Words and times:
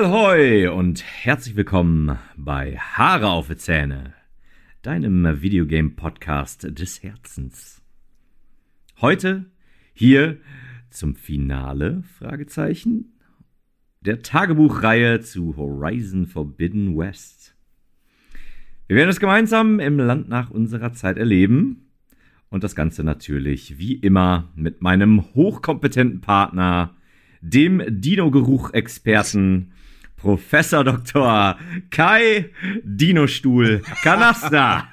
Ahoi 0.00 0.68
und 0.68 1.02
herzlich 1.02 1.56
willkommen 1.56 2.18
bei 2.36 2.76
Haare 2.78 3.30
auf 3.30 3.48
die 3.48 3.56
Zähne, 3.56 4.14
deinem 4.82 5.42
Videogame-Podcast 5.42 6.68
des 6.78 7.02
Herzens. 7.02 7.82
Heute 9.00 9.46
hier 9.94 10.36
zum 10.88 11.16
Finale, 11.16 12.04
Fragezeichen, 12.16 13.18
der 14.00 14.22
Tagebuchreihe 14.22 15.18
zu 15.18 15.56
Horizon 15.56 16.26
Forbidden 16.26 16.96
West. 16.96 17.56
Wir 18.86 18.98
werden 18.98 19.10
es 19.10 19.18
gemeinsam 19.18 19.80
im 19.80 19.98
Land 19.98 20.28
nach 20.28 20.50
unserer 20.50 20.92
Zeit 20.92 21.18
erleben 21.18 21.88
und 22.50 22.62
das 22.62 22.76
Ganze 22.76 23.02
natürlich 23.02 23.78
wie 23.78 23.94
immer 23.94 24.52
mit 24.54 24.80
meinem 24.80 25.34
hochkompetenten 25.34 26.20
Partner, 26.20 26.94
dem 27.40 27.82
Dino-Geruch-Experten 27.88 29.72
Professor 30.18 30.82
Dr. 30.84 31.56
Kai 31.90 32.50
Dinostuhl 32.82 33.82
Kanasta. 34.02 34.88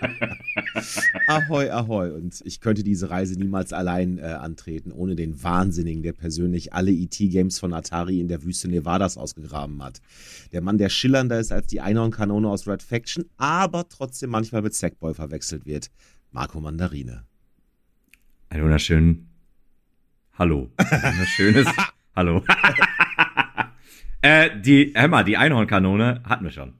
ahoi, 1.26 1.70
ahoi. 1.70 2.10
Und 2.10 2.42
ich 2.44 2.60
könnte 2.60 2.84
diese 2.84 3.10
Reise 3.10 3.38
niemals 3.38 3.72
allein 3.72 4.18
äh, 4.18 4.22
antreten, 4.22 4.92
ohne 4.92 5.16
den 5.16 5.42
Wahnsinnigen, 5.42 6.02
der 6.02 6.12
persönlich 6.12 6.74
alle 6.74 6.92
ET-Games 6.92 7.58
von 7.58 7.72
Atari 7.72 8.20
in 8.20 8.28
der 8.28 8.44
Wüste 8.44 8.68
Nevadas 8.68 9.16
ausgegraben 9.16 9.82
hat. 9.82 10.00
Der 10.52 10.60
Mann, 10.60 10.78
der 10.78 10.90
schillernder 10.90 11.40
ist 11.40 11.50
als 11.50 11.66
die 11.66 11.80
Einhornkanone 11.80 12.48
aus 12.48 12.68
Red 12.68 12.82
Faction, 12.82 13.24
aber 13.36 13.88
trotzdem 13.88 14.30
manchmal 14.30 14.62
mit 14.62 14.74
Sackboy 14.74 15.14
verwechselt 15.14 15.66
wird. 15.66 15.90
Marco 16.30 16.60
Mandarine. 16.60 17.24
Ein 18.50 18.62
wunderschönen 18.62 19.28
Hallo. 20.38 20.70
Ein 20.76 21.02
wunderschönes 21.14 21.66
Hallo. 22.16 22.44
äh, 24.22 24.50
die, 24.60 24.92
mal, 25.08 25.24
die 25.24 25.36
Einhornkanone 25.36 26.22
hatten 26.24 26.44
wir 26.44 26.50
schon. 26.50 26.74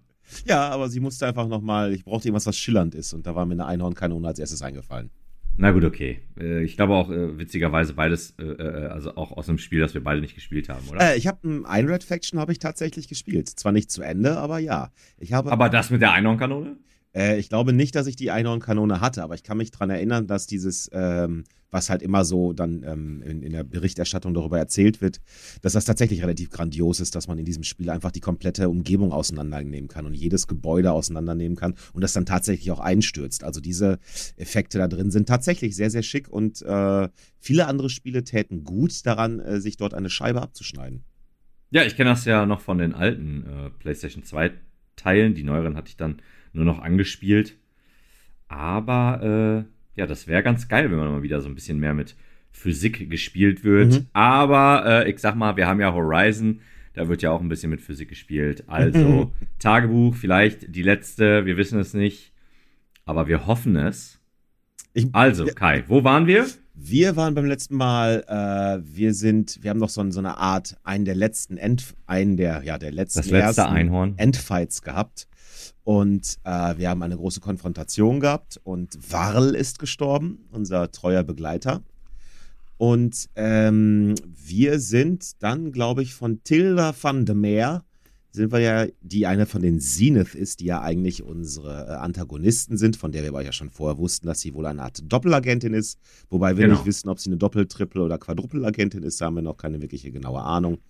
Ja, 0.47 0.69
aber 0.69 0.89
sie 0.89 1.01
musste 1.01 1.27
einfach 1.27 1.49
nochmal, 1.49 1.93
ich 1.93 2.05
brauchte 2.05 2.29
irgendwas, 2.29 2.47
was 2.47 2.57
schillernd 2.57 2.95
ist. 2.95 3.13
Und 3.13 3.27
da 3.27 3.35
war 3.35 3.47
mir 3.47 3.55
eine 3.55 3.67
Einhornkanone 3.67 4.29
als 4.29 4.39
erstes 4.39 4.63
eingefallen. 4.63 5.11
Na 5.61 5.73
gut, 5.73 5.85
okay. 5.85 6.21
Äh, 6.39 6.63
ich 6.63 6.77
glaube 6.77 6.95
auch 6.95 7.11
äh, 7.11 7.37
witzigerweise 7.37 7.95
beides, 7.95 8.35
äh, 8.39 8.63
also 8.63 9.17
auch 9.17 9.33
aus 9.33 9.49
einem 9.49 9.59
Spiel, 9.59 9.81
das 9.81 9.93
wir 9.93 10.05
beide 10.05 10.21
nicht 10.21 10.37
gespielt 10.37 10.69
haben, 10.69 10.89
oder? 10.89 11.17
ich 11.17 11.27
habe 11.27 11.65
ein 11.67 11.89
Red 11.89 12.05
Faction 12.05 12.39
habe 12.39 12.53
ich 12.53 12.61
tatsächlich 12.61 13.09
gespielt. 13.09 13.49
Zwar 13.49 13.73
nicht 13.73 13.91
zu 13.91 14.03
Ende, 14.03 14.39
aber 14.39 14.61
ja. 14.61 14.93
Ich 15.19 15.33
habe. 15.33 15.51
Aber 15.51 15.69
das 15.69 15.91
mit 15.91 16.01
der 16.01 16.13
Einhornkanone? 16.13 16.77
Äh, 17.19 17.39
ich 17.39 17.49
glaube 17.49 17.73
nicht, 17.73 17.95
dass 17.97 18.07
ich 18.07 18.17
die 18.17 18.31
Einhornkanone 18.31 19.01
hatte, 19.01 19.23
aber 19.23 19.35
ich 19.35 19.43
kann 19.43 19.59
mich 19.59 19.73
daran 19.73 19.91
erinnern, 19.91 20.27
dass 20.27 20.47
dieses, 20.47 20.89
ähm, 20.93 21.45
was 21.71 21.91
halt 21.91 22.01
immer 22.01 22.25
so 22.25 22.53
dann 22.53 22.85
ähm, 22.87 23.23
in, 23.23 23.43
in, 23.43 23.53
der 23.53 23.65
Berichterstattung 23.65 24.33
darüber 24.33 24.59
erzählt 24.59 25.03
wird, 25.03 25.21
dass 25.61 25.73
das 25.73 25.85
tatsächlich 25.85 26.23
relativ 26.23 26.51
grandios 26.51 27.01
ist, 27.01 27.15
dass 27.15 27.27
man 27.27 27.37
in 27.39 27.45
diesem 27.45 27.65
Spiel 27.65 27.91
einfach 27.91 28.13
die 28.13 28.21
komplette 28.21 28.69
Umgebung 28.69 29.13
auseinandernehmen 29.13 29.89
kann 29.89 30.07
und 30.07 30.15
jedes 30.15 30.47
Gebäude 30.47 30.93
auseinandernehmen 30.93 31.57
kann 31.57 31.75
und 31.93 32.03
das 32.03 32.13
dann 32.13 32.25
tatsächlich 32.25 32.71
auch 32.71 32.81
einstürzt. 32.81 33.43
Also 33.43 33.61
diese 33.61 33.99
Effekte 34.37 34.79
da 34.79 34.87
drin 34.87 35.11
sind 35.11 35.29
tatsächlich 35.29 35.75
sehr, 35.75 35.91
sehr 35.91 36.03
schick 36.03 36.29
und 36.29 36.63
äh, 36.63 37.09
viele 37.41 37.67
andere 37.67 37.91
Spiele 37.91 38.23
täten 38.23 38.63
gut 38.63 39.05
daran, 39.05 39.41
äh, 39.41 39.61
sich 39.61 39.77
dort 39.77 39.93
eine 39.93 40.09
Scheibe 40.09 40.41
abzuschneiden. 40.41 41.03
Ja, 41.71 41.83
ich 41.83 41.97
kenne 41.97 42.11
das 42.11 42.25
ja 42.25 42.47
noch 42.47 42.63
von 42.63 42.79
den 42.79 42.95
alten 42.95 43.45
äh, 43.45 43.71
PlayStation 43.71 44.23
2 44.23 44.53
Teilen. 44.97 45.35
Die 45.35 45.45
neueren 45.45 45.77
hatte 45.77 45.91
ich 45.91 45.97
dann 45.97 46.21
nur 46.53 46.65
noch 46.65 46.81
angespielt. 46.81 47.57
Aber 48.49 49.67
äh, 49.67 49.99
ja, 49.99 50.07
das 50.07 50.27
wäre 50.27 50.43
ganz 50.43 50.69
geil, 50.69 50.91
wenn 50.91 50.99
man 50.99 51.11
mal 51.11 51.23
wieder 51.23 51.41
so 51.41 51.49
ein 51.49 51.55
bisschen 51.55 51.79
mehr 51.79 51.95
mit 51.95 52.15
Physik 52.51 53.11
gespielt 53.11 53.65
wird. 53.65 53.95
Mhm. 53.95 54.07
Aber 54.13 54.85
äh, 54.87 55.11
ich 55.11 55.19
sag 55.19 55.35
mal, 55.35 55.57
wir 55.57 55.67
haben 55.67 55.81
ja 55.81 55.93
Horizon, 55.93 56.61
da 56.95 57.09
wird 57.09 57.23
ja 57.23 57.31
auch 57.31 57.41
ein 57.41 57.49
bisschen 57.49 57.71
mit 57.71 57.81
Physik 57.81 58.09
gespielt. 58.09 58.65
Also 58.67 59.33
Tagebuch, 59.59 60.15
vielleicht 60.15 60.75
die 60.75 60.83
letzte, 60.83 61.47
wir 61.47 61.57
wissen 61.57 61.79
es 61.79 61.95
nicht, 61.95 62.33
aber 63.05 63.29
wir 63.29 63.47
hoffen 63.47 63.77
es. 63.77 64.19
Ich, 64.95 65.07
also, 65.13 65.47
Kai, 65.47 65.85
wo 65.87 66.03
waren 66.03 66.27
wir? 66.27 66.47
Wir 66.75 67.17
waren 67.17 67.35
beim 67.35 67.45
letzten 67.45 67.77
Mal, 67.77 68.25
äh, 68.29 68.97
wir 68.97 69.13
sind, 69.13 69.59
wir 69.63 69.71
haben 69.71 69.79
noch 69.79 69.89
so, 69.89 70.09
so, 70.11 70.21
eine 70.21 70.39
Art, 70.39 70.77
einen 70.85 71.05
der 71.05 71.17
letzten 71.17 71.57
End, 71.57 71.95
einen 72.07 72.37
der, 72.37 72.63
ja, 72.63 72.79
der 72.79 72.93
letzten 72.93 73.21
das 73.21 73.31
letzte 73.31 73.69
Einhorn. 73.69 74.15
Endfights 74.17 74.83
gehabt. 74.83 75.27
Und 75.89 76.37
äh, 76.45 76.77
wir 76.77 76.91
haben 76.91 77.03
eine 77.03 77.17
große 77.17 77.41
Konfrontation 77.41 78.21
gehabt 78.21 78.61
und 78.63 79.11
Warl 79.11 79.55
ist 79.55 79.79
gestorben, 79.79 80.45
unser 80.53 80.93
treuer 80.93 81.23
Begleiter. 81.23 81.83
Und 82.77 83.31
ähm, 83.37 84.15
wir 84.23 84.81
sind 84.81 85.43
dann, 85.43 85.73
glaube 85.73 86.03
ich, 86.03 86.13
von 86.13 86.45
Tilda 86.45 86.95
van 87.01 87.25
de 87.25 87.35
Meer, 87.35 87.85
sind 88.33 88.53
wir 88.53 88.59
ja, 88.59 88.87
die 89.01 89.27
eine 89.27 89.47
von 89.47 89.63
den 89.63 89.81
Zenith 89.81 90.35
ist, 90.35 90.61
die 90.61 90.67
ja 90.67 90.83
eigentlich 90.83 91.23
unsere 91.23 91.87
äh, 91.87 91.93
Antagonisten 91.93 92.77
sind, 92.77 92.99
von 92.99 93.11
der 93.11 93.23
wir 93.23 93.31
aber 93.31 93.43
ja 93.43 93.53
schon 93.53 93.71
vorher 93.71 93.97
wussten, 93.97 94.27
dass 94.27 94.41
sie 94.41 94.53
wohl 94.53 94.67
eine 94.67 94.83
Art 94.83 95.01
Doppelagentin 95.11 95.73
ist. 95.73 95.99
Wobei 96.29 96.59
wir 96.59 96.67
genau. 96.67 96.77
nicht 96.77 96.87
wissen, 96.87 97.09
ob 97.09 97.19
sie 97.19 97.31
eine 97.31 97.39
Doppel-, 97.39 97.67
Triple- 97.67 98.03
oder 98.03 98.19
Quadrupelagentin 98.19 99.03
ist, 99.05 99.23
da 99.23 99.27
haben 99.27 99.37
wir 99.37 99.43
noch 99.43 99.57
keine 99.57 99.81
wirkliche 99.81 100.13
genaue 100.13 100.43
Ahnung. 100.43 100.81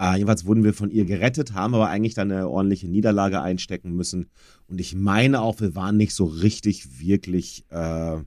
Äh, 0.00 0.14
jedenfalls 0.14 0.44
wurden 0.44 0.64
wir 0.64 0.74
von 0.74 0.90
ihr 0.90 1.04
gerettet, 1.04 1.54
haben 1.54 1.74
aber 1.74 1.88
eigentlich 1.88 2.14
dann 2.14 2.30
eine 2.30 2.48
ordentliche 2.48 2.88
Niederlage 2.88 3.42
einstecken 3.42 3.94
müssen. 3.94 4.30
Und 4.68 4.80
ich 4.80 4.94
meine 4.94 5.40
auch, 5.40 5.60
wir 5.60 5.74
waren 5.74 5.96
nicht 5.96 6.14
so 6.14 6.24
richtig 6.24 7.00
wirklich 7.00 7.64
äh, 7.70 8.18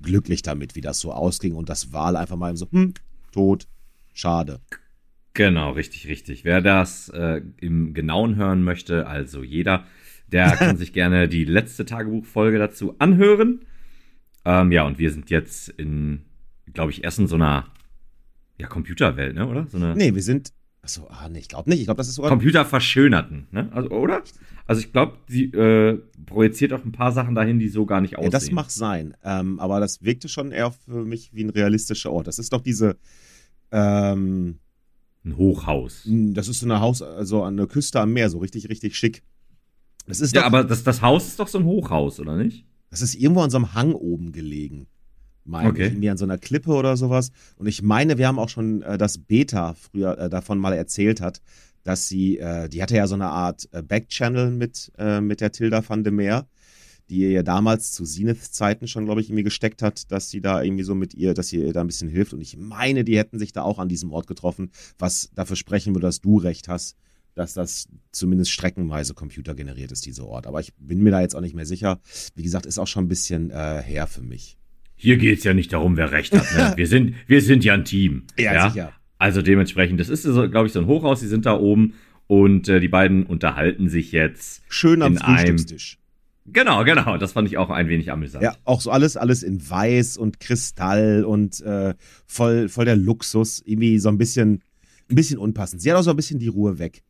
glücklich 0.00 0.42
damit, 0.42 0.76
wie 0.76 0.80
das 0.80 1.00
so 1.00 1.12
ausging. 1.12 1.54
Und 1.54 1.68
das 1.68 1.92
war 1.92 2.14
einfach 2.14 2.36
mal 2.36 2.56
so, 2.56 2.70
hm, 2.70 2.94
tot, 3.32 3.66
schade. 4.14 4.60
Genau, 5.34 5.72
richtig, 5.72 6.06
richtig. 6.06 6.44
Wer 6.44 6.62
das 6.62 7.08
äh, 7.10 7.42
im 7.60 7.92
Genauen 7.92 8.36
hören 8.36 8.62
möchte, 8.62 9.06
also 9.06 9.42
jeder, 9.42 9.84
der 10.28 10.52
kann 10.52 10.76
sich 10.78 10.92
gerne 10.92 11.28
die 11.28 11.44
letzte 11.44 11.84
Tagebuchfolge 11.84 12.58
dazu 12.58 12.94
anhören. 12.98 13.60
Ähm, 14.44 14.70
ja, 14.70 14.84
und 14.84 14.98
wir 14.98 15.10
sind 15.10 15.28
jetzt 15.28 15.68
in, 15.70 16.22
glaube 16.72 16.92
ich, 16.92 17.02
erst 17.02 17.18
in 17.18 17.26
so 17.26 17.34
einer 17.34 17.66
ja, 18.58 18.68
Computerwelt, 18.68 19.34
ne, 19.34 19.46
oder? 19.46 19.66
So 19.66 19.76
eine 19.76 19.94
nee, 19.96 20.14
wir 20.14 20.22
sind 20.22 20.52
Achso, 20.86 21.08
ah, 21.10 21.28
nee, 21.28 21.40
ich 21.40 21.48
glaube 21.48 21.68
nicht. 21.68 21.80
Ich 21.80 21.86
glaube, 21.86 21.98
das 21.98 22.06
ist 22.06 22.14
sogar. 22.14 22.30
Computer 22.30 22.64
verschönerten, 22.64 23.48
ne? 23.50 23.68
Also, 23.72 23.90
oder? 23.90 24.22
Also 24.66 24.80
ich 24.80 24.92
glaube, 24.92 25.18
sie 25.26 25.46
äh, 25.46 25.98
projiziert 26.26 26.72
auch 26.72 26.84
ein 26.84 26.92
paar 26.92 27.10
Sachen 27.10 27.34
dahin, 27.34 27.58
die 27.58 27.68
so 27.68 27.86
gar 27.86 28.00
nicht 28.00 28.16
aussehen. 28.16 28.30
Ja, 28.30 28.38
das 28.38 28.52
mag 28.52 28.70
sein. 28.70 29.16
Ähm, 29.24 29.58
aber 29.58 29.80
das 29.80 30.04
wirkte 30.04 30.28
schon 30.28 30.52
eher 30.52 30.70
für 30.70 31.04
mich 31.04 31.34
wie 31.34 31.42
ein 31.42 31.50
realistischer 31.50 32.12
Ort. 32.12 32.28
Das 32.28 32.38
ist 32.38 32.52
doch 32.52 32.60
diese. 32.60 32.98
Ähm, 33.72 34.60
ein 35.24 35.36
Hochhaus. 35.36 36.02
Das 36.06 36.46
ist 36.46 36.60
so 36.60 36.66
eine 36.66 36.78
Haus, 36.78 37.02
also 37.02 37.42
an 37.42 37.56
der 37.56 37.66
Küste 37.66 37.98
am 37.98 38.12
Meer, 38.12 38.30
so 38.30 38.38
richtig, 38.38 38.68
richtig 38.68 38.96
schick. 38.96 39.24
Das 40.06 40.20
ist 40.20 40.36
ja, 40.36 40.42
doch, 40.42 40.46
aber 40.46 40.62
das, 40.62 40.84
das 40.84 41.02
Haus 41.02 41.26
ist 41.26 41.40
doch 41.40 41.48
so 41.48 41.58
ein 41.58 41.64
Hochhaus, 41.64 42.20
oder 42.20 42.36
nicht? 42.36 42.64
Das 42.90 43.02
ist 43.02 43.16
irgendwo 43.16 43.40
an 43.40 43.50
so 43.50 43.56
einem 43.56 43.74
Hang 43.74 43.92
oben 43.92 44.30
gelegen 44.30 44.86
meine 45.46 45.70
okay. 45.70 45.86
ich, 45.86 45.92
irgendwie 45.92 46.10
an 46.10 46.18
so 46.18 46.24
einer 46.24 46.38
Klippe 46.38 46.70
oder 46.70 46.96
sowas. 46.96 47.30
Und 47.56 47.66
ich 47.66 47.82
meine, 47.82 48.18
wir 48.18 48.26
haben 48.26 48.38
auch 48.38 48.48
schon 48.48 48.82
äh, 48.82 48.98
das 48.98 49.18
Beta 49.18 49.74
früher 49.74 50.18
äh, 50.18 50.30
davon 50.30 50.58
mal 50.58 50.72
erzählt 50.72 51.20
hat, 51.20 51.40
dass 51.84 52.08
sie, 52.08 52.38
äh, 52.38 52.68
die 52.68 52.82
hatte 52.82 52.96
ja 52.96 53.06
so 53.06 53.14
eine 53.14 53.28
Art 53.28 53.68
äh, 53.72 53.82
Backchannel 53.82 54.50
mit, 54.50 54.92
äh, 54.98 55.20
mit 55.20 55.40
der 55.40 55.52
Tilda 55.52 55.88
van 55.88 56.02
de 56.02 56.12
Meer, 56.12 56.46
die 57.08 57.18
ihr 57.18 57.30
ja 57.30 57.42
damals 57.44 57.92
zu 57.92 58.04
Zenith-Zeiten 58.04 58.88
schon, 58.88 59.04
glaube 59.04 59.20
ich, 59.20 59.28
irgendwie 59.28 59.44
gesteckt 59.44 59.82
hat, 59.82 60.10
dass 60.10 60.28
sie 60.28 60.40
da 60.40 60.62
irgendwie 60.62 60.82
so 60.82 60.96
mit 60.96 61.14
ihr, 61.14 61.34
dass 61.34 61.48
sie 61.48 61.58
ihr 61.58 61.72
da 61.72 61.80
ein 61.80 61.86
bisschen 61.86 62.08
hilft. 62.08 62.32
Und 62.32 62.40
ich 62.40 62.56
meine, 62.56 63.04
die 63.04 63.16
hätten 63.16 63.38
sich 63.38 63.52
da 63.52 63.62
auch 63.62 63.78
an 63.78 63.88
diesem 63.88 64.12
Ort 64.12 64.26
getroffen, 64.26 64.70
was 64.98 65.30
dafür 65.34 65.56
sprechen 65.56 65.94
würde, 65.94 66.08
dass 66.08 66.20
du 66.20 66.38
recht 66.38 66.66
hast, 66.66 66.96
dass 67.34 67.54
das 67.54 67.88
zumindest 68.10 68.50
streckenweise 68.50 69.14
computergeneriert 69.14 69.92
ist, 69.92 70.06
dieser 70.06 70.26
Ort. 70.26 70.46
Aber 70.48 70.58
ich 70.58 70.72
bin 70.78 71.02
mir 71.02 71.10
da 71.10 71.20
jetzt 71.20 71.36
auch 71.36 71.40
nicht 71.40 71.54
mehr 71.54 71.66
sicher. 71.66 72.00
Wie 72.34 72.42
gesagt, 72.42 72.66
ist 72.66 72.78
auch 72.78 72.86
schon 72.86 73.04
ein 73.04 73.08
bisschen 73.08 73.50
äh, 73.50 73.82
her 73.82 74.08
für 74.08 74.22
mich. 74.22 74.58
Hier 74.96 75.18
geht's 75.18 75.44
ja 75.44 75.54
nicht 75.54 75.72
darum, 75.72 75.96
wer 75.96 76.10
recht 76.10 76.32
hat. 76.32 76.46
Ne? 76.54 76.72
Wir, 76.76 76.86
sind, 76.86 77.14
wir 77.26 77.42
sind 77.42 77.64
ja 77.64 77.74
ein 77.74 77.84
Team. 77.84 78.24
Ja, 78.38 78.54
ja? 78.54 78.70
sicher. 78.70 78.92
Also 79.18 79.42
dementsprechend, 79.42 80.00
das 80.00 80.08
ist, 80.08 80.22
so, 80.22 80.48
glaube 80.50 80.66
ich, 80.66 80.72
so 80.72 80.80
ein 80.80 80.86
Hochhaus, 80.86 81.20
die 81.20 81.26
sind 81.26 81.46
da 81.46 81.58
oben 81.58 81.94
und 82.26 82.68
äh, 82.68 82.80
die 82.80 82.88
beiden 82.88 83.24
unterhalten 83.24 83.88
sich 83.88 84.12
jetzt. 84.12 84.62
Schön 84.68 85.02
am 85.02 85.16
Frühstückstisch. 85.16 85.98
Genau, 86.48 86.84
genau. 86.84 87.16
Das 87.16 87.32
fand 87.32 87.48
ich 87.48 87.58
auch 87.58 87.70
ein 87.70 87.88
wenig 87.88 88.12
amüsant. 88.12 88.44
Ja, 88.44 88.54
auch 88.64 88.80
so 88.80 88.90
alles, 88.90 89.16
alles 89.16 89.42
in 89.42 89.68
Weiß 89.68 90.16
und 90.16 90.38
Kristall 90.38 91.24
und 91.24 91.60
äh, 91.62 91.94
voll, 92.26 92.68
voll 92.68 92.84
der 92.84 92.96
Luxus. 92.96 93.62
Irgendwie 93.64 93.98
so 93.98 94.08
ein 94.08 94.18
bisschen, 94.18 94.62
ein 95.10 95.16
bisschen 95.16 95.38
unpassend. 95.38 95.82
Sie 95.82 95.90
hat 95.90 95.98
auch 95.98 96.02
so 96.02 96.10
ein 96.10 96.16
bisschen 96.16 96.38
die 96.38 96.48
Ruhe 96.48 96.78
weg. 96.78 97.02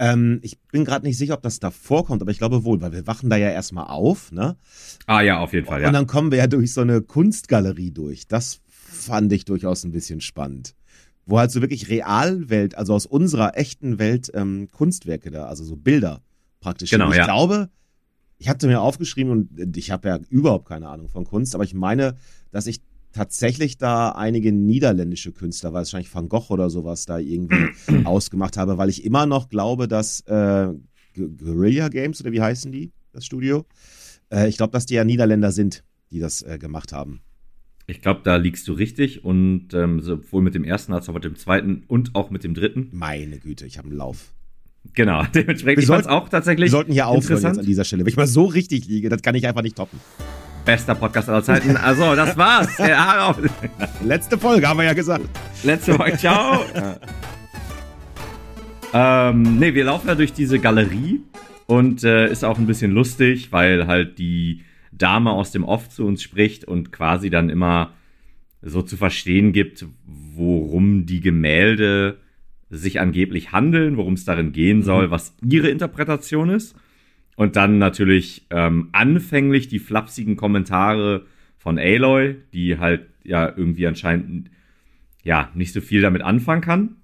Ähm, 0.00 0.40
ich 0.42 0.58
bin 0.72 0.86
gerade 0.86 1.04
nicht 1.04 1.18
sicher, 1.18 1.34
ob 1.34 1.42
das 1.42 1.60
da 1.60 1.70
vorkommt, 1.70 2.22
aber 2.22 2.30
ich 2.30 2.38
glaube 2.38 2.64
wohl, 2.64 2.80
weil 2.80 2.92
wir 2.92 3.06
wachen 3.06 3.28
da 3.28 3.36
ja 3.36 3.50
erstmal 3.50 3.84
auf, 3.88 4.32
ne? 4.32 4.56
Ah 5.04 5.20
ja, 5.20 5.40
auf 5.40 5.52
jeden 5.52 5.66
Fall, 5.66 5.82
ja. 5.82 5.88
Und 5.88 5.92
dann 5.92 6.06
kommen 6.06 6.30
wir 6.30 6.38
ja 6.38 6.46
durch 6.46 6.72
so 6.72 6.80
eine 6.80 7.02
Kunstgalerie 7.02 7.90
durch. 7.90 8.26
Das 8.26 8.60
fand 8.66 9.30
ich 9.30 9.44
durchaus 9.44 9.84
ein 9.84 9.92
bisschen 9.92 10.22
spannend. 10.22 10.74
Wo 11.26 11.38
halt 11.38 11.50
so 11.50 11.60
wirklich 11.60 11.90
Realwelt, 11.90 12.78
also 12.78 12.94
aus 12.94 13.04
unserer 13.04 13.58
echten 13.58 13.98
Welt 13.98 14.32
ähm, 14.32 14.68
Kunstwerke 14.72 15.30
da, 15.30 15.44
also 15.44 15.64
so 15.64 15.76
Bilder 15.76 16.22
praktisch. 16.60 16.88
Genau, 16.88 17.10
ich 17.10 17.18
ja. 17.18 17.24
glaube, 17.24 17.68
ich 18.38 18.48
hatte 18.48 18.68
mir 18.68 18.80
aufgeschrieben 18.80 19.30
und 19.32 19.76
ich 19.76 19.90
habe 19.90 20.08
ja 20.08 20.18
überhaupt 20.30 20.66
keine 20.66 20.88
Ahnung 20.88 21.10
von 21.10 21.24
Kunst, 21.26 21.54
aber 21.54 21.64
ich 21.64 21.74
meine, 21.74 22.16
dass 22.52 22.66
ich 22.66 22.80
tatsächlich 23.12 23.78
da 23.78 24.10
einige 24.10 24.52
niederländische 24.52 25.32
Künstler, 25.32 25.72
wahrscheinlich 25.72 26.14
Van 26.14 26.28
Gogh 26.28 26.50
oder 26.50 26.70
sowas, 26.70 27.06
da 27.06 27.18
irgendwie 27.18 27.68
ausgemacht 28.04 28.56
habe, 28.56 28.78
weil 28.78 28.88
ich 28.88 29.04
immer 29.04 29.26
noch 29.26 29.48
glaube, 29.48 29.88
dass 29.88 30.20
äh, 30.22 30.68
Guerilla 31.14 31.88
Games 31.88 32.20
oder 32.20 32.32
wie 32.32 32.40
heißen 32.40 32.70
die, 32.72 32.92
das 33.12 33.24
Studio? 33.24 33.66
Äh, 34.32 34.48
ich 34.48 34.56
glaube, 34.56 34.72
dass 34.72 34.86
die 34.86 34.94
ja 34.94 35.04
Niederländer 35.04 35.52
sind, 35.52 35.84
die 36.10 36.20
das 36.20 36.42
äh, 36.42 36.58
gemacht 36.58 36.92
haben. 36.92 37.20
Ich 37.86 38.02
glaube, 38.02 38.20
da 38.22 38.36
liegst 38.36 38.68
du 38.68 38.72
richtig 38.72 39.24
und 39.24 39.74
ähm, 39.74 40.00
sowohl 40.00 40.42
mit 40.42 40.54
dem 40.54 40.62
ersten 40.62 40.92
als 40.92 41.08
auch 41.08 41.14
mit 41.14 41.24
dem 41.24 41.34
zweiten 41.34 41.82
und 41.88 42.14
auch 42.14 42.30
mit 42.30 42.44
dem 42.44 42.54
dritten. 42.54 42.88
Meine 42.92 43.40
Güte, 43.40 43.66
ich 43.66 43.78
habe 43.78 43.88
einen 43.88 43.96
Lauf. 43.96 44.32
Genau, 44.94 45.24
dementsprechend 45.34 45.88
wir 45.88 46.10
auch 46.10 46.28
tatsächlich. 46.28 46.66
Wir 46.66 46.70
sollten 46.70 46.92
hier 46.92 47.08
aufhören 47.08 47.42
jetzt 47.42 47.58
an 47.58 47.66
dieser 47.66 47.84
Stelle. 47.84 48.04
Wenn 48.04 48.10
ich 48.10 48.16
mal 48.16 48.28
so 48.28 48.44
richtig 48.44 48.86
liege, 48.86 49.08
das 49.08 49.22
kann 49.22 49.34
ich 49.34 49.46
einfach 49.46 49.62
nicht 49.62 49.76
toppen. 49.76 49.98
Bester 50.64 50.94
Podcast 50.94 51.28
aller 51.28 51.42
Zeiten. 51.42 51.76
Also, 51.76 52.14
das 52.14 52.36
war's. 52.36 52.68
Letzte 54.04 54.38
Folge, 54.38 54.68
haben 54.68 54.78
wir 54.78 54.86
ja 54.86 54.92
gesagt. 54.92 55.24
Letzte 55.62 55.94
Folge, 55.94 56.16
ciao. 56.16 56.64
ähm, 58.92 59.58
nee, 59.58 59.74
wir 59.74 59.84
laufen 59.84 60.08
ja 60.08 60.14
durch 60.14 60.32
diese 60.32 60.58
Galerie 60.58 61.20
und 61.66 62.04
äh, 62.04 62.30
ist 62.30 62.44
auch 62.44 62.58
ein 62.58 62.66
bisschen 62.66 62.92
lustig, 62.92 63.52
weil 63.52 63.86
halt 63.86 64.18
die 64.18 64.64
Dame 64.92 65.30
aus 65.30 65.50
dem 65.52 65.64
Off 65.64 65.88
zu 65.88 66.04
uns 66.06 66.22
spricht 66.22 66.64
und 66.64 66.92
quasi 66.92 67.30
dann 67.30 67.48
immer 67.48 67.92
so 68.62 68.82
zu 68.82 68.96
verstehen 68.96 69.52
gibt, 69.52 69.86
worum 70.04 71.06
die 71.06 71.20
Gemälde 71.20 72.18
sich 72.68 73.00
angeblich 73.00 73.52
handeln, 73.52 73.96
worum 73.96 74.14
es 74.14 74.24
darin 74.24 74.52
gehen 74.52 74.82
soll, 74.82 75.08
mhm. 75.08 75.10
was 75.10 75.34
ihre 75.42 75.68
Interpretation 75.68 76.50
ist. 76.50 76.76
Und 77.40 77.56
dann 77.56 77.78
natürlich 77.78 78.46
ähm, 78.50 78.90
anfänglich 78.92 79.66
die 79.66 79.78
flapsigen 79.78 80.36
Kommentare 80.36 81.24
von 81.56 81.78
Aloy, 81.78 82.36
die 82.52 82.78
halt 82.78 83.06
ja 83.24 83.48
irgendwie 83.56 83.86
anscheinend 83.86 84.50
ja 85.22 85.48
nicht 85.54 85.72
so 85.72 85.80
viel 85.80 86.02
damit 86.02 86.20
anfangen 86.20 86.60
kann. 86.60 86.96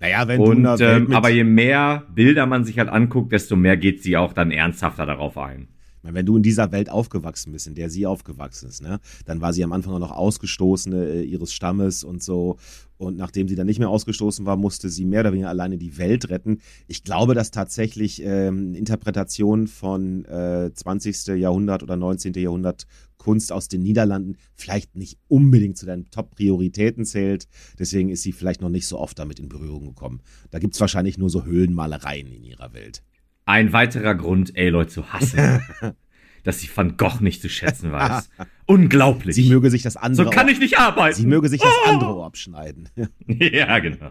Naja, 0.00 0.26
wenn 0.26 0.40
und, 0.40 0.62
du 0.62 0.82
ähm, 0.82 1.12
aber 1.12 1.28
je 1.28 1.44
mehr 1.44 2.04
Bilder 2.14 2.46
man 2.46 2.64
sich 2.64 2.78
halt 2.78 2.88
anguckt, 2.88 3.30
desto 3.32 3.56
mehr 3.56 3.76
geht 3.76 4.02
sie 4.02 4.16
auch 4.16 4.32
dann 4.32 4.50
ernsthafter 4.50 5.04
darauf 5.04 5.36
ein 5.36 5.68
wenn 6.12 6.26
du 6.26 6.36
in 6.36 6.42
dieser 6.42 6.72
Welt 6.72 6.90
aufgewachsen 6.90 7.52
bist, 7.52 7.66
in 7.66 7.74
der 7.74 7.88
sie 7.88 8.06
aufgewachsen 8.06 8.68
ist, 8.68 8.82
ne, 8.82 9.00
dann 9.24 9.40
war 9.40 9.52
sie 9.52 9.64
am 9.64 9.72
Anfang 9.72 9.94
auch 9.94 9.98
noch 9.98 10.10
Ausgestoßene 10.10 11.04
äh, 11.06 11.22
ihres 11.22 11.52
Stammes 11.52 12.04
und 12.04 12.22
so. 12.22 12.58
Und 12.96 13.16
nachdem 13.16 13.48
sie 13.48 13.56
dann 13.56 13.66
nicht 13.66 13.78
mehr 13.78 13.88
ausgestoßen 13.88 14.46
war, 14.46 14.56
musste 14.56 14.88
sie 14.88 15.04
mehr 15.04 15.20
oder 15.20 15.32
weniger 15.32 15.48
alleine 15.48 15.78
die 15.78 15.98
Welt 15.98 16.30
retten. 16.30 16.60
Ich 16.86 17.02
glaube, 17.02 17.34
dass 17.34 17.50
tatsächlich 17.50 18.22
ähm, 18.22 18.74
Interpretation 18.74 19.66
von 19.66 20.24
äh, 20.26 20.70
20. 20.72 21.38
Jahrhundert 21.38 21.82
oder 21.82 21.96
19. 21.96 22.34
Jahrhundert 22.34 22.86
Kunst 23.18 23.52
aus 23.52 23.68
den 23.68 23.82
Niederlanden 23.82 24.36
vielleicht 24.54 24.96
nicht 24.96 25.18
unbedingt 25.28 25.78
zu 25.78 25.86
deinen 25.86 26.10
Top-Prioritäten 26.10 27.04
zählt. 27.04 27.48
Deswegen 27.78 28.10
ist 28.10 28.22
sie 28.22 28.32
vielleicht 28.32 28.60
noch 28.60 28.68
nicht 28.68 28.86
so 28.86 28.98
oft 28.98 29.18
damit 29.18 29.40
in 29.40 29.48
Berührung 29.48 29.86
gekommen. 29.86 30.20
Da 30.50 30.58
gibt 30.58 30.74
es 30.74 30.80
wahrscheinlich 30.80 31.18
nur 31.18 31.30
so 31.30 31.44
Höhlenmalereien 31.44 32.30
in 32.30 32.44
ihrer 32.44 32.74
Welt. 32.74 33.02
Ein 33.46 33.72
weiterer 33.72 34.14
Grund, 34.14 34.52
Aloy 34.56 34.86
zu 34.86 35.12
hassen. 35.12 35.60
dass 36.44 36.60
sie 36.60 36.68
Van 36.72 36.96
Gogh 36.96 37.20
nicht 37.20 37.42
zu 37.42 37.48
schätzen 37.48 37.90
weiß. 37.90 38.30
Unglaublich. 38.66 39.34
Sie 39.34 39.48
möge 39.48 39.70
sich 39.70 39.82
das 39.82 39.96
andere. 39.96 40.26
So 40.26 40.30
kann 40.30 40.48
ich 40.48 40.60
nicht 40.60 40.78
arbeiten. 40.78 41.16
Sie 41.16 41.26
möge 41.26 41.48
sich 41.48 41.60
das 41.60 41.72
oh. 41.86 41.90
andere 41.90 42.14
Ohr 42.14 42.26
abschneiden. 42.26 42.88
ja, 43.26 43.78
genau. 43.80 44.10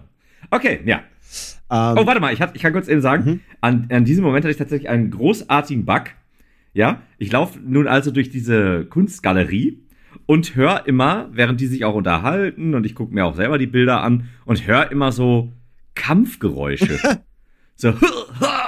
Okay, 0.49 0.81
ja. 0.85 1.03
Ähm, 1.69 1.97
oh, 1.97 2.05
warte 2.05 2.19
mal, 2.19 2.33
ich, 2.33 2.41
hat, 2.41 2.55
ich 2.55 2.61
kann 2.61 2.73
kurz 2.73 2.87
eben 2.87 3.01
sagen, 3.01 3.25
mhm. 3.25 3.39
an, 3.61 3.87
an 3.91 4.03
diesem 4.03 4.23
Moment 4.23 4.43
hatte 4.43 4.51
ich 4.51 4.57
tatsächlich 4.57 4.89
einen 4.89 5.11
großartigen 5.11 5.85
Bug. 5.85 6.05
Ja, 6.73 7.03
ich 7.17 7.31
laufe 7.31 7.59
nun 7.59 7.87
also 7.87 8.11
durch 8.11 8.29
diese 8.29 8.85
Kunstgalerie 8.85 9.79
und 10.25 10.55
höre 10.55 10.87
immer, 10.87 11.29
während 11.31 11.61
die 11.61 11.67
sich 11.67 11.85
auch 11.85 11.93
unterhalten 11.93 12.73
und 12.73 12.85
ich 12.85 12.95
gucke 12.95 13.13
mir 13.13 13.25
auch 13.25 13.35
selber 13.35 13.57
die 13.59 13.67
Bilder 13.67 14.01
an 14.01 14.29
und 14.45 14.65
höre 14.65 14.91
immer 14.91 15.11
so 15.11 15.53
Kampfgeräusche. 15.93 16.99
so 17.75 17.93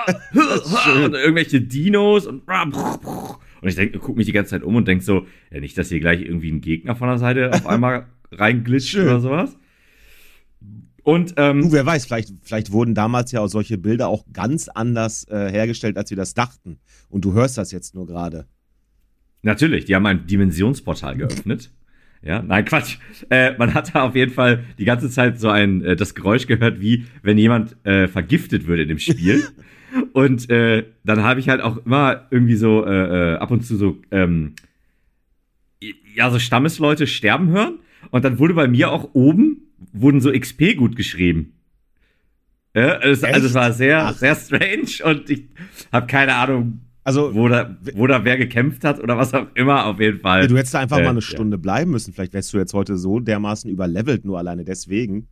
und 1.06 1.14
irgendwelche 1.14 1.62
Dinos 1.62 2.26
und 2.26 2.44
und 2.48 3.70
ich 3.70 3.76
denke, 3.76 4.00
guck 4.00 4.16
mich 4.16 4.28
die 4.28 4.32
ganze 4.32 4.52
Zeit 4.52 4.64
um 4.64 4.76
und 4.76 4.88
denk 4.88 5.02
so, 5.02 5.26
ja 5.52 5.60
nicht, 5.60 5.78
dass 5.78 5.90
hier 5.90 6.00
gleich 6.00 6.22
irgendwie 6.22 6.52
ein 6.52 6.62
Gegner 6.62 6.96
von 6.96 7.08
der 7.08 7.18
Seite 7.18 7.52
auf 7.52 7.66
einmal 7.66 8.06
reinglitscht 8.32 8.96
oder 8.96 9.20
sowas. 9.20 9.58
Und 11.02 11.36
ähm, 11.38 11.62
du, 11.62 11.72
wer 11.72 11.86
weiß, 11.86 12.06
vielleicht, 12.06 12.32
vielleicht 12.44 12.72
wurden 12.72 12.96
damals 12.96 13.32
ja 13.32 13.42
auch 13.42 13.48
solche 13.48 13.78
Bilder 13.78 14.08
auch 14.08 14.26
ganz 14.34 14.70
anders 14.70 15.28
äh, 15.30 15.52
hergestellt, 15.52 15.98
als 15.98 16.10
wir 16.10 16.18
das 16.18 16.34
dachten. 16.34 16.80
Und 17.10 17.26
du 17.26 17.34
hörst 17.34 17.58
das 17.58 17.72
jetzt 17.72 17.96
nur 17.96 18.08
gerade. 18.08 18.48
Natürlich, 19.44 19.86
die 19.86 19.96
haben 19.96 20.06
ein 20.08 20.26
Dimensionsportal 20.26 21.18
geöffnet. 21.18 21.72
Ja, 22.24 22.42
nein, 22.42 22.66
Quatsch. 22.66 22.98
Äh, 23.30 23.56
man 23.58 23.76
hat 23.76 23.94
da 23.94 24.04
auf 24.04 24.16
jeden 24.16 24.34
Fall 24.34 24.64
die 24.80 24.86
ganze 24.86 25.10
Zeit 25.12 25.40
so 25.40 25.50
ein 25.50 25.84
äh, 25.84 25.96
das 25.96 26.16
Geräusch 26.16 26.48
gehört, 26.48 26.82
wie 26.82 27.06
wenn 27.22 27.38
jemand 27.38 27.78
äh, 27.86 28.08
vergiftet 28.08 28.66
würde 28.66 28.84
in 28.84 28.90
dem 28.90 29.00
Spiel. 29.00 29.44
Und 30.14 30.50
äh, 30.50 30.86
dann 31.04 31.24
habe 31.24 31.40
ich 31.40 31.50
halt 31.50 31.62
auch 31.62 31.86
immer 31.86 32.28
irgendwie 32.30 32.56
so 32.56 32.86
äh, 32.86 33.34
äh, 33.34 33.36
ab 33.38 33.52
und 33.52 33.66
zu 33.66 33.78
so, 33.78 33.98
ähm, 34.12 34.54
ja, 36.16 36.30
so 36.30 36.40
Stammesleute 36.40 37.08
sterben 37.08 37.50
hören. 37.50 37.80
Und 38.12 38.26
dann 38.26 38.40
wurde 38.40 38.54
bei 38.54 38.68
mir 38.68 38.92
auch 38.92 39.10
oben, 39.14 39.70
wurden 39.94 40.22
so 40.22 40.32
XP 40.32 40.76
gut 40.76 40.96
geschrieben. 40.96 41.54
Ja, 42.74 43.00
es, 43.00 43.24
also 43.24 43.48
es 43.48 43.54
war 43.54 43.72
sehr, 43.72 44.08
Ach. 44.08 44.14
sehr 44.14 44.36
strange 44.36 45.04
und 45.06 45.30
ich 45.30 45.46
habe 45.94 46.08
keine 46.08 46.36
Ahnung, 46.36 46.82
also, 47.06 47.36
wo, 47.36 47.48
da, 47.48 47.78
wo 47.94 48.08
da 48.08 48.26
wer 48.26 48.36
gekämpft 48.36 48.84
hat 48.84 49.00
oder 49.00 49.16
was 49.16 49.32
auch 49.36 49.46
immer, 49.54 49.86
auf 49.86 50.00
jeden 50.00 50.22
Fall. 50.22 50.48
Du 50.48 50.58
hättest 50.58 50.74
da 50.74 50.80
einfach 50.80 50.98
äh, 50.98 51.04
mal 51.04 51.12
eine 51.12 51.22
Stunde 51.22 51.58
ja. 51.58 51.62
bleiben 51.62 51.92
müssen. 51.92 52.14
Vielleicht 52.14 52.34
wärst 52.34 52.52
du 52.52 52.58
jetzt 52.58 52.74
heute 52.74 52.98
so 52.98 53.20
dermaßen 53.20 53.70
überlevelt, 53.70 54.26
nur 54.26 54.40
alleine 54.40 54.66
deswegen. 54.66 55.28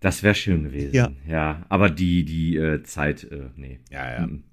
Das 0.00 0.22
wäre 0.22 0.34
schön 0.34 0.64
gewesen. 0.64 0.94
Ja. 0.94 1.10
ja. 1.26 1.66
Aber 1.68 1.90
die, 1.90 2.24
die 2.24 2.56
äh, 2.56 2.82
Zeit, 2.82 3.24
äh, 3.24 3.50
nee. 3.56 3.80
Ja, 3.90 4.12
ja. 4.12 4.26
Mhm. 4.26 4.44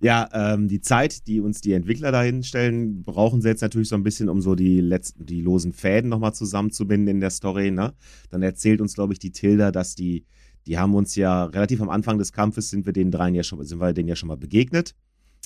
Ja, 0.00 0.28
ähm, 0.32 0.68
die 0.68 0.80
Zeit, 0.80 1.26
die 1.26 1.40
uns 1.40 1.60
die 1.60 1.72
Entwickler 1.72 2.12
dahin 2.12 2.42
stellen, 2.42 3.02
brauchen 3.02 3.40
sie 3.40 3.48
jetzt 3.48 3.62
natürlich 3.62 3.88
so 3.88 3.94
ein 3.94 4.02
bisschen, 4.02 4.28
um 4.28 4.40
so 4.40 4.54
die 4.54 4.80
letzten, 4.80 5.26
die 5.26 5.40
losen 5.40 5.72
Fäden 5.72 6.10
nochmal 6.10 6.34
zusammenzubinden 6.34 7.08
in 7.08 7.20
der 7.20 7.30
Story, 7.30 7.70
ne? 7.70 7.94
Dann 8.30 8.42
erzählt 8.42 8.80
uns, 8.80 8.94
glaube 8.94 9.12
ich, 9.12 9.18
die 9.18 9.32
Tilda, 9.32 9.70
dass 9.70 9.94
die, 9.94 10.26
die 10.66 10.78
haben 10.78 10.94
uns 10.94 11.14
ja 11.14 11.44
relativ 11.44 11.80
am 11.80 11.88
Anfang 11.88 12.18
des 12.18 12.32
Kampfes 12.32 12.68
sind 12.68 12.84
wir 12.84 12.92
den 12.92 13.10
dreien 13.10 13.34
ja 13.34 13.42
schon, 13.42 13.64
sind 13.64 13.80
wir 13.80 13.92
denen 13.92 14.08
ja 14.08 14.16
schon 14.16 14.28
mal 14.28 14.36
begegnet. 14.36 14.94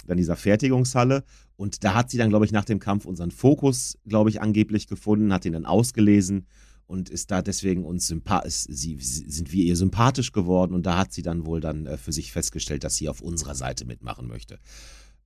Dann 0.06 0.16
dieser 0.16 0.36
Fertigungshalle. 0.36 1.22
Und 1.56 1.84
da 1.84 1.94
hat 1.94 2.10
sie 2.10 2.18
dann, 2.18 2.28
glaube 2.28 2.44
ich, 2.44 2.52
nach 2.52 2.64
dem 2.64 2.80
Kampf 2.80 3.06
unseren 3.06 3.30
Fokus, 3.30 3.98
glaube 4.06 4.28
ich, 4.30 4.42
angeblich 4.42 4.88
gefunden, 4.88 5.32
hat 5.32 5.44
ihn 5.44 5.52
dann 5.52 5.66
ausgelesen 5.66 6.46
und 6.86 7.08
ist 7.08 7.30
da 7.30 7.42
deswegen 7.42 7.84
uns 7.84 8.06
sympathisch, 8.06 8.66
sie, 8.68 8.96
sind 8.98 9.52
wir 9.52 9.64
ihr 9.64 9.76
sympathisch 9.76 10.32
geworden 10.32 10.74
und 10.74 10.84
da 10.86 10.98
hat 10.98 11.12
sie 11.12 11.22
dann 11.22 11.46
wohl 11.46 11.60
dann 11.60 11.86
äh, 11.86 11.96
für 11.96 12.12
sich 12.12 12.32
festgestellt, 12.32 12.84
dass 12.84 12.96
sie 12.96 13.08
auf 13.08 13.20
unserer 13.20 13.54
Seite 13.54 13.84
mitmachen 13.84 14.26
möchte. 14.26 14.58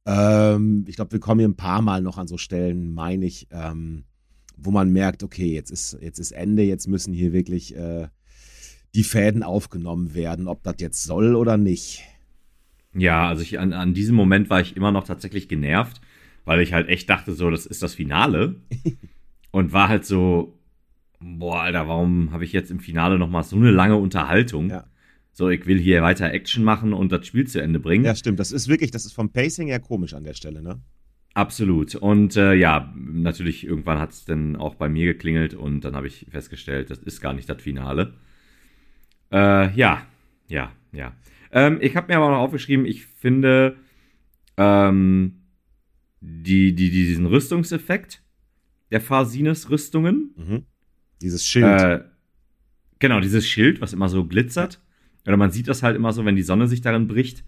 Ähm, 0.06 0.84
ich 0.88 0.96
glaube, 0.96 1.12
wir 1.12 1.20
kommen 1.20 1.40
hier 1.40 1.48
ein 1.48 1.56
paar 1.56 1.82
Mal 1.82 2.00
noch 2.00 2.18
an 2.18 2.28
so 2.28 2.38
Stellen, 2.38 2.94
meine 2.94 3.26
ich, 3.26 3.48
ähm, 3.50 4.04
wo 4.56 4.70
man 4.70 4.90
merkt, 4.90 5.22
okay, 5.22 5.52
jetzt 5.52 5.70
ist, 5.70 5.98
jetzt 6.00 6.18
ist 6.18 6.32
Ende, 6.32 6.62
jetzt 6.62 6.88
müssen 6.88 7.12
hier 7.12 7.32
wirklich 7.32 7.76
äh, 7.76 8.08
die 8.94 9.04
Fäden 9.04 9.42
aufgenommen 9.42 10.14
werden, 10.14 10.48
ob 10.48 10.62
das 10.62 10.76
jetzt 10.78 11.04
soll 11.04 11.34
oder 11.34 11.56
nicht. 11.56 12.02
Ja, 12.94 13.28
also 13.28 13.42
ich, 13.42 13.58
an, 13.58 13.72
an 13.72 13.94
diesem 13.94 14.16
Moment 14.16 14.50
war 14.50 14.60
ich 14.60 14.76
immer 14.76 14.92
noch 14.92 15.04
tatsächlich 15.04 15.48
genervt, 15.48 16.00
weil 16.44 16.60
ich 16.60 16.72
halt 16.72 16.88
echt 16.88 17.10
dachte, 17.10 17.34
so, 17.34 17.50
das 17.50 17.66
ist 17.66 17.82
das 17.82 17.94
Finale. 17.94 18.56
und 19.50 19.72
war 19.72 19.88
halt 19.88 20.04
so, 20.04 20.57
boah, 21.20 21.62
Alter, 21.62 21.88
warum 21.88 22.32
habe 22.32 22.44
ich 22.44 22.52
jetzt 22.52 22.70
im 22.70 22.80
Finale 22.80 23.18
noch 23.18 23.30
mal 23.30 23.42
so 23.42 23.56
eine 23.56 23.70
lange 23.70 23.96
Unterhaltung? 23.96 24.70
Ja. 24.70 24.84
So, 25.32 25.48
ich 25.48 25.66
will 25.66 25.78
hier 25.78 26.02
weiter 26.02 26.32
Action 26.32 26.64
machen 26.64 26.92
und 26.92 27.12
das 27.12 27.26
Spiel 27.26 27.46
zu 27.46 27.62
Ende 27.62 27.78
bringen. 27.78 28.04
Ja, 28.04 28.14
stimmt. 28.14 28.40
Das 28.40 28.50
ist 28.50 28.68
wirklich, 28.68 28.90
das 28.90 29.04
ist 29.04 29.12
vom 29.12 29.30
Pacing 29.30 29.68
her 29.68 29.78
komisch 29.78 30.14
an 30.14 30.24
der 30.24 30.34
Stelle, 30.34 30.62
ne? 30.62 30.80
Absolut. 31.34 31.94
Und 31.94 32.36
äh, 32.36 32.54
ja, 32.54 32.92
natürlich, 32.96 33.64
irgendwann 33.64 34.00
hat 34.00 34.10
es 34.10 34.24
dann 34.24 34.56
auch 34.56 34.74
bei 34.74 34.88
mir 34.88 35.06
geklingelt 35.06 35.54
und 35.54 35.82
dann 35.82 35.94
habe 35.94 36.08
ich 36.08 36.26
festgestellt, 36.28 36.90
das 36.90 36.98
ist 36.98 37.20
gar 37.20 37.34
nicht 37.34 37.48
das 37.48 37.62
Finale. 37.62 38.14
Äh, 39.30 39.72
ja, 39.76 40.04
ja, 40.48 40.72
ja. 40.90 41.12
Ähm, 41.52 41.78
ich 41.80 41.94
habe 41.94 42.08
mir 42.08 42.16
aber 42.16 42.30
noch 42.30 42.38
aufgeschrieben, 42.38 42.84
ich 42.86 43.06
finde 43.06 43.76
ähm, 44.56 45.42
die, 46.20 46.74
die, 46.74 46.90
diesen 46.90 47.26
Rüstungseffekt 47.26 48.22
der 48.90 49.00
Phasines-Rüstungen, 49.00 50.34
mhm. 50.36 50.66
Dieses 51.20 51.46
Schild. 51.46 51.80
Äh, 51.80 52.00
genau, 52.98 53.20
dieses 53.20 53.46
Schild, 53.46 53.80
was 53.80 53.92
immer 53.92 54.08
so 54.08 54.24
glitzert. 54.24 54.80
Oder 55.26 55.36
man 55.36 55.50
sieht 55.50 55.68
das 55.68 55.82
halt 55.82 55.96
immer 55.96 56.12
so, 56.12 56.24
wenn 56.24 56.36
die 56.36 56.42
Sonne 56.42 56.68
sich 56.68 56.80
darin 56.80 57.08
bricht. 57.08 57.44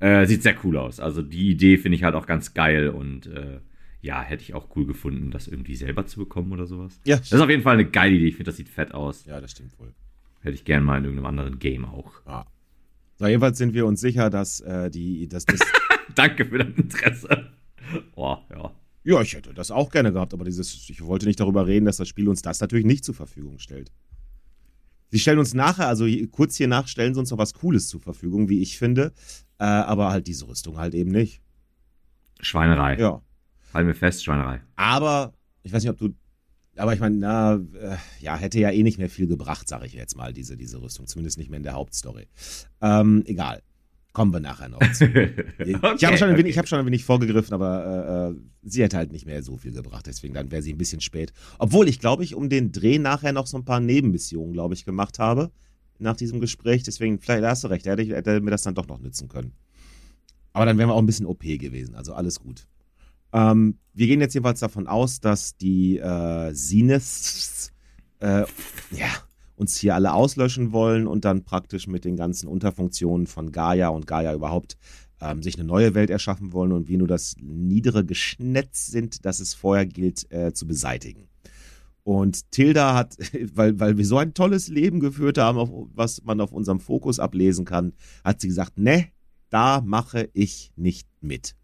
Äh, 0.00 0.26
sieht 0.26 0.42
sehr 0.42 0.56
cool 0.64 0.76
aus. 0.76 1.00
Also 1.00 1.22
die 1.22 1.50
Idee 1.50 1.78
finde 1.78 1.96
ich 1.96 2.02
halt 2.02 2.14
auch 2.14 2.26
ganz 2.26 2.54
geil 2.54 2.88
und 2.88 3.26
äh, 3.26 3.60
ja, 4.00 4.20
hätte 4.20 4.42
ich 4.42 4.52
auch 4.52 4.74
cool 4.74 4.84
gefunden, 4.84 5.30
das 5.30 5.46
irgendwie 5.46 5.76
selber 5.76 6.06
zu 6.06 6.18
bekommen 6.18 6.52
oder 6.52 6.66
sowas. 6.66 7.00
Ja. 7.04 7.18
Das 7.18 7.30
ist 7.30 7.40
auf 7.40 7.48
jeden 7.48 7.62
Fall 7.62 7.74
eine 7.74 7.88
geile 7.88 8.16
Idee. 8.16 8.26
Ich 8.26 8.34
finde, 8.34 8.50
das 8.50 8.56
sieht 8.56 8.68
fett 8.68 8.92
aus. 8.92 9.24
Ja, 9.26 9.40
das 9.40 9.52
stimmt 9.52 9.78
wohl. 9.78 9.94
Hätte 10.40 10.54
ich 10.54 10.64
gern 10.64 10.82
mal 10.82 10.98
in 10.98 11.04
irgendeinem 11.04 11.26
anderen 11.26 11.58
Game 11.60 11.84
auch. 11.84 12.12
Ja. 12.26 12.46
So, 13.16 13.28
jedenfalls 13.28 13.58
sind 13.58 13.74
wir 13.74 13.86
uns 13.86 14.00
sicher, 14.00 14.28
dass 14.28 14.60
äh, 14.60 14.90
die, 14.90 15.28
dass 15.28 15.46
das. 15.46 15.60
Danke 16.16 16.44
für 16.44 16.58
dein 16.58 16.74
Interesse. 16.74 17.52
Oh, 18.16 18.36
ja. 18.50 18.72
Ja, 19.04 19.20
ich 19.20 19.34
hätte 19.34 19.52
das 19.52 19.70
auch 19.70 19.90
gerne 19.90 20.12
gehabt, 20.12 20.32
aber 20.32 20.44
dieses, 20.44 20.88
ich 20.88 21.04
wollte 21.04 21.26
nicht 21.26 21.40
darüber 21.40 21.66
reden, 21.66 21.86
dass 21.86 21.96
das 21.96 22.08
Spiel 22.08 22.28
uns 22.28 22.42
das 22.42 22.60
natürlich 22.60 22.86
nicht 22.86 23.04
zur 23.04 23.14
Verfügung 23.14 23.58
stellt. 23.58 23.90
Sie 25.10 25.18
stellen 25.18 25.38
uns 25.38 25.52
nachher, 25.52 25.88
also 25.88 26.06
kurz 26.30 26.56
hier 26.56 26.68
nach, 26.68 26.88
stellen 26.88 27.12
sie 27.12 27.20
uns 27.20 27.30
noch 27.30 27.38
was 27.38 27.52
Cooles 27.52 27.88
zur 27.88 28.00
Verfügung, 28.00 28.48
wie 28.48 28.62
ich 28.62 28.78
finde. 28.78 29.12
Äh, 29.58 29.64
aber 29.64 30.10
halt 30.10 30.26
diese 30.26 30.48
Rüstung 30.48 30.78
halt 30.78 30.94
eben 30.94 31.10
nicht. 31.10 31.42
Schweinerei. 32.40 32.98
Ja. 32.98 33.20
Halten 33.74 33.88
wir 33.88 33.94
fest, 33.94 34.24
Schweinerei. 34.24 34.62
Aber, 34.76 35.34
ich 35.62 35.72
weiß 35.72 35.82
nicht, 35.82 35.90
ob 35.90 35.98
du. 35.98 36.14
Aber 36.76 36.94
ich 36.94 37.00
meine, 37.00 37.16
na, 37.16 37.54
äh, 37.56 37.96
ja, 38.20 38.36
hätte 38.36 38.58
ja 38.58 38.70
eh 38.70 38.82
nicht 38.82 38.98
mehr 38.98 39.10
viel 39.10 39.26
gebracht, 39.26 39.68
sage 39.68 39.84
ich 39.84 39.92
jetzt 39.92 40.16
mal, 40.16 40.32
diese, 40.32 40.56
diese 40.56 40.80
Rüstung. 40.80 41.06
Zumindest 41.06 41.36
nicht 41.36 41.50
mehr 41.50 41.58
in 41.58 41.62
der 41.62 41.74
Hauptstory. 41.74 42.26
Ähm, 42.80 43.22
egal. 43.26 43.62
Kommen 44.12 44.32
wir 44.32 44.40
nachher 44.40 44.68
noch 44.68 44.78
zu. 44.92 45.06
ich 45.58 45.74
Okay, 45.76 46.06
habe 46.06 46.18
schon, 46.18 46.28
ein 46.28 46.34
okay. 46.34 46.38
wenig- 46.40 46.50
ich 46.50 46.58
hab 46.58 46.68
schon 46.68 46.78
ein 46.78 46.84
wenig 46.86 47.04
vorgegriffen, 47.04 47.54
aber 47.54 48.32
äh, 48.32 48.32
äh, 48.32 48.40
sie 48.62 48.82
hätte 48.82 48.98
halt 48.98 49.10
nicht 49.12 49.24
mehr 49.24 49.42
so 49.42 49.56
viel 49.56 49.72
gebracht. 49.72 50.06
Deswegen 50.06 50.34
dann 50.34 50.50
wäre 50.50 50.60
sie 50.62 50.72
ein 50.74 50.78
bisschen 50.78 51.00
spät. 51.00 51.32
Obwohl 51.58 51.88
ich, 51.88 51.98
glaube 51.98 52.22
ich, 52.22 52.34
um 52.34 52.50
den 52.50 52.72
Dreh 52.72 52.98
nachher 52.98 53.32
noch 53.32 53.46
so 53.46 53.56
ein 53.56 53.64
paar 53.64 53.80
Nebenmissionen, 53.80 54.52
glaube 54.52 54.74
ich, 54.74 54.84
gemacht 54.84 55.18
habe. 55.18 55.50
Nach 55.98 56.16
diesem 56.16 56.40
Gespräch. 56.40 56.82
Deswegen, 56.82 57.20
vielleicht 57.20 57.42
da 57.42 57.50
hast 57.50 57.64
du 57.64 57.68
recht, 57.68 57.86
hätte, 57.86 58.02
ich, 58.02 58.10
hätte 58.10 58.40
mir 58.40 58.50
das 58.50 58.62
dann 58.62 58.74
doch 58.74 58.86
noch 58.86 58.98
nützen 59.00 59.28
können. 59.28 59.52
Aber 60.52 60.66
dann 60.66 60.76
wären 60.76 60.88
wir 60.90 60.94
auch 60.94 60.98
ein 60.98 61.06
bisschen 61.06 61.24
OP 61.26 61.40
gewesen. 61.42 61.94
Also 61.94 62.12
alles 62.12 62.38
gut. 62.38 62.66
Ähm, 63.32 63.78
wir 63.94 64.06
gehen 64.06 64.20
jetzt 64.20 64.34
jedenfalls 64.34 64.60
davon 64.60 64.88
aus, 64.88 65.20
dass 65.20 65.56
die 65.56 65.96
äh, 65.98 66.52
Sinus 66.52 67.72
äh, 68.20 68.44
ja, 68.90 69.08
uns 69.62 69.76
hier 69.76 69.94
alle 69.94 70.12
auslöschen 70.12 70.72
wollen 70.72 71.06
und 71.06 71.24
dann 71.24 71.44
praktisch 71.44 71.86
mit 71.86 72.04
den 72.04 72.16
ganzen 72.16 72.48
Unterfunktionen 72.48 73.26
von 73.26 73.52
Gaia 73.52 73.88
und 73.88 74.06
Gaia 74.06 74.34
überhaupt 74.34 74.76
ähm, 75.20 75.42
sich 75.42 75.56
eine 75.56 75.64
neue 75.64 75.94
Welt 75.94 76.10
erschaffen 76.10 76.52
wollen 76.52 76.72
und 76.72 76.88
wir 76.88 76.98
nur 76.98 77.06
das 77.06 77.36
niedere 77.40 78.04
Geschnetz 78.04 78.88
sind, 78.88 79.24
das 79.24 79.38
es 79.38 79.54
vorher 79.54 79.86
gilt 79.86 80.30
äh, 80.32 80.52
zu 80.52 80.66
beseitigen. 80.66 81.28
Und 82.02 82.50
Tilda 82.50 82.94
hat, 82.94 83.16
weil, 83.54 83.78
weil 83.78 83.96
wir 83.96 84.04
so 84.04 84.18
ein 84.18 84.34
tolles 84.34 84.66
Leben 84.66 84.98
geführt 84.98 85.38
haben, 85.38 85.58
auf, 85.58 85.70
was 85.94 86.24
man 86.24 86.40
auf 86.40 86.52
unserem 86.52 86.80
Fokus 86.80 87.20
ablesen 87.20 87.64
kann, 87.64 87.92
hat 88.24 88.40
sie 88.40 88.48
gesagt, 88.48 88.78
ne, 88.78 89.06
da 89.48 89.80
mache 89.80 90.28
ich 90.32 90.72
nicht 90.74 91.06
mit. 91.20 91.54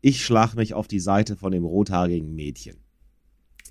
Ich 0.00 0.24
schlag 0.24 0.54
mich 0.54 0.74
auf 0.74 0.86
die 0.86 1.00
Seite 1.00 1.36
von 1.36 1.50
dem 1.50 1.64
rothaarigen 1.64 2.34
Mädchen. 2.36 2.76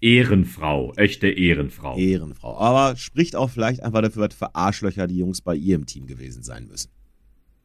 Ehrenfrau, 0.01 0.93
echte 0.95 1.27
Ehrenfrau. 1.27 1.97
Ehrenfrau. 1.97 2.57
Aber 2.57 2.95
spricht 2.95 3.35
auch 3.35 3.49
vielleicht 3.49 3.83
einfach 3.83 4.01
dafür, 4.01 4.27
dass 4.27 4.37
für 4.37 4.55
Arschlöcher 4.55 5.07
die 5.07 5.17
Jungs 5.17 5.41
bei 5.41 5.55
ihr 5.55 5.75
im 5.75 5.85
Team 5.85 6.07
gewesen 6.07 6.43
sein 6.43 6.67
müssen. 6.67 6.89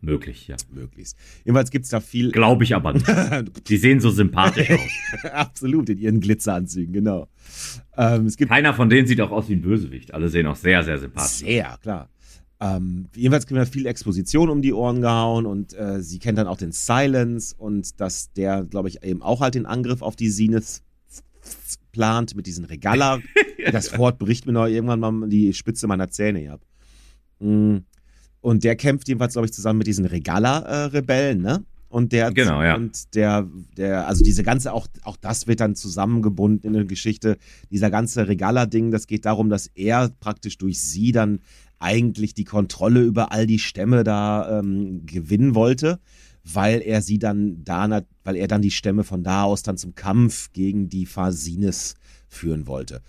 Möglich, 0.04 0.48
ja. 0.48 0.56
Möglichst. 0.72 1.16
Jedenfalls 1.44 1.70
gibt 1.70 1.84
es 1.84 1.90
da 1.92 2.00
viel. 2.00 2.32
Glaube 2.32 2.64
ich 2.64 2.74
aber 2.74 2.92
nicht. 2.92 3.06
Die 3.68 3.76
sehen 3.76 4.00
so 4.00 4.10
sympathisch 4.10 4.68
aus. 4.72 5.30
Absolut, 5.30 5.88
in 5.90 5.98
ihren 5.98 6.20
Glitzeranzügen, 6.20 6.92
genau. 6.92 7.28
Ähm, 7.96 8.26
es 8.26 8.36
gibt 8.36 8.50
Keiner 8.50 8.74
von 8.74 8.90
denen 8.90 9.06
sieht 9.06 9.20
auch 9.20 9.30
aus 9.30 9.48
wie 9.48 9.54
ein 9.54 9.62
Bösewicht. 9.62 10.12
Alle 10.12 10.28
sehen 10.28 10.48
auch 10.48 10.56
sehr, 10.56 10.82
sehr 10.82 10.98
sympathisch 10.98 11.30
aus. 11.30 11.38
Sehr, 11.38 11.78
klar. 11.80 12.08
Ähm, 12.58 13.08
jedenfalls 13.14 13.46
kriegen 13.46 13.60
wir 13.60 13.66
viel 13.66 13.86
Exposition 13.86 14.50
um 14.50 14.60
die 14.60 14.72
Ohren 14.72 15.02
gehauen 15.02 15.46
und 15.46 15.72
äh, 15.74 16.02
sie 16.02 16.18
kennt 16.18 16.36
dann 16.36 16.48
auch 16.48 16.58
den 16.58 16.72
Silence 16.72 17.54
und 17.56 18.00
dass 18.00 18.32
der, 18.32 18.64
glaube 18.64 18.88
ich, 18.88 19.04
eben 19.04 19.22
auch 19.22 19.40
halt 19.40 19.54
den 19.54 19.66
Angriff 19.66 20.02
auf 20.02 20.16
die 20.16 20.30
Zenith 20.30 20.82
plant 21.92 22.34
mit 22.34 22.46
diesen 22.46 22.64
Regala. 22.64 23.20
Das 23.70 23.86
Fort 23.86 24.18
bricht 24.18 24.44
mir 24.44 24.52
noch 24.52 24.66
irgendwann 24.66 24.98
mal 24.98 25.28
die 25.28 25.54
Spitze 25.54 25.86
meiner 25.86 26.10
Zähne 26.10 26.50
ab. 26.50 26.62
Mm. 27.38 27.76
Und 28.40 28.64
der 28.64 28.74
kämpft 28.74 29.06
jedenfalls, 29.06 29.34
glaube 29.34 29.46
ich, 29.46 29.52
zusammen 29.52 29.78
mit 29.78 29.86
diesen 29.86 30.04
Regala-Rebellen, 30.04 31.40
ne? 31.40 31.64
Und 31.88 32.12
der, 32.12 32.32
Genau, 32.32 32.60
ja. 32.60 32.74
und 32.74 33.14
der, 33.14 33.46
der, 33.76 34.08
also 34.08 34.24
diese 34.24 34.42
ganze, 34.42 34.72
auch, 34.72 34.88
auch 35.02 35.16
das 35.16 35.46
wird 35.46 35.60
dann 35.60 35.76
zusammengebunden 35.76 36.68
in 36.68 36.74
eine 36.74 36.86
Geschichte. 36.86 37.36
Dieser 37.70 37.90
ganze 37.90 38.26
Regala-Ding, 38.26 38.90
das 38.90 39.06
geht 39.06 39.26
darum, 39.26 39.48
dass 39.48 39.68
er 39.68 40.08
praktisch 40.08 40.58
durch 40.58 40.80
sie 40.80 41.12
dann 41.12 41.40
eigentlich 41.78 42.32
die 42.32 42.44
Kontrolle 42.44 43.02
über 43.02 43.30
all 43.30 43.46
die 43.46 43.58
Stämme 43.58 44.04
da 44.04 44.58
ähm, 44.58 45.04
gewinnen 45.04 45.54
wollte, 45.54 46.00
weil 46.44 46.80
er 46.82 47.02
sie 47.02 47.18
dann 47.18 47.64
da, 47.64 48.02
weil 48.24 48.36
er 48.36 48.48
dann 48.48 48.62
die 48.62 48.70
Stämme 48.70 49.04
von 49.04 49.22
da 49.22 49.44
aus 49.44 49.62
dann 49.62 49.76
zum 49.76 49.94
Kampf 49.94 50.52
gegen 50.52 50.88
die 50.88 51.06
Phasines 51.06 51.94
führen 52.28 52.66
wollte. 52.66 53.02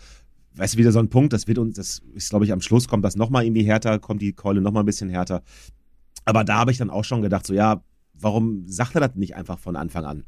Weißt 0.55 0.75
du, 0.75 0.77
wieder 0.77 0.91
so 0.91 0.99
ein 0.99 1.09
Punkt, 1.09 1.33
das 1.33 1.47
wird 1.47 1.57
uns, 1.57 1.75
das 1.75 2.01
ist, 2.13 2.29
glaube 2.29 2.45
ich, 2.45 2.51
am 2.51 2.61
Schluss 2.61 2.87
kommt 2.87 3.03
das 3.03 3.15
nochmal 3.15 3.43
irgendwie 3.43 3.63
härter, 3.63 3.97
kommt 3.97 4.21
die 4.21 4.33
Keule 4.33 4.61
nochmal 4.61 4.83
ein 4.83 4.87
bisschen 4.87 5.09
härter. 5.09 5.41
Aber 6.25 6.43
da 6.43 6.57
habe 6.57 6.71
ich 6.71 6.77
dann 6.77 6.91
auch 6.91 7.03
schon 7.03 7.21
gedacht, 7.21 7.47
so, 7.47 7.53
ja, 7.53 7.83
warum 8.13 8.67
sagt 8.67 8.95
er 8.95 9.01
das 9.01 9.15
nicht 9.15 9.35
einfach 9.35 9.57
von 9.57 9.75
Anfang 9.75 10.05
an? 10.05 10.25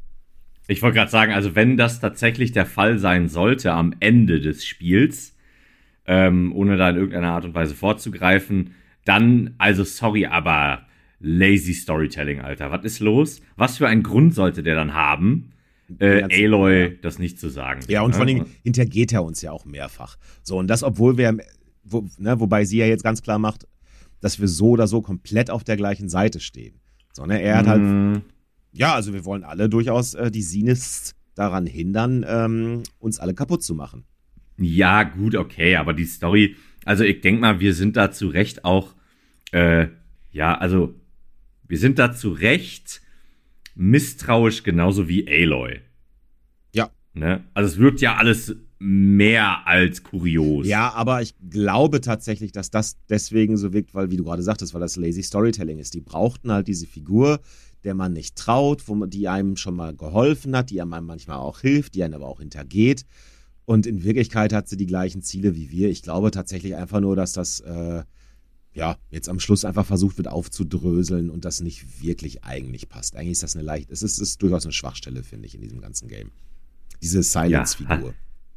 Ich 0.68 0.82
wollte 0.82 0.96
gerade 0.96 1.12
sagen, 1.12 1.32
also 1.32 1.54
wenn 1.54 1.78
das 1.78 2.00
tatsächlich 2.00 2.52
der 2.52 2.66
Fall 2.66 2.98
sein 2.98 3.30
sollte 3.30 3.72
am 3.72 3.94
Ende 4.00 4.42
des 4.42 4.66
Spiels, 4.66 5.36
ähm, 6.08 6.52
ohne 6.56 6.76
da 6.76 6.90
in 6.90 6.96
irgendeiner 6.96 7.32
Art 7.32 7.46
und 7.46 7.54
Weise 7.54 7.76
vorzugreifen, 7.76 8.72
dann, 9.06 9.54
also 9.60 9.84
sorry, 9.84 10.26
aber 10.26 10.85
lazy 11.26 11.74
Storytelling, 11.74 12.40
Alter. 12.40 12.72
Was 12.72 12.86
ist 12.86 13.00
los? 13.00 13.42
Was 13.56 13.78
für 13.78 13.88
einen 13.88 14.04
Grund 14.04 14.36
sollte 14.36 14.62
der 14.62 14.76
dann 14.76 14.94
haben, 14.94 15.52
äh, 16.00 16.24
Aloy 16.24 16.84
ja. 16.84 16.90
das 17.02 17.20
nicht 17.20 17.40
zu 17.40 17.50
sagen? 17.50 17.82
Ja, 17.88 18.02
und 18.02 18.16
vor 18.16 18.26
Ne? 18.26 18.34
Dingen 18.34 18.46
hintergeht 18.64 19.12
er 19.12 19.24
uns 19.24 19.42
ja 19.42 19.52
auch 19.52 19.66
mehrfach. 19.66 20.18
So, 20.44 20.58
und 20.58 20.68
das, 20.68 20.84
obwohl 20.84 21.18
wir, 21.18 21.36
wo, 21.84 22.08
ne, 22.18 22.40
wobei 22.40 22.66
sie 22.66 22.78
ja 22.78 22.86
jetzt 22.86 23.04
ganz 23.04 23.22
klar 23.24 23.40
macht, 23.40 23.68
dass 24.22 24.40
wir 24.40 24.48
so 24.48 24.70
oder 24.70 24.88
so 24.88 25.02
komplett 25.02 25.50
auf 25.50 25.64
der 25.64 25.78
gleichen 25.78 26.10
Seite 26.10 26.40
stehen. 26.40 26.80
So, 27.12 27.26
ne, 27.26 27.42
er 27.42 27.58
hat 27.58 27.68
halt, 27.68 27.82
Mm, 27.82 28.22
ja, 28.72 28.94
also 28.94 29.14
wir 29.14 29.26
wollen 29.26 29.44
alle 29.44 29.68
durchaus 29.68 30.14
äh, 30.14 30.30
die 30.30 30.42
Sinus 30.44 31.16
daran 31.34 31.66
hindern, 31.66 32.26
ähm, 32.28 32.84
uns 33.00 33.20
alle 33.20 33.34
kaputt 33.34 33.64
zu 33.64 33.74
machen. 33.74 34.06
Ja, 34.58 35.04
gut, 35.04 35.36
okay, 35.36 35.76
aber 35.76 35.94
die 35.94 36.06
Story, 36.06 36.56
also 36.86 37.04
ich 37.04 37.22
denke 37.22 37.42
mal, 37.42 37.60
wir 37.60 37.74
sind 37.74 37.98
da 37.98 38.12
zu 38.12 38.28
Recht 38.28 38.64
auch, 38.64 38.94
äh, 39.52 39.88
ja, 40.32 40.56
also 40.58 40.94
wir 41.68 41.78
sind 41.78 42.00
da 42.00 42.14
zu 42.14 42.32
Recht 42.32 43.02
misstrauisch, 43.76 44.64
genauso 44.64 45.08
wie 45.08 45.28
Aloy. 45.28 45.82
Ja. 46.74 46.92
Ne? 47.14 47.44
Also 47.54 47.74
es 47.74 47.78
wirkt 47.78 48.02
ja 48.02 48.16
alles 48.16 48.56
mehr 48.78 49.66
als 49.68 50.04
kurios. 50.04 50.68
Ja, 50.68 50.94
aber 50.94 51.22
ich 51.22 51.34
glaube 51.50 52.02
tatsächlich, 52.02 52.52
dass 52.52 52.72
das 52.72 52.98
deswegen 53.10 53.58
so 53.58 53.74
wirkt, 53.74 53.94
weil, 53.94 54.12
wie 54.12 54.18
du 54.18 54.24
gerade 54.24 54.44
sagtest, 54.44 54.74
weil 54.74 54.82
das 54.82 54.96
lazy 54.96 55.24
Storytelling 55.24 55.80
ist. 55.80 55.94
Die 55.94 56.02
brauchten 56.02 56.52
halt 56.52 56.68
diese 56.68 56.86
Figur, 56.86 57.40
der 57.84 57.96
man 57.96 58.14
nicht 58.14 58.36
traut, 58.36 58.88
wo 58.88 58.96
man, 58.96 59.10
die 59.10 59.28
einem 59.28 59.56
schon 59.56 59.76
mal 59.76 59.96
geholfen 59.96 60.56
hat, 60.56 60.70
die 60.70 60.82
einem 60.82 61.06
manchmal 61.06 61.38
auch 61.38 61.62
hilft, 61.62 61.96
die 61.96 62.04
einen 62.04 62.16
aber 62.16 62.28
auch 62.28 62.40
hintergeht. 62.40 63.06
Und 63.66 63.88
in 63.88 64.04
Wirklichkeit 64.04 64.54
hat 64.54 64.68
sie 64.68 64.78
die 64.78 64.86
gleichen 64.86 65.22
Ziele 65.22 65.56
wie 65.56 65.72
wir. 65.72 65.90
Ich 65.90 66.04
glaube 66.04 66.32
tatsächlich 66.32 66.76
einfach 66.76 67.00
nur, 67.00 67.16
dass 67.16 67.34
das 67.34 67.62
äh, 67.62 68.04
ja 68.76 68.98
jetzt 69.10 69.30
am 69.30 69.40
Schluss 69.40 69.66
einfach 69.66 69.86
versucht 69.86 70.18
wird 70.18 70.28
aufzudröseln 70.28 71.30
und 71.32 71.44
das 71.46 71.62
nicht 71.62 72.02
wirklich 72.04 72.44
eigentlich 72.44 72.88
passt. 72.90 73.16
Eigentlich 73.16 73.32
ist 73.34 73.44
das 73.44 73.56
eine 73.56 73.64
leicht, 73.66 73.90
es 73.90 74.04
ist, 74.04 74.14
es 74.20 74.30
ist 74.30 74.42
durchaus 74.44 74.66
eine 74.66 74.74
Schwachstelle, 74.74 75.24
finde 75.24 75.48
ich, 75.48 75.56
in 75.56 75.62
diesem 75.62 75.82
ganzen 75.82 76.08
Game. 76.08 76.32
Diese 77.02 77.24
Silence-Figur. 77.24 78.14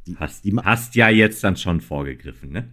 Die- 0.07 0.15
Hast, 0.17 0.43
die 0.43 0.55
hast 0.55 0.95
ja 0.95 1.09
jetzt 1.09 1.43
dann 1.43 1.55
schon 1.55 1.81
vorgegriffen, 1.81 2.51
ne? 2.51 2.69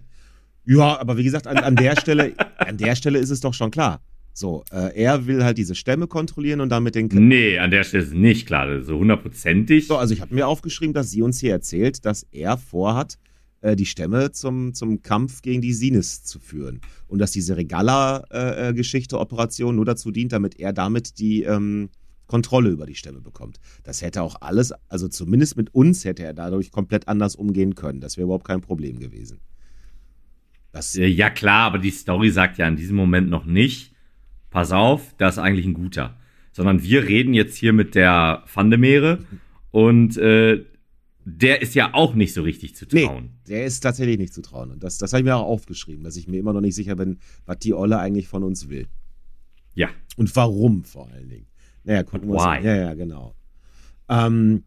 Ja, 0.65 0.99
aber 0.99 1.17
wie 1.17 1.25
gesagt, 1.25 1.47
an, 1.47 1.59
an 1.59 1.77
der 1.77 1.95
Stelle, 2.01 2.35
an 2.59 2.77
der 2.79 2.97
Stelle 2.97 3.19
ist 3.19 3.31
es 3.31 3.41
doch 3.41 3.53
schon 3.55 3.71
klar. 3.71 4.01
So, 4.33 4.65
äh, 4.73 4.95
er 5.01 5.27
will 5.27 5.45
halt 5.45 5.57
diese 5.59 5.75
Stämme 5.75 6.07
kontrollieren 6.09 6.61
und 6.61 6.69
damit 6.71 6.95
den. 6.95 7.07
Nee, 7.13 7.59
an 7.59 7.71
der 7.71 7.85
Stelle 7.85 8.03
ist 8.05 8.13
nicht 8.15 8.47
klar. 8.47 8.83
So 8.83 8.99
hundertprozentig. 8.99 9.87
So, 9.87 9.97
also 9.97 10.13
ich 10.15 10.21
habe 10.21 10.35
mir 10.35 10.47
aufgeschrieben, 10.49 10.93
dass 10.95 11.11
sie 11.11 11.23
uns 11.23 11.39
hier 11.41 11.53
erzählt, 11.53 12.05
dass 12.05 12.25
er 12.33 12.57
vorhat, 12.59 13.19
äh, 13.61 13.77
die 13.77 13.87
Stämme 13.87 14.33
zum, 14.33 14.75
zum 14.75 15.03
Kampf 15.03 15.43
gegen 15.43 15.61
die 15.61 15.73
Sinis 15.73 16.23
zu 16.25 16.39
führen. 16.39 16.81
Und 17.09 17.19
dass 17.19 17.33
diese 17.33 17.57
Regala-Geschichte, 17.57 19.19
Operation 19.19 19.77
nur 19.77 19.85
dazu 19.85 20.11
dient, 20.11 20.33
damit 20.33 20.59
er 20.59 20.73
damit 20.73 21.19
die 21.19 21.43
ähm, 21.43 21.89
Kontrolle 22.27 22.71
über 22.71 22.87
die 22.87 22.95
Stämme 22.95 23.21
bekommt. 23.21 23.61
Das 23.85 24.03
hätte 24.03 24.23
auch 24.23 24.37
alles, 24.41 24.73
also 24.89 25.09
zumindest 25.09 25.57
mit 25.57 25.75
uns 25.75 26.05
hätte 26.05 26.25
er 26.25 26.35
dadurch 26.35 26.71
komplett 26.71 27.09
anders 27.09 27.37
umgehen 27.37 27.75
können. 27.75 28.01
Das 28.01 28.17
wäre 28.17 28.25
überhaupt 28.25 28.47
kein 28.47 28.61
Problem 28.61 28.99
gewesen. 28.99 29.41
Das, 30.73 30.97
Äh, 30.97 31.07
Ja, 31.07 31.31
klar, 31.31 31.67
aber 31.67 31.79
die 31.79 31.91
Story 31.91 32.31
sagt 32.31 32.59
ja 32.59 32.69
in 32.69 32.77
diesem 32.77 32.97
Moment 32.97 33.31
noch 33.31 33.47
nicht, 33.47 33.93
pass 34.51 34.73
auf, 34.73 35.15
das 35.19 35.37
ist 35.37 35.43
eigentlich 35.43 35.67
ein 35.67 35.75
guter. 35.75 36.17
Sondern 36.53 36.83
wir 36.83 37.05
reden 37.07 37.35
jetzt 37.35 37.57
hier 37.57 37.73
mit 37.73 37.95
der 37.95 38.43
Vandemere 38.53 39.19
und 39.71 40.17
äh, 40.17 40.65
der 41.29 41.61
ist 41.61 41.75
ja 41.75 41.93
auch 41.93 42.15
nicht 42.15 42.33
so 42.33 42.43
richtig 42.43 42.77
zu 42.77 42.87
Nee, 42.93 43.05
trauen. 43.05 43.31
der 43.49 43.67
ist 43.67 43.81
tatsächlich 43.81 44.17
nicht 44.17 44.33
zu 44.33 44.43
trauen. 44.43 44.71
Und 44.71 44.85
das, 44.85 44.97
das 44.97 45.13
habe 45.13 45.21
ich 45.21 45.25
mir 45.25 45.35
auch 45.35 45.47
aufgeschrieben, 45.47 46.05
dass 46.05 46.17
ich 46.17 46.29
mir 46.29 46.39
immer 46.39 46.53
noch 46.53 46.61
nicht 46.61 46.77
sicher 46.77 46.95
bin, 46.95 47.19
was 47.47 47.59
die 47.59 47.75
Olle 47.75 47.99
eigentlich 47.99 48.29
von 48.29 48.45
uns 48.45 48.69
will. 48.69 48.87
Ja. 49.75 49.89
Und 50.17 50.35
warum 50.37 50.85
vor 50.85 51.11
allen 51.11 51.29
Dingen. 51.29 51.49
Naja, 51.83 52.05
gucken 52.05 52.29
wir 52.29 52.35
uns 52.37 52.45
Why? 52.45 52.59
an. 52.59 52.65
Ja, 52.65 52.77
ja, 52.77 52.95
genau. 52.95 53.35
Ähm, 54.09 54.63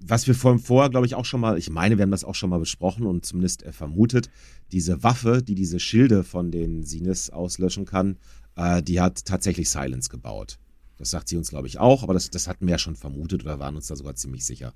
was 0.00 0.26
wir 0.26 0.34
vorhin 0.34 0.60
vorher, 0.60 0.88
glaube 0.88 1.04
ich, 1.04 1.14
auch 1.14 1.26
schon 1.26 1.40
mal, 1.40 1.58
ich 1.58 1.68
meine, 1.68 1.98
wir 1.98 2.04
haben 2.04 2.10
das 2.10 2.24
auch 2.24 2.34
schon 2.34 2.48
mal 2.48 2.58
besprochen 2.58 3.04
und 3.04 3.26
zumindest 3.26 3.64
äh, 3.64 3.72
vermutet, 3.72 4.30
diese 4.72 5.02
Waffe, 5.02 5.42
die 5.42 5.54
diese 5.54 5.78
Schilde 5.78 6.24
von 6.24 6.52
den 6.52 6.84
Sinus 6.84 7.28
auslöschen 7.28 7.84
kann, 7.84 8.16
äh, 8.56 8.82
die 8.82 8.98
hat 9.02 9.26
tatsächlich 9.26 9.68
Silence 9.68 10.08
gebaut. 10.08 10.58
Das 10.96 11.10
sagt 11.10 11.28
sie 11.28 11.36
uns, 11.36 11.50
glaube 11.50 11.66
ich, 11.66 11.78
auch, 11.78 12.02
aber 12.02 12.14
das, 12.14 12.30
das 12.30 12.48
hatten 12.48 12.66
wir 12.66 12.72
ja 12.72 12.78
schon 12.78 12.96
vermutet 12.96 13.44
oder 13.44 13.58
waren 13.58 13.76
uns 13.76 13.88
da 13.88 13.96
sogar 13.96 14.14
ziemlich 14.14 14.46
sicher. 14.46 14.72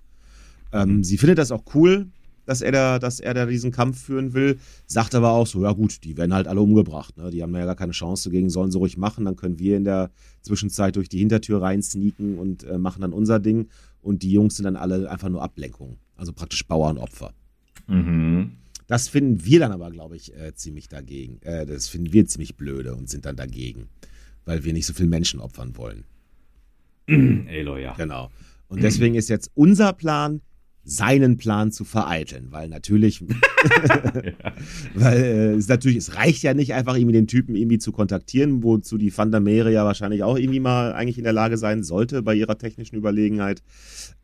Ähm, 0.73 1.05
sie 1.05 1.19
findet 1.19 1.39
das 1.39 1.51
auch 1.51 1.65
cool, 1.75 2.09
dass 2.49 2.63
er, 2.63 2.73
da, 2.73 2.99
dass 2.99 3.21
er 3.21 3.35
da 3.35 3.45
diesen 3.45 3.73
Kampf 3.73 4.03
führen 4.03 4.33
will, 4.33 4.59
sagt 4.87 5.15
aber 5.15 5.33
auch 5.33 5.47
so, 5.47 5.63
ja 5.63 5.73
gut, 5.73 6.03
die 6.05 6.17
werden 6.17 6.33
halt 6.33 6.49
alle 6.49 6.63
umgebracht, 6.63 7.17
ne? 7.19 7.31
die 7.31 7.43
haben 7.43 7.55
ja 7.55 7.67
gar 7.67 7.77
keine 7.77 7.93
Chance 7.93 8.31
dagegen, 8.31 8.49
sollen 8.49 8.71
sie 8.71 8.79
ruhig 8.79 8.97
machen, 8.97 9.27
dann 9.27 9.37
können 9.37 9.59
wir 9.59 9.77
in 9.77 9.85
der 9.85 10.11
Zwischenzeit 10.41 10.97
durch 10.97 11.11
die 11.11 11.19
Hintertür 11.19 11.61
rein 11.61 11.83
sneaken 11.83 12.39
und 12.39 12.65
äh, 12.65 12.79
machen 12.79 13.03
dann 13.03 13.13
unser 13.13 13.39
Ding 13.39 13.69
und 14.01 14.23
die 14.23 14.33
Jungs 14.33 14.57
sind 14.57 14.65
dann 14.65 14.77
alle 14.77 15.11
einfach 15.11 15.29
nur 15.29 15.43
Ablenkung, 15.43 15.99
also 16.17 16.33
praktisch 16.33 16.67
Bauernopfer. 16.67 17.35
Mhm. 17.87 18.53
Das 18.87 19.09
finden 19.09 19.45
wir 19.45 19.61
dann 19.61 19.73
aber, 19.73 19.91
glaube 19.91 20.17
ich, 20.17 20.35
äh, 20.35 20.55
ziemlich 20.55 20.89
dagegen. 20.89 21.43
Äh, 21.43 21.67
das 21.67 21.89
finden 21.89 22.15
wir 22.15 22.25
ziemlich 22.25 22.57
blöde 22.57 22.95
und 22.95 23.11
sind 23.11 23.27
dann 23.27 23.37
dagegen, 23.37 23.89
weil 24.47 24.65
wir 24.65 24.73
nicht 24.73 24.87
so 24.87 24.95
viel 24.95 25.07
Menschen 25.07 25.41
opfern 25.41 25.77
wollen. 25.77 26.05
Aloy, 27.07 27.83
ja. 27.83 27.93
Genau. 27.95 28.31
Und 28.69 28.83
deswegen 28.83 29.15
ist 29.15 29.29
jetzt 29.29 29.51
unser 29.55 29.93
Plan, 29.93 30.41
seinen 30.89 31.37
Plan 31.37 31.71
zu 31.71 31.85
vereiteln, 31.85 32.47
weil 32.51 32.69
natürlich, 32.69 33.23
weil 34.95 35.19
äh, 35.19 35.53
es 35.53 35.69
natürlich, 35.69 35.99
es 35.99 36.17
reicht 36.17 36.43
ja 36.43 36.55
nicht 36.55 36.73
einfach 36.73 36.97
irgendwie 36.97 37.13
den 37.13 37.27
Typen 37.27 37.55
irgendwie 37.55 37.79
zu 37.79 37.93
kontaktieren, 37.93 38.63
wozu 38.63 38.97
die 38.97 39.17
Vandermeere 39.17 39.71
ja 39.71 39.85
wahrscheinlich 39.85 40.23
auch 40.23 40.39
irgendwie 40.39 40.61
mal 40.61 40.95
eigentlich 40.95 41.19
in 41.19 41.25
der 41.25 41.35
Lage 41.35 41.59
sein 41.59 41.83
sollte 41.83 42.23
bei 42.23 42.35
ihrer 42.35 42.57
technischen 42.57 42.97
Überlegenheit. 42.97 43.63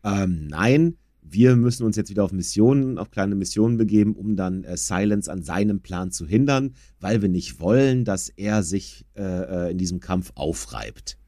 Ähm, 0.02 0.46
nein, 0.46 0.96
wir 1.20 1.54
müssen 1.56 1.84
uns 1.84 1.96
jetzt 1.96 2.08
wieder 2.08 2.24
auf 2.24 2.32
Missionen, 2.32 2.96
auf 2.96 3.10
kleine 3.10 3.34
Missionen 3.34 3.76
begeben, 3.76 4.14
um 4.14 4.34
dann 4.34 4.64
äh, 4.64 4.78
Silence 4.78 5.30
an 5.30 5.42
seinem 5.42 5.80
Plan 5.80 6.12
zu 6.12 6.26
hindern, 6.26 6.74
weil 6.98 7.20
wir 7.20 7.28
nicht 7.28 7.60
wollen, 7.60 8.06
dass 8.06 8.30
er 8.30 8.62
sich 8.62 9.04
äh, 9.16 9.22
äh 9.22 9.70
in 9.70 9.76
diesem 9.78 10.00
Kampf 10.00 10.32
aufreibt. 10.34 11.18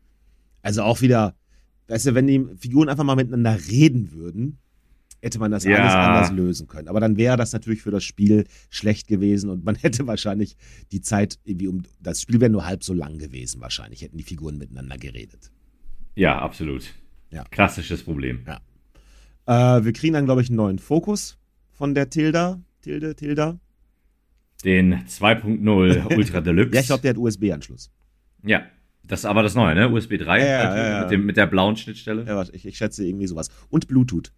Also 0.63 0.83
auch 0.83 1.03
wieder, 1.03 1.35
weißt 1.89 2.07
du, 2.07 2.15
wenn 2.15 2.27
die 2.27 2.47
Figuren 2.57 2.89
einfach 2.89 3.05
mal 3.05 3.17
miteinander 3.17 3.59
reden 3.69 4.13
würden, 4.13 4.59
hätte 5.23 5.39
man 5.39 5.51
das 5.51 5.65
Ja. 5.65 5.77
alles 5.79 5.95
anders 5.95 6.31
lösen 6.33 6.67
können. 6.67 6.89
Aber 6.89 7.01
dann 7.01 7.17
wäre 7.17 7.37
das 7.37 7.53
natürlich 7.53 7.83
für 7.83 7.91
das 7.91 8.05
Spiel 8.05 8.45
schlecht 8.71 9.09
gewesen 9.09 9.51
und 9.51 9.65
man 9.65 9.75
hätte 9.83 10.07
wahrscheinlich 10.07 10.57
die 10.93 11.01
Zeit 11.01 11.39
irgendwie 11.45 11.69
um. 11.69 11.83
Das 12.01 12.21
Spiel 12.23 12.41
wäre 12.41 12.51
nur 12.51 12.67
halb 12.67 12.85
so 12.85 12.95
lang 12.95 13.19
gewesen, 13.19 13.61
wahrscheinlich, 13.61 14.03
hätten 14.03 14.17
die 14.19 14.25
Figuren 14.25 14.59
miteinander 14.59 14.97
geredet. 14.99 15.51
Ja, 16.15 16.39
absolut. 16.39 16.95
Ja. 17.31 17.45
Klassisches 17.51 18.03
Problem. 18.03 18.45
Äh, 19.47 19.53
wir 19.85 19.93
kriegen 19.93 20.15
dann, 20.15 20.25
glaube 20.25 20.43
ich, 20.43 20.49
einen 20.49 20.57
neuen 20.57 20.79
Fokus 20.79 21.39
von 21.73 21.95
der 21.95 22.09
Tilda. 22.11 22.61
Tilde, 22.83 23.15
Tilda. 23.15 23.59
Den 24.65 25.05
2.0 25.07 26.17
Ultra 26.17 26.41
Deluxe. 26.41 26.75
Ja, 26.75 26.81
ich 26.81 26.87
glaube, 26.87 27.03
der 27.03 27.11
hat 27.11 27.19
USB-Anschluss. 27.19 27.91
Ja, 28.45 28.63
das 29.05 29.21
ist 29.21 29.25
aber 29.27 29.43
das 29.43 29.55
Neue, 29.55 29.75
ne? 29.75 29.89
USB 29.91 30.17
3 30.19 30.39
Ja, 30.41 30.45
ja, 30.47 30.59
halt, 30.69 30.77
ja, 30.79 30.89
ja. 30.91 31.01
Mit, 31.03 31.11
dem, 31.11 31.27
mit 31.27 31.37
der 31.37 31.47
blauen 31.47 31.77
Schnittstelle. 31.77 32.25
Ja, 32.27 32.37
warte, 32.37 32.53
ich, 32.55 32.65
ich 32.67 32.77
schätze 32.77 33.05
irgendwie 33.07 33.27
sowas. 33.27 33.51
Und 33.69 33.87
Bluetooth. 33.89 34.33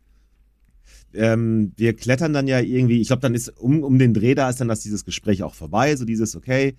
Ähm, 1.15 1.73
wir 1.77 1.97
klettern 1.97 2.33
dann 2.33 2.49
ja 2.49 2.61
irgendwie, 2.61 3.01
ich 3.01 3.09
glaube, 3.09 3.23
dann 3.23 3.35
ist 3.35 3.49
um, 3.59 3.83
um 3.83 3.99
den 3.99 4.15
Dreh 4.15 4.35
da 4.35 4.49
ist 4.51 4.61
dann 4.61 4.69
das 4.69 4.81
dieses 4.81 5.05
Gespräch 5.05 5.43
auch 5.43 5.55
vorbei, 5.55 5.97
so 5.97 6.05
dieses, 6.05 6.37
okay, 6.37 6.75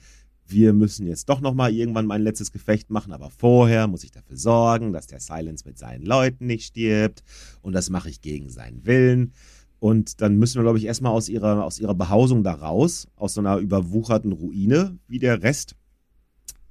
wir 0.47 0.73
müssen 0.73 1.05
jetzt 1.05 1.29
doch 1.29 1.41
nochmal 1.41 1.73
irgendwann 1.73 2.05
mein 2.05 2.21
letztes 2.21 2.51
Gefecht 2.51 2.89
machen, 2.89 3.13
aber 3.13 3.29
vorher 3.29 3.87
muss 3.87 4.03
ich 4.03 4.11
dafür 4.11 4.37
sorgen, 4.37 4.93
dass 4.93 5.07
der 5.07 5.19
Silence 5.19 5.63
mit 5.65 5.77
seinen 5.77 6.05
Leuten 6.05 6.47
nicht 6.47 6.65
stirbt 6.65 7.23
und 7.61 7.73
das 7.73 7.89
mache 7.89 8.09
ich 8.09 8.21
gegen 8.21 8.49
seinen 8.49 8.85
Willen. 8.85 9.33
Und 9.79 10.21
dann 10.21 10.37
müssen 10.37 10.55
wir, 10.55 10.63
glaube 10.63 10.77
ich, 10.77 10.85
erstmal 10.85 11.13
aus 11.13 11.29
ihrer, 11.29 11.63
aus 11.63 11.79
ihrer 11.79 11.95
Behausung 11.95 12.43
da 12.43 12.53
raus, 12.53 13.07
aus 13.15 13.35
so 13.35 13.41
einer 13.41 13.57
überwucherten 13.57 14.33
Ruine, 14.33 14.97
wie 15.07 15.19
der 15.19 15.41
Rest 15.41 15.75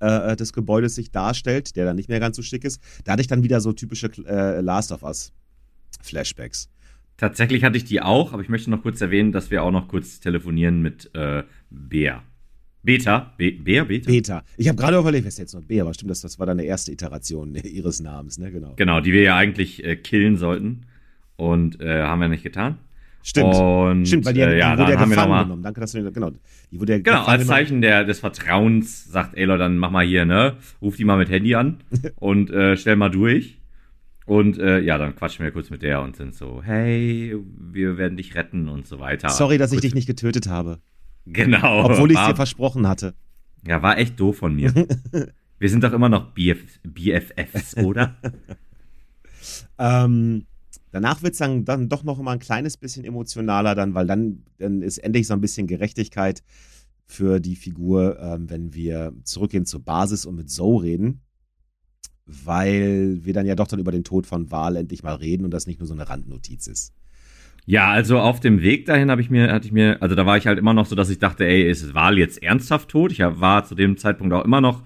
äh, 0.01 0.37
des 0.37 0.53
Gebäudes 0.53 0.95
sich 0.95 1.11
darstellt, 1.11 1.77
der 1.77 1.87
dann 1.87 1.97
nicht 1.97 2.09
mehr 2.09 2.21
ganz 2.21 2.37
so 2.37 2.43
schick 2.43 2.65
ist. 2.65 2.81
Da 3.05 3.13
hatte 3.13 3.23
ich 3.23 3.27
dann 3.29 3.43
wieder 3.43 3.61
so 3.61 3.73
typische 3.73 4.11
äh, 4.27 4.61
Last 4.61 4.93
of 4.93 5.03
Us 5.03 5.33
Flashbacks. 6.03 6.69
Tatsächlich 7.19 7.65
hatte 7.65 7.77
ich 7.77 7.85
die 7.85 8.01
auch, 8.01 8.33
aber 8.33 8.43
ich 8.43 8.49
möchte 8.49 8.71
noch 8.71 8.81
kurz 8.81 9.01
erwähnen, 9.01 9.33
dass 9.33 9.51
wir 9.51 9.65
auch 9.65 9.73
noch 9.73 9.89
kurz 9.89 10.21
telefonieren 10.21 10.81
mit 10.81 11.11
äh, 11.15 11.43
Bea. 11.69 12.23
Beta? 12.83 13.35
Be 13.37 13.51
Bea? 13.53 13.83
Beta? 13.85 14.09
Beta. 14.09 14.45
Ich 14.57 14.69
habe 14.69 14.79
gerade 14.79 14.97
überlegt, 14.97 15.25
wer 15.25 15.29
ist 15.29 15.39
jetzt 15.39 15.53
noch 15.53 15.63
B, 15.63 15.81
aber 15.81 15.93
stimmt, 15.93 16.13
das, 16.13 16.21
das 16.21 16.39
war 16.39 16.47
deine 16.47 16.63
erste 16.63 16.93
Iteration 16.93 17.55
ihres 17.65 18.01
Namens, 18.01 18.39
ne? 18.39 18.53
Genau. 18.53 18.75
Genau, 18.77 19.01
die 19.01 19.13
wir 19.13 19.23
ja 19.23 19.37
eigentlich 19.37 19.85
äh, 19.85 19.97
killen 19.97 20.37
sollten. 20.37 20.87
Und 21.37 21.81
äh, 21.81 22.03
haben 22.03 22.21
wir 22.21 22.29
nicht 22.29 22.45
getan. 22.45 22.79
Stimmt. 23.23 23.55
Und, 23.57 24.07
Stimmt, 24.07 24.25
weil 24.25 24.35
die, 24.35 24.41
äh, 24.41 24.55
die 24.55 24.59
ja, 24.59 24.79
wurde 24.79 24.83
dann 24.85 24.93
ja 24.93 25.01
haben 25.01 25.11
wir 25.11 25.17
noch 25.17 25.23
gefangen 25.23 25.31
mal, 25.31 25.43
genommen. 25.43 25.63
Danke, 25.63 25.81
dass 25.81 25.93
du 25.93 26.03
den, 26.03 26.13
genau. 26.13 26.31
Die 26.71 26.81
wurde 26.81 26.93
ja 26.93 26.99
Genau, 27.01 27.25
als. 27.25 27.47
Zeichen 27.47 27.83
der, 27.83 28.05
des 28.05 28.21
Vertrauens 28.21 29.05
sagt 29.11 29.37
Aloy 29.37 29.59
dann, 29.59 29.77
mach 29.77 29.91
mal 29.91 30.07
hier, 30.07 30.25
ne? 30.25 30.57
Ruf 30.81 30.97
die 30.97 31.05
mal 31.05 31.19
mit 31.19 31.31
Handy 31.31 31.55
an 31.57 31.79
und 32.17 32.51
äh, 32.51 32.77
stell 32.77 32.97
mal 32.97 33.11
durch. 33.11 33.58
Und 34.29 34.59
äh, 34.59 34.81
ja, 34.81 34.99
dann 34.99 35.17
quatschen 35.17 35.43
wir 35.43 35.53
kurz 35.53 35.71
mit 35.71 35.81
der 35.81 36.03
und 36.03 36.15
sind 36.15 36.35
so, 36.35 36.63
hey, 36.63 37.35
wir 37.59 37.97
werden 37.97 38.19
dich 38.19 38.35
retten 38.35 38.69
und 38.69 38.87
so 38.87 39.01
weiter. 39.01 39.31
Sorry, 39.31 39.57
dass 39.57 39.73
ich 39.73 39.81
dich 39.81 39.95
nicht 39.95 40.07
getötet 40.07 40.49
habe. 40.49 40.81
Genau. 41.25 41.85
Obwohl 41.85 42.13
ich 42.13 42.19
es 42.19 42.27
dir 42.27 42.37
versprochen 42.37 42.87
hatte. 42.87 43.15
Ja, 43.67 43.83
war 43.83 43.97
echt 43.97 44.21
doof 44.21 44.37
von 44.37 44.55
mir. 44.55 44.75
wir 45.59 45.69
sind 45.71 45.83
doch 45.83 45.95
immer 45.95 46.11
noch 46.11 46.35
BF, 46.35 46.59
BFFs, 46.83 47.77
oder? 47.79 48.17
Ähm, 49.79 50.45
danach 50.91 51.23
wird 51.23 51.33
es 51.33 51.39
dann, 51.39 51.65
dann 51.65 51.89
doch 51.89 52.03
noch 52.03 52.21
mal 52.21 52.33
ein 52.33 52.39
kleines 52.39 52.77
bisschen 52.77 53.05
emotionaler, 53.05 53.75
dann, 53.75 53.95
weil 53.95 54.07
dann, 54.07 54.43
dann 54.59 54.83
ist 54.83 54.99
endlich 54.99 55.27
so 55.27 55.33
ein 55.33 55.41
bisschen 55.41 55.67
Gerechtigkeit 55.67 56.43
für 57.07 57.41
die 57.41 57.57
Figur, 57.57 58.19
ähm, 58.21 58.51
wenn 58.51 58.75
wir 58.75 59.15
zurückgehen 59.23 59.65
zur 59.65 59.83
Basis 59.83 60.27
und 60.27 60.35
mit 60.35 60.51
Zoe 60.51 60.83
reden. 60.83 61.23
Weil 62.29 63.21
wir 63.23 63.33
dann 63.33 63.47
ja 63.47 63.55
doch 63.55 63.67
dann 63.67 63.81
über 63.81 63.93
den 63.93 64.05
Tod 64.05 64.27
von 64.27 64.51
Val 64.51 64.77
endlich 64.77 65.03
mal 65.03 65.15
reden 65.15 65.45
und 65.45 65.51
das 65.51 65.67
nicht 65.67 65.81
nur 65.81 65.87
so 65.87 65.95
eine 65.95 66.09
Randnotiz 66.09 66.67
ist. 66.67 66.93
Ja, 67.65 67.89
also 67.89 68.19
auf 68.19 68.41
dem 68.41 68.63
Weg 68.63 68.87
dahin 68.87 69.11
habe 69.11 69.21
ich 69.21 69.29
mir, 69.29 69.53
hatte 69.53 69.67
ich 69.67 69.73
mir, 69.73 70.01
also 70.01 70.15
da 70.15 70.25
war 70.25 70.39
ich 70.39 70.47
halt 70.47 70.59
immer 70.59 70.73
noch 70.73 70.87
so, 70.87 70.95
dass 70.95 71.11
ich 71.11 71.19
dachte, 71.19 71.47
ey, 71.47 71.69
ist 71.69 71.95
Wahl 71.95 72.17
jetzt 72.17 72.43
ernsthaft 72.43 72.89
tot? 72.89 73.13
Ich 73.13 73.21
war 73.21 73.65
zu 73.65 73.75
dem 73.75 73.99
Zeitpunkt 73.99 74.33
auch 74.33 74.45
immer 74.45 74.63
noch 74.63 74.85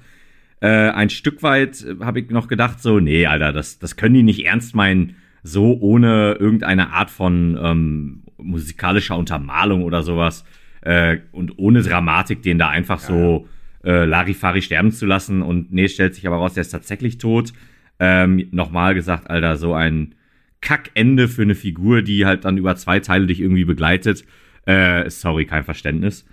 äh, 0.60 0.90
ein 0.90 1.10
Stück 1.10 1.42
weit, 1.42 1.84
äh, 1.84 2.04
habe 2.04 2.20
ich 2.20 2.30
noch 2.30 2.48
gedacht, 2.48 2.80
so, 2.80 3.00
nee, 3.00 3.26
Alter, 3.26 3.52
das, 3.52 3.78
das 3.78 3.96
können 3.96 4.14
die 4.14 4.22
nicht 4.22 4.46
ernst 4.46 4.74
meinen, 4.74 5.16
so 5.42 5.78
ohne 5.80 6.36
irgendeine 6.38 6.92
Art 6.92 7.10
von 7.10 7.58
ähm, 7.60 8.22
musikalischer 8.36 9.16
Untermalung 9.16 9.82
oder 9.82 10.02
sowas 10.02 10.44
äh, 10.82 11.18
und 11.32 11.58
ohne 11.58 11.82
Dramatik, 11.82 12.42
den 12.42 12.58
da 12.58 12.68
einfach 12.68 13.00
so 13.00 13.48
äh, 13.84 14.04
Larifari 14.04 14.62
sterben 14.62 14.92
zu 14.92 15.06
lassen. 15.06 15.42
Und 15.42 15.72
nee, 15.72 15.88
stellt 15.88 16.14
sich 16.14 16.26
aber 16.26 16.36
raus, 16.36 16.54
der 16.54 16.62
ist 16.62 16.70
tatsächlich 16.70 17.18
tot. 17.18 17.52
Ähm, 17.98 18.48
Nochmal 18.50 18.94
gesagt, 18.94 19.30
Alter, 19.30 19.56
so 19.56 19.74
ein 19.74 20.14
Kackende 20.60 21.28
für 21.28 21.42
eine 21.42 21.54
Figur, 21.54 22.02
die 22.02 22.24
halt 22.24 22.44
dann 22.44 22.56
über 22.56 22.76
zwei 22.76 23.00
Teile 23.00 23.26
dich 23.26 23.40
irgendwie 23.40 23.64
begleitet. 23.64 24.24
Äh, 24.64 25.10
sorry, 25.10 25.44
kein 25.44 25.64
Verständnis. 25.64 26.24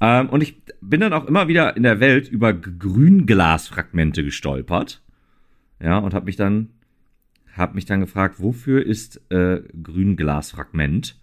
Ähm, 0.00 0.28
und 0.28 0.42
ich 0.42 0.62
bin 0.80 1.00
dann 1.00 1.12
auch 1.12 1.26
immer 1.26 1.48
wieder 1.48 1.76
in 1.76 1.82
der 1.82 2.00
Welt 2.00 2.28
über 2.28 2.52
Grünglasfragmente 2.52 4.22
gestolpert. 4.22 5.02
Ja, 5.80 5.98
und 5.98 6.14
habe 6.14 6.26
mich 6.26 6.36
dann 6.36 6.70
hab 7.56 7.74
mich 7.74 7.86
dann 7.86 8.00
gefragt, 8.00 8.36
wofür 8.38 8.84
ist 8.84 9.20
äh, 9.30 9.62
Grünglasfragment? 9.82 11.18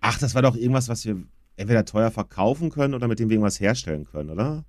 Ach, 0.00 0.18
das 0.18 0.34
war 0.34 0.42
doch 0.42 0.56
irgendwas, 0.56 0.88
was 0.88 1.06
wir 1.06 1.22
entweder 1.56 1.84
teuer 1.84 2.10
verkaufen 2.10 2.70
können 2.70 2.94
oder 2.94 3.08
mit 3.08 3.18
dem 3.18 3.30
wir 3.30 3.34
irgendwas 3.34 3.60
herstellen 3.60 4.04
können, 4.04 4.30
oder? 4.30 4.64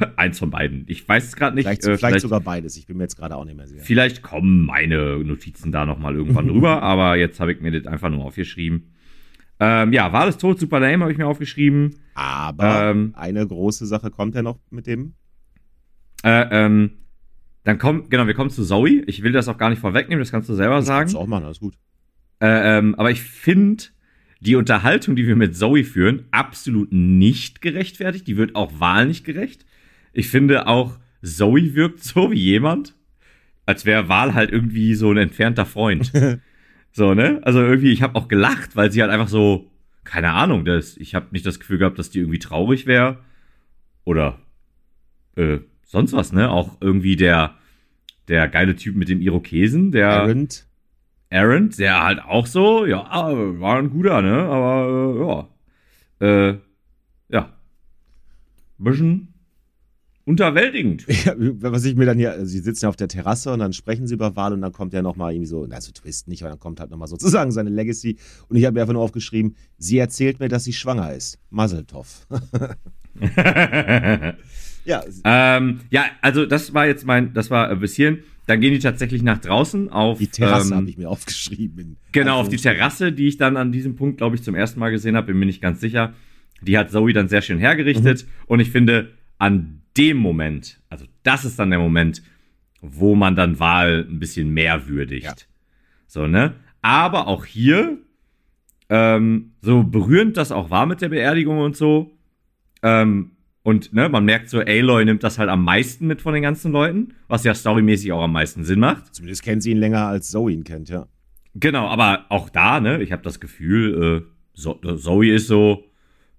Eins 0.16 0.38
von 0.38 0.50
beiden. 0.50 0.84
Ich 0.86 1.08
weiß 1.08 1.24
es 1.24 1.36
gerade 1.36 1.54
nicht. 1.54 1.64
Vielleicht, 1.64 1.84
äh, 1.86 1.96
vielleicht 1.98 2.20
sogar 2.20 2.40
beides. 2.40 2.76
Ich 2.76 2.86
bin 2.86 2.96
mir 2.96 3.04
jetzt 3.04 3.16
gerade 3.16 3.36
auch 3.36 3.44
nicht 3.44 3.56
mehr 3.56 3.66
sicher. 3.66 3.82
Vielleicht 3.84 4.22
kommen 4.22 4.64
meine 4.64 5.18
Notizen 5.18 5.72
da 5.72 5.86
nochmal 5.86 6.14
irgendwann 6.14 6.48
drüber, 6.48 6.82
aber 6.82 7.16
jetzt 7.16 7.40
habe 7.40 7.52
ich 7.52 7.60
mir 7.60 7.72
das 7.72 7.90
einfach 7.92 8.10
nur 8.10 8.24
aufgeschrieben. 8.24 8.92
Ähm, 9.60 9.92
ja, 9.92 10.12
war 10.12 10.22
alles 10.22 10.38
tot, 10.38 10.58
super 10.58 10.80
lame, 10.80 11.02
habe 11.04 11.12
ich 11.12 11.18
mir 11.18 11.26
aufgeschrieben. 11.26 11.94
Aber 12.14 12.90
Ähm, 12.90 13.12
eine 13.16 13.46
große 13.46 13.86
Sache 13.86 14.10
kommt 14.10 14.34
ja 14.34 14.42
noch 14.42 14.58
mit 14.70 14.86
dem. 14.86 15.14
Äh, 16.24 16.46
ähm, 16.50 16.90
dann 17.64 17.78
kommt, 17.78 18.10
genau, 18.10 18.26
wir 18.26 18.34
kommen 18.34 18.50
zu 18.50 18.64
Zoe. 18.64 19.02
Ich 19.06 19.22
will 19.22 19.32
das 19.32 19.48
auch 19.48 19.58
gar 19.58 19.70
nicht 19.70 19.78
vorwegnehmen, 19.78 20.20
das 20.20 20.32
kannst 20.32 20.48
du 20.48 20.54
selber 20.54 20.76
Das 20.76 20.88
kannst 20.88 21.12
sagen. 21.12 21.12
du 21.12 21.18
auch 21.18 21.28
machen, 21.28 21.44
alles 21.44 21.60
gut. 21.60 21.74
Äh, 22.40 22.78
ähm, 22.78 22.94
aber 22.96 23.10
ich 23.12 23.22
finde 23.22 23.84
die 24.40 24.56
Unterhaltung, 24.56 25.14
die 25.14 25.26
wir 25.28 25.36
mit 25.36 25.56
Zoe 25.56 25.84
führen, 25.84 26.26
absolut 26.32 26.90
nicht 26.92 27.62
gerechtfertigt. 27.62 28.26
Die 28.26 28.36
wird 28.36 28.56
auch 28.56 28.80
Wahl 28.80 29.06
nicht 29.06 29.24
gerecht. 29.24 29.64
Ich 30.12 30.28
finde 30.28 30.66
auch, 30.66 30.98
Zoe 31.22 31.74
wirkt 31.74 32.02
so 32.02 32.30
wie 32.32 32.40
jemand, 32.40 32.94
als 33.66 33.84
wäre 33.84 34.08
Wahl 34.08 34.34
halt 34.34 34.50
irgendwie 34.50 34.94
so 34.94 35.10
ein 35.10 35.16
entfernter 35.16 35.66
Freund. 35.66 36.12
so, 36.92 37.14
ne? 37.14 37.40
Also 37.42 37.60
irgendwie, 37.60 37.92
ich 37.92 38.02
habe 38.02 38.16
auch 38.16 38.28
gelacht, 38.28 38.76
weil 38.76 38.90
sie 38.90 39.02
halt 39.02 39.10
einfach 39.10 39.28
so, 39.28 39.70
keine 40.04 40.32
Ahnung, 40.32 40.64
das, 40.64 40.96
ich 40.96 41.14
habe 41.14 41.28
nicht 41.30 41.46
das 41.46 41.60
Gefühl 41.60 41.78
gehabt, 41.78 41.98
dass 41.98 42.10
die 42.10 42.18
irgendwie 42.18 42.38
traurig 42.38 42.86
wäre. 42.86 43.18
Oder 44.04 44.40
äh, 45.36 45.58
sonst 45.84 46.12
was, 46.12 46.32
ne? 46.32 46.50
Auch 46.50 46.78
irgendwie 46.80 47.16
der, 47.16 47.54
der 48.28 48.48
geile 48.48 48.76
Typ 48.76 48.96
mit 48.96 49.08
dem 49.08 49.20
Irokesen, 49.20 49.92
der. 49.92 50.08
Errant. 50.08 50.66
Aaron, 51.32 51.70
der 51.70 52.02
halt 52.02 52.22
auch 52.22 52.46
so, 52.46 52.84
ja, 52.84 53.08
war 53.08 53.78
ein 53.78 53.88
guter, 53.88 54.20
ne? 54.20 54.34
Aber 54.34 55.48
äh, 56.20 56.26
ja. 56.26 56.50
Äh, 56.50 56.58
ja. 57.30 57.56
Bisschen 58.76 59.31
unterwältigend. 60.24 61.06
Ja, 61.24 61.34
was 61.36 61.84
ich 61.84 61.94
mir 61.94 62.06
dann 62.06 62.18
hier, 62.18 62.44
sie 62.46 62.58
sitzen 62.58 62.86
ja 62.86 62.88
auf 62.88 62.96
der 62.96 63.08
Terrasse 63.08 63.52
und 63.52 63.60
dann 63.60 63.72
sprechen 63.72 64.06
sie 64.06 64.14
über 64.14 64.34
Wahl 64.34 64.52
und 64.52 64.60
dann 64.60 64.72
kommt 64.72 64.92
ja 64.92 65.02
nochmal 65.02 65.32
irgendwie 65.32 65.46
so, 65.46 65.66
also 65.70 65.92
Twist 65.92 66.26
nicht, 66.26 66.42
aber 66.42 66.50
dann 66.50 66.58
kommt 66.58 66.80
halt 66.80 66.90
nochmal 66.90 67.08
sozusagen 67.08 67.52
seine 67.52 67.70
Legacy. 67.70 68.16
Und 68.48 68.56
ich 68.56 68.64
habe 68.64 68.74
mir 68.74 68.80
einfach 68.80 68.94
nur 68.94 69.02
aufgeschrieben, 69.02 69.56
sie 69.78 69.98
erzählt 69.98 70.40
mir, 70.40 70.48
dass 70.48 70.64
sie 70.64 70.72
schwanger 70.72 71.12
ist. 71.12 71.38
Mazeltov. 71.50 72.26
ja. 74.84 75.04
Ähm, 75.24 75.80
ja, 75.90 76.04
also 76.22 76.46
das 76.46 76.74
war 76.74 76.86
jetzt 76.86 77.06
mein, 77.06 77.34
das 77.34 77.50
war 77.50 77.74
bis 77.76 77.94
hierhin. 77.94 78.24
Dann 78.46 78.60
gehen 78.60 78.72
die 78.72 78.80
tatsächlich 78.80 79.22
nach 79.22 79.38
draußen 79.38 79.90
auf. 79.90 80.18
Die 80.18 80.26
Terrasse 80.26 80.72
ähm, 80.72 80.78
habe 80.78 80.90
ich 80.90 80.98
mir 80.98 81.08
aufgeschrieben. 81.08 81.96
Genau, 82.10 82.40
auf 82.40 82.48
die 82.48 82.56
Terrasse, 82.56 83.12
die 83.12 83.28
ich 83.28 83.36
dann 83.36 83.56
an 83.56 83.70
diesem 83.70 83.94
Punkt, 83.94 84.18
glaube 84.18 84.34
ich, 84.34 84.42
zum 84.42 84.56
ersten 84.56 84.80
Mal 84.80 84.90
gesehen 84.90 85.14
habe, 85.14 85.28
bin 85.28 85.38
mir 85.38 85.46
nicht 85.46 85.62
ganz 85.62 85.80
sicher. 85.80 86.14
Die 86.60 86.76
hat 86.76 86.90
Zoe 86.90 87.12
dann 87.12 87.28
sehr 87.28 87.42
schön 87.42 87.58
hergerichtet. 87.58 88.24
Mhm. 88.24 88.28
Und 88.46 88.60
ich 88.60 88.70
finde, 88.70 89.12
an 89.38 89.81
dem 89.96 90.16
Moment, 90.16 90.80
also 90.88 91.06
das 91.22 91.44
ist 91.44 91.58
dann 91.58 91.70
der 91.70 91.78
Moment, 91.78 92.22
wo 92.80 93.14
man 93.14 93.36
dann 93.36 93.58
Wahl 93.58 94.06
ein 94.08 94.18
bisschen 94.18 94.50
mehr 94.50 94.88
würdigt. 94.88 95.24
Ja. 95.24 95.34
So, 96.06 96.26
ne? 96.26 96.54
Aber 96.82 97.28
auch 97.28 97.44
hier, 97.44 97.98
ähm, 98.88 99.52
so 99.60 99.84
berührend 99.84 100.36
das 100.36 100.52
auch 100.52 100.70
war 100.70 100.86
mit 100.86 101.00
der 101.00 101.08
Beerdigung 101.10 101.58
und 101.58 101.76
so, 101.76 102.18
ähm, 102.82 103.32
und 103.62 103.92
ne, 103.92 104.08
man 104.08 104.24
merkt 104.24 104.48
so, 104.48 104.58
Aloy 104.58 105.04
nimmt 105.04 105.22
das 105.22 105.38
halt 105.38 105.48
am 105.48 105.64
meisten 105.64 106.08
mit 106.08 106.20
von 106.20 106.34
den 106.34 106.42
ganzen 106.42 106.72
Leuten, 106.72 107.14
was 107.28 107.44
ja 107.44 107.54
storymäßig 107.54 108.10
auch 108.12 108.22
am 108.22 108.32
meisten 108.32 108.64
Sinn 108.64 108.80
macht. 108.80 109.14
Zumindest 109.14 109.44
kennt 109.44 109.62
sie 109.62 109.70
ihn 109.70 109.78
länger, 109.78 110.06
als 110.06 110.30
Zoe 110.30 110.50
ihn 110.50 110.64
kennt, 110.64 110.88
ja. 110.88 111.06
Genau, 111.54 111.86
aber 111.86 112.26
auch 112.28 112.48
da, 112.48 112.80
ne, 112.80 113.00
ich 113.02 113.12
habe 113.12 113.22
das 113.22 113.38
Gefühl, 113.38 114.26
äh, 114.56 114.98
Zoe 114.98 115.32
ist 115.32 115.46
so, 115.46 115.84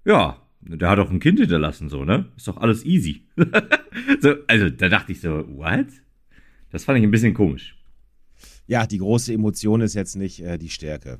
ja, 0.05 0.42
der 0.65 0.89
hat 0.89 0.97
doch 0.97 1.11
ein 1.11 1.19
Kind 1.19 1.39
hinterlassen, 1.39 1.89
so, 1.89 2.05
ne? 2.05 2.31
Ist 2.37 2.47
doch 2.47 2.57
alles 2.57 2.85
easy. 2.85 3.25
so, 4.21 4.35
also, 4.47 4.69
da 4.69 4.89
dachte 4.89 5.11
ich 5.11 5.21
so, 5.21 5.45
what? 5.57 5.87
Das 6.71 6.85
fand 6.85 6.99
ich 6.99 7.03
ein 7.03 7.11
bisschen 7.11 7.33
komisch. 7.33 7.75
Ja, 8.65 8.87
die 8.87 8.97
große 8.97 9.33
Emotion 9.33 9.81
ist 9.81 9.93
jetzt 9.93 10.15
nicht 10.15 10.41
äh, 10.41 10.57
die 10.57 10.69
Stärke 10.69 11.19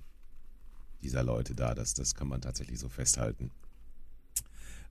dieser 1.03 1.23
Leute 1.23 1.55
da. 1.55 1.75
Das, 1.75 1.93
das 1.93 2.15
kann 2.15 2.27
man 2.27 2.41
tatsächlich 2.41 2.79
so 2.79 2.89
festhalten. 2.89 3.51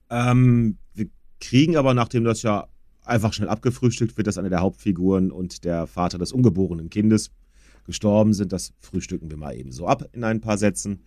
Ähm, 0.09 0.77
wir 0.93 1.07
kriegen 1.39 1.75
aber, 1.75 1.93
nachdem 1.93 2.23
das 2.23 2.43
ja 2.43 2.67
einfach 3.03 3.33
schnell 3.33 3.49
abgefrühstückt 3.49 4.15
wird, 4.17 4.27
dass 4.27 4.37
eine 4.37 4.49
der 4.49 4.61
Hauptfiguren 4.61 5.31
und 5.31 5.63
der 5.65 5.87
Vater 5.87 6.17
des 6.17 6.31
ungeborenen 6.31 6.89
Kindes 6.89 7.31
gestorben 7.85 8.33
sind, 8.33 8.53
das 8.53 8.73
frühstücken 8.79 9.29
wir 9.29 9.37
mal 9.37 9.55
eben 9.55 9.71
so 9.71 9.87
ab 9.87 10.07
in 10.13 10.23
ein 10.23 10.39
paar 10.39 10.57
Sätzen. 10.57 11.01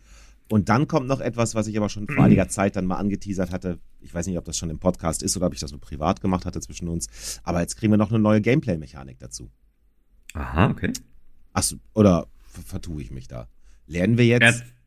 Und 0.49 0.69
dann 0.69 0.87
kommt 0.87 1.09
noch 1.09 1.21
etwas, 1.21 1.55
was 1.55 1.67
ich 1.67 1.77
aber 1.77 1.89
schon 1.89 2.07
vor 2.07 2.25
einiger 2.25 2.49
Zeit 2.49 2.77
dann 2.77 2.87
mal 2.87 2.97
angeteasert 2.97 3.51
hatte. 3.51 3.79
Ich 4.01 4.15
weiß 4.15 4.27
nicht, 4.27 4.39
ob 4.39 4.45
das 4.45 4.57
schon 4.57 4.71
im 4.71 4.79
Podcast 4.79 5.23
ist 5.23 5.37
oder 5.37 5.47
ob 5.47 5.55
ich 5.55 5.61
das 5.61 5.73
nur 5.73 5.81
privat 5.81 6.21
gemacht 6.21 6.47
hatte 6.47 6.61
zwischen 6.61 6.89
uns. 6.89 7.41
Aber 7.43 7.61
jetzt 7.61 7.77
kriegen 7.77 7.93
wir 7.93 7.99
noch 7.99 8.11
eine 8.11 8.21
neue 8.21 8.41
Gameplay-Mechanik 8.41 9.19
dazu. 9.19 9.51
Aha, 10.35 10.71
okay. 10.71 10.93
Achso, 11.53 11.77
oder 11.95 12.29
vertue 12.65 13.03
ich 13.03 13.11
mich 13.11 13.29
da? 13.29 13.49
Lernen 13.87 14.19
wir 14.19 14.27
jetzt. 14.27 14.43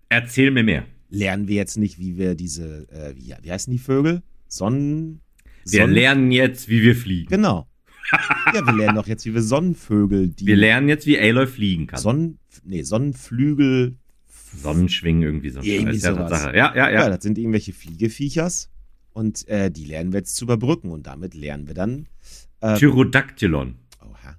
Er, 0.09 0.21
erzähl 0.21 0.51
mir 0.51 0.63
mehr. 0.63 0.85
Lernen 1.09 1.47
wir 1.47 1.55
jetzt 1.55 1.77
nicht, 1.77 1.97
wie 1.97 2.17
wir 2.17 2.35
diese, 2.35 2.87
äh, 2.89 3.15
wie, 3.15 3.33
wie 3.41 3.51
heißen 3.51 3.71
die 3.71 3.79
Vögel? 3.79 4.21
Sonnen. 4.47 5.21
Wir 5.65 5.81
Sonnen 5.81 5.95
lernen 5.95 6.31
jetzt, 6.31 6.69
wie 6.69 6.83
wir 6.83 6.95
fliegen. 6.95 7.29
Genau. 7.29 7.67
ja, 8.53 8.65
wir 8.65 8.73
lernen 8.73 8.95
doch 8.95 9.07
jetzt, 9.07 9.25
wie 9.25 9.33
wir 9.33 9.41
Sonnenvögel, 9.41 10.29
die. 10.29 10.47
Wir 10.47 10.55
lernen 10.55 10.89
jetzt, 10.89 11.05
wie 11.05 11.19
Aloy 11.19 11.47
fliegen 11.47 11.87
kann. 11.87 11.99
Sonnen, 11.99 12.39
nee, 12.63 12.83
Sonnenflügel 12.83 13.97
Sonnenschwingen 14.55 15.23
irgendwie 15.23 15.49
so. 15.49 15.61
Irgendwie 15.61 15.97
sowas. 15.97 16.43
Ja, 16.45 16.53
ja, 16.53 16.75
ja, 16.75 16.89
ja. 16.89 17.09
das 17.09 17.23
sind 17.23 17.37
irgendwelche 17.37 17.73
Fliegeviechers 17.73 18.69
und 19.13 19.47
äh, 19.47 19.71
die 19.71 19.85
lernen 19.85 20.11
wir 20.13 20.19
jetzt 20.19 20.35
zu 20.35 20.45
überbrücken 20.45 20.91
und 20.91 21.07
damit 21.07 21.33
lernen 21.33 21.67
wir 21.67 21.73
dann. 21.73 22.07
Äh, 22.61 22.77
Tyrodactylon. 22.77 23.75
Oha. 24.01 24.37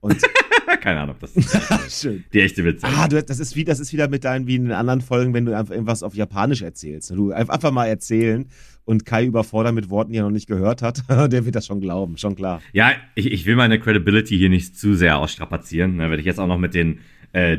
Und 0.00 0.22
keine 0.80 1.00
Ahnung, 1.00 1.16
das 1.20 1.36
ist 1.36 2.02
Schön. 2.02 2.24
die 2.32 2.40
echte 2.40 2.64
Witze. 2.64 2.86
Ah, 2.86 3.08
du, 3.08 3.22
das 3.22 3.38
ist 3.38 3.56
wie 3.56 3.64
das 3.64 3.80
ist 3.80 3.92
wieder 3.92 4.08
mit 4.08 4.24
deinen 4.24 4.46
wie 4.46 4.56
in 4.56 4.64
den 4.64 4.72
anderen 4.72 5.00
Folgen, 5.00 5.34
wenn 5.34 5.44
du 5.44 5.56
einfach 5.56 5.72
irgendwas 5.72 6.02
auf 6.02 6.14
Japanisch 6.14 6.62
erzählst. 6.62 7.10
Du 7.10 7.32
einfach 7.32 7.70
mal 7.70 7.86
erzählen 7.86 8.46
und 8.84 9.04
Kai 9.04 9.26
überfordern 9.26 9.74
mit 9.74 9.90
Worten, 9.90 10.12
die 10.12 10.18
er 10.18 10.24
noch 10.24 10.30
nicht 10.30 10.48
gehört 10.48 10.82
hat, 10.82 11.02
der 11.08 11.44
wird 11.44 11.54
das 11.54 11.66
schon 11.66 11.80
glauben, 11.80 12.16
schon 12.16 12.34
klar. 12.34 12.62
Ja, 12.72 12.92
ich, 13.14 13.26
ich 13.26 13.46
will 13.46 13.56
meine 13.56 13.78
Credibility 13.78 14.36
hier 14.36 14.48
nicht 14.48 14.78
zu 14.78 14.94
sehr 14.94 15.18
ausstrapazieren, 15.18 15.96
ne, 15.96 16.10
wenn 16.10 16.20
ich 16.20 16.26
jetzt 16.26 16.40
auch 16.40 16.46
noch 16.46 16.58
mit 16.58 16.74
den 16.74 17.00
äh, 17.32 17.58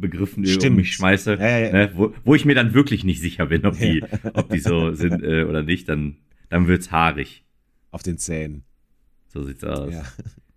Dino-Fachbegriffen 0.00 0.44
um 0.70 0.76
mich 0.76 0.94
schmeiße, 0.94 1.34
ja, 1.34 1.48
ja, 1.48 1.58
ja. 1.58 1.72
Ne, 1.72 1.90
wo, 1.94 2.12
wo, 2.24 2.34
ich 2.34 2.44
mir 2.44 2.54
dann 2.54 2.74
wirklich 2.74 3.04
nicht 3.04 3.20
sicher 3.20 3.46
bin, 3.46 3.64
ob 3.64 3.78
die, 3.78 4.02
ob 4.34 4.50
die 4.50 4.58
so 4.58 4.92
sind 4.94 5.22
äh, 5.22 5.44
oder 5.44 5.62
nicht, 5.62 5.88
dann, 5.88 6.16
dann 6.48 6.66
wird's 6.66 6.90
haarig. 6.90 7.44
Auf 7.90 8.02
den 8.02 8.18
Zähnen. 8.18 8.64
So 9.28 9.42
sieht's 9.44 9.64
aus. 9.64 9.92
Ja, 9.92 10.02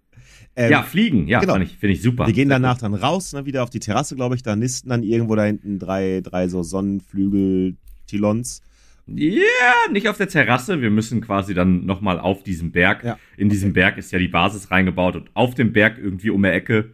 ähm, 0.56 0.71
ja 0.71 0.84
fliegen, 0.84 1.27
ja, 1.27 1.39
genau. 1.39 1.53
finde 1.53 1.67
ich, 1.67 1.77
find 1.77 1.93
ich 1.93 2.01
super. 2.01 2.25
Wir 2.27 2.34
gehen 2.34 2.49
danach 2.49 2.77
dann 2.77 2.93
raus, 2.93 3.34
ne, 3.34 3.45
wieder 3.45 3.63
auf 3.63 3.69
die 3.69 3.79
Terrasse, 3.79 4.15
glaube 4.15 4.36
ich, 4.36 4.43
da 4.43 4.56
nisten 4.56 4.89
dann 4.89 5.03
irgendwo 5.03 5.36
da 5.36 5.43
hinten 5.43 5.79
drei, 5.79 6.21
drei 6.23 6.47
so 6.47 6.63
Sonnenflügel-Tilons. 6.63 8.62
Ja, 9.06 9.34
yeah, 9.34 9.91
nicht 9.91 10.08
auf 10.08 10.15
der 10.15 10.29
Terrasse. 10.29 10.82
Wir 10.82 10.89
müssen 10.89 11.19
quasi 11.19 11.53
dann 11.53 11.86
nochmal 11.86 12.19
auf 12.19 12.41
diesem 12.43 12.71
Berg. 12.71 13.03
Ja. 13.03 13.19
In 13.36 13.49
diesem 13.49 13.71
okay. 13.71 13.82
Berg 13.82 13.97
ist 13.97 14.13
ja 14.13 14.19
die 14.19 14.29
Basis 14.29 14.71
reingebaut 14.71 15.17
und 15.17 15.29
auf 15.34 15.56
dem 15.56 15.73
Berg 15.73 15.97
irgendwie 15.97 16.29
um 16.29 16.41
der 16.41 16.53
Ecke 16.53 16.91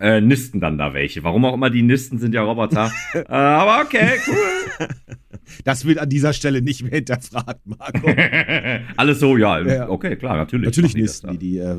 äh, 0.00 0.20
nisten 0.20 0.60
dann 0.60 0.78
da 0.78 0.94
welche. 0.94 1.22
Warum 1.22 1.44
auch 1.44 1.54
immer 1.54 1.70
die 1.70 1.82
nisten, 1.82 2.18
sind 2.18 2.34
ja 2.34 2.42
Roboter. 2.42 2.90
äh, 3.14 3.20
aber 3.28 3.84
okay, 3.84 4.18
cool. 4.26 4.88
Das 5.64 5.84
wird 5.84 5.98
an 5.98 6.08
dieser 6.08 6.32
Stelle 6.32 6.62
nicht 6.62 6.82
mehr 6.82 6.92
hinterfragt, 6.92 7.66
Marco. 7.66 8.08
Alles 8.96 9.18
so, 9.18 9.36
ja, 9.36 9.58
ja. 9.60 9.88
Okay, 9.88 10.14
klar, 10.14 10.36
natürlich. 10.36 10.66
Natürlich 10.66 10.94
nisten 10.94 11.32
die. 11.32 11.38
Die 11.38 11.58
äh, 11.58 11.76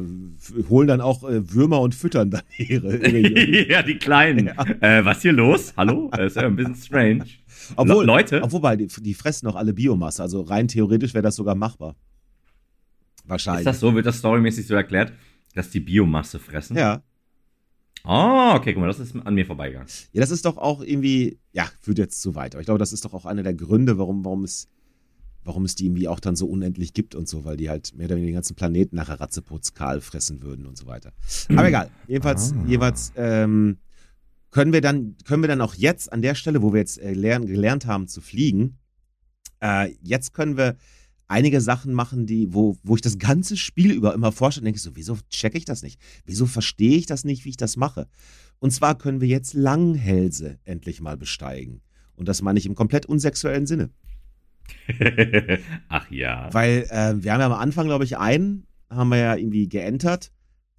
holen 0.69 0.89
dann 0.89 0.99
auch 0.99 1.23
äh, 1.23 1.53
Würmer 1.53 1.79
und 1.79 1.95
füttern 1.95 2.31
dann 2.31 2.41
ihre. 2.57 2.97
ihre 2.97 3.71
ja, 3.71 3.81
die 3.81 3.97
Kleinen. 3.97 4.47
Ja. 4.47 4.65
Äh, 4.81 5.05
was 5.05 5.21
hier 5.21 5.31
los? 5.31 5.73
Hallo? 5.77 6.09
Das 6.11 6.33
ist 6.33 6.35
ja 6.35 6.47
ein 6.47 6.57
bisschen 6.57 6.75
strange. 6.75 7.23
Obwohl, 7.77 8.05
Leute. 8.05 8.41
Obwohl, 8.43 8.75
die, 8.75 8.87
die 8.87 9.13
fressen 9.13 9.45
noch 9.45 9.55
alle 9.55 9.73
Biomasse. 9.73 10.21
Also 10.21 10.41
rein 10.41 10.67
theoretisch 10.67 11.13
wäre 11.13 11.23
das 11.23 11.37
sogar 11.37 11.55
machbar. 11.55 11.95
Wahrscheinlich. 13.23 13.61
Ist 13.61 13.67
das 13.67 13.79
so? 13.79 13.95
Wird 13.95 14.05
das 14.05 14.17
storymäßig 14.17 14.67
so 14.67 14.75
erklärt, 14.75 15.13
dass 15.55 15.69
die 15.69 15.79
Biomasse 15.79 16.39
fressen? 16.39 16.75
Ja. 16.75 17.03
Ah, 18.03 18.53
oh, 18.53 18.57
okay, 18.57 18.73
guck 18.73 18.81
mal, 18.81 18.87
das 18.87 18.99
ist 18.99 19.15
an 19.15 19.33
mir 19.33 19.45
vorbeigegangen. 19.45 19.87
Ja, 20.11 20.21
das 20.21 20.31
ist 20.31 20.45
doch 20.45 20.57
auch 20.57 20.81
irgendwie, 20.81 21.39
ja, 21.51 21.69
führt 21.79 21.99
jetzt 21.99 22.21
zu 22.21 22.35
weit. 22.35 22.55
Aber 22.55 22.61
ich 22.61 22.65
glaube, 22.65 22.79
das 22.79 22.93
ist 22.93 23.05
doch 23.05 23.13
auch 23.13 23.25
einer 23.25 23.43
der 23.43 23.53
Gründe, 23.53 23.97
warum, 23.97 24.25
warum 24.25 24.43
es, 24.43 24.67
warum 25.43 25.65
es 25.65 25.75
die 25.75 25.85
irgendwie 25.85 26.07
auch 26.07 26.19
dann 26.19 26.35
so 26.35 26.47
unendlich 26.47 26.93
gibt 26.93 27.15
und 27.15 27.27
so, 27.27 27.45
weil 27.45 27.57
die 27.57 27.69
halt 27.69 27.95
mehr 27.95 28.07
oder 28.07 28.15
weniger 28.15 28.31
den 28.31 28.35
ganzen 28.35 28.55
Planeten 28.55 28.95
nachher 28.95 29.19
Ratzeputz 29.19 29.73
kahl 29.73 30.01
fressen 30.01 30.41
würden 30.41 30.65
und 30.65 30.77
so 30.77 30.87
weiter. 30.87 31.13
Aber 31.49 31.67
egal. 31.67 31.89
Jedenfalls, 32.07 32.53
ah. 32.53 32.63
jeweils, 32.67 33.13
ähm, 33.15 33.77
können 34.51 34.73
wir 34.73 34.81
dann, 34.81 35.15
können 35.25 35.43
wir 35.43 35.47
dann 35.47 35.61
auch 35.61 35.75
jetzt 35.75 36.11
an 36.11 36.21
der 36.21 36.35
Stelle, 36.35 36.61
wo 36.61 36.73
wir 36.73 36.79
jetzt 36.79 36.99
äh, 36.99 37.13
lernen, 37.13 37.47
gelernt 37.47 37.85
haben 37.85 38.07
zu 38.07 38.19
fliegen, 38.19 38.77
äh, 39.61 39.93
jetzt 40.01 40.33
können 40.33 40.57
wir 40.57 40.75
einige 41.31 41.61
Sachen 41.61 41.93
machen, 41.93 42.25
die, 42.25 42.53
wo, 42.53 42.77
wo 42.83 42.95
ich 42.95 43.01
das 43.01 43.17
ganze 43.17 43.57
Spiel 43.57 43.91
über 43.91 44.13
immer 44.13 44.31
vorstelle, 44.31 44.65
denke 44.65 44.77
ich 44.77 44.83
so, 44.83 44.95
wieso 44.95 45.17
checke 45.29 45.57
ich 45.57 45.65
das 45.65 45.81
nicht? 45.81 45.99
Wieso 46.25 46.45
verstehe 46.45 46.97
ich 46.97 47.05
das 47.05 47.23
nicht, 47.23 47.45
wie 47.45 47.49
ich 47.49 47.57
das 47.57 47.77
mache? 47.77 48.07
Und 48.59 48.71
zwar 48.71 48.97
können 48.97 49.21
wir 49.21 49.27
jetzt 49.27 49.53
Langhälse 49.53 50.59
endlich 50.65 51.01
mal 51.01 51.17
besteigen. 51.17 51.81
Und 52.15 52.27
das 52.27 52.41
meine 52.41 52.59
ich 52.59 52.65
im 52.65 52.75
komplett 52.75 53.07
unsexuellen 53.07 53.65
Sinne. 53.65 53.89
Ach 55.89 56.11
ja. 56.11 56.53
Weil 56.53 56.85
äh, 56.89 57.23
wir 57.23 57.33
haben 57.33 57.39
ja 57.39 57.45
am 57.47 57.53
Anfang, 57.53 57.87
glaube 57.87 58.03
ich, 58.03 58.17
einen, 58.17 58.67
haben 58.89 59.09
wir 59.09 59.17
ja 59.17 59.35
irgendwie 59.35 59.67
geentert 59.67 60.31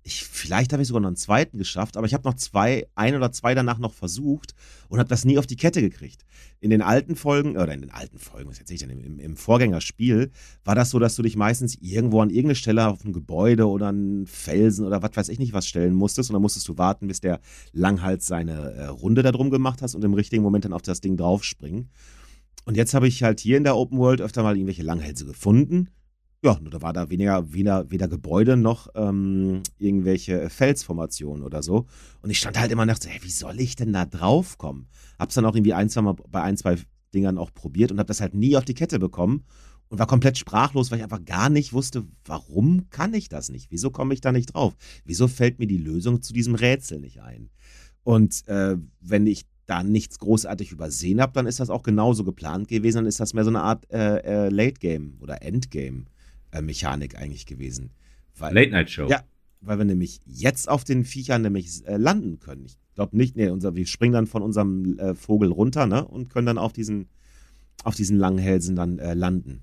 ich, 0.04 0.24
vielleicht 0.24 0.72
habe 0.72 0.82
ich 0.82 0.88
sogar 0.88 1.00
noch 1.00 1.08
einen 1.08 1.16
zweiten 1.16 1.58
geschafft, 1.58 1.96
aber 1.96 2.06
ich 2.06 2.14
habe 2.14 2.28
noch 2.28 2.34
zwei, 2.34 2.88
ein 2.96 3.14
oder 3.14 3.30
zwei 3.30 3.54
danach 3.54 3.78
noch 3.78 3.94
versucht 3.94 4.54
und 4.88 4.98
habe 4.98 5.08
das 5.08 5.24
nie 5.24 5.38
auf 5.38 5.46
die 5.46 5.56
Kette 5.56 5.80
gekriegt. 5.80 6.24
In 6.60 6.70
den 6.70 6.82
alten 6.82 7.14
Folgen, 7.14 7.56
oder 7.56 7.72
in 7.72 7.82
den 7.82 7.90
alten 7.90 8.18
Folgen, 8.18 8.50
was 8.50 8.58
erzähle 8.58 8.74
ich 8.74 8.80
denn, 8.82 8.90
im, 8.90 9.18
im 9.20 9.36
Vorgängerspiel, 9.36 10.32
war 10.64 10.74
das 10.74 10.90
so, 10.90 10.98
dass 10.98 11.14
du 11.14 11.22
dich 11.22 11.36
meistens 11.36 11.76
irgendwo 11.80 12.20
an 12.20 12.30
irgendeine 12.30 12.56
Stelle 12.56 12.88
auf 12.88 13.04
ein 13.04 13.12
Gebäude 13.12 13.68
oder 13.68 13.88
einen 13.88 14.26
Felsen 14.26 14.86
oder 14.86 15.02
was 15.02 15.14
weiß 15.14 15.28
ich 15.28 15.38
nicht 15.38 15.52
was 15.52 15.68
stellen 15.68 15.94
musstest 15.94 16.30
und 16.30 16.34
dann 16.34 16.42
musstest 16.42 16.68
du 16.68 16.78
warten, 16.78 17.06
bis 17.06 17.20
der 17.20 17.40
Langhals 17.72 18.26
seine 18.26 18.72
äh, 18.72 18.86
Runde 18.86 19.22
da 19.22 19.30
drum 19.30 19.50
gemacht 19.50 19.82
hast 19.82 19.94
und 19.94 20.04
im 20.04 20.14
richtigen 20.14 20.42
Moment 20.42 20.64
dann 20.64 20.72
auf 20.72 20.82
das 20.82 21.00
Ding 21.00 21.16
draufspringen. 21.16 21.90
Und 22.64 22.76
jetzt 22.76 22.94
habe 22.94 23.06
ich 23.06 23.22
halt 23.22 23.40
hier 23.40 23.56
in 23.56 23.64
der 23.64 23.76
Open 23.76 23.98
World 23.98 24.20
öfter 24.20 24.42
mal 24.42 24.56
irgendwelche 24.56 24.82
Langhälse 24.82 25.26
gefunden 25.26 25.88
ja, 26.44 26.58
nur 26.60 26.70
da 26.70 26.82
war 26.82 26.92
da 26.92 27.08
weniger, 27.08 27.52
weder, 27.52 27.88
weder 27.90 28.08
Gebäude 28.08 28.56
noch 28.56 28.88
ähm, 28.96 29.62
irgendwelche 29.78 30.50
Felsformationen 30.50 31.44
oder 31.44 31.62
so. 31.62 31.86
Und 32.20 32.30
ich 32.30 32.38
stand 32.38 32.58
halt 32.58 32.72
immer 32.72 32.84
nach 32.84 33.00
so, 33.00 33.08
hey, 33.08 33.22
wie 33.22 33.30
soll 33.30 33.60
ich 33.60 33.76
denn 33.76 33.92
da 33.92 34.04
drauf 34.04 34.58
kommen? 34.58 34.88
Hab's 35.20 35.36
dann 35.36 35.44
auch 35.44 35.54
irgendwie 35.54 35.74
ein, 35.74 35.88
zwei 35.88 36.02
Mal 36.02 36.16
bei 36.28 36.42
ein, 36.42 36.56
zwei 36.56 36.78
Dingern 37.14 37.38
auch 37.38 37.54
probiert 37.54 37.92
und 37.92 38.00
hab 38.00 38.08
das 38.08 38.20
halt 38.20 38.34
nie 38.34 38.56
auf 38.56 38.64
die 38.64 38.74
Kette 38.74 38.98
bekommen 38.98 39.44
und 39.88 40.00
war 40.00 40.08
komplett 40.08 40.36
sprachlos, 40.36 40.90
weil 40.90 40.98
ich 40.98 41.04
einfach 41.04 41.24
gar 41.24 41.48
nicht 41.48 41.72
wusste, 41.72 42.06
warum 42.24 42.90
kann 42.90 43.14
ich 43.14 43.28
das 43.28 43.48
nicht? 43.48 43.70
Wieso 43.70 43.90
komme 43.90 44.14
ich 44.14 44.20
da 44.20 44.32
nicht 44.32 44.54
drauf? 44.54 44.74
Wieso 45.04 45.28
fällt 45.28 45.60
mir 45.60 45.68
die 45.68 45.78
Lösung 45.78 46.22
zu 46.22 46.32
diesem 46.32 46.56
Rätsel 46.56 46.98
nicht 46.98 47.22
ein? 47.22 47.50
Und 48.02 48.48
äh, 48.48 48.78
wenn 49.00 49.28
ich 49.28 49.44
da 49.66 49.84
nichts 49.84 50.18
großartig 50.18 50.72
übersehen 50.72 51.20
habe, 51.20 51.34
dann 51.34 51.46
ist 51.46 51.60
das 51.60 51.70
auch 51.70 51.84
genauso 51.84 52.24
geplant 52.24 52.66
gewesen. 52.66 52.98
Dann 52.98 53.06
ist 53.06 53.20
das 53.20 53.32
mehr 53.32 53.44
so 53.44 53.50
eine 53.50 53.62
Art 53.62 53.88
äh, 53.92 54.46
äh, 54.46 54.48
Late 54.48 54.80
Game 54.80 55.18
oder 55.20 55.42
Endgame 55.42 56.06
Mechanik 56.60 57.16
eigentlich 57.16 57.46
gewesen. 57.46 57.92
Weil, 58.36 58.54
Late 58.54 58.70
Night 58.70 58.90
Show. 58.90 59.08
Ja, 59.08 59.22
weil 59.62 59.78
wir 59.78 59.84
nämlich 59.84 60.20
jetzt 60.26 60.68
auf 60.68 60.84
den 60.84 61.04
Viechern 61.04 61.42
nämlich 61.42 61.86
äh, 61.86 61.96
landen 61.96 62.40
können. 62.40 62.66
Ich 62.66 62.76
glaube 62.94 63.16
nicht, 63.16 63.36
nee, 63.36 63.48
unser, 63.48 63.74
wir 63.74 63.86
springen 63.86 64.12
dann 64.12 64.26
von 64.26 64.42
unserem 64.42 64.98
äh, 64.98 65.14
Vogel 65.14 65.50
runter, 65.50 65.86
ne? 65.86 66.04
Und 66.04 66.28
können 66.28 66.46
dann 66.46 66.58
auf 66.58 66.72
diesen, 66.72 67.08
auf 67.84 67.94
diesen 67.94 68.18
langen 68.18 68.38
Hälsen 68.38 68.76
dann 68.76 68.98
äh, 68.98 69.14
landen. 69.14 69.62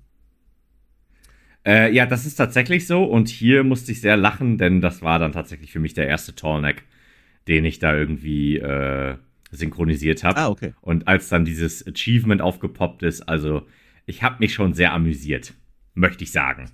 Äh, 1.64 1.94
ja, 1.94 2.06
das 2.06 2.26
ist 2.26 2.36
tatsächlich 2.36 2.86
so. 2.86 3.04
Und 3.04 3.28
hier 3.28 3.62
musste 3.62 3.92
ich 3.92 4.00
sehr 4.00 4.16
lachen, 4.16 4.58
denn 4.58 4.80
das 4.80 5.02
war 5.02 5.18
dann 5.18 5.32
tatsächlich 5.32 5.70
für 5.72 5.78
mich 5.78 5.94
der 5.94 6.08
erste 6.08 6.34
Tallneck, 6.34 6.84
den 7.46 7.64
ich 7.64 7.78
da 7.78 7.94
irgendwie 7.94 8.56
äh, 8.56 9.16
synchronisiert 9.50 10.24
habe. 10.24 10.38
Ah, 10.38 10.48
okay. 10.48 10.74
Und 10.80 11.06
als 11.06 11.28
dann 11.28 11.44
dieses 11.44 11.86
Achievement 11.86 12.40
aufgepoppt 12.40 13.02
ist, 13.02 13.22
also 13.22 13.66
ich 14.06 14.22
habe 14.22 14.36
mich 14.40 14.54
schon 14.54 14.72
sehr 14.72 14.92
amüsiert, 14.92 15.54
möchte 16.00 16.24
ich 16.24 16.32
sagen. 16.32 16.70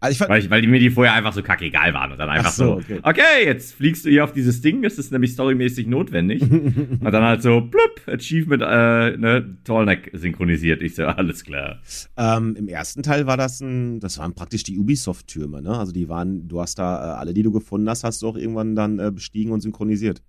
Also 0.00 0.12
ich 0.22 0.28
weil, 0.28 0.40
ich, 0.40 0.48
weil 0.48 0.62
die 0.62 0.68
mir 0.68 0.78
die 0.78 0.90
vorher 0.90 1.14
einfach 1.14 1.32
so 1.32 1.42
kackegal 1.42 1.92
waren 1.92 2.12
und 2.12 2.18
dann 2.18 2.28
einfach 2.28 2.52
so, 2.52 2.64
so 2.64 2.72
okay. 2.74 3.00
okay. 3.02 3.46
jetzt 3.46 3.74
fliegst 3.74 4.04
du 4.04 4.10
hier 4.10 4.22
auf 4.22 4.32
dieses 4.32 4.60
Ding, 4.60 4.80
das 4.82 4.96
ist 4.96 5.10
nämlich 5.10 5.32
storymäßig 5.32 5.88
notwendig. 5.88 6.42
und 6.42 7.02
dann 7.02 7.24
halt 7.24 7.42
so, 7.42 7.62
plupp, 7.62 8.02
Achievement, 8.06 8.62
äh, 8.62 9.16
ne, 9.16 9.56
Tallneck 9.64 10.10
synchronisiert. 10.12 10.82
Ich 10.82 10.94
so, 10.94 11.04
alles 11.04 11.44
klar. 11.44 11.80
Ähm, 12.16 12.54
Im 12.56 12.68
ersten 12.68 13.02
Teil 13.02 13.26
war 13.26 13.36
das 13.36 13.60
ein, 13.60 13.98
das 13.98 14.18
waren 14.18 14.34
praktisch 14.34 14.62
die 14.62 14.78
Ubisoft-Türme, 14.78 15.62
ne? 15.62 15.76
Also 15.76 15.90
die 15.90 16.08
waren, 16.08 16.46
du 16.46 16.60
hast 16.60 16.78
da, 16.78 17.14
äh, 17.14 17.18
alle, 17.18 17.34
die 17.34 17.42
du 17.42 17.50
gefunden 17.50 17.88
hast, 17.88 18.04
hast 18.04 18.22
du 18.22 18.28
auch 18.28 18.36
irgendwann 18.36 18.76
dann 18.76 19.00
äh, 19.00 19.10
bestiegen 19.10 19.50
und 19.50 19.62
synchronisiert. 19.62 20.22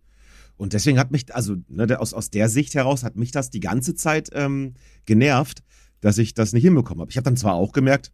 Und 0.58 0.74
deswegen 0.74 0.98
hat 0.98 1.12
mich, 1.12 1.34
also 1.34 1.58
ne, 1.70 2.00
aus, 2.00 2.14
aus 2.16 2.32
der 2.32 2.50
Sicht 2.50 2.74
heraus 2.74 3.04
hat 3.04 3.16
mich 3.16 3.32
das 3.32 3.52
die 3.52 3.62
ganze 3.62 3.94
Zeit 3.94 4.30
ähm, 4.34 4.74
genervt, 5.06 5.64
dass 6.02 6.18
ich 6.18 6.34
das 6.34 6.54
nicht 6.54 6.64
hinbekommen 6.64 7.02
habe. 7.02 7.12
Ich 7.12 7.18
habe 7.18 7.26
dann 7.26 7.38
zwar 7.38 7.54
auch 7.54 7.72
gemerkt, 7.72 8.12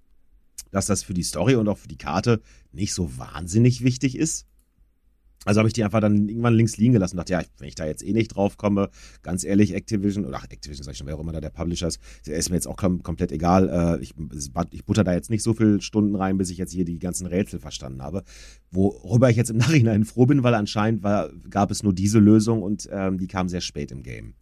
dass 0.71 0.87
das 0.87 1.03
für 1.03 1.13
die 1.13 1.23
Story 1.23 1.55
und 1.55 1.67
auch 1.67 1.77
für 1.77 1.87
die 1.87 1.97
Karte 1.97 2.41
nicht 2.71 2.93
so 2.93 3.17
wahnsinnig 3.17 3.83
wichtig 3.83 4.17
ist. 4.17 4.45
Also 5.45 5.59
habe 5.59 5.69
ich 5.69 5.73
die 5.73 5.83
einfach 5.83 6.01
dann 6.01 6.27
irgendwann 6.27 6.55
links 6.55 6.77
liegen 6.77 6.93
gelassen 6.93 7.13
und 7.13 7.17
dachte, 7.19 7.33
ja, 7.33 7.43
wenn 7.59 7.67
ich 7.67 7.75
da 7.75 7.85
jetzt 7.85 8.03
eh 8.03 8.13
nicht 8.13 8.29
drauf 8.29 8.57
komme, 8.57 8.89
ganz 9.21 9.43
ehrlich, 9.43 9.75
Activision, 9.75 10.25
oder 10.25 10.37
ach, 10.37 10.47
Activision 10.49 10.83
sag 10.83 10.93
ich 10.93 10.97
schon, 10.97 11.05
wer 11.05 11.15
auch 11.15 11.19
immer 11.19 11.33
da 11.33 11.39
der 11.39 11.51
Publisher 11.51 11.87
ist, 11.87 11.99
ist 12.25 12.49
mir 12.49 12.55
jetzt 12.55 12.67
auch 12.67 12.77
kom 12.77 13.03
komplett 13.03 13.31
egal. 13.31 13.69
Äh, 13.69 14.03
ich, 14.03 14.15
ich 14.71 14.85
butter 14.85 15.03
da 15.03 15.13
jetzt 15.13 15.29
nicht 15.29 15.43
so 15.43 15.53
viele 15.53 15.81
Stunden 15.81 16.15
rein, 16.15 16.39
bis 16.39 16.49
ich 16.49 16.57
jetzt 16.57 16.71
hier 16.71 16.83
die 16.83 16.97
ganzen 16.97 17.27
Rätsel 17.27 17.59
verstanden 17.59 18.01
habe. 18.01 18.23
Worüber 18.71 19.29
ich 19.29 19.37
jetzt 19.37 19.51
im 19.51 19.57
Nachhinein 19.59 20.03
froh 20.03 20.25
bin, 20.25 20.43
weil 20.43 20.55
anscheinend 20.55 21.03
war, 21.03 21.29
gab 21.49 21.69
es 21.69 21.83
nur 21.83 21.93
diese 21.93 22.17
Lösung 22.17 22.63
und 22.63 22.89
ähm, 22.91 23.19
die 23.19 23.27
kam 23.27 23.47
sehr 23.47 23.61
spät 23.61 23.91
im 23.91 24.01
Game. 24.01 24.33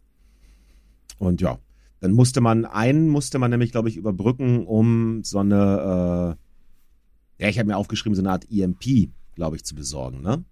Und 1.18 1.42
ja, 1.42 1.58
dann 2.04 2.12
musste 2.12 2.42
man, 2.42 2.66
einen 2.66 3.08
musste 3.08 3.38
man 3.38 3.50
nämlich, 3.50 3.72
glaube 3.72 3.88
ich, 3.88 3.96
überbrücken, 3.96 4.66
um 4.66 5.24
so 5.24 5.38
eine, 5.38 6.36
äh, 7.38 7.42
ja, 7.42 7.48
ich 7.48 7.58
habe 7.58 7.68
mir 7.68 7.78
aufgeschrieben, 7.78 8.14
so 8.14 8.20
eine 8.20 8.30
Art 8.30 8.46
EMP, 8.50 9.08
glaube 9.34 9.56
ich, 9.56 9.64
zu 9.64 9.74
besorgen, 9.74 10.20
ne? 10.20 10.44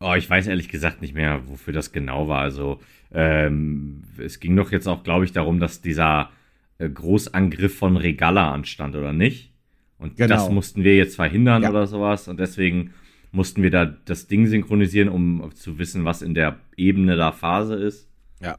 Oh, 0.00 0.14
ich 0.16 0.30
weiß 0.30 0.46
ehrlich 0.46 0.70
gesagt 0.70 1.02
nicht 1.02 1.12
mehr, 1.12 1.46
wofür 1.50 1.74
das 1.74 1.92
genau 1.92 2.28
war. 2.28 2.40
Also, 2.40 2.80
ähm, 3.12 4.04
es 4.16 4.40
ging 4.40 4.56
doch 4.56 4.72
jetzt 4.72 4.86
auch, 4.86 5.02
glaube 5.02 5.26
ich, 5.26 5.32
darum, 5.32 5.60
dass 5.60 5.82
dieser 5.82 6.30
äh, 6.78 6.88
Großangriff 6.88 7.76
von 7.76 7.98
Regala 7.98 8.50
anstand, 8.50 8.96
oder 8.96 9.12
nicht? 9.12 9.52
Und 9.98 10.16
genau. 10.16 10.34
das 10.34 10.48
mussten 10.48 10.82
wir 10.82 10.96
jetzt 10.96 11.16
verhindern 11.16 11.62
ja. 11.62 11.68
oder 11.68 11.86
sowas. 11.86 12.26
Und 12.26 12.40
deswegen 12.40 12.94
mussten 13.32 13.62
wir 13.62 13.70
da 13.70 13.84
das 13.84 14.28
Ding 14.28 14.46
synchronisieren, 14.46 15.10
um 15.10 15.50
zu 15.54 15.78
wissen, 15.78 16.06
was 16.06 16.22
in 16.22 16.32
der 16.32 16.58
Ebene 16.78 17.16
da 17.16 17.32
Phase 17.32 17.74
ist. 17.74 18.08
Ja. 18.40 18.56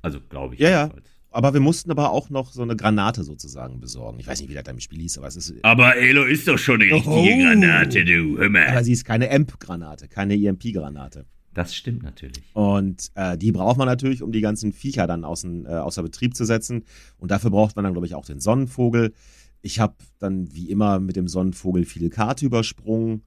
Also, 0.00 0.20
glaube 0.20 0.54
ich. 0.54 0.60
Ja, 0.60 0.70
ja. 0.70 0.90
Aber 1.34 1.52
wir 1.52 1.60
mussten 1.60 1.90
aber 1.90 2.12
auch 2.12 2.30
noch 2.30 2.52
so 2.52 2.62
eine 2.62 2.76
Granate 2.76 3.24
sozusagen 3.24 3.80
besorgen. 3.80 4.20
Ich 4.20 4.26
weiß 4.28 4.40
nicht, 4.40 4.50
wie 4.50 4.54
das 4.54 4.62
da 4.62 4.70
im 4.70 4.78
Spiel 4.78 5.00
hieß, 5.00 5.18
aber 5.18 5.26
es 5.26 5.34
ist. 5.34 5.52
Aber 5.62 5.96
Elo 5.96 6.22
ist 6.22 6.46
doch 6.46 6.56
schon 6.56 6.80
eine 6.80 6.94
richtige 6.94 7.10
oh. 7.10 7.42
Granate, 7.42 8.04
du. 8.04 8.38
Hör 8.38 8.48
mal. 8.48 8.68
Aber 8.68 8.84
sie 8.84 8.92
ist 8.92 9.04
keine 9.04 9.28
EMP-Granate, 9.28 10.06
keine 10.06 10.34
EMP-Granate. 10.34 11.26
Das 11.52 11.74
stimmt 11.74 12.04
natürlich. 12.04 12.40
Und 12.52 13.10
äh, 13.16 13.36
die 13.36 13.50
braucht 13.50 13.78
man 13.78 13.88
natürlich, 13.88 14.22
um 14.22 14.30
die 14.30 14.42
ganzen 14.42 14.72
Viecher 14.72 15.08
dann 15.08 15.24
außen, 15.24 15.66
äh, 15.66 15.70
außer 15.70 16.04
Betrieb 16.04 16.36
zu 16.36 16.44
setzen. 16.44 16.84
Und 17.18 17.32
dafür 17.32 17.50
braucht 17.50 17.74
man 17.74 17.84
dann, 17.84 17.94
glaube 17.94 18.06
ich, 18.06 18.14
auch 18.14 18.26
den 18.26 18.38
Sonnenvogel. 18.38 19.12
Ich 19.60 19.80
habe 19.80 19.94
dann 20.20 20.54
wie 20.54 20.70
immer 20.70 21.00
mit 21.00 21.16
dem 21.16 21.26
Sonnenvogel 21.26 21.84
viele 21.84 22.10
Karte 22.10 22.46
übersprungen. 22.46 23.24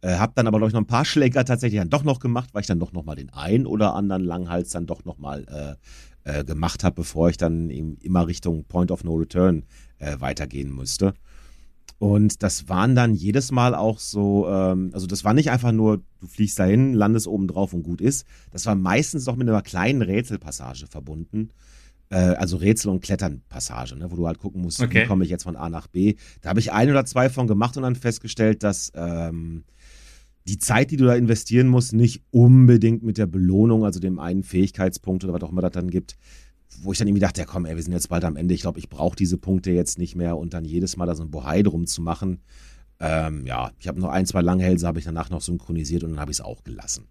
Äh, 0.00 0.16
hab 0.16 0.34
dann 0.34 0.48
aber, 0.48 0.58
glaube 0.58 0.70
ich, 0.70 0.74
noch 0.74 0.80
ein 0.80 0.88
paar 0.88 1.04
Schläger 1.04 1.44
tatsächlich 1.44 1.80
dann 1.80 1.90
doch 1.90 2.02
noch 2.02 2.18
gemacht, 2.18 2.50
weil 2.52 2.62
ich 2.62 2.66
dann 2.66 2.80
doch 2.80 2.92
noch 2.92 3.04
mal 3.04 3.14
den 3.14 3.32
einen 3.32 3.66
oder 3.66 3.94
anderen 3.94 4.24
Langhals 4.24 4.70
dann 4.70 4.86
doch 4.86 5.04
noch 5.04 5.18
mal 5.18 5.78
äh, 6.24 6.44
gemacht 6.44 6.84
habe, 6.84 6.96
bevor 6.96 7.30
ich 7.30 7.36
dann 7.36 7.70
immer 7.70 8.26
Richtung 8.26 8.64
Point 8.64 8.90
of 8.90 9.04
No 9.04 9.14
Return 9.14 9.64
äh, 9.98 10.20
weitergehen 10.20 10.70
musste. 10.70 11.14
Und 11.98 12.42
das 12.42 12.68
waren 12.68 12.94
dann 12.94 13.14
jedes 13.14 13.52
Mal 13.52 13.74
auch 13.74 13.98
so, 13.98 14.48
ähm, 14.48 14.90
also 14.92 15.06
das 15.06 15.24
war 15.24 15.32
nicht 15.32 15.50
einfach 15.50 15.72
nur, 15.72 16.02
du 16.20 16.26
fliegst 16.26 16.58
dahin, 16.58 16.92
landest 16.92 17.26
oben 17.26 17.46
drauf 17.46 17.72
und 17.72 17.82
gut 17.82 18.00
ist. 18.00 18.26
Das 18.50 18.66
war 18.66 18.74
meistens 18.74 19.26
noch 19.26 19.36
mit 19.36 19.48
einer 19.48 19.62
kleinen 19.62 20.02
Rätselpassage 20.02 20.86
verbunden. 20.86 21.50
Äh, 22.10 22.16
also 22.16 22.56
Rätsel- 22.56 22.90
und 22.90 23.00
Kletternpassage, 23.00 23.96
ne, 23.96 24.10
wo 24.10 24.16
du 24.16 24.26
halt 24.26 24.38
gucken 24.38 24.60
musst, 24.60 24.82
okay. 24.82 25.02
wie 25.02 25.06
komme 25.06 25.24
ich 25.24 25.30
jetzt 25.30 25.44
von 25.44 25.56
A 25.56 25.70
nach 25.70 25.86
B. 25.86 26.16
Da 26.42 26.50
habe 26.50 26.60
ich 26.60 26.72
ein 26.72 26.90
oder 26.90 27.04
zwei 27.06 27.30
von 27.30 27.46
gemacht 27.46 27.76
und 27.76 27.84
dann 27.84 27.96
festgestellt, 27.96 28.62
dass 28.62 28.92
ähm, 28.94 29.64
die 30.46 30.58
Zeit, 30.58 30.90
die 30.90 30.96
du 30.96 31.06
da 31.06 31.14
investieren 31.14 31.68
musst, 31.68 31.92
nicht 31.92 32.22
unbedingt 32.30 33.02
mit 33.02 33.18
der 33.18 33.26
Belohnung, 33.26 33.84
also 33.84 33.98
dem 33.98 34.18
einen 34.18 34.42
Fähigkeitspunkt 34.42 35.24
oder 35.24 35.32
was 35.32 35.42
auch 35.42 35.52
immer 35.52 35.62
das 35.62 35.72
dann 35.72 35.90
gibt, 35.90 36.16
wo 36.82 36.92
ich 36.92 36.98
dann 36.98 37.08
irgendwie 37.08 37.22
dachte, 37.22 37.40
ja 37.40 37.46
komm, 37.46 37.64
ey, 37.64 37.76
wir 37.76 37.82
sind 37.82 37.92
jetzt 37.92 38.08
bald 38.08 38.24
am 38.24 38.36
Ende, 38.36 38.54
ich 38.54 38.60
glaube, 38.60 38.78
ich 38.78 38.88
brauche 38.88 39.16
diese 39.16 39.38
Punkte 39.38 39.70
jetzt 39.70 39.98
nicht 39.98 40.16
mehr 40.16 40.36
und 40.36 40.52
dann 40.52 40.64
jedes 40.64 40.96
Mal 40.96 41.06
da 41.06 41.14
so 41.14 41.22
ein 41.22 41.30
Bohai 41.30 41.62
drum 41.62 41.86
zu 41.86 42.02
machen. 42.02 42.40
Ähm, 43.00 43.46
ja, 43.46 43.72
ich 43.78 43.88
habe 43.88 44.00
noch 44.00 44.10
ein, 44.10 44.26
zwei 44.26 44.42
Langhälse, 44.42 44.86
habe 44.86 44.98
ich 44.98 45.04
danach 45.04 45.30
noch 45.30 45.40
synchronisiert 45.40 46.04
und 46.04 46.10
dann 46.10 46.20
habe 46.20 46.30
ich 46.30 46.38
es 46.38 46.44
auch 46.44 46.62
gelassen. 46.62 47.06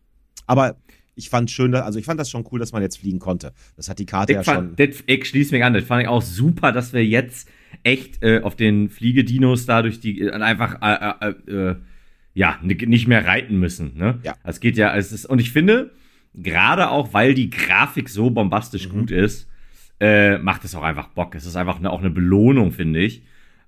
Aber 0.45 0.77
ich 1.15 1.29
fand 1.29 1.51
schön, 1.51 1.73
also 1.75 1.99
ich 1.99 2.05
fand 2.05 2.19
das 2.19 2.29
schon 2.29 2.45
cool, 2.51 2.59
dass 2.59 2.71
man 2.71 2.81
jetzt 2.81 2.97
fliegen 2.97 3.19
konnte. 3.19 3.53
Das 3.75 3.89
hat 3.89 3.99
die 3.99 4.05
Karte 4.05 4.33
ich 4.33 4.37
ja 4.37 4.43
fand, 4.43 4.79
schon. 4.79 4.87
Das, 4.91 5.03
ich 5.05 5.25
schließe 5.25 5.53
mich 5.53 5.63
an, 5.63 5.73
das 5.73 5.83
fand 5.83 6.03
ich 6.03 6.07
auch 6.07 6.21
super, 6.21 6.71
dass 6.71 6.93
wir 6.93 7.05
jetzt 7.05 7.49
echt 7.83 8.23
äh, 8.23 8.41
auf 8.41 8.55
den 8.55 8.89
Fliegedinos 8.89 9.65
da 9.65 9.81
durch 9.81 9.99
die 9.99 10.21
äh, 10.21 10.31
einfach 10.31 10.81
äh, 10.81 11.29
äh, 11.29 11.69
äh 11.71 11.75
ja, 12.33 12.59
nicht 12.63 13.07
mehr 13.07 13.25
reiten 13.25 13.59
müssen. 13.59 13.95
Ne? 13.95 14.19
Ja. 14.23 14.35
Es 14.43 14.59
geht 14.59 14.77
ja, 14.77 14.95
es 14.95 15.11
ist, 15.11 15.25
und 15.25 15.39
ich 15.39 15.51
finde, 15.51 15.91
gerade 16.33 16.89
auch, 16.89 17.13
weil 17.13 17.33
die 17.33 17.49
Grafik 17.49 18.09
so 18.09 18.29
bombastisch 18.29 18.87
mhm. 18.87 18.91
gut 18.91 19.11
ist, 19.11 19.49
äh, 19.99 20.37
macht 20.39 20.65
es 20.65 20.75
auch 20.75 20.83
einfach 20.83 21.09
Bock. 21.09 21.35
Es 21.35 21.45
ist 21.45 21.55
einfach 21.55 21.77
eine, 21.77 21.91
auch 21.91 21.99
eine 21.99 22.09
Belohnung, 22.09 22.71
finde 22.71 23.01
ich, 23.01 23.23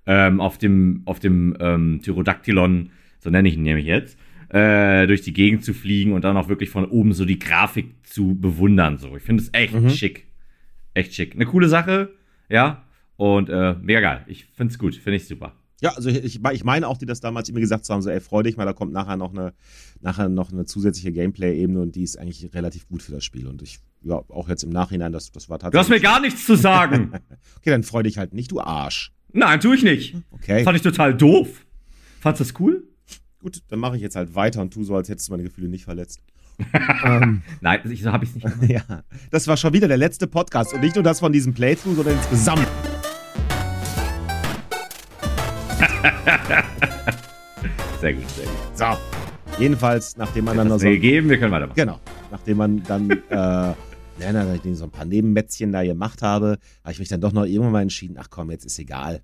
ähm, 0.06 0.40
auf 0.40 0.58
dem, 0.58 1.02
auf 1.04 1.20
dem 1.20 1.56
ähm, 1.60 2.00
Tyrodactylon, 2.02 2.90
so 3.20 3.30
nenne 3.30 3.48
ich 3.48 3.54
ihn 3.54 3.62
nämlich 3.62 3.86
jetzt, 3.86 4.18
äh, 4.48 5.06
durch 5.06 5.22
die 5.22 5.32
Gegend 5.32 5.64
zu 5.64 5.72
fliegen 5.72 6.12
und 6.12 6.24
dann 6.24 6.36
auch 6.36 6.48
wirklich 6.48 6.70
von 6.70 6.84
oben 6.84 7.12
so 7.12 7.24
die 7.24 7.38
Grafik 7.38 7.94
zu 8.04 8.38
bewundern. 8.38 8.98
So, 8.98 9.16
ich 9.16 9.22
finde 9.22 9.42
es 9.42 9.50
echt 9.52 9.74
mhm. 9.74 9.90
schick. 9.90 10.26
Echt 10.94 11.14
schick. 11.14 11.34
Eine 11.34 11.46
coole 11.46 11.68
Sache, 11.68 12.10
ja. 12.48 12.82
Und 13.16 13.48
äh, 13.48 13.74
mega 13.80 14.00
geil. 14.00 14.24
Ich 14.26 14.44
finde 14.44 14.72
es 14.72 14.78
gut, 14.78 14.94
finde 14.94 15.16
ich 15.16 15.26
super. 15.26 15.54
Ja, 15.80 15.90
also 15.94 16.08
ich, 16.08 16.42
ich 16.42 16.64
meine 16.64 16.88
auch, 16.88 16.96
die 16.96 17.04
das 17.04 17.20
damals 17.20 17.52
mir 17.52 17.60
gesagt 17.60 17.88
haben, 17.90 18.00
so 18.00 18.08
ey, 18.08 18.20
freu 18.20 18.42
dich 18.42 18.56
mal, 18.56 18.64
da 18.64 18.72
kommt 18.72 18.92
nachher 18.92 19.16
noch 19.16 19.32
eine, 19.32 19.52
nachher 20.00 20.28
noch 20.28 20.50
eine 20.50 20.64
zusätzliche 20.64 21.12
Gameplay-Ebene 21.12 21.80
und 21.80 21.94
die 21.96 22.02
ist 22.02 22.18
eigentlich 22.18 22.54
relativ 22.54 22.88
gut 22.88 23.02
für 23.02 23.12
das 23.12 23.24
Spiel. 23.24 23.46
Und 23.46 23.60
ich, 23.60 23.80
ja, 24.02 24.14
auch 24.28 24.48
jetzt 24.48 24.64
im 24.64 24.70
Nachhinein, 24.70 25.12
das, 25.12 25.32
das 25.32 25.50
war 25.50 25.58
tatsächlich. 25.58 25.86
Du 25.88 25.94
hast 25.94 26.02
mir 26.02 26.08
gar 26.08 26.20
nichts 26.20 26.46
zu 26.46 26.54
sagen. 26.56 27.12
okay, 27.58 27.70
dann 27.70 27.82
freu 27.82 28.02
dich 28.02 28.16
halt 28.16 28.32
nicht, 28.32 28.52
du 28.52 28.60
Arsch. 28.60 29.12
Nein, 29.32 29.60
tue 29.60 29.74
ich 29.74 29.82
nicht. 29.82 30.16
Okay. 30.30 30.64
Fand 30.64 30.76
ich 30.76 30.82
total 30.82 31.14
doof. 31.14 31.66
Fandest 32.20 32.40
du 32.40 32.44
das 32.54 32.60
cool? 32.60 32.88
Gut, 33.40 33.62
dann 33.68 33.78
mache 33.78 33.96
ich 33.96 34.02
jetzt 34.02 34.16
halt 34.16 34.34
weiter 34.34 34.62
und 34.62 34.72
tu 34.72 34.82
so, 34.82 34.96
als 34.96 35.10
hättest 35.10 35.28
du 35.28 35.32
meine 35.32 35.42
Gefühle 35.42 35.68
nicht 35.68 35.84
verletzt. 35.84 36.20
ähm, 37.04 37.42
Nein, 37.60 37.80
so 37.84 38.12
habe 38.12 38.24
ich 38.24 38.30
es 38.30 38.36
nicht 38.36 38.60
gemacht. 38.60 38.88
ja, 38.88 39.02
das 39.30 39.46
war 39.46 39.58
schon 39.58 39.74
wieder 39.74 39.88
der 39.88 39.98
letzte 39.98 40.26
Podcast 40.26 40.72
und 40.72 40.80
nicht 40.80 40.94
nur 40.94 41.04
das 41.04 41.20
von 41.20 41.32
diesem 41.32 41.52
Playthrough, 41.52 41.96
sondern 41.96 42.16
insgesamt. 42.16 42.66
sehr 48.00 48.12
gut, 48.14 48.30
sehr 48.30 48.44
gut. 48.46 48.56
So. 48.74 48.84
Jedenfalls, 49.58 50.16
nachdem 50.16 50.44
man 50.44 50.56
dann 50.56 50.68
noch 50.68 50.78
so. 50.78 50.86
Gegeben, 50.86 51.28
wir 51.30 51.38
können 51.38 51.52
weitermachen. 51.52 51.76
Genau. 51.76 51.98
Nachdem 52.30 52.56
man 52.58 52.82
dann, 52.82 53.10
äh, 53.30 53.34
ja, 53.34 53.76
nachdem 54.32 54.72
ich 54.72 54.78
so 54.78 54.84
ein 54.84 54.90
paar 54.90 55.04
Nebenmätzchen 55.04 55.72
da 55.72 55.82
gemacht 55.82 56.22
habe, 56.22 56.58
habe 56.82 56.92
ich 56.92 56.98
mich 56.98 57.08
dann 57.08 57.20
doch 57.20 57.32
noch 57.32 57.44
irgendwann 57.44 57.72
mal 57.72 57.82
entschieden, 57.82 58.16
ach 58.18 58.28
komm, 58.30 58.50
jetzt 58.50 58.64
ist 58.64 58.78
egal. 58.78 59.22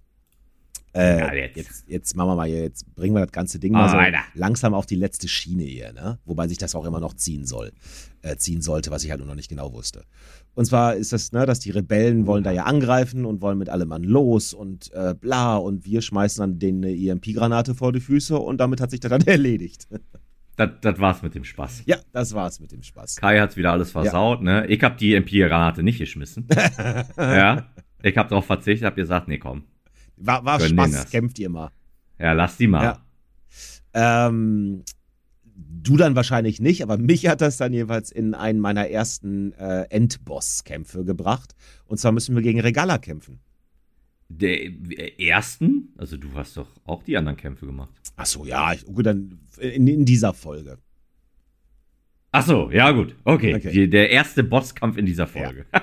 Äh, 0.94 1.18
ja, 1.18 1.32
jetzt. 1.32 1.56
jetzt. 1.56 1.84
Jetzt, 1.88 2.16
machen 2.16 2.30
wir 2.30 2.36
mal, 2.36 2.48
jetzt 2.48 2.94
bringen 2.94 3.14
wir 3.14 3.20
das 3.20 3.32
ganze 3.32 3.58
Ding 3.58 3.74
oh, 3.74 3.78
mal 3.78 3.88
so 3.88 3.96
Alter. 3.96 4.20
langsam 4.34 4.74
auf 4.74 4.84
die 4.84 4.96
letzte 4.96 5.26
Schiene 5.26 5.62
hier, 5.62 5.92
ne? 5.92 6.18
Wobei 6.26 6.48
sich 6.48 6.58
das 6.58 6.74
auch 6.74 6.84
immer 6.84 7.00
noch 7.00 7.14
ziehen 7.14 7.46
soll, 7.46 7.72
äh, 8.20 8.36
ziehen 8.36 8.60
sollte, 8.60 8.90
was 8.90 9.02
ich 9.02 9.10
halt 9.10 9.24
noch 9.24 9.34
nicht 9.34 9.48
genau 9.48 9.72
wusste. 9.72 10.04
Und 10.54 10.66
zwar 10.66 10.96
ist 10.96 11.12
das, 11.12 11.32
ne, 11.32 11.46
dass 11.46 11.60
die 11.60 11.70
Rebellen 11.70 12.26
wollen 12.26 12.44
da 12.44 12.50
ja 12.50 12.64
angreifen 12.64 13.24
und 13.24 13.40
wollen 13.40 13.56
mit 13.56 13.70
allem 13.70 13.88
Mann 13.88 14.02
los 14.02 14.52
und 14.52 14.92
äh, 14.92 15.14
bla 15.14 15.56
und 15.56 15.86
wir 15.86 16.02
schmeißen 16.02 16.42
dann 16.42 16.58
denen 16.58 16.84
eine 16.84 16.94
EMP-Granate 16.94 17.74
vor 17.74 17.92
die 17.92 18.00
Füße 18.00 18.38
und 18.38 18.58
damit 18.58 18.80
hat 18.80 18.90
sich 18.90 19.00
das 19.00 19.10
dann 19.10 19.22
erledigt. 19.26 19.88
Das, 20.56 20.70
das 20.82 20.98
war's 20.98 21.22
mit 21.22 21.34
dem 21.34 21.44
Spaß. 21.44 21.84
Ja, 21.86 21.96
das 22.12 22.34
war's 22.34 22.60
mit 22.60 22.70
dem 22.72 22.82
Spaß. 22.82 23.16
Kai 23.16 23.40
hat's 23.40 23.56
wieder 23.56 23.72
alles 23.72 23.92
versaut, 23.92 24.40
ja. 24.40 24.44
ne? 24.44 24.66
Ich 24.66 24.82
hab 24.82 24.98
die 24.98 25.14
EMP-Granate 25.14 25.82
nicht 25.82 25.98
geschmissen. 25.98 26.46
ja. 27.16 27.66
Ich 28.02 28.16
hab 28.16 28.28
darauf 28.28 28.44
verzichtet, 28.44 28.84
hab 28.84 28.96
gesagt, 28.96 29.28
nee, 29.28 29.38
komm. 29.38 29.64
War, 30.16 30.44
war 30.44 30.60
Spaß, 30.60 31.10
kämpft 31.10 31.38
ihr 31.38 31.48
mal. 31.48 31.70
Ja, 32.18 32.32
lass 32.34 32.58
die 32.58 32.66
mal. 32.66 32.98
Ja. 33.94 34.26
Ähm, 34.28 34.84
du 35.80 35.96
dann 35.96 36.16
wahrscheinlich 36.16 36.60
nicht, 36.60 36.82
aber 36.82 36.98
mich 36.98 37.26
hat 37.26 37.40
das 37.40 37.56
dann 37.56 37.72
jeweils 37.72 38.10
in 38.10 38.34
einen 38.34 38.60
meiner 38.60 38.88
ersten 38.88 39.52
äh, 39.52 39.84
Endboss-Kämpfe 39.90 41.04
gebracht. 41.04 41.54
Und 41.86 41.98
zwar 41.98 42.12
müssen 42.12 42.34
wir 42.34 42.42
gegen 42.42 42.60
Regala 42.60 42.98
kämpfen. 42.98 43.40
Der 44.28 44.62
äh, 44.62 45.12
ersten? 45.18 45.92
Also 45.96 46.16
du 46.16 46.32
hast 46.34 46.56
doch 46.56 46.68
auch 46.84 47.02
die 47.02 47.16
anderen 47.16 47.36
Kämpfe 47.36 47.66
gemacht. 47.66 47.94
Ach 48.16 48.26
so, 48.26 48.44
ja, 48.44 48.72
ich, 48.72 48.84
gut, 48.84 49.06
dann 49.06 49.40
in, 49.58 49.86
in 49.86 50.04
dieser 50.04 50.34
Folge. 50.34 50.78
Ach 52.34 52.46
so, 52.46 52.70
ja 52.70 52.90
gut. 52.92 53.14
Okay. 53.24 53.54
okay. 53.54 53.70
Die, 53.70 53.90
der 53.90 54.08
erste 54.08 54.42
Bosskampf 54.42 54.96
in 54.96 55.04
dieser 55.04 55.26
Folge. 55.26 55.66
Ja. 55.70 55.82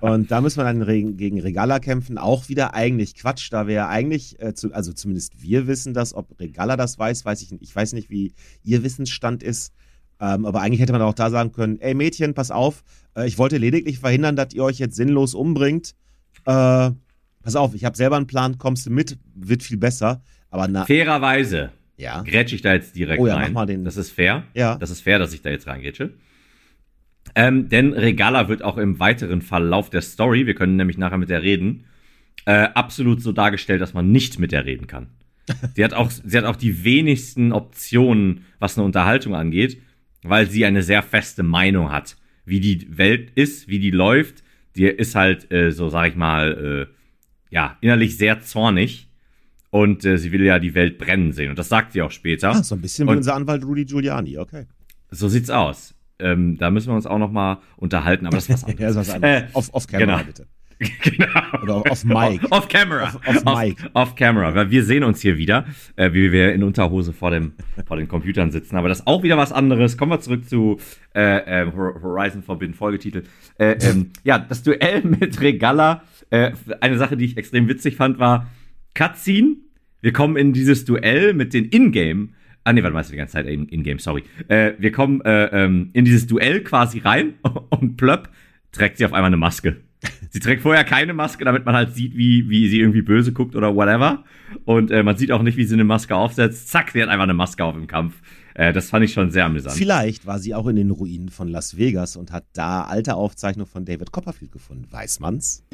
Und 0.00 0.30
da 0.32 0.40
müssen 0.40 0.58
wir 0.58 0.64
dann 0.64 1.16
gegen 1.16 1.40
Regala 1.40 1.78
kämpfen. 1.78 2.18
Auch 2.18 2.48
wieder 2.48 2.74
eigentlich 2.74 3.14
Quatsch, 3.14 3.52
da 3.52 3.68
wir 3.68 3.74
ja 3.74 3.88
eigentlich, 3.88 4.40
äh, 4.42 4.54
zu, 4.54 4.72
also 4.72 4.92
zumindest 4.92 5.40
wir 5.40 5.68
wissen 5.68 5.94
das, 5.94 6.12
ob 6.12 6.38
Regala 6.40 6.76
das 6.76 6.98
weiß, 6.98 7.24
weiß 7.24 7.42
ich 7.42 7.52
nicht. 7.52 7.62
Ich 7.62 7.74
weiß 7.74 7.92
nicht, 7.92 8.10
wie 8.10 8.34
ihr 8.64 8.82
Wissensstand 8.82 9.44
ist. 9.44 9.72
Ähm, 10.20 10.46
aber 10.46 10.62
eigentlich 10.62 10.80
hätte 10.80 10.92
man 10.92 11.02
auch 11.02 11.14
da 11.14 11.30
sagen 11.30 11.52
können, 11.52 11.80
ey 11.80 11.94
Mädchen, 11.94 12.34
pass 12.34 12.50
auf, 12.50 12.82
äh, 13.16 13.28
ich 13.28 13.38
wollte 13.38 13.58
lediglich 13.58 14.00
verhindern, 14.00 14.34
dass 14.34 14.52
ihr 14.52 14.64
euch 14.64 14.78
jetzt 14.78 14.96
sinnlos 14.96 15.32
umbringt. 15.34 15.94
Äh, 16.44 16.90
pass 17.42 17.56
auf, 17.56 17.74
ich 17.74 17.84
habe 17.84 17.96
selber 17.96 18.16
einen 18.16 18.26
Plan, 18.26 18.58
kommst 18.58 18.86
du 18.86 18.90
mit, 18.90 19.16
wird 19.34 19.62
viel 19.62 19.76
besser. 19.76 20.22
Aber 20.50 20.66
na 20.66 20.86
Fairerweise 20.86 21.70
ja. 21.96 22.22
grätsche 22.22 22.54
ich 22.54 22.62
da 22.62 22.72
jetzt 22.72 22.96
direkt 22.96 23.20
oh, 23.20 23.26
ja, 23.26 23.36
rein. 23.36 23.52
Mach 23.52 23.62
mal 23.62 23.66
den. 23.66 23.84
Das 23.84 23.96
ist 23.96 24.10
fair. 24.10 24.44
Ja. 24.54 24.76
Das 24.76 24.90
ist 24.90 25.00
fair, 25.00 25.18
dass 25.18 25.32
ich 25.32 25.42
da 25.42 25.50
jetzt 25.50 25.66
reingrätsche. 25.66 26.14
Ähm, 27.34 27.68
denn 27.68 27.92
Regala 27.92 28.48
wird 28.48 28.62
auch 28.62 28.76
im 28.76 29.00
weiteren 29.00 29.42
Verlauf 29.42 29.90
der 29.90 30.02
Story, 30.02 30.46
wir 30.46 30.54
können 30.54 30.76
nämlich 30.76 30.98
nachher 30.98 31.18
mit 31.18 31.30
der 31.30 31.42
reden, 31.42 31.84
äh, 32.46 32.68
absolut 32.74 33.22
so 33.22 33.32
dargestellt, 33.32 33.80
dass 33.80 33.94
man 33.94 34.12
nicht 34.12 34.38
mit 34.38 34.52
der 34.52 34.66
reden 34.66 34.86
kann. 34.86 35.08
sie, 35.74 35.84
hat 35.84 35.94
auch, 35.94 36.10
sie 36.10 36.36
hat 36.36 36.44
auch 36.44 36.56
die 36.56 36.84
wenigsten 36.84 37.52
Optionen, 37.52 38.44
was 38.58 38.76
eine 38.76 38.84
Unterhaltung 38.84 39.34
angeht, 39.34 39.80
weil 40.22 40.48
sie 40.48 40.64
eine 40.64 40.82
sehr 40.82 41.02
feste 41.02 41.42
Meinung 41.42 41.90
hat, 41.90 42.16
wie 42.44 42.60
die 42.60 42.86
Welt 42.96 43.30
ist, 43.34 43.68
wie 43.68 43.78
die 43.78 43.90
läuft. 43.90 44.42
Die 44.76 44.84
ist 44.84 45.14
halt, 45.14 45.50
äh, 45.52 45.70
so 45.70 45.88
sag 45.88 46.08
ich 46.08 46.16
mal, 46.16 46.88
äh, 46.90 47.54
ja, 47.54 47.78
innerlich 47.80 48.16
sehr 48.16 48.40
zornig 48.40 49.08
und 49.74 50.04
äh, 50.04 50.18
sie 50.18 50.30
will 50.30 50.44
ja 50.44 50.60
die 50.60 50.72
Welt 50.76 50.98
brennen 50.98 51.32
sehen. 51.32 51.50
Und 51.50 51.58
das 51.58 51.68
sagt 51.68 51.94
sie 51.94 52.02
auch 52.02 52.12
später. 52.12 52.50
Ah, 52.50 52.62
so 52.62 52.76
ein 52.76 52.80
bisschen 52.80 53.08
und 53.08 53.14
wie 53.14 53.16
unser 53.16 53.34
Anwalt 53.34 53.64
Rudy 53.64 53.84
Giuliani, 53.84 54.38
okay. 54.38 54.66
So 55.10 55.26
sieht's 55.26 55.50
aus. 55.50 55.96
Ähm, 56.20 56.56
da 56.58 56.70
müssen 56.70 56.90
wir 56.90 56.94
uns 56.94 57.06
auch 57.06 57.18
noch 57.18 57.32
mal 57.32 57.58
unterhalten, 57.76 58.24
aber 58.26 58.36
das 58.36 58.48
ist 58.48 58.62
was 58.62 58.64
anderes. 58.68 58.80
ja, 58.80 58.88
ist 58.88 58.96
was 58.96 59.10
anderes. 59.10 59.42
Äh, 59.42 59.46
off, 59.52 59.70
off 59.72 59.86
camera, 59.88 60.22
genau. 60.22 60.26
bitte. 60.26 60.46
genau. 61.02 61.62
Oder 61.64 61.90
auf 61.90 62.04
Mic. 62.04 62.44
Off, 62.44 62.52
off 62.52 62.68
camera. 62.68 63.02
Off, 63.02 63.20
off 63.26 63.44
Mic. 63.44 63.76
Off, 63.82 63.90
off, 63.94 64.14
camera. 64.14 64.54
Weil 64.54 64.70
wir 64.70 64.84
sehen 64.84 65.02
uns 65.02 65.20
hier 65.20 65.38
wieder, 65.38 65.66
äh, 65.96 66.12
wie 66.12 66.30
wir 66.30 66.52
in 66.52 66.62
Unterhose 66.62 67.12
vor, 67.12 67.32
dem, 67.32 67.54
vor 67.84 67.96
den 67.96 68.06
Computern 68.06 68.52
sitzen. 68.52 68.76
Aber 68.76 68.88
das 68.88 69.00
ist 69.00 69.08
auch 69.08 69.24
wieder 69.24 69.36
was 69.36 69.50
anderes. 69.50 69.98
Kommen 69.98 70.12
wir 70.12 70.20
zurück 70.20 70.48
zu 70.48 70.78
äh, 71.16 71.62
äh, 71.62 71.72
Horizon 71.72 72.44
Forbidden 72.44 72.74
Folgetitel. 72.74 73.24
Äh, 73.58 73.72
ähm, 73.80 74.12
ja, 74.22 74.38
das 74.38 74.62
Duell 74.62 75.02
mit 75.04 75.40
Regala. 75.40 76.04
Äh, 76.30 76.52
eine 76.80 76.96
Sache, 76.96 77.16
die 77.16 77.24
ich 77.24 77.36
extrem 77.36 77.66
witzig 77.66 77.96
fand, 77.96 78.20
war 78.20 78.46
Cutscene 78.94 79.56
wir 80.04 80.12
kommen 80.12 80.36
in 80.36 80.52
dieses 80.52 80.84
Duell 80.84 81.32
mit 81.32 81.54
den 81.54 81.64
Ingame. 81.70 82.28
Ah, 82.62 82.74
nee, 82.74 82.82
warte 82.82 82.92
mal, 82.92 83.00
ist 83.00 83.10
die 83.10 83.16
ganze 83.16 83.32
Zeit 83.32 83.46
in-game, 83.46 83.98
sorry. 83.98 84.22
Äh, 84.48 84.72
wir 84.78 84.92
kommen 84.92 85.22
äh, 85.22 85.46
ähm, 85.46 85.88
in 85.94 86.04
dieses 86.04 86.26
Duell 86.26 86.62
quasi 86.62 86.98
rein 86.98 87.36
und 87.70 87.96
plöpp 87.96 88.28
trägt 88.70 88.98
sie 88.98 89.06
auf 89.06 89.14
einmal 89.14 89.28
eine 89.28 89.38
Maske. 89.38 89.78
Sie 90.28 90.40
trägt 90.40 90.60
vorher 90.60 90.84
keine 90.84 91.14
Maske, 91.14 91.46
damit 91.46 91.64
man 91.64 91.74
halt 91.74 91.94
sieht, 91.94 92.18
wie, 92.18 92.50
wie 92.50 92.68
sie 92.68 92.80
irgendwie 92.80 93.00
böse 93.00 93.32
guckt 93.32 93.56
oder 93.56 93.74
whatever. 93.74 94.24
Und 94.66 94.90
äh, 94.90 95.02
man 95.02 95.16
sieht 95.16 95.32
auch 95.32 95.40
nicht, 95.40 95.56
wie 95.56 95.64
sie 95.64 95.72
eine 95.72 95.84
Maske 95.84 96.14
aufsetzt. 96.14 96.68
Zack, 96.68 96.90
sie 96.90 97.00
hat 97.00 97.08
einfach 97.08 97.24
eine 97.24 97.32
Maske 97.32 97.64
auf 97.64 97.74
im 97.74 97.86
Kampf. 97.86 98.20
Äh, 98.52 98.74
das 98.74 98.90
fand 98.90 99.06
ich 99.06 99.14
schon 99.14 99.30
sehr 99.30 99.46
amüsant. 99.46 99.74
Vielleicht 99.74 100.26
war 100.26 100.38
sie 100.38 100.54
auch 100.54 100.66
in 100.66 100.76
den 100.76 100.90
Ruinen 100.90 101.30
von 101.30 101.48
Las 101.48 101.78
Vegas 101.78 102.16
und 102.16 102.30
hat 102.30 102.44
da 102.52 102.82
alte 102.82 103.14
Aufzeichnungen 103.14 103.70
von 103.70 103.86
David 103.86 104.12
Copperfield 104.12 104.52
gefunden. 104.52 104.84
Weiß 104.90 105.18
man's? 105.20 105.64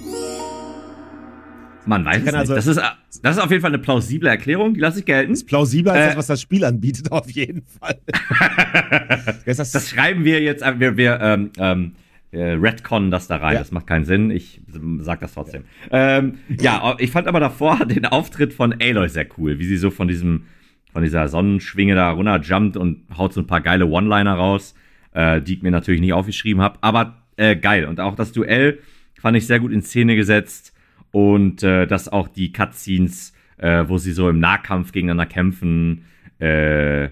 Man 1.86 2.04
weiß 2.04 2.22
es 2.24 2.34
also, 2.34 2.54
nicht. 2.54 2.58
Das 2.58 2.66
ist, 2.66 3.22
das 3.22 3.36
ist 3.36 3.42
auf 3.42 3.50
jeden 3.50 3.62
Fall 3.62 3.70
eine 3.70 3.78
plausible 3.78 4.28
Erklärung, 4.28 4.74
die 4.74 4.80
lasse 4.80 5.00
ich 5.00 5.06
gelten. 5.06 5.32
Ist 5.32 5.46
plausibler 5.46 5.92
als 5.92 6.02
äh, 6.02 6.06
das, 6.08 6.16
was 6.16 6.26
das 6.26 6.40
Spiel 6.40 6.64
anbietet, 6.64 7.10
auf 7.12 7.30
jeden 7.30 7.62
Fall. 7.62 7.98
das, 9.46 9.56
das, 9.56 9.88
schreiben 9.88 10.24
wir 10.24 10.40
jetzt, 10.40 10.62
äh, 10.62 10.78
wir, 10.78 10.96
wir 10.96 11.20
ähm, 11.20 11.50
ähm, 11.58 11.92
äh, 12.32 12.52
Redcon 12.52 13.10
das 13.10 13.26
da 13.26 13.36
rein. 13.36 13.54
Ja. 13.54 13.58
Das 13.60 13.72
macht 13.72 13.86
keinen 13.86 14.04
Sinn. 14.04 14.30
Ich 14.30 14.60
sag 14.98 15.20
das 15.20 15.34
trotzdem. 15.34 15.64
Ja. 15.90 16.18
Ähm, 16.18 16.38
ja, 16.60 16.96
ich 16.98 17.10
fand 17.10 17.26
aber 17.26 17.40
davor 17.40 17.84
den 17.86 18.06
Auftritt 18.06 18.52
von 18.52 18.74
Aloy 18.80 19.08
sehr 19.08 19.26
cool, 19.38 19.58
wie 19.58 19.64
sie 19.64 19.76
so 19.76 19.90
von 19.90 20.08
diesem, 20.08 20.44
von 20.92 21.02
dieser 21.02 21.28
Sonnenschwinge 21.28 21.94
da 21.94 22.10
runterjumpt 22.10 22.76
und 22.76 23.04
haut 23.16 23.32
so 23.32 23.40
ein 23.40 23.46
paar 23.46 23.60
geile 23.60 23.86
One-Liner 23.86 24.34
raus, 24.34 24.74
äh, 25.12 25.40
die 25.40 25.54
ich 25.54 25.62
mir 25.62 25.70
natürlich 25.70 26.00
nicht 26.00 26.12
aufgeschrieben 26.12 26.62
habe. 26.62 26.78
Aber 26.82 27.22
äh, 27.36 27.56
geil. 27.56 27.86
Und 27.86 28.00
auch 28.00 28.14
das 28.14 28.32
Duell 28.32 28.78
fand 29.18 29.36
ich 29.36 29.46
sehr 29.46 29.60
gut 29.60 29.72
in 29.72 29.82
Szene 29.82 30.14
gesetzt 30.14 30.74
und 31.12 31.62
äh, 31.62 31.86
dass 31.86 32.08
auch 32.08 32.28
die 32.28 32.52
Cutscenes, 32.52 33.32
äh, 33.56 33.84
wo 33.88 33.98
sie 33.98 34.12
so 34.12 34.28
im 34.28 34.38
Nahkampf 34.38 34.92
gegeneinander 34.92 35.26
kämpfen, 35.26 36.04
äh, 36.40 37.04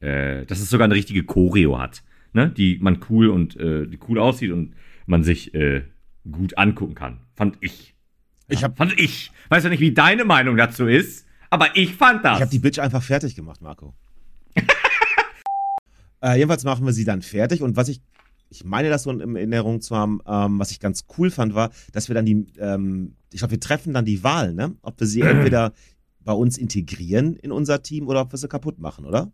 äh, 0.00 0.44
dass 0.46 0.60
es 0.60 0.70
sogar 0.70 0.86
eine 0.86 0.94
richtige 0.94 1.24
Choreo 1.24 1.78
hat, 1.78 2.02
ne? 2.32 2.50
die 2.50 2.78
man 2.80 3.00
cool 3.08 3.28
und 3.28 3.56
äh, 3.56 3.86
die 3.86 3.98
cool 4.08 4.18
aussieht 4.18 4.52
und 4.52 4.74
man 5.06 5.22
sich 5.22 5.54
äh, 5.54 5.82
gut 6.30 6.58
angucken 6.58 6.94
kann. 6.94 7.20
Fand 7.34 7.58
ich. 7.60 7.94
Ich 8.48 8.62
hab, 8.62 8.76
fand 8.76 8.98
ich. 9.00 9.32
Weiß 9.48 9.64
ja 9.64 9.70
nicht, 9.70 9.80
wie 9.80 9.92
deine 9.92 10.24
Meinung 10.24 10.56
dazu 10.56 10.86
ist, 10.86 11.26
aber 11.50 11.76
ich 11.76 11.94
fand 11.94 12.24
das. 12.24 12.36
Ich 12.36 12.42
habe 12.42 12.50
die 12.50 12.58
Bitch 12.58 12.78
einfach 12.78 13.02
fertig 13.02 13.34
gemacht, 13.34 13.60
Marco. 13.60 13.94
jedenfalls 16.22 16.64
machen 16.64 16.84
wir 16.84 16.92
sie 16.92 17.04
dann 17.04 17.22
fertig 17.22 17.62
und 17.62 17.76
was 17.76 17.88
ich 17.88 18.00
ich 18.48 18.64
meine 18.64 18.88
das 18.88 19.02
so 19.04 19.10
in 19.10 19.36
Erinnerung 19.36 19.80
zu 19.80 19.96
haben, 19.96 20.20
ähm, 20.26 20.58
was 20.58 20.70
ich 20.70 20.80
ganz 20.80 21.06
cool 21.18 21.30
fand, 21.30 21.54
war, 21.54 21.70
dass 21.92 22.08
wir 22.08 22.14
dann 22.14 22.26
die, 22.26 22.46
ähm, 22.58 23.16
ich 23.32 23.38
glaube, 23.38 23.52
wir 23.52 23.60
treffen 23.60 23.92
dann 23.92 24.04
die 24.04 24.22
Wahl, 24.22 24.54
ne? 24.54 24.76
Ob 24.82 25.00
wir 25.00 25.06
sie 25.06 25.20
entweder 25.22 25.72
bei 26.20 26.32
uns 26.32 26.58
integrieren 26.58 27.36
in 27.36 27.52
unser 27.52 27.82
Team 27.82 28.08
oder 28.08 28.20
ob 28.22 28.32
wir 28.32 28.38
sie 28.38 28.48
kaputt 28.48 28.78
machen, 28.78 29.04
oder? 29.04 29.32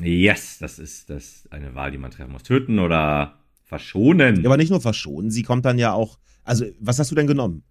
Yes, 0.00 0.58
das 0.58 0.78
ist 0.78 1.10
das 1.10 1.46
eine 1.50 1.74
Wahl, 1.74 1.90
die 1.90 1.98
man 1.98 2.10
treffen 2.10 2.32
muss. 2.32 2.42
Töten 2.42 2.78
oder 2.78 3.38
verschonen. 3.62 4.42
Ja, 4.42 4.46
aber 4.46 4.56
nicht 4.56 4.70
nur 4.70 4.80
verschonen, 4.80 5.30
sie 5.30 5.42
kommt 5.42 5.64
dann 5.64 5.78
ja 5.78 5.92
auch. 5.92 6.18
Also, 6.44 6.64
was 6.80 6.98
hast 6.98 7.10
du 7.10 7.14
denn 7.14 7.26
genommen? 7.26 7.62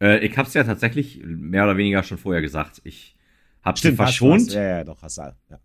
Äh, 0.00 0.24
ich 0.24 0.36
hab's 0.36 0.54
ja 0.54 0.64
tatsächlich 0.64 1.22
mehr 1.24 1.64
oder 1.64 1.76
weniger 1.76 2.02
schon 2.02 2.18
vorher 2.18 2.42
gesagt. 2.42 2.80
Ich 2.84 3.16
hab 3.62 3.78
Stimmt, 3.78 3.92
sie 3.92 3.96
verschont. 3.96 4.52
Ja, 4.52 4.62
ja, 4.62 4.84
doch, 4.84 5.02
hast 5.02 5.18
du. 5.18 5.22
Ja. 5.22 5.60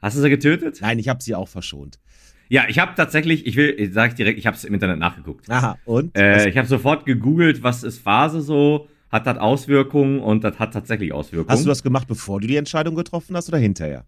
Hast 0.00 0.16
du 0.16 0.22
sie 0.22 0.30
getötet? 0.30 0.78
Nein, 0.80 0.98
ich 0.98 1.08
habe 1.08 1.22
sie 1.22 1.34
auch 1.34 1.48
verschont. 1.48 1.98
Ja, 2.48 2.64
ich 2.68 2.78
habe 2.78 2.92
tatsächlich, 2.94 3.46
ich 3.46 3.56
will, 3.56 3.92
sage 3.92 4.10
ich 4.10 4.14
direkt, 4.14 4.38
ich 4.38 4.46
habe 4.46 4.56
es 4.56 4.64
im 4.64 4.74
Internet 4.74 4.98
nachgeguckt. 4.98 5.50
Aha, 5.50 5.78
und? 5.84 6.16
Äh, 6.16 6.48
ich 6.48 6.56
habe 6.56 6.68
sofort 6.68 7.04
gegoogelt, 7.04 7.62
was 7.62 7.82
ist 7.82 7.98
Phase 7.98 8.40
so, 8.40 8.88
hat 9.10 9.26
das 9.26 9.38
Auswirkungen 9.38 10.20
und 10.20 10.44
das 10.44 10.58
hat 10.58 10.72
tatsächlich 10.72 11.12
Auswirkungen. 11.12 11.50
Hast 11.50 11.64
du 11.64 11.68
das 11.68 11.82
gemacht, 11.82 12.06
bevor 12.06 12.40
du 12.40 12.46
die 12.46 12.56
Entscheidung 12.56 12.94
getroffen 12.94 13.36
hast 13.36 13.48
oder 13.48 13.58
hinterher? 13.58 14.04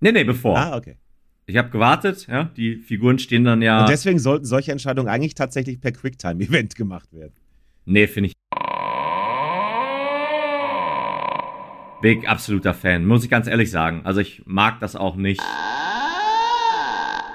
Nee, 0.00 0.12
nee, 0.12 0.24
bevor. 0.24 0.58
Ah, 0.58 0.76
okay. 0.76 0.96
Ich 1.46 1.56
habe 1.56 1.68
gewartet, 1.68 2.26
ja, 2.26 2.44
die 2.56 2.76
Figuren 2.76 3.18
stehen 3.18 3.44
dann 3.44 3.60
ja. 3.62 3.82
Und 3.82 3.88
deswegen 3.88 4.18
sollten 4.18 4.46
solche 4.46 4.72
Entscheidungen 4.72 5.08
eigentlich 5.08 5.34
tatsächlich 5.34 5.80
per 5.80 5.92
Quicktime-Event 5.92 6.74
gemacht 6.76 7.12
werden. 7.12 7.34
Nee, 7.84 8.06
finde 8.06 8.28
ich. 8.28 8.34
Big 12.00 12.28
absoluter 12.28 12.74
Fan, 12.74 13.06
muss 13.06 13.24
ich 13.24 13.30
ganz 13.30 13.46
ehrlich 13.46 13.70
sagen. 13.70 14.02
Also 14.04 14.20
ich 14.20 14.42
mag 14.46 14.80
das 14.80 14.96
auch 14.96 15.16
nicht 15.16 15.40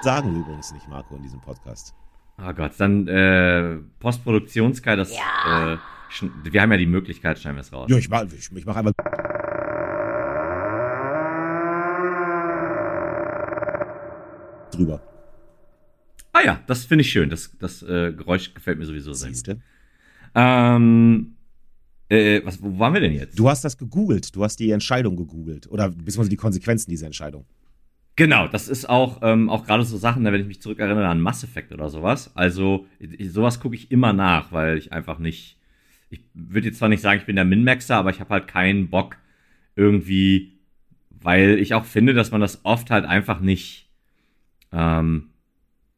sagen 0.02 0.34
wir 0.34 0.40
übrigens 0.40 0.72
nicht, 0.72 0.88
Marco, 0.88 1.16
in 1.16 1.22
diesem 1.22 1.40
Podcast. 1.40 1.94
Oh 2.38 2.52
Gott, 2.52 2.72
dann 2.78 3.06
äh, 3.08 3.76
Postproduktionskai, 3.98 4.96
das. 4.96 5.14
Ja. 5.14 5.74
Äh, 5.74 5.78
wir 6.44 6.62
haben 6.62 6.72
ja 6.72 6.78
die 6.78 6.86
Möglichkeit, 6.86 7.38
schneiden 7.38 7.56
wir 7.56 7.62
es 7.62 7.72
raus. 7.72 7.88
Ja, 7.90 7.96
ich 7.96 8.08
mach, 8.08 8.24
ich, 8.24 8.50
ich 8.52 8.66
mach 8.66 8.76
einfach. 8.76 8.92
drüber. 14.80 15.02
Ah 16.32 16.42
ja, 16.44 16.62
das 16.66 16.84
finde 16.84 17.02
ich 17.02 17.10
schön. 17.10 17.28
Das, 17.28 17.56
das 17.58 17.82
äh, 17.82 18.12
Geräusch 18.12 18.54
gefällt 18.54 18.78
mir 18.78 18.86
sowieso 18.86 19.12
sehr 19.12 19.30
gut. 19.30 19.58
Ähm, 20.34 21.36
äh, 22.08 22.40
was, 22.44 22.62
wo 22.62 22.78
waren 22.78 22.94
wir 22.94 23.00
denn 23.00 23.12
jetzt? 23.12 23.38
Du 23.38 23.48
hast 23.48 23.64
das 23.64 23.76
gegoogelt. 23.76 24.34
Du 24.34 24.42
hast 24.42 24.56
die 24.56 24.70
Entscheidung 24.70 25.16
gegoogelt. 25.16 25.70
Oder 25.70 25.90
beziehungsweise 25.90 26.30
die 26.30 26.36
Konsequenzen 26.36 26.90
dieser 26.90 27.06
Entscheidung. 27.06 27.46
Genau, 28.20 28.46
das 28.46 28.68
ist 28.68 28.86
auch, 28.86 29.20
ähm, 29.22 29.48
auch 29.48 29.64
gerade 29.64 29.82
so 29.82 29.96
Sachen, 29.96 30.24
wenn 30.24 30.38
ich 30.38 30.46
mich 30.46 30.60
zurückerinnere 30.60 31.08
an 31.08 31.22
Mass 31.22 31.42
Effect 31.42 31.72
oder 31.72 31.88
sowas. 31.88 32.36
Also, 32.36 32.86
sowas 33.18 33.60
gucke 33.60 33.74
ich 33.74 33.90
immer 33.90 34.12
nach, 34.12 34.52
weil 34.52 34.76
ich 34.76 34.92
einfach 34.92 35.18
nicht. 35.18 35.56
Ich 36.10 36.20
würde 36.34 36.66
jetzt 36.66 36.80
zwar 36.80 36.90
nicht 36.90 37.00
sagen, 37.00 37.18
ich 37.18 37.24
bin 37.24 37.36
der 37.36 37.46
Min-Maxer, 37.46 37.96
aber 37.96 38.10
ich 38.10 38.20
habe 38.20 38.28
halt 38.28 38.46
keinen 38.46 38.90
Bock 38.90 39.16
irgendwie, 39.74 40.52
weil 41.08 41.58
ich 41.60 41.72
auch 41.72 41.86
finde, 41.86 42.12
dass 42.12 42.30
man 42.30 42.42
das 42.42 42.62
oft 42.62 42.90
halt 42.90 43.06
einfach 43.06 43.40
nicht, 43.40 43.88
ähm, 44.70 45.30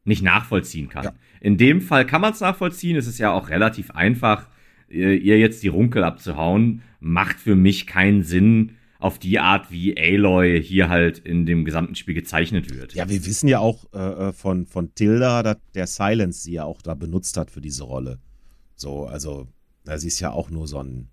nicht 0.05 0.23
nachvollziehen 0.23 0.87
kann. 0.87 1.03
Ja. 1.03 1.13
In 1.41 1.57
dem 1.57 1.81
Fall 1.81 2.07
kann 2.07 2.21
man 2.21 2.31
es 2.31 2.39
nachvollziehen. 2.39 2.95
Es 2.95 3.05
ist 3.05 3.19
ja 3.19 3.31
auch 3.31 3.49
relativ 3.49 3.91
einfach, 3.91 4.47
ihr 4.87 5.39
jetzt 5.39 5.61
die 5.61 5.67
Runkel 5.67 6.05
abzuhauen, 6.05 6.83
macht 7.01 7.41
für 7.41 7.57
mich 7.57 7.85
keinen 7.85 8.23
Sinn 8.23 8.77
auf 9.03 9.19
die 9.19 9.37
Art, 9.37 9.69
wie 9.69 9.97
Aloy 9.97 10.63
hier 10.63 10.87
halt 10.87 11.19
in 11.19 11.45
dem 11.45 11.65
gesamten 11.65 11.93
Spiel 11.95 12.13
gezeichnet 12.13 12.73
wird. 12.73 12.93
Ja, 12.93 13.09
wir 13.09 13.25
wissen 13.25 13.49
ja 13.49 13.59
auch 13.59 13.83
äh, 13.93 14.29
äh 14.29 14.33
von, 14.33 14.65
von 14.65 14.95
Tilda, 14.95 15.43
dass 15.43 15.57
der 15.75 15.87
Silence 15.87 16.41
sie 16.43 16.53
ja 16.53 16.63
auch 16.63 16.81
da 16.81 16.93
benutzt 16.93 17.35
hat 17.35 17.51
für 17.51 17.59
diese 17.59 17.83
Rolle. 17.83 18.19
So, 18.77 19.05
also, 19.05 19.49
na, 19.83 19.97
sie 19.97 20.07
ist 20.07 20.21
ja 20.21 20.31
auch 20.31 20.49
nur 20.49 20.69
so 20.69 20.79
ein, 20.81 21.09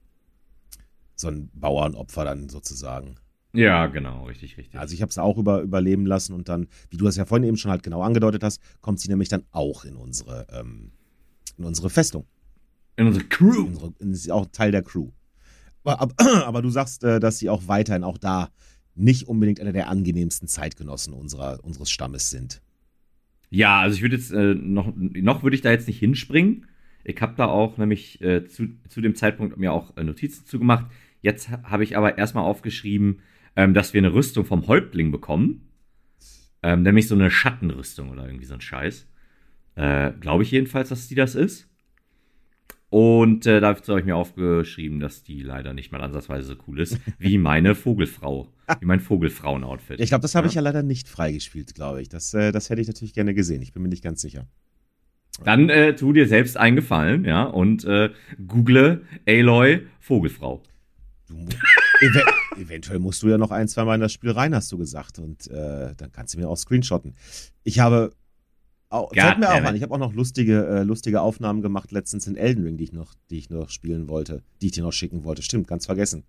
so 1.16 1.28
ein 1.28 1.51
Bauernopfer 1.53 2.24
dann 2.24 2.49
sozusagen. 2.49 3.16
Ja, 3.53 3.88
genau, 3.88 4.26
richtig, 4.26 4.57
richtig. 4.57 4.78
Also 4.78 4.95
ich 4.95 5.03
habe 5.03 5.11
es 5.11 5.18
auch 5.18 5.36
über, 5.36 5.61
überleben 5.61 6.07
lassen 6.07 6.34
und 6.34 6.49
dann, 6.49 6.68
wie 6.91 6.97
du 6.97 7.05
das 7.05 7.16
ja 7.16 7.24
vorhin 7.24 7.49
eben 7.49 7.57
schon 7.57 7.72
halt 7.72 7.82
genau 7.82 8.03
angedeutet 8.03 8.45
hast, 8.45 8.62
kommt 8.82 9.01
sie 9.01 9.09
nämlich 9.09 9.30
dann 9.30 9.43
auch 9.51 9.84
in 9.84 9.97
unsere, 9.97 10.47
ähm, 10.53 10.93
in 11.59 11.64
unsere 11.64 11.91
Festung. 11.91 12.24
In 12.95 13.09
unsere 13.09 13.24
Crew. 13.24 13.66
In 13.66 13.76
unsere, 13.76 13.95
ist 13.99 14.30
auch 14.30 14.47
Teil 14.53 14.70
der 14.70 14.82
Crew. 14.82 15.11
Aber, 15.85 16.14
aber, 16.47 16.62
du 16.62 16.70
sagst, 16.70 17.05
äh, 17.05 17.20
dass 17.20 17.39
sie 17.39 17.49
auch 17.49 17.68
weiterhin 17.68 18.05
auch 18.05 18.18
da 18.18 18.51
nicht 18.95 19.28
unbedingt 19.28 19.61
einer 19.61 19.72
der 19.72 19.89
angenehmsten 19.89 20.49
Zeitgenossen 20.49 21.14
unserer, 21.14 21.61
unseres 21.62 21.91
Stammes 21.91 22.31
sind. 22.31 22.61
Ja, 23.51 23.81
also 23.81 23.97
ich 23.97 24.03
würde 24.03 24.16
jetzt 24.16 24.31
äh, 24.31 24.55
noch, 24.55 24.93
noch 24.95 25.43
würde 25.43 25.57
ich 25.57 25.62
da 25.62 25.70
jetzt 25.70 25.89
nicht 25.89 25.99
hinspringen. 25.99 26.66
Ich 27.03 27.20
habe 27.20 27.35
da 27.37 27.47
auch 27.47 27.78
nämlich 27.78 28.20
äh, 28.20 28.47
zu, 28.47 28.68
zu 28.89 29.01
dem 29.01 29.14
Zeitpunkt 29.14 29.57
mir 29.57 29.72
auch 29.72 29.97
äh, 29.97 30.05
Notizen 30.05 30.45
zugemacht. 30.45 30.87
Jetzt 31.22 31.51
habe 31.51 31.83
ich 31.83 31.97
aber 31.97 32.18
erstmal 32.18 32.45
aufgeschrieben, 32.45 33.20
ähm, 33.57 33.74
dass 33.74 33.95
wir 33.95 34.01
eine 34.01 34.12
Rüstung 34.12 34.45
vom 34.45 34.66
Häuptling 34.66 35.11
bekommen. 35.11 35.68
Ähm, 36.62 36.83
nämlich 36.83 37.09
so 37.09 37.14
eine 37.14 37.31
Schattenrüstung 37.31 38.11
oder 38.11 38.26
irgendwie 38.26 38.45
so 38.45 38.55
ein 38.55 38.61
Scheiß. 38.61 39.07
Äh, 39.76 40.12
Glaube 40.20 40.43
ich 40.43 40.51
jedenfalls, 40.51 40.91
dass 40.91 41.09
die 41.09 41.14
das 41.14 41.35
ist. 41.35 41.69
Und 42.91 43.47
äh, 43.47 43.61
dazu 43.61 43.93
habe 43.93 44.01
ich 44.01 44.07
mir 44.07 44.16
aufgeschrieben, 44.16 44.99
dass 44.99 45.22
die 45.22 45.43
leider 45.43 45.72
nicht 45.72 45.93
mal 45.93 46.01
ansatzweise 46.01 46.49
so 46.49 46.55
cool 46.66 46.80
ist 46.80 46.99
wie 47.18 47.38
meine 47.38 47.76
Vogelfrau. 47.76 48.49
Wie 48.80 48.86
mein 48.86 49.01
Vogelfrauen-Outfit. 49.01 50.01
Ich 50.01 50.11
glaube, 50.11 50.22
das 50.22 50.34
habe 50.34 50.47
ja. 50.47 50.49
ich 50.49 50.55
ja 50.57 50.61
leider 50.61 50.82
nicht 50.82 51.09
freigespielt, 51.09 51.74
glaube 51.74 52.03
ich. 52.03 52.09
Das, 52.09 52.34
äh, 52.34 52.51
das 52.51 52.68
hätte 52.68 52.80
ich 52.80 52.88
natürlich 52.88 53.14
gerne 53.14 53.32
gesehen. 53.32 53.62
Ich 53.62 53.72
bin 53.72 53.82
mir 53.82 53.88
nicht 53.88 54.03
ganz 54.03 54.20
sicher. 54.20 54.47
Dann 55.45 55.68
äh, 55.70 55.95
tu 55.95 56.12
dir 56.12 56.26
selbst 56.26 56.57
einen 56.57 56.76
Gefallen, 56.76 57.24
ja, 57.24 57.45
und 57.45 57.84
äh, 57.84 58.11
google 58.47 59.07
Aloy 59.26 59.86
Vogelfrau. 60.01 60.62
Du, 61.28 61.47
ev 62.01 62.22
eventuell 62.59 62.99
musst 62.99 63.22
du 63.22 63.28
ja 63.28 63.38
noch 63.38 63.53
ein, 63.53 63.68
zwei 63.68 63.84
Mal 63.84 63.95
in 63.95 64.01
das 64.01 64.12
Spiel 64.12 64.32
rein, 64.32 64.55
hast 64.55 64.70
du 64.72 64.78
gesagt. 64.78 65.20
Und 65.20 65.47
äh, 65.49 65.95
dann 65.97 66.11
kannst 66.12 66.34
du 66.34 66.38
mir 66.38 66.49
auch 66.49 66.57
screenshotten. 66.57 67.14
Ich 67.62 67.78
habe 67.78 68.12
auch, 68.91 69.12
zeig 69.14 69.38
mir 69.38 69.49
auch 69.49 69.55
an. 69.55 69.76
Ich 69.76 69.82
habe 69.82 69.95
auch 69.95 69.99
noch 69.99 70.12
lustige, 70.12 70.66
äh, 70.66 70.82
lustige 70.82 71.22
Aufnahmen 71.22 71.62
gemacht 71.62 71.93
letztens 71.93 72.26
in 72.26 72.36
Elden 72.36 72.64
Ring, 72.64 72.76
die 72.76 72.84
ich 72.84 72.93
noch, 72.93 73.14
die 73.30 73.38
ich 73.38 73.49
noch 73.49 73.70
spielen 73.70 74.09
wollte, 74.09 74.43
die 74.61 74.66
ich 74.66 74.72
dir 74.72 74.82
noch 74.82 74.93
schicken 74.93 75.24
wollte. 75.24 75.43
Stimmt, 75.43 75.68
ganz 75.68 75.86
vergessen. 75.86 76.24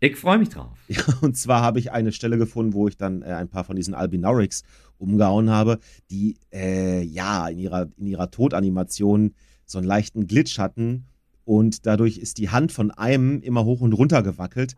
Ich 0.00 0.16
freue 0.16 0.38
mich 0.38 0.50
drauf. 0.50 0.76
Ja, 0.88 1.02
und 1.22 1.36
zwar 1.36 1.62
habe 1.62 1.78
ich 1.78 1.92
eine 1.92 2.12
Stelle 2.12 2.36
gefunden, 2.36 2.74
wo 2.74 2.88
ich 2.88 2.96
dann 2.96 3.22
äh, 3.22 3.26
ein 3.26 3.48
paar 3.48 3.64
von 3.64 3.74
diesen 3.74 3.94
Albinaurics 3.94 4.62
umgehauen 4.98 5.50
habe, 5.50 5.78
die 6.10 6.36
äh, 6.52 7.02
ja 7.02 7.48
in 7.48 7.58
ihrer, 7.58 7.88
in 7.96 8.06
ihrer 8.06 8.30
Todanimation 8.30 9.34
so 9.64 9.78
einen 9.78 9.86
leichten 9.86 10.26
Glitch 10.26 10.58
hatten 10.58 11.06
und 11.44 11.86
dadurch 11.86 12.18
ist 12.18 12.38
die 12.38 12.50
Hand 12.50 12.70
von 12.70 12.90
einem 12.90 13.40
immer 13.40 13.64
hoch 13.64 13.80
und 13.80 13.92
runter 13.92 14.22
gewackelt. 14.22 14.76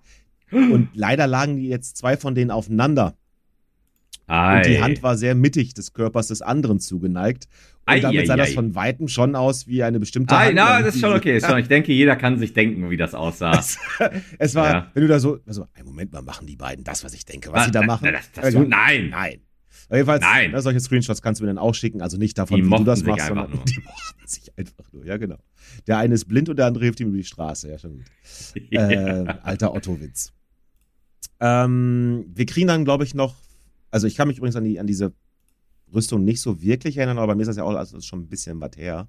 Und 0.53 0.91
leider 0.95 1.27
lagen 1.27 1.57
die 1.57 1.66
jetzt 1.66 1.97
zwei 1.97 2.16
von 2.16 2.37
denen 2.37 2.53
aufeinander. 2.53 3.16
Ei. 4.27 4.57
Und 4.57 4.66
die 4.66 4.83
Hand 4.83 5.03
war 5.03 5.16
sehr 5.16 5.35
mittig 5.35 5.74
des 5.74 5.93
Körpers 5.93 6.29
des 6.29 6.43
anderen 6.43 6.81
zugeneigt. 6.81 7.47
Und 7.87 7.93
ei, 7.95 8.01
damit 8.01 8.27
sah 8.27 8.35
ei, 8.35 8.39
das 8.39 8.55
von 8.55 8.74
Weitem 8.74 9.07
schon 9.07 9.37
aus 9.37 9.68
wie 9.68 9.83
eine 9.83 10.01
bestimmte 10.01 10.37
Ei, 10.37 10.47
Hand. 10.47 10.57
Na, 10.57 10.83
das 10.83 10.97
ist 10.97 11.01
schon 11.01 11.14
okay. 11.14 11.37
Ist 11.37 11.47
schon, 11.47 11.59
ich 11.59 11.68
denke, 11.68 11.93
jeder 11.93 12.16
kann 12.16 12.39
sich 12.39 12.53
denken, 12.53 12.91
wie 12.91 12.97
das 12.97 13.14
aussah. 13.14 13.53
Es, 13.59 13.79
es 14.39 14.55
war, 14.55 14.70
ja. 14.70 14.91
wenn 14.95 15.03
du 15.03 15.09
da 15.09 15.20
so, 15.20 15.39
also, 15.47 15.66
einen 15.74 15.87
Moment 15.87 16.12
mal, 16.12 16.22
machen 16.22 16.47
die 16.47 16.57
beiden 16.57 16.85
das, 16.85 17.05
was 17.05 17.14
ich 17.14 17.24
denke, 17.24 17.53
was 17.53 17.61
na, 17.61 17.64
sie 17.66 17.70
da 17.70 17.83
machen? 17.83 18.09
Das, 18.12 18.31
das, 18.33 18.53
das, 18.53 18.66
nein. 18.66 19.11
Nein. 19.11 19.41
Aber 19.89 19.99
jedenfalls, 19.99 20.22
Nein. 20.22 20.51
Na, 20.53 20.61
solche 20.61 20.81
Screenshots 20.81 21.22
kannst 21.22 21.41
du 21.41 21.45
mir 21.45 21.49
dann 21.49 21.59
auch 21.59 21.74
schicken. 21.74 22.03
Also 22.03 22.16
nicht 22.16 22.37
davon, 22.37 22.57
die 22.57 22.66
wie 22.68 22.77
du 22.77 22.85
das 22.85 23.05
machst, 23.05 23.27
sondern 23.27 23.51
nur. 23.51 23.64
die 23.68 23.81
mochten 23.85 24.27
sich 24.27 24.59
einfach 24.59 24.93
nur. 24.93 25.05
Ja, 25.05 25.16
genau. 25.16 25.39
Der 25.87 25.99
eine 25.99 26.14
ist 26.14 26.24
blind 26.24 26.49
und 26.49 26.57
der 26.57 26.66
andere 26.66 26.85
hilft 26.85 26.99
ihm 27.01 27.09
über 27.09 27.16
die 27.16 27.24
Straße. 27.24 27.70
Ja, 27.70 27.79
schon 27.79 27.93
gut. 27.99 28.07
äh, 28.72 29.27
alter 29.43 29.74
Otto-Witz. 29.74 30.33
Ähm, 31.39 32.24
wir 32.35 32.47
kriegen 32.47 32.66
dann, 32.66 32.85
glaube 32.85 33.05
ich, 33.05 33.14
noch 33.14 33.37
also 33.97 34.07
ich 34.07 34.14
kann 34.14 34.28
mich 34.28 34.36
übrigens 34.36 34.57
an, 34.57 34.64
die, 34.64 34.78
an 34.78 34.86
diese 34.86 35.14
Rüstung 35.94 36.22
nicht 36.22 36.42
so 36.42 36.61
wirklich 36.61 36.99
erinnern, 36.99 37.16
aber 37.16 37.28
bei 37.28 37.34
mir 37.34 37.42
ist 37.42 37.49
das 37.49 37.57
ja 37.57 37.64
auch 37.64 37.74
also 37.74 37.99
schon 38.03 38.20
ein 38.20 38.28
bisschen 38.28 38.61
was 38.61 38.72
her. 38.76 39.09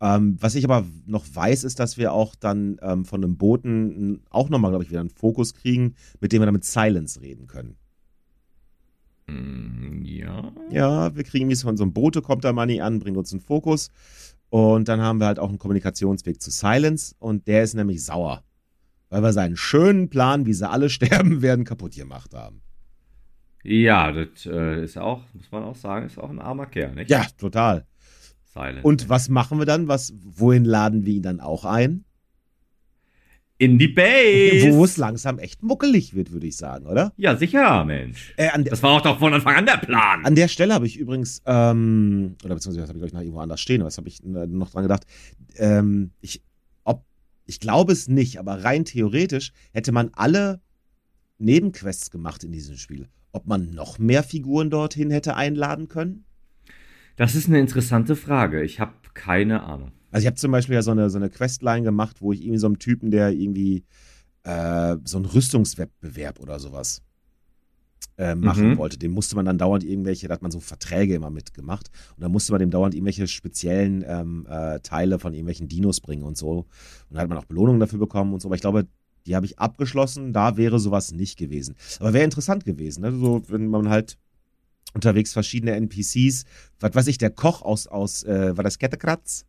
Ähm, 0.00 0.36
was 0.40 0.56
ich 0.56 0.64
aber 0.64 0.84
noch 1.06 1.24
weiß, 1.32 1.62
ist, 1.62 1.78
dass 1.78 1.98
wir 1.98 2.12
auch 2.12 2.34
dann 2.34 2.78
ähm, 2.82 3.04
von 3.04 3.22
einem 3.22 3.36
Boten 3.36 4.22
auch 4.28 4.48
nochmal, 4.48 4.72
glaube 4.72 4.82
ich, 4.82 4.90
wieder 4.90 4.98
einen 4.98 5.10
Fokus 5.10 5.54
kriegen, 5.54 5.94
mit 6.20 6.32
dem 6.32 6.42
wir 6.42 6.46
dann 6.46 6.54
mit 6.54 6.64
Silence 6.64 7.20
reden 7.20 7.46
können. 7.46 7.76
Mm, 9.28 10.02
ja. 10.02 10.52
Ja, 10.72 11.14
wir 11.14 11.22
kriegen 11.22 11.48
wie 11.48 11.54
von 11.54 11.76
so 11.76 11.84
einem 11.84 11.92
Boote, 11.92 12.20
kommt 12.20 12.42
da 12.42 12.52
Money 12.52 12.80
an, 12.80 12.98
bringt 12.98 13.16
uns 13.16 13.30
einen 13.30 13.40
Fokus. 13.40 13.90
Und 14.50 14.88
dann 14.88 15.00
haben 15.00 15.20
wir 15.20 15.26
halt 15.26 15.38
auch 15.38 15.48
einen 15.48 15.60
Kommunikationsweg 15.60 16.42
zu 16.42 16.50
Silence 16.50 17.14
und 17.20 17.46
der 17.46 17.62
ist 17.62 17.74
nämlich 17.74 18.04
sauer. 18.04 18.42
Weil 19.10 19.22
wir 19.22 19.32
seinen 19.32 19.56
schönen 19.56 20.10
Plan, 20.10 20.44
wie 20.44 20.54
sie 20.54 20.68
alle 20.68 20.90
sterben 20.90 21.40
werden, 21.40 21.64
kaputt 21.64 21.94
gemacht 21.94 22.34
haben. 22.34 22.62
Ja, 23.64 24.12
das 24.12 24.46
äh, 24.46 24.84
ist 24.84 24.98
auch, 24.98 25.22
muss 25.34 25.50
man 25.50 25.64
auch 25.64 25.76
sagen, 25.76 26.06
ist 26.06 26.18
auch 26.18 26.30
ein 26.30 26.38
armer 26.38 26.66
Kerl, 26.66 26.94
nicht? 26.94 27.10
Ja, 27.10 27.26
total. 27.36 27.86
Silent. 28.44 28.84
Und 28.84 29.08
was 29.08 29.28
machen 29.28 29.58
wir 29.58 29.66
dann? 29.66 29.88
Was, 29.88 30.12
wohin 30.22 30.64
laden 30.64 31.04
wir 31.04 31.14
ihn 31.14 31.22
dann 31.22 31.40
auch 31.40 31.64
ein? 31.64 32.04
In 33.58 33.76
die 33.78 33.88
Base. 33.88 34.72
Wo 34.72 34.84
es 34.84 34.96
langsam 34.96 35.38
echt 35.40 35.62
muckelig 35.62 36.14
wird, 36.14 36.30
würde 36.30 36.46
ich 36.46 36.56
sagen, 36.56 36.86
oder? 36.86 37.12
Ja, 37.16 37.36
sicher, 37.36 37.84
Mensch. 37.84 38.32
Äh, 38.36 38.62
das 38.62 38.82
war 38.84 38.92
auch 38.92 39.00
doch 39.00 39.18
von 39.18 39.34
Anfang 39.34 39.56
an 39.56 39.66
der 39.66 39.78
Plan. 39.78 40.24
An 40.24 40.36
der 40.36 40.46
Stelle 40.46 40.72
habe 40.72 40.86
ich 40.86 40.96
übrigens, 40.96 41.42
ähm, 41.44 42.36
oder 42.44 42.54
beziehungsweise 42.54 42.82
das 42.82 42.88
habe 42.90 42.98
ich 43.00 43.04
euch 43.04 43.12
noch 43.12 43.20
irgendwo 43.20 43.40
anders 43.40 43.60
stehen, 43.60 43.82
was 43.82 43.98
habe 43.98 44.08
ich 44.08 44.22
äh, 44.24 44.46
noch 44.46 44.70
dran 44.70 44.84
gedacht? 44.84 45.04
Ähm, 45.56 46.12
ich, 46.20 46.42
ob, 46.84 47.04
ich 47.46 47.58
glaube 47.58 47.92
es 47.92 48.06
nicht, 48.06 48.38
aber 48.38 48.62
rein 48.62 48.84
theoretisch 48.84 49.50
hätte 49.72 49.90
man 49.90 50.10
alle 50.12 50.60
Nebenquests 51.38 52.12
gemacht 52.12 52.44
in 52.44 52.52
diesem 52.52 52.76
Spiel 52.76 53.08
ob 53.32 53.46
man 53.46 53.70
noch 53.70 53.98
mehr 53.98 54.22
Figuren 54.22 54.70
dorthin 54.70 55.10
hätte 55.10 55.36
einladen 55.36 55.88
können? 55.88 56.24
Das 57.16 57.34
ist 57.34 57.48
eine 57.48 57.58
interessante 57.58 58.16
Frage. 58.16 58.62
Ich 58.62 58.80
habe 58.80 58.92
keine 59.14 59.64
Ahnung. 59.64 59.92
Also 60.10 60.22
ich 60.22 60.26
habe 60.26 60.36
zum 60.36 60.52
Beispiel 60.52 60.74
ja 60.74 60.82
so 60.82 60.92
eine, 60.92 61.10
so 61.10 61.18
eine 61.18 61.30
Questline 61.30 61.82
gemacht, 61.82 62.20
wo 62.20 62.32
ich 62.32 62.42
irgendwie 62.42 62.58
so 62.58 62.66
einen 62.66 62.78
Typen, 62.78 63.10
der 63.10 63.30
irgendwie 63.30 63.84
äh, 64.44 64.96
so 65.04 65.18
einen 65.18 65.26
Rüstungswettbewerb 65.26 66.40
oder 66.40 66.58
sowas 66.58 67.02
äh, 68.16 68.34
machen 68.34 68.70
mhm. 68.70 68.78
wollte. 68.78 68.98
Dem 68.98 69.12
musste 69.12 69.36
man 69.36 69.44
dann 69.44 69.58
dauernd 69.58 69.84
irgendwelche, 69.84 70.28
da 70.28 70.34
hat 70.34 70.42
man 70.42 70.50
so 70.50 70.60
Verträge 70.60 71.14
immer 71.14 71.30
mitgemacht 71.30 71.90
und 72.16 72.22
da 72.22 72.28
musste 72.28 72.52
man 72.52 72.60
dem 72.60 72.70
dauernd 72.70 72.94
irgendwelche 72.94 73.26
speziellen 73.26 74.04
ähm, 74.06 74.46
äh, 74.48 74.80
Teile 74.80 75.18
von 75.18 75.34
irgendwelchen 75.34 75.68
Dinos 75.68 76.00
bringen 76.00 76.22
und 76.22 76.36
so. 76.36 76.66
Und 77.10 77.16
da 77.16 77.20
hat 77.20 77.28
man 77.28 77.38
auch 77.38 77.44
Belohnungen 77.44 77.80
dafür 77.80 77.98
bekommen 77.98 78.32
und 78.32 78.40
so. 78.40 78.48
Aber 78.48 78.54
ich 78.54 78.60
glaube, 78.60 78.86
die 79.28 79.36
habe 79.36 79.46
ich 79.46 79.58
abgeschlossen, 79.58 80.32
da 80.32 80.56
wäre 80.56 80.78
sowas 80.78 81.12
nicht 81.12 81.38
gewesen. 81.38 81.76
Aber 82.00 82.12
wäre 82.12 82.24
interessant 82.24 82.64
gewesen, 82.64 83.02
ne? 83.02 83.12
so, 83.12 83.42
wenn 83.48 83.68
man 83.68 83.88
halt 83.88 84.18
unterwegs 84.94 85.32
verschiedene 85.32 85.72
NPCs, 85.72 86.44
was 86.80 86.94
weiß 86.94 87.06
ich, 87.08 87.18
der 87.18 87.30
Koch 87.30 87.62
aus, 87.62 87.86
aus 87.86 88.24
äh, 88.24 88.56
war 88.56 88.64
das 88.64 88.78
Kettekratz? 88.78 89.44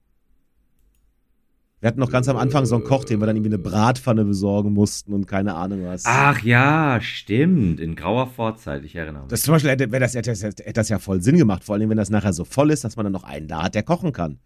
Wir 1.80 1.88
hatten 1.88 2.00
noch 2.02 2.12
ganz 2.12 2.28
am 2.28 2.36
Anfang 2.36 2.66
so 2.66 2.76
einen 2.76 2.84
Koch, 2.84 3.06
den 3.06 3.22
wir 3.22 3.26
dann 3.26 3.38
irgendwie 3.38 3.56
eine 3.56 3.58
Bratpfanne 3.58 4.26
besorgen 4.26 4.74
mussten 4.74 5.14
und 5.14 5.28
keine 5.28 5.56
Ahnung 5.56 5.86
was. 5.86 6.04
Ach 6.06 6.44
ja, 6.44 7.00
stimmt. 7.00 7.80
In 7.80 7.96
grauer 7.96 8.28
Vorzeit, 8.28 8.84
ich 8.84 8.98
erinnere 8.98 9.24
mich. 9.24 9.30
Das 9.30 9.44
zum 9.44 9.54
Beispiel 9.54 9.72
hätte, 9.72 9.88
das, 9.88 10.14
hätte, 10.14 10.32
hätte 10.34 10.74
das 10.74 10.90
ja 10.90 11.00
voll 11.00 11.22
Sinn 11.22 11.38
gemacht, 11.38 11.64
vor 11.64 11.76
allem 11.76 11.90
wenn 11.90 11.96
das 11.96 12.10
nachher 12.10 12.34
so 12.34 12.44
voll 12.44 12.72
ist, 12.72 12.84
dass 12.84 12.98
man 12.98 13.06
dann 13.06 13.14
noch 13.14 13.24
einen 13.24 13.48
da 13.48 13.64
hat, 13.64 13.76
der 13.76 13.84
kochen 13.84 14.12
kann. 14.12 14.40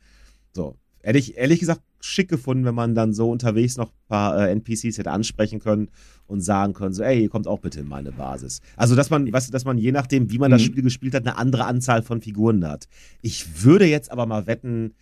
So. 0.51 0.77
Hätte 1.04 1.20
ich 1.20 1.38
ehrlich 1.38 1.60
gesagt 1.60 1.82
schick 1.99 2.30
gefunden, 2.30 2.66
wenn 2.66 2.76
man 2.76 2.95
dann 2.95 3.14
so 3.14 3.30
unterwegs 3.30 3.78
noch 3.78 3.89
ein 3.89 4.08
paar 4.08 4.47
äh, 4.47 4.51
NPCs 4.51 4.97
hätte 4.97 5.12
ansprechen 5.12 5.60
können 5.60 5.89
und 6.28 6.41
sagen 6.41 6.74
können, 6.74 6.93
so, 6.93 7.04
ey, 7.04 7.22
ihr 7.22 7.30
kommt 7.30 7.45
auch 7.45 7.60
bitte 7.60 7.82
in 7.82 7.88
meine 7.88 8.12
Basis. 8.12 8.62
Also, 8.78 8.95
dass 8.95 9.10
man, 9.10 9.32
weißt 9.32 9.49
du, 9.49 9.51
dass 9.51 9.66
man 9.66 9.78
je 9.78 9.91
nachdem, 9.91 10.32
wie 10.32 10.38
man 10.38 10.49
mhm. 10.49 10.56
das 10.56 10.62
Spiel 10.64 10.82
gespielt 10.82 11.14
hat, 11.14 11.28
eine 11.28 11.38
andere 11.38 11.66
Anzahl 11.66 12.01
von 12.01 12.22
Figuren 12.22 12.66
hat. 12.66 12.88
Ich 13.22 13.64
würde 13.64 13.86
jetzt 13.86 14.12
aber 14.12 14.26
mal 14.26 14.47
wetten, 14.47 14.93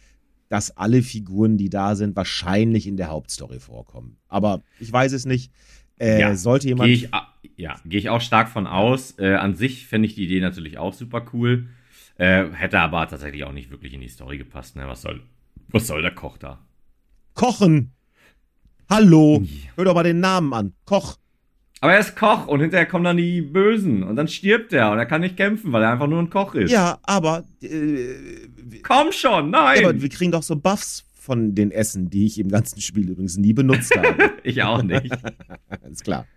dass 0.49 0.75
alle 0.75 1.01
Figuren, 1.01 1.57
die 1.57 1.69
da 1.69 1.95
sind, 1.95 2.15
wahrscheinlich 2.15 2.87
in 2.87 2.97
der 2.97 3.09
Hauptstory 3.09 3.59
vorkommen. 3.59 4.17
Aber 4.27 4.63
ich 4.79 4.91
weiß 4.91 5.13
es 5.13 5.25
nicht. 5.25 5.51
Äh, 5.99 6.19
ja, 6.19 6.35
sollte 6.35 6.67
jemand. 6.67 6.87
Geh 6.87 6.93
ich, 6.93 7.09
ja, 7.57 7.79
gehe 7.85 7.99
ich 7.99 8.09
auch 8.09 8.21
stark 8.21 8.49
von 8.49 8.65
aus. 8.65 9.17
Äh, 9.19 9.35
an 9.35 9.55
sich 9.55 9.85
fände 9.85 10.07
ich 10.07 10.15
die 10.15 10.25
Idee 10.25 10.41
natürlich 10.41 10.79
auch 10.79 10.93
super 10.93 11.25
cool. 11.31 11.67
Äh, 12.17 12.49
hätte 12.51 12.79
aber 12.79 13.07
tatsächlich 13.07 13.43
auch 13.43 13.53
nicht 13.53 13.69
wirklich 13.69 13.93
in 13.93 14.01
die 14.01 14.07
Story 14.07 14.37
gepasst. 14.37 14.75
Ne? 14.75 14.87
Was 14.87 15.03
soll 15.03 15.21
was 15.71 15.87
soll 15.87 16.01
der 16.01 16.13
Koch 16.13 16.37
da? 16.37 16.59
Kochen. 17.33 17.91
Hallo. 18.89 19.43
Hör 19.75 19.85
doch 19.85 19.93
mal 19.93 20.03
den 20.03 20.19
Namen 20.19 20.53
an. 20.53 20.73
Koch. 20.85 21.17
Aber 21.79 21.93
er 21.93 21.99
ist 21.99 22.15
Koch 22.15 22.47
und 22.47 22.59
hinterher 22.59 22.85
kommen 22.85 23.05
dann 23.05 23.17
die 23.17 23.41
Bösen 23.41 24.03
und 24.03 24.15
dann 24.15 24.27
stirbt 24.27 24.71
er 24.71 24.91
und 24.91 24.99
er 24.99 25.07
kann 25.07 25.21
nicht 25.21 25.35
kämpfen, 25.35 25.71
weil 25.71 25.81
er 25.81 25.93
einfach 25.93 26.07
nur 26.07 26.19
ein 26.19 26.29
Koch 26.29 26.53
ist. 26.53 26.71
Ja, 26.71 26.99
aber. 27.03 27.43
Äh, 27.61 28.15
Komm 28.83 29.11
schon, 29.11 29.49
nein! 29.49 29.81
Ja, 29.81 29.89
aber 29.89 29.99
wir 29.99 30.09
kriegen 30.09 30.31
doch 30.31 30.43
so 30.43 30.55
Buffs 30.55 31.05
von 31.13 31.55
den 31.55 31.71
Essen, 31.71 32.09
die 32.09 32.27
ich 32.27 32.37
im 32.37 32.49
ganzen 32.49 32.81
Spiel 32.81 33.09
übrigens 33.09 33.37
nie 33.37 33.53
benutzt 33.53 33.95
habe. 33.95 34.31
ich 34.43 34.61
auch 34.61 34.83
nicht. 34.83 35.11
ist 35.89 36.03
klar. 36.03 36.27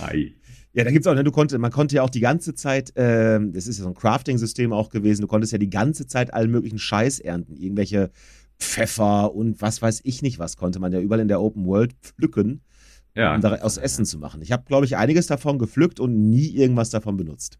Ei. 0.00 0.34
Ja, 0.74 0.84
da 0.84 0.90
gibt's 0.90 1.06
auch, 1.06 1.14
ne, 1.14 1.22
du 1.22 1.32
konntest, 1.32 1.60
man 1.60 1.70
konnte 1.70 1.96
ja 1.96 2.02
auch 2.02 2.10
die 2.10 2.20
ganze 2.20 2.54
Zeit, 2.54 2.92
ähm, 2.96 3.52
das 3.52 3.66
ist 3.66 3.78
ja 3.78 3.84
so 3.84 3.90
ein 3.90 3.94
Crafting-System 3.94 4.72
auch 4.72 4.88
gewesen, 4.88 5.20
du 5.20 5.26
konntest 5.26 5.52
ja 5.52 5.58
die 5.58 5.68
ganze 5.68 6.06
Zeit 6.06 6.32
allen 6.32 6.50
möglichen 6.50 6.78
Scheiß 6.78 7.20
ernten. 7.20 7.56
Irgendwelche 7.56 8.10
Pfeffer 8.62 9.34
und 9.34 9.60
was 9.60 9.82
weiß 9.82 10.00
ich 10.04 10.22
nicht 10.22 10.38
was, 10.38 10.56
konnte 10.56 10.78
man 10.80 10.92
ja 10.92 11.00
überall 11.00 11.20
in 11.20 11.28
der 11.28 11.40
Open 11.40 11.66
World 11.66 11.92
pflücken, 12.00 12.62
Ja. 13.14 13.34
um 13.34 13.40
daraus 13.40 13.76
Essen 13.76 14.04
zu 14.06 14.18
machen. 14.18 14.40
Ich 14.42 14.52
habe, 14.52 14.64
glaube 14.66 14.86
ich, 14.86 14.96
einiges 14.96 15.26
davon 15.26 15.58
gepflückt 15.58 16.00
und 16.00 16.30
nie 16.30 16.48
irgendwas 16.56 16.90
davon 16.90 17.16
benutzt. 17.16 17.58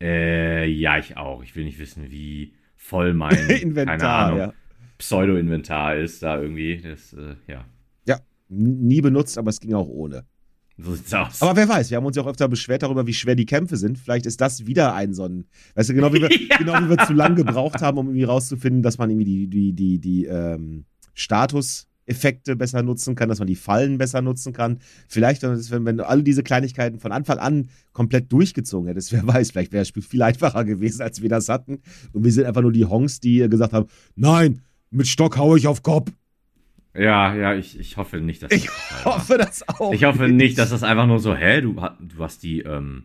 Äh, 0.00 0.66
ja, 0.68 0.98
ich 0.98 1.16
auch. 1.16 1.42
Ich 1.42 1.56
will 1.56 1.64
nicht 1.64 1.78
wissen, 1.78 2.10
wie 2.10 2.52
voll 2.76 3.14
mein 3.14 3.48
Inventar, 3.62 4.36
ja. 4.36 4.52
Pseudo-Inventar 4.98 5.96
ist 5.96 6.22
da 6.22 6.40
irgendwie. 6.40 6.78
Das, 6.78 7.12
äh, 7.14 7.36
ja, 7.48 7.64
Ja, 8.06 8.18
nie 8.48 9.00
benutzt, 9.00 9.38
aber 9.38 9.50
es 9.50 9.60
ging 9.60 9.74
auch 9.74 9.88
ohne. 9.88 10.24
So 10.78 10.94
sieht's 10.94 11.12
aus. 11.14 11.40
Aber 11.42 11.56
wer 11.56 11.68
weiß, 11.68 11.90
wir 11.90 11.96
haben 11.96 12.04
uns 12.04 12.16
ja 12.16 12.22
auch 12.22 12.26
öfter 12.26 12.48
beschwert 12.48 12.82
darüber, 12.82 13.06
wie 13.06 13.14
schwer 13.14 13.34
die 13.34 13.46
Kämpfe 13.46 13.76
sind. 13.76 13.98
Vielleicht 13.98 14.26
ist 14.26 14.40
das 14.40 14.66
wieder 14.66 14.94
ein 14.94 15.14
so 15.14 15.24
ein, 15.24 15.46
weißt 15.74 15.88
du, 15.90 15.94
genau 15.94 16.12
wie 16.12 16.20
wir, 16.20 16.30
Ja. 16.50 16.58
genau 16.58 16.74
wie 16.80 16.90
wir 16.90 16.98
zu 17.06 17.12
lang 17.14 17.34
gebraucht 17.34 17.80
haben, 17.80 17.98
um 17.98 18.06
irgendwie 18.08 18.24
rauszufinden, 18.24 18.82
dass 18.82 18.98
man 18.98 19.10
irgendwie 19.10 19.24
die, 19.24 19.46
die, 19.48 19.72
die, 19.72 19.98
die 19.98 20.24
ähm, 20.26 20.84
Statuseffekte 21.14 22.56
besser 22.56 22.82
nutzen 22.82 23.14
kann, 23.14 23.28
dass 23.28 23.38
man 23.38 23.48
die 23.48 23.56
Fallen 23.56 23.98
besser 23.98 24.22
nutzen 24.22 24.52
kann. 24.52 24.78
Vielleicht, 25.08 25.42
wenn, 25.42 25.84
wenn 25.84 25.96
du 25.96 26.06
alle 26.06 26.22
diese 26.22 26.42
Kleinigkeiten 26.42 27.00
von 27.00 27.12
Anfang 27.12 27.38
an 27.38 27.68
komplett 27.92 28.30
durchgezogen 28.32 28.88
hättest, 28.88 29.12
wer 29.12 29.26
weiß, 29.26 29.50
vielleicht 29.52 29.72
wäre 29.72 29.80
das 29.82 29.88
Spiel 29.88 30.02
viel 30.02 30.22
einfacher 30.22 30.64
gewesen, 30.64 31.02
als 31.02 31.22
wir 31.22 31.28
das 31.28 31.48
hatten. 31.48 31.80
Und 32.12 32.24
wir 32.24 32.32
sind 32.32 32.44
einfach 32.46 32.62
nur 32.62 32.72
die 32.72 32.84
Honks, 32.84 33.20
die 33.20 33.38
gesagt 33.48 33.72
haben, 33.72 33.86
nein, 34.14 34.62
mit 34.90 35.06
Stock 35.08 35.36
haue 35.36 35.58
ich 35.58 35.66
auf 35.66 35.82
Kopf. 35.82 36.12
Ja, 36.98 37.34
ja, 37.34 37.54
ich, 37.54 37.78
ich 37.78 37.96
hoffe 37.96 38.18
nicht, 38.18 38.42
dass 38.42 38.52
Ich 38.52 38.66
das 38.66 39.04
hoffe 39.04 39.38
das 39.38 39.68
auch. 39.68 39.92
Ich 39.92 40.04
hoffe 40.04 40.28
nicht, 40.28 40.58
dass 40.58 40.70
das 40.70 40.82
einfach 40.82 41.06
nur 41.06 41.18
so, 41.18 41.34
hä, 41.34 41.60
du, 41.60 41.74
du 42.00 42.18
hast 42.22 42.42
die, 42.42 42.60
ähm, 42.60 43.02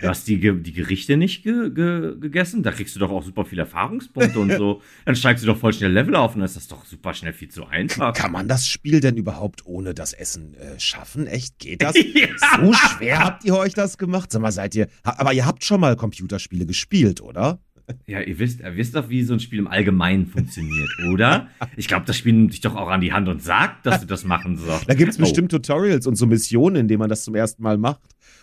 du 0.00 0.08
hast 0.08 0.26
die, 0.28 0.38
die 0.38 0.72
Gerichte 0.72 1.16
nicht 1.16 1.42
ge 1.42 1.70
ge 1.70 2.18
gegessen? 2.18 2.62
Da 2.62 2.72
kriegst 2.72 2.94
du 2.94 3.00
doch 3.00 3.10
auch 3.10 3.22
super 3.22 3.44
viele 3.44 3.62
Erfahrungspunkte 3.62 4.38
und 4.38 4.52
so. 4.52 4.82
Dann 5.04 5.16
steigst 5.16 5.42
du 5.42 5.46
doch 5.46 5.56
voll 5.58 5.72
schnell 5.72 5.92
Level 5.92 6.14
auf 6.16 6.34
und 6.34 6.40
dann 6.40 6.46
ist 6.46 6.56
das 6.56 6.68
doch 6.68 6.84
super 6.84 7.14
schnell 7.14 7.32
viel 7.32 7.48
zu 7.48 7.66
einfach. 7.66 8.14
Kann 8.14 8.32
man 8.32 8.48
das 8.48 8.66
Spiel 8.68 9.00
denn 9.00 9.16
überhaupt 9.16 9.64
ohne 9.66 9.94
das 9.94 10.12
Essen 10.12 10.54
äh, 10.54 10.78
schaffen? 10.78 11.26
Echt? 11.26 11.58
Geht 11.58 11.82
das? 11.82 11.94
Ja. 12.20 12.28
So 12.60 12.72
schwer 12.72 13.18
habt 13.20 13.44
ihr 13.44 13.56
euch 13.56 13.72
das 13.72 13.96
gemacht? 13.96 14.32
Sag 14.32 14.42
mal, 14.42 14.52
seid 14.52 14.74
ihr. 14.74 14.88
Aber 15.02 15.32
ihr 15.32 15.46
habt 15.46 15.64
schon 15.64 15.80
mal 15.80 15.96
Computerspiele 15.96 16.66
gespielt, 16.66 17.20
oder? 17.20 17.60
Ja, 18.06 18.20
ihr 18.20 18.38
wisst, 18.38 18.60
ihr 18.60 18.76
wisst 18.76 18.94
doch, 18.94 19.08
wie 19.08 19.22
so 19.22 19.32
ein 19.34 19.40
Spiel 19.40 19.58
im 19.58 19.66
Allgemeinen 19.68 20.26
funktioniert, 20.26 20.88
oder? 21.12 21.48
Ich 21.76 21.88
glaube, 21.88 22.06
das 22.06 22.16
Spiel 22.16 22.32
nimmt 22.32 22.52
dich 22.52 22.60
doch 22.60 22.76
auch 22.76 22.88
an 22.88 23.00
die 23.00 23.12
Hand 23.12 23.28
und 23.28 23.42
sagt, 23.42 23.86
dass 23.86 24.00
du 24.00 24.06
das 24.06 24.24
machen 24.24 24.56
sollst. 24.56 24.88
Da 24.88 24.94
gibt 24.94 25.10
es 25.10 25.18
Oh. 25.18 25.22
bestimmt 25.22 25.50
Tutorials 25.50 26.06
und 26.06 26.16
so 26.16 26.26
Missionen, 26.26 26.76
in 26.76 26.88
denen 26.88 26.98
man 27.00 27.08
das 27.08 27.24
zum 27.24 27.34
ersten 27.34 27.62
Mal 27.62 27.78
macht. 27.78 28.00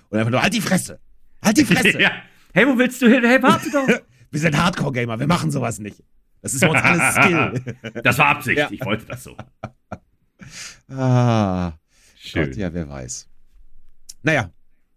Und 0.09 0.17
einfach 0.19 0.31
nur, 0.31 0.41
halt 0.41 0.53
die 0.53 0.61
Fresse! 0.61 0.99
Halt 1.43 1.57
die 1.57 1.65
Fresse! 1.65 1.99
Ja. 2.01 2.11
Hey, 2.53 2.65
wo 2.67 2.77
willst 2.77 3.01
du 3.01 3.07
hin? 3.07 3.23
Hey, 3.23 3.41
warte 3.41 3.69
doch. 3.71 3.87
Wir 4.31 4.39
sind 4.39 4.57
Hardcore-Gamer, 4.57 5.19
wir 5.19 5.27
machen 5.27 5.51
sowas 5.51 5.79
nicht. 5.79 6.03
Das 6.41 6.53
ist 6.53 6.59
bei 6.61 6.67
uns 6.69 6.81
alles 6.81 7.15
Skill. 7.15 7.75
Das 8.03 8.17
war 8.17 8.27
Absicht. 8.27 8.57
Ja. 8.57 8.67
Ich 8.71 8.83
wollte 8.83 9.05
das 9.05 9.23
so. 9.23 9.35
ah, 10.89 11.73
Schön. 12.15 12.45
Gott, 12.47 12.55
ja, 12.57 12.73
wer 12.73 12.89
weiß. 12.89 13.27
Naja, 14.23 14.49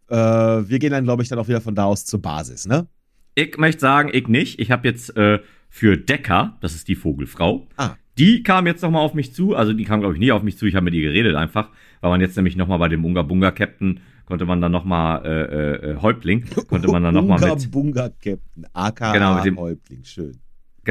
äh, 0.08 0.16
wir 0.16 0.78
gehen 0.78 0.90
dann, 0.90 1.04
glaube 1.04 1.22
ich, 1.22 1.28
dann 1.28 1.38
auch 1.38 1.48
wieder 1.48 1.60
von 1.60 1.74
da 1.74 1.84
aus 1.84 2.04
zur 2.04 2.20
Basis, 2.20 2.66
ne? 2.66 2.86
Ich 3.34 3.56
möchte 3.58 3.80
sagen, 3.80 4.10
ich 4.12 4.28
nicht. 4.28 4.58
Ich 4.60 4.70
habe 4.70 4.86
jetzt 4.88 5.16
äh, 5.16 5.38
für 5.68 5.96
Decker, 5.96 6.56
das 6.60 6.74
ist 6.74 6.88
die 6.88 6.94
Vogelfrau, 6.96 7.68
Ah. 7.76 7.94
die 8.18 8.42
kam 8.42 8.66
jetzt 8.66 8.82
nochmal 8.82 9.02
auf 9.02 9.14
mich 9.14 9.32
zu. 9.32 9.54
Also 9.54 9.72
die 9.72 9.84
kam, 9.84 10.00
glaube 10.00 10.14
ich, 10.14 10.20
nie 10.20 10.32
auf 10.32 10.42
mich 10.42 10.58
zu. 10.58 10.66
Ich 10.66 10.74
habe 10.74 10.84
mit 10.84 10.94
ihr 10.94 11.02
geredet 11.02 11.36
einfach, 11.36 11.68
weil 12.00 12.10
man 12.10 12.20
jetzt 12.20 12.36
nämlich 12.36 12.56
nochmal 12.56 12.78
bei 12.78 12.88
dem 12.88 13.04
Unga 13.04 13.22
Bunga 13.22 13.50
Captain 13.52 14.00
konnte 14.26 14.46
man 14.46 14.60
dann 14.60 14.70
nochmal, 14.70 15.24
äh, 15.24 15.28
äh, 15.30 15.90
äh, 15.92 15.96
Häuptling, 16.02 16.44
konnte 16.68 16.86
man 16.88 17.02
dann 17.02 17.14
nochmal 17.14 17.40
mit, 17.40 17.70
Bunga 17.72 18.10
Captain, 18.10 18.64
aka 18.72 19.12
Genau, 19.12 19.34
mit 19.36 19.44
dem- 19.44 19.58
Häuptling, 19.58 20.04
schön. 20.04 20.38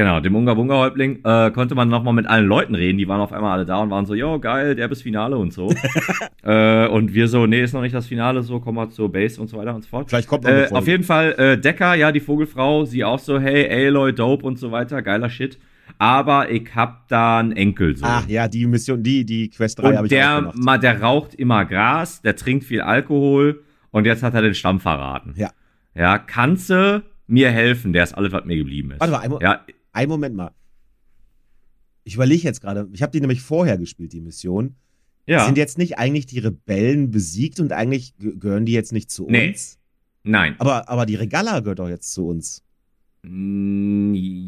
Genau, 0.00 0.20
dem 0.20 0.34
Unga 0.34 0.54
Bunga 0.54 0.74
Häuptling, 0.76 1.20
äh, 1.24 1.50
konnte 1.50 1.74
man 1.74 1.88
nochmal 1.88 2.14
mit 2.14 2.26
allen 2.26 2.46
Leuten 2.46 2.74
reden. 2.74 2.98
Die 2.98 3.06
waren 3.08 3.20
auf 3.20 3.32
einmal 3.32 3.52
alle 3.52 3.66
da 3.66 3.78
und 3.78 3.90
waren 3.90 4.06
so, 4.06 4.14
yo, 4.14 4.38
geil, 4.38 4.74
der 4.74 4.88
bis 4.88 5.02
Finale 5.02 5.36
und 5.36 5.52
so. 5.52 5.72
äh, 6.42 6.86
und 6.88 7.14
wir 7.14 7.28
so, 7.28 7.46
nee, 7.46 7.60
ist 7.62 7.72
noch 7.74 7.82
nicht 7.82 7.94
das 7.94 8.06
Finale, 8.06 8.42
so, 8.42 8.60
komm 8.60 8.76
mal 8.76 8.88
zur 8.88 9.10
Base 9.12 9.40
und 9.40 9.48
so 9.48 9.56
weiter 9.58 9.74
und 9.74 9.82
so 9.82 9.88
fort. 9.88 10.08
Vielleicht 10.10 10.28
kommt 10.28 10.44
noch 10.44 10.50
Äh, 10.50 10.68
auf 10.72 10.86
jeden 10.86 11.04
Fall, 11.04 11.32
äh, 11.38 11.58
Decker, 11.58 11.94
ja, 11.94 12.12
die 12.12 12.20
Vogelfrau, 12.20 12.84
sie 12.84 13.04
auch 13.04 13.18
so, 13.18 13.38
hey, 13.38 13.86
Aloy, 13.86 14.12
dope 14.12 14.44
und 14.46 14.58
so 14.58 14.72
weiter, 14.72 15.02
geiler 15.02 15.30
Shit. 15.30 15.58
Aber 15.98 16.50
ich 16.50 16.68
hab 16.74 17.08
da 17.08 17.38
einen 17.38 17.52
Enkel 17.52 17.96
so. 17.96 18.06
Ach 18.06 18.26
ja, 18.28 18.48
die 18.48 18.66
Mission, 18.66 19.02
die, 19.02 19.24
die 19.26 19.50
Quest 19.50 19.80
3 19.80 19.96
habe 19.96 20.06
ich 20.06 20.10
der, 20.10 20.34
auch 20.34 20.38
gemacht. 20.40 20.56
ma, 20.56 20.78
der 20.78 21.00
raucht 21.02 21.34
immer 21.34 21.64
Gras, 21.64 22.22
der 22.22 22.36
trinkt 22.36 22.64
viel 22.64 22.80
Alkohol 22.80 23.62
und 23.90 24.06
jetzt 24.06 24.22
hat 24.22 24.34
er 24.34 24.42
den 24.42 24.54
Stamm 24.54 24.80
verraten. 24.80 25.34
Ja. 25.36 25.50
Ja, 25.94 26.18
kannst 26.18 26.70
du 26.70 27.02
mir 27.26 27.50
helfen? 27.50 27.92
Der 27.92 28.04
ist 28.04 28.14
alles, 28.14 28.32
was 28.32 28.44
mir 28.44 28.56
geblieben 28.56 28.92
ist. 28.92 29.00
Warte 29.00 29.12
mal, 29.12 29.18
ein, 29.20 29.30
Mo- 29.30 29.40
Ja, 29.42 29.60
ein 29.92 30.08
Moment 30.08 30.34
mal. 30.36 30.52
Ich 32.04 32.14
überlege 32.14 32.42
jetzt 32.44 32.60
gerade, 32.60 32.88
ich 32.92 33.02
habe 33.02 33.12
die 33.12 33.20
nämlich 33.20 33.42
vorher 33.42 33.76
gespielt, 33.78 34.12
die 34.12 34.20
Mission. 34.20 34.74
ja. 35.26 35.44
Sind 35.46 35.58
jetzt 35.58 35.78
nicht 35.78 35.98
eigentlich 35.98 36.26
die 36.26 36.38
Rebellen 36.40 37.10
besiegt 37.10 37.60
und 37.60 37.72
eigentlich 37.72 38.16
ge- 38.18 38.36
gehören 38.36 38.64
die 38.66 38.72
jetzt 38.72 38.92
nicht 38.92 39.10
zu 39.10 39.26
Nee. 39.28 39.48
uns? 39.50 39.78
Nein. 40.24 40.54
Aber, 40.58 40.88
aber 40.88 41.06
die 41.06 41.14
Regala 41.14 41.60
gehört 41.60 41.78
doch 41.78 41.88
jetzt 41.88 42.12
zu 42.12 42.26
uns. 42.26 42.62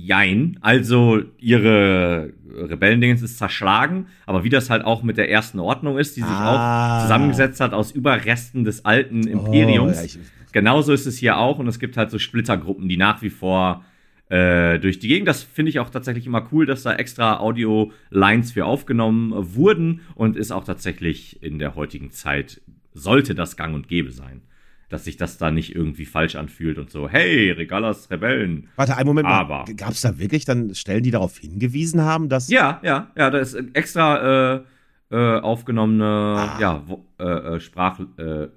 Jein. 0.05 0.59
Also, 0.61 1.21
ihre 1.39 2.33
Rebellendingens 2.49 3.23
ist 3.23 3.39
zerschlagen, 3.39 4.07
aber 4.27 4.45
wie 4.45 4.49
das 4.49 4.71
halt 4.71 4.85
auch 4.85 5.03
mit 5.03 5.17
der 5.19 5.31
ersten 5.31 5.59
Ordnung 5.61 5.99
ist, 5.99 6.17
die 6.17 6.21
sich 6.23 6.31
Ah. 6.31 6.99
auch 6.99 7.03
zusammengesetzt 7.03 7.61
hat 7.61 7.73
aus 7.75 7.93
Überresten 7.93 8.65
des 8.65 8.85
alten 8.85 9.27
Imperiums. 9.27 9.99
Oh, 10.03 10.05
ja, 10.19 10.23
Genauso 10.53 10.93
ist 10.93 11.07
es 11.07 11.17
hier 11.19 11.39
auch 11.39 11.59
und 11.59 11.67
es 11.67 11.79
gibt 11.79 11.97
halt 11.97 12.11
so 12.11 12.19
Splittergruppen, 12.19 12.89
die 12.89 12.97
nach 12.99 13.23
wie 13.23 13.31
vor 13.31 13.85
äh, 14.33 14.79
durch 14.79 14.99
die 14.99 15.09
Gegend. 15.09 15.29
Das 15.29 15.43
finde 15.43 15.71
ich 15.71 15.79
auch 15.81 15.91
tatsächlich 15.91 16.27
immer 16.27 16.49
cool, 16.53 16.65
dass 16.65 16.83
da 16.83 16.95
extra 16.95 17.39
Audio-Lines 17.41 18.53
für 18.53 18.65
aufgenommen 18.65 19.33
wurden 19.55 20.01
und 20.15 20.37
ist 20.37 20.53
auch 20.53 20.65
tatsächlich 20.65 21.43
in 21.43 21.59
der 21.59 21.75
heutigen 21.75 22.11
Zeit, 22.11 22.61
sollte 22.95 23.35
das 23.35 23.57
gang 23.57 23.75
und 23.75 23.89
gäbe 23.89 24.11
sein. 24.11 24.43
Dass 24.89 25.05
sich 25.05 25.17
das 25.17 25.39
da 25.39 25.51
nicht 25.51 25.75
irgendwie 25.75 26.05
falsch 26.07 26.35
anfühlt 26.37 26.77
und 26.79 26.91
so, 26.91 27.09
hey, 27.09 27.51
Regalas 27.51 28.11
Rebellen. 28.11 28.69
warte, 28.77 28.97
einen 28.97 29.07
Moment 29.07 29.27
mal. 29.29 29.39
Aber- 29.41 29.65
Gab 29.77 29.91
es 29.93 30.03
da 30.03 30.19
wirklich 30.19 30.45
dann 30.45 30.75
Stellen, 30.75 31.03
die 31.03 31.11
darauf 31.11 31.39
hingewiesen 31.39 32.01
haben, 32.03 32.29
dass. 32.29 32.49
Ja, 32.51 32.81
ja, 32.83 33.11
ja, 33.17 33.31
da 33.31 33.39
ist 33.39 33.55
extra 33.75 34.57
äh, 34.57 34.63
äh, 35.11 35.41
aufgenommene 35.41 36.05
Ah. 36.07 36.59
ja, 36.61 36.83
wo, 36.87 37.05
äh, 37.19 37.25
äh, 37.57 37.61
Sprach, 37.61 38.01
äh, 38.19 38.49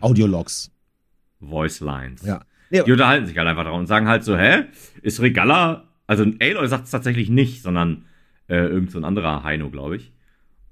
Audiologs. 0.00 0.70
Voice 1.40 1.80
Lines. 1.80 2.22
Ja. 2.22 2.40
Nee, 2.70 2.82
Die 2.84 2.92
unterhalten 2.92 3.26
sich 3.26 3.36
halt 3.38 3.48
einfach 3.48 3.64
darum 3.64 3.80
und 3.80 3.86
sagen 3.86 4.08
halt 4.08 4.24
so, 4.24 4.36
hä? 4.36 4.64
Ist 5.02 5.20
Regala, 5.20 5.84
also 6.06 6.24
Aloy 6.40 6.66
sagt 6.68 6.84
es 6.84 6.90
tatsächlich 6.90 7.30
nicht, 7.30 7.62
sondern 7.62 8.06
äh, 8.48 8.56
irgend 8.56 8.90
so 8.90 8.98
ein 8.98 9.04
anderer 9.04 9.42
Heino, 9.44 9.70
glaube 9.70 9.96
ich. 9.96 10.12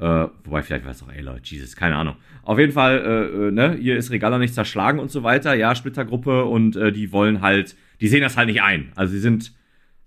Äh, 0.00 0.26
wobei, 0.44 0.62
vielleicht 0.62 0.84
war 0.84 0.92
es 0.92 1.02
auch 1.02 1.08
Aloy, 1.08 1.38
Jesus, 1.42 1.76
keine 1.76 1.96
Ahnung. 1.96 2.16
Auf 2.42 2.58
jeden 2.58 2.72
Fall, 2.72 2.98
äh, 2.98 3.46
äh, 3.48 3.50
ne, 3.52 3.76
hier 3.80 3.96
ist 3.96 4.10
Regala 4.10 4.38
nicht 4.38 4.54
zerschlagen 4.54 4.98
und 4.98 5.10
so 5.10 5.22
weiter, 5.22 5.54
ja, 5.54 5.74
Splittergruppe 5.74 6.44
und 6.44 6.74
äh, 6.76 6.90
die 6.92 7.12
wollen 7.12 7.40
halt, 7.40 7.76
die 8.00 8.08
sehen 8.08 8.22
das 8.22 8.36
halt 8.36 8.48
nicht 8.48 8.62
ein. 8.62 8.92
Also 8.96 9.12
sie 9.12 9.20
sind, 9.20 9.52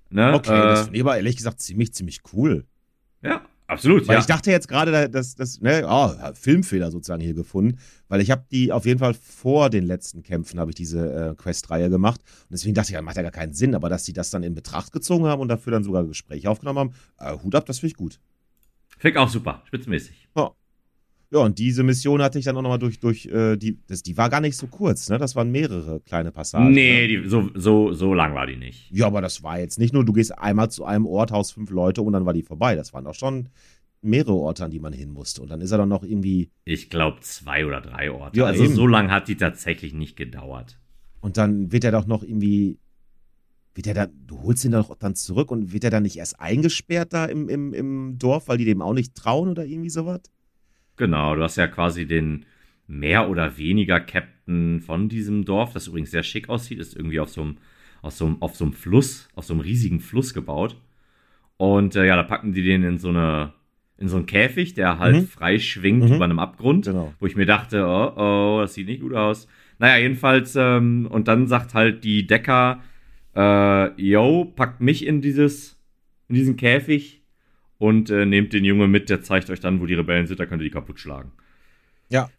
ne, 0.09 0.33
okay, 0.33 0.49
das 0.49 0.81
äh, 0.81 0.83
finde 0.83 0.97
ich 0.97 1.03
aber 1.03 1.15
ehrlich 1.15 1.37
gesagt 1.37 1.61
ziemlich, 1.61 1.93
ziemlich 1.93 2.19
cool. 2.33 2.65
ja, 3.21 3.41
absolut, 3.67 4.07
Weil 4.07 4.15
ja. 4.15 4.19
ich 4.19 4.25
dachte 4.25 4.51
jetzt 4.51 4.67
gerade, 4.67 5.09
dass 5.09 5.35
das, 5.35 5.61
ne, 5.61 5.85
oh, 5.87 6.11
Filmfehler 6.33 6.91
sozusagen 6.91 7.21
hier 7.21 7.33
gefunden, 7.33 7.77
weil 8.07 8.21
ich 8.21 8.31
habe 8.31 8.45
die 8.51 8.71
auf 8.71 8.85
jeden 8.85 8.99
Fall 8.99 9.13
vor 9.13 9.69
den 9.69 9.85
letzten 9.85 10.23
Kämpfen 10.23 10.59
habe 10.59 10.71
ich 10.71 10.75
diese 10.75 11.31
äh, 11.31 11.35
Quest-Reihe 11.35 11.89
gemacht 11.89 12.21
und 12.21 12.51
deswegen 12.51 12.73
dachte 12.73 12.91
ich, 12.91 12.95
das 12.95 13.03
macht 13.03 13.17
ja 13.17 13.23
gar 13.23 13.31
keinen 13.31 13.53
Sinn, 13.53 13.75
aber 13.75 13.89
dass 13.89 14.03
die 14.03 14.13
das 14.13 14.29
dann 14.29 14.43
in 14.43 14.55
Betracht 14.55 14.91
gezogen 14.91 15.25
haben 15.25 15.41
und 15.41 15.47
dafür 15.47 15.71
dann 15.71 15.83
sogar 15.83 16.05
Gespräche 16.05 16.49
aufgenommen 16.49 16.79
haben, 16.79 16.93
äh, 17.19 17.43
Hut 17.43 17.55
ab, 17.55 17.65
das 17.65 17.79
finde 17.79 17.91
ich 17.91 17.97
gut. 17.97 18.19
Fick 18.97 19.17
auch 19.17 19.29
super, 19.29 19.61
spitzenmäßig. 19.65 20.27
Ja, 20.35 20.51
und 21.29 21.59
diese 21.59 21.83
Mission 21.83 22.21
hatte 22.21 22.39
ich 22.39 22.45
dann 22.45 22.55
auch 22.55 22.61
nochmal 22.61 22.79
durch, 22.79 22.99
durch 22.99 23.25
äh, 23.25 23.57
die, 23.57 23.79
das, 23.87 24.01
die 24.01 24.15
war 24.15 24.29
gar 24.29 24.39
nicht 24.39 24.55
so 24.55 24.67
kurz, 24.67 25.09
ne? 25.09 25.17
Das 25.17 25.35
waren 25.35 25.51
mehrere 25.51 25.99
kleine 25.99 26.31
Passagen. 26.31 26.71
nee, 26.71 27.01
ne? 27.01 27.07
die, 27.07 27.29
so, 27.29 27.49
so, 27.53 27.91
so 27.91 28.13
lang 28.13 28.33
war 28.33 28.47
die 28.47 28.55
nicht. 28.55 28.89
Ja, 28.91 29.07
aber 29.07 29.21
das 29.21 29.43
war 29.43 29.59
jetzt 29.59 29.77
nicht 29.77 29.93
nur, 29.93 30.05
du 30.05 30.13
gehst 30.13 30.37
einmal 30.37 30.71
zu 30.71 30.85
einem 30.85 31.05
Ort, 31.05 31.31
haust 31.31 31.53
fünf 31.53 31.69
Leute 31.69 32.01
und 32.01 32.13
dann 32.13 32.25
war 32.25 32.33
die 32.33 32.43
vorbei. 32.43 32.75
Das 32.75 32.93
waren 32.93 33.05
auch 33.07 33.13
schon 33.13 33.49
mehrere 34.01 34.35
Orte, 34.35 34.63
an 34.63 34.71
die 34.71 34.79
man 34.79 34.93
hin 34.93 35.11
musste. 35.11 35.41
Und 35.41 35.49
dann 35.49 35.59
ist 35.59 35.71
er 35.71 35.77
dann 35.79 35.89
noch 35.89 36.03
irgendwie 36.03 36.49
Ich 36.63 36.89
glaube 36.89 37.19
zwei 37.21 37.65
oder 37.65 37.81
drei 37.81 38.09
Orte. 38.11 38.37
Ja, 38.37 38.45
also 38.45 38.63
eben. 38.63 38.73
so 38.73 38.87
lang 38.87 39.11
hat 39.11 39.27
die 39.27 39.35
tatsächlich 39.35 39.93
nicht 39.93 40.15
gedauert. 40.15 40.79
Und 41.19 41.37
dann 41.37 41.71
wird 41.71 41.83
er 41.83 41.91
doch 41.91 42.07
noch 42.07 42.23
irgendwie. 42.23 42.79
Wird 43.75 43.85
er 43.85 43.93
dann, 43.93 44.09
du 44.25 44.41
holst 44.41 44.65
ihn 44.65 44.71
doch 44.71 44.95
dann 44.95 45.13
zurück 45.13 45.51
und 45.51 45.71
wird 45.71 45.83
er 45.83 45.91
dann 45.91 46.01
nicht 46.01 46.17
erst 46.17 46.39
eingesperrt 46.39 47.13
da 47.13 47.25
im, 47.25 47.47
im, 47.47 47.73
im 47.75 48.17
Dorf, 48.17 48.47
weil 48.47 48.57
die 48.57 48.65
dem 48.65 48.81
auch 48.81 48.93
nicht 48.93 49.13
trauen 49.13 49.49
oder 49.49 49.65
irgendwie 49.65 49.91
sowas? 49.91 50.21
Genau, 50.97 51.35
du 51.35 51.43
hast 51.43 51.55
ja 51.55 51.67
quasi 51.67 52.05
den 52.05 52.45
mehr 52.87 53.29
oder 53.29 53.57
weniger 53.57 53.99
Captain 53.99 54.81
von 54.81 55.09
diesem 55.09 55.45
Dorf, 55.45 55.73
das 55.73 55.87
übrigens 55.87 56.11
sehr 56.11 56.23
schick 56.23 56.49
aussieht, 56.49 56.79
ist 56.79 56.95
irgendwie 56.95 57.19
auf 57.19 57.29
so 57.29 57.41
einem, 57.41 57.57
auf 58.01 58.13
so 58.13 58.25
einem, 58.25 58.41
auf 58.41 58.55
so 58.55 58.65
einem 58.65 58.73
Fluss, 58.73 59.29
auf 59.35 59.45
so 59.45 59.53
einem 59.53 59.61
riesigen 59.61 59.99
Fluss 59.99 60.33
gebaut. 60.33 60.75
Und 61.57 61.95
äh, 61.95 62.05
ja, 62.05 62.15
da 62.15 62.23
packen 62.23 62.53
die 62.53 62.63
den 62.63 62.83
in 62.83 62.97
so 62.97 63.09
eine, 63.09 63.53
in 63.97 64.07
so 64.07 64.17
einen 64.17 64.25
Käfig, 64.25 64.73
der 64.73 64.99
halt 64.99 65.15
mhm. 65.15 65.27
frei 65.27 65.59
schwingt 65.59 66.09
mhm. 66.09 66.15
über 66.15 66.25
einem 66.25 66.39
Abgrund, 66.39 66.85
genau. 66.85 67.13
wo 67.19 67.25
ich 67.25 67.35
mir 67.35 67.45
dachte, 67.45 67.85
oh, 67.85 68.13
oh, 68.15 68.61
das 68.61 68.73
sieht 68.73 68.87
nicht 68.87 69.01
gut 69.01 69.13
aus. 69.13 69.47
Naja, 69.79 69.97
jedenfalls, 69.97 70.55
ähm, 70.55 71.07
und 71.09 71.27
dann 71.27 71.47
sagt 71.47 71.73
halt 71.73 72.03
die 72.03 72.25
Decker, 72.25 72.81
äh, 73.35 74.01
yo, 74.01 74.45
packt 74.45 74.81
mich 74.81 75.05
in 75.05 75.21
dieses, 75.21 75.79
in 76.29 76.35
diesen 76.35 76.57
Käfig 76.57 77.16
und 77.77 78.09
äh, 78.09 78.25
nehmt 78.25 78.53
den 78.53 78.65
Junge 78.65 78.87
mit, 78.87 79.09
der 79.09 79.21
zeigt 79.21 79.49
euch 79.49 79.59
dann, 79.59 79.79
wo 79.79 79.85
die 79.85 79.93
Rebellen 79.93 80.27
sind, 80.27 80.39
da 80.39 80.45
könnt 80.45 80.61
ihr 80.61 80.65
die 80.65 80.73
kaputt 80.73 80.99
schlagen. 80.99 81.31
Ja. 82.09 82.29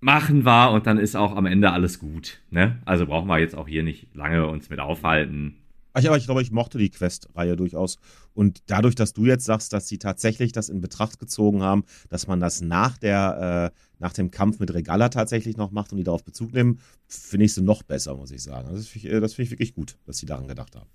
Machen 0.00 0.44
wir 0.44 0.70
und 0.70 0.86
dann 0.86 0.98
ist 0.98 1.16
auch 1.16 1.34
am 1.34 1.46
Ende 1.46 1.72
alles 1.72 1.98
gut. 1.98 2.40
Ne? 2.50 2.78
Also 2.84 3.06
brauchen 3.06 3.28
wir 3.28 3.38
jetzt 3.38 3.56
auch 3.56 3.66
hier 3.66 3.82
nicht 3.82 4.14
lange 4.14 4.46
uns 4.46 4.70
mit 4.70 4.78
aufhalten. 4.78 5.56
Ach 5.94 6.04
aber 6.04 6.16
ich 6.16 6.26
glaube, 6.26 6.42
ich 6.42 6.52
mochte 6.52 6.78
die 6.78 6.90
Quest-Reihe 6.90 7.56
durchaus. 7.56 7.98
Und 8.34 8.62
dadurch, 8.66 8.94
dass 8.94 9.14
du 9.14 9.24
jetzt 9.24 9.44
sagst, 9.44 9.72
dass 9.72 9.88
sie 9.88 9.98
tatsächlich 9.98 10.52
das 10.52 10.68
in 10.68 10.80
Betracht 10.80 11.18
gezogen 11.18 11.62
haben, 11.62 11.84
dass 12.08 12.28
man 12.28 12.38
das 12.38 12.60
nach, 12.60 12.98
der, 12.98 13.72
äh, 13.74 13.78
nach 13.98 14.12
dem 14.12 14.30
Kampf 14.30 14.60
mit 14.60 14.72
Regala 14.72 15.08
tatsächlich 15.08 15.56
noch 15.56 15.72
macht 15.72 15.90
und 15.90 15.98
die 15.98 16.04
darauf 16.04 16.22
Bezug 16.22 16.52
nehmen, 16.52 16.78
finde 17.08 17.46
ich 17.46 17.54
sie 17.54 17.62
noch 17.62 17.82
besser, 17.82 18.14
muss 18.14 18.30
ich 18.30 18.42
sagen. 18.42 18.68
Das 18.70 18.86
finde 18.86 19.08
ich, 19.08 19.14
äh, 19.14 19.28
find 19.28 19.38
ich 19.46 19.50
wirklich 19.50 19.74
gut, 19.74 19.96
dass 20.06 20.18
sie 20.18 20.26
daran 20.26 20.46
gedacht 20.46 20.76
haben. 20.76 20.88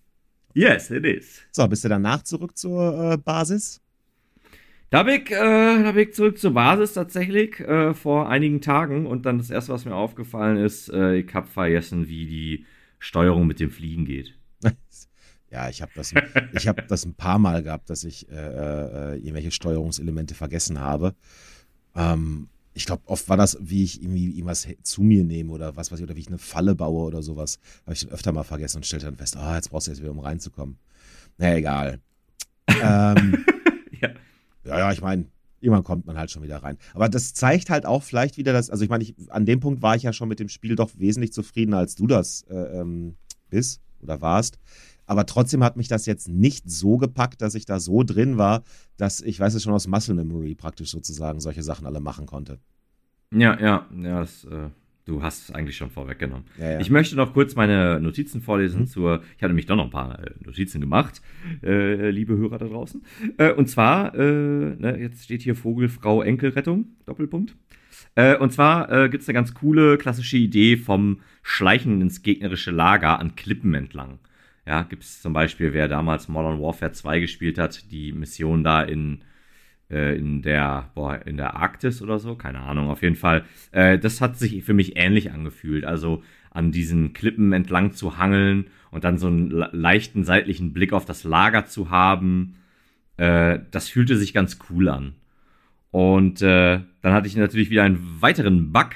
Yes, 0.54 0.91
it 0.91 1.04
is. 1.04 1.41
So, 1.51 1.68
bist 1.68 1.84
du 1.84 1.89
danach 1.89 2.24
zurück 2.24 2.58
zur 2.58 3.14
äh, 3.14 3.18
Basis? 3.18 3.82
Da 4.93 5.01
bin 5.01 5.23
ich, 5.23 5.31
äh, 5.31 5.83
da 5.83 5.91
bin 5.93 6.07
ich 6.07 6.13
zurück 6.13 6.37
zur 6.37 6.53
Basis 6.53 6.93
tatsächlich 6.93 7.59
äh, 7.59 7.95
vor 7.95 8.29
einigen 8.29 8.61
Tagen 8.61 9.07
und 9.07 9.25
dann 9.25 9.39
das 9.39 9.49
erste, 9.49 9.73
was 9.73 9.85
mir 9.85 9.95
aufgefallen 9.95 10.55
ist, 10.55 10.87
äh, 10.89 11.15
ich 11.15 11.33
habe 11.33 11.47
vergessen, 11.47 12.07
wie 12.09 12.27
die 12.27 12.67
Steuerung 12.99 13.47
mit 13.47 13.59
dem 13.59 13.71
Fliegen 13.71 14.05
geht. 14.05 14.37
ja, 15.49 15.67
ich 15.67 15.81
habe 15.81 15.91
das, 15.95 16.13
ich 16.53 16.67
hab 16.67 16.87
das 16.87 17.05
ein 17.05 17.15
paar 17.15 17.39
Mal 17.39 17.63
gehabt, 17.63 17.89
dass 17.89 18.03
ich 18.03 18.29
äh, 18.29 18.35
äh, 18.35 19.15
irgendwelche 19.15 19.49
Steuerungselemente 19.49 20.35
vergessen 20.35 20.79
habe. 20.79 21.15
Ähm, 21.95 22.49
ich 22.75 22.85
glaube, 22.85 23.01
oft 23.07 23.27
war 23.29 23.37
das, 23.37 23.57
wie 23.59 23.83
ich 23.83 23.99
irgendwie 23.99 24.27
irgendwas 24.27 24.67
zu 24.83 25.01
mir 25.01 25.23
nehme 25.23 25.53
oder 25.53 25.75
was 25.75 25.91
weiß 25.91 26.01
ich, 26.01 26.03
oder 26.03 26.15
wie 26.15 26.21
ich 26.21 26.27
eine 26.27 26.37
Falle 26.37 26.75
baue 26.75 27.07
oder 27.07 27.23
sowas. 27.23 27.57
Habe 27.87 27.93
ich 27.93 28.01
dann 28.01 28.11
öfter 28.11 28.31
mal 28.31 28.43
vergessen 28.43 28.77
und 28.77 28.85
stellte 28.85 29.07
dann 29.07 29.17
fest, 29.17 29.37
ah, 29.37 29.53
oh, 29.53 29.55
jetzt 29.55 29.71
brauchst 29.71 29.87
du 29.87 29.91
jetzt 29.91 30.01
wieder, 30.01 30.11
um 30.11 30.19
reinzukommen. 30.19 30.77
Naja, 31.39 31.55
egal. 31.55 31.99
ähm, 32.67 33.43
ja. 33.99 34.09
Ja, 34.66 34.80
ja, 34.80 34.91
ich 34.91 35.01
meine, 35.01 35.26
irgendwann 35.59 35.84
kommt 35.84 36.05
man 36.05 36.18
halt 36.18 36.32
schon 36.32 36.43
wieder 36.43 36.61
rein. 36.61 36.78
Aber 36.93 37.09
das 37.09 37.34
zeigt 37.34 37.70
halt 37.70 37.86
auch 37.86 38.03
vielleicht 38.03 38.38
wieder 38.38 38.53
das, 38.53 38.70
also 38.70 38.84
ich 38.84 38.89
meine, 38.89 39.05
an 39.30 39.45
dem 39.45 39.59
Punkt 39.59 39.82
war 39.82 39.95
ich 39.95 40.03
ja 40.03 40.14
schon 40.14 40.30
mit 40.30 40.39
dem 40.39 40.49
Spiel 40.49 40.76
doch 40.76 40.91
wesentlich 40.97 41.34
zufriedener, 41.34 41.78
als 41.78 41.95
du 41.95 42.07
das 42.07 42.43
äh, 42.49 42.80
ähm, 42.80 43.16
bist 43.49 43.82
oder 44.01 44.22
warst. 44.22 44.59
Aber 45.05 45.26
trotzdem 45.26 45.64
hat 45.64 45.76
mich 45.76 45.88
das 45.88 46.05
jetzt 46.05 46.28
nicht 46.28 46.70
so 46.70 46.97
gepackt, 46.97 47.41
dass 47.41 47.55
ich 47.55 47.66
da 47.66 47.80
so 47.80 48.03
drin 48.03 48.38
war, 48.38 48.64
dass 48.97 49.22
ich 49.22 49.39
weiß 49.39 49.53
es 49.53 49.64
schon 49.64 49.74
aus 49.74 49.88
Muscle 49.88 50.16
Memory 50.16 50.55
praktisch 50.55 50.91
sozusagen 50.91 51.39
solche 51.39 51.64
Sachen 51.64 51.86
alle 51.86 51.99
machen 51.99 52.26
konnte. 52.26 52.59
Ja, 53.34 53.59
ja, 53.59 53.88
ja, 53.91 54.20
das, 54.20 54.45
äh, 54.45 54.70
Du 55.06 55.22
hast 55.22 55.49
es 55.49 55.56
eigentlich 55.56 55.76
schon 55.76 55.89
vorweggenommen. 55.89 56.45
Ja, 56.58 56.72
ja. 56.72 56.80
Ich 56.80 56.89
möchte 56.89 57.18
noch 57.18 57.34
kurz 57.34 57.56
meine 57.56 57.99
Notizen 57.99 58.41
vorlesen 58.41 58.82
mhm. 58.82 58.88
zur. 58.88 59.22
Ich 59.36 59.43
hatte 59.43 59.49
nämlich 59.49 59.66
doch 59.66 59.76
noch 59.76 59.86
ein 59.86 59.89
paar 59.89 60.20
äh, 60.20 60.32
Notizen 60.45 60.80
gemacht, 60.80 61.22
äh, 61.62 62.10
liebe 62.10 62.38
Hörer 62.38 62.58
da 62.58 62.68
draußen. 62.68 63.04
Äh, 63.38 63.51
und 63.51 63.68
zwar, 63.68 64.16
äh, 64.16 64.20
ne, 64.20 64.97
jetzt 64.99 65.26
steht 65.26 65.41
hier 65.41 65.56
Vogelfrau 65.56 66.22
Enkelrettung, 66.22 66.86
Doppelpunkt. 67.06 67.56
Äh, 68.16 68.38
und 68.38 68.54
zwar 68.54 68.91
äh, 68.91 69.10
gibt 69.10 69.24
es 69.24 69.30
eine 69.30 69.34
ganz 69.34 69.54
coole 69.54 69.97
klassische 69.97 70.38
Idee 70.38 70.78
vom 70.78 71.20
Schleichen 71.41 72.01
ins 72.01 72.22
gegnerische 72.22 72.72
Lager 72.72 73.20
an 73.20 73.36
Klippen 73.36 73.74
entlang. 73.74 74.20
Ja, 74.66 74.84
gibt 74.84 75.04
es 75.04 75.22
zum 75.22 75.34
Beispiel, 75.34 75.74
wer 75.74 75.89
damals 75.89 76.30
Modern 76.30 76.62
Warfare 76.62 76.93
2 76.93 77.20
gespielt 77.20 77.58
hat, 77.58 77.91
die 77.91 78.14
Mission 78.14 78.64
da 78.64 78.82
in 78.82 79.20
äh, 79.93 80.17
in 80.17 80.41
der, 80.41 80.89
boah, 80.95 81.19
in 81.25 81.37
der 81.37 81.55
Arktis 81.55 82.01
oder 82.01 82.17
so, 82.19 82.35
keine 82.35 82.61
Ahnung, 82.61 82.89
auf 82.89 83.03
jeden 83.03 83.15
Fall. 83.15 83.45
Äh, 83.71 83.99
das 83.99 84.19
hat 84.21 84.37
sich 84.37 84.63
für 84.63 84.73
mich 84.73 84.97
ähnlich 84.97 85.31
angefühlt. 85.31 85.85
Also 85.85 86.23
an 86.49 86.71
diesen 86.71 87.13
Klippen 87.13 87.53
entlang 87.53 87.93
zu 87.93 88.17
hangeln 88.17 88.65
und 88.91 89.03
dann 89.03 89.17
so 89.17 89.27
einen 89.27 89.49
leichten 89.49 90.23
seitlichen 90.23 90.73
Blick 90.73 90.93
auf 90.93 91.05
das 91.05 91.23
Lager 91.23 91.65
zu 91.65 91.89
haben. 91.89 92.55
Äh, 93.17 93.59
das 93.71 93.89
fühlte 93.89 94.17
sich 94.17 94.33
ganz 94.33 94.59
cool 94.69 94.89
an. 94.89 95.13
Und 95.91 96.41
äh, 96.41 96.79
dann 97.01 97.13
hatte 97.13 97.27
ich 97.27 97.35
natürlich 97.35 97.69
wieder 97.69 97.83
einen 97.83 98.17
weiteren 98.19 98.71
Bug, 98.71 98.89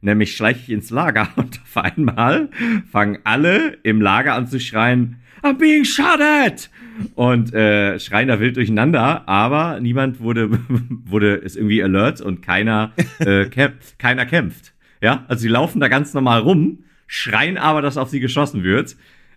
nämlich 0.00 0.34
schleiche 0.34 0.60
ich 0.62 0.70
ins 0.70 0.90
Lager 0.90 1.28
und 1.36 1.60
auf 1.62 1.76
einmal 1.76 2.50
fangen 2.90 3.18
alle 3.22 3.78
im 3.84 4.00
Lager 4.00 4.34
an 4.34 4.48
zu 4.48 4.58
schreien, 4.58 5.20
I'm 5.42 5.58
being 5.58 5.84
shot 5.84 6.20
at! 6.20 6.68
Und 7.14 7.54
äh, 7.54 7.98
schreien 7.98 8.28
da 8.28 8.40
wild 8.40 8.56
durcheinander, 8.56 9.28
aber 9.28 9.80
niemand 9.80 10.20
wurde, 10.20 10.50
wurde 10.88 11.34
ist 11.34 11.56
irgendwie 11.56 11.82
alert 11.82 12.20
und 12.20 12.42
keiner, 12.42 12.92
äh, 13.18 13.44
kämpft, 13.50 13.98
keiner 13.98 14.26
kämpft. 14.26 14.74
Ja, 15.00 15.24
also 15.28 15.42
sie 15.42 15.48
laufen 15.48 15.80
da 15.80 15.88
ganz 15.88 16.12
normal 16.14 16.40
rum, 16.40 16.84
schreien 17.06 17.56
aber, 17.56 17.82
dass 17.82 17.96
auf 17.96 18.10
sie 18.10 18.20
geschossen 18.20 18.62
wird. 18.62 18.96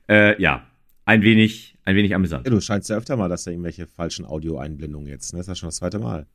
Äh, 0.10 0.42
ja, 0.42 0.66
ein 1.06 1.22
wenig, 1.22 1.78
ein 1.86 1.96
wenig 1.96 2.14
amüsant. 2.14 2.46
Ja, 2.46 2.52
du 2.52 2.62
scheinst 2.62 2.90
ja 2.90 2.98
öfter 2.98 3.16
mal, 3.16 3.30
dass 3.30 3.44
da 3.44 3.52
irgendwelche 3.52 3.88
falschen 3.88 4.26
Audioeinblendungen 4.26 5.08
jetzt, 5.08 5.34
ne? 5.34 5.40
Das 5.40 5.48
ist 5.48 5.50
ja 5.50 5.56
schon 5.56 5.68
das 5.68 5.76
zweite 5.78 6.00
Mal. 6.00 6.28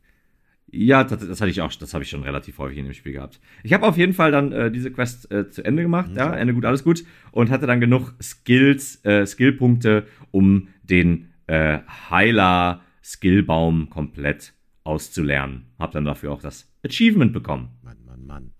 Ja, 0.70 1.02
das, 1.02 1.26
das 1.26 1.40
hatte 1.40 1.50
ich 1.50 1.62
auch, 1.62 1.72
das 1.72 1.94
habe 1.94 2.04
ich 2.04 2.10
schon 2.10 2.22
relativ 2.22 2.58
häufig 2.58 2.76
in 2.76 2.84
dem 2.84 2.92
Spiel 2.92 3.12
gehabt. 3.12 3.40
Ich 3.62 3.72
habe 3.72 3.86
auf 3.86 3.96
jeden 3.96 4.12
Fall 4.12 4.30
dann 4.30 4.52
äh, 4.52 4.70
diese 4.70 4.90
Quest 4.90 5.30
äh, 5.30 5.48
zu 5.48 5.64
Ende 5.64 5.82
gemacht, 5.82 6.10
mhm. 6.10 6.16
ja, 6.16 6.34
Ende 6.34 6.52
gut, 6.52 6.66
alles 6.66 6.84
gut, 6.84 7.04
und 7.32 7.50
hatte 7.50 7.66
dann 7.66 7.80
genug 7.80 8.14
Skills, 8.20 9.02
äh, 9.04 9.24
Skillpunkte, 9.26 10.06
um 10.30 10.68
den 10.90 11.32
äh, 11.46 11.78
Heiler-Skillbaum 12.10 13.90
komplett 13.90 14.54
auszulernen. 14.84 15.72
Hab 15.78 15.92
dann 15.92 16.04
dafür 16.04 16.32
auch 16.32 16.42
das 16.42 16.70
Achievement 16.84 17.32
bekommen. 17.32 17.70
Mann, 17.82 18.04
Mann, 18.04 18.26
Mann. 18.26 18.52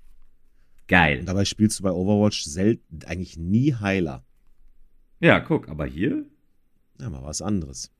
Geil. 0.86 1.20
Und 1.20 1.26
dabei 1.26 1.44
spielst 1.44 1.78
du 1.78 1.82
bei 1.84 1.90
Overwatch 1.90 2.42
selten, 2.44 3.00
eigentlich 3.06 3.36
nie 3.36 3.74
Heiler. 3.74 4.24
Ja, 5.20 5.40
guck, 5.40 5.68
aber 5.68 5.86
hier? 5.86 6.24
Ja, 7.00 7.10
mal 7.10 7.22
was 7.22 7.42
anderes. 7.42 7.92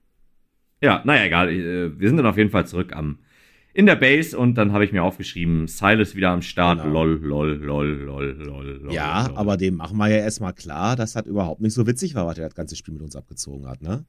Ja, 0.81 1.03
naja, 1.05 1.25
egal. 1.25 1.51
Äh, 1.51 1.99
wir 1.99 2.09
sind 2.09 2.17
dann 2.17 2.27
auf 2.27 2.37
jeden 2.37 2.51
Fall 2.51 2.67
zurück 2.67 2.95
am 2.95 3.19
in 3.75 3.87
der 3.87 3.97
Base 3.97 4.37
und 4.37 4.55
dann 4.57 4.73
habe 4.73 4.85
ich 4.85 4.93
mir 4.93 5.05
aufgeschrieben, 5.05 5.69
Silas 5.69 6.17
wieder 6.17 6.31
am 6.31 6.43
Start, 6.43 6.83
genau. 6.83 7.05
lol, 7.05 7.21
lol, 7.23 7.53
lol, 7.53 7.87
lol, 7.87 8.37
lol, 8.37 8.67
lol. 8.83 8.93
Ja, 8.93 9.29
lol. 9.29 9.37
aber 9.37 9.57
dem 9.57 9.77
machen 9.77 9.99
wir 9.99 10.09
ja 10.09 10.17
erstmal 10.17 10.53
klar, 10.53 10.97
dass 10.97 11.13
das 11.13 11.27
überhaupt 11.27 11.61
nicht 11.61 11.75
so 11.75 11.87
witzig 11.87 12.17
war, 12.17 12.27
was 12.27 12.39
er 12.39 12.49
das 12.49 12.57
ganze 12.57 12.75
Spiel 12.75 12.95
mit 12.95 13.03
uns 13.05 13.15
abgezogen 13.15 13.69
hat, 13.69 13.81
ne? 13.81 14.05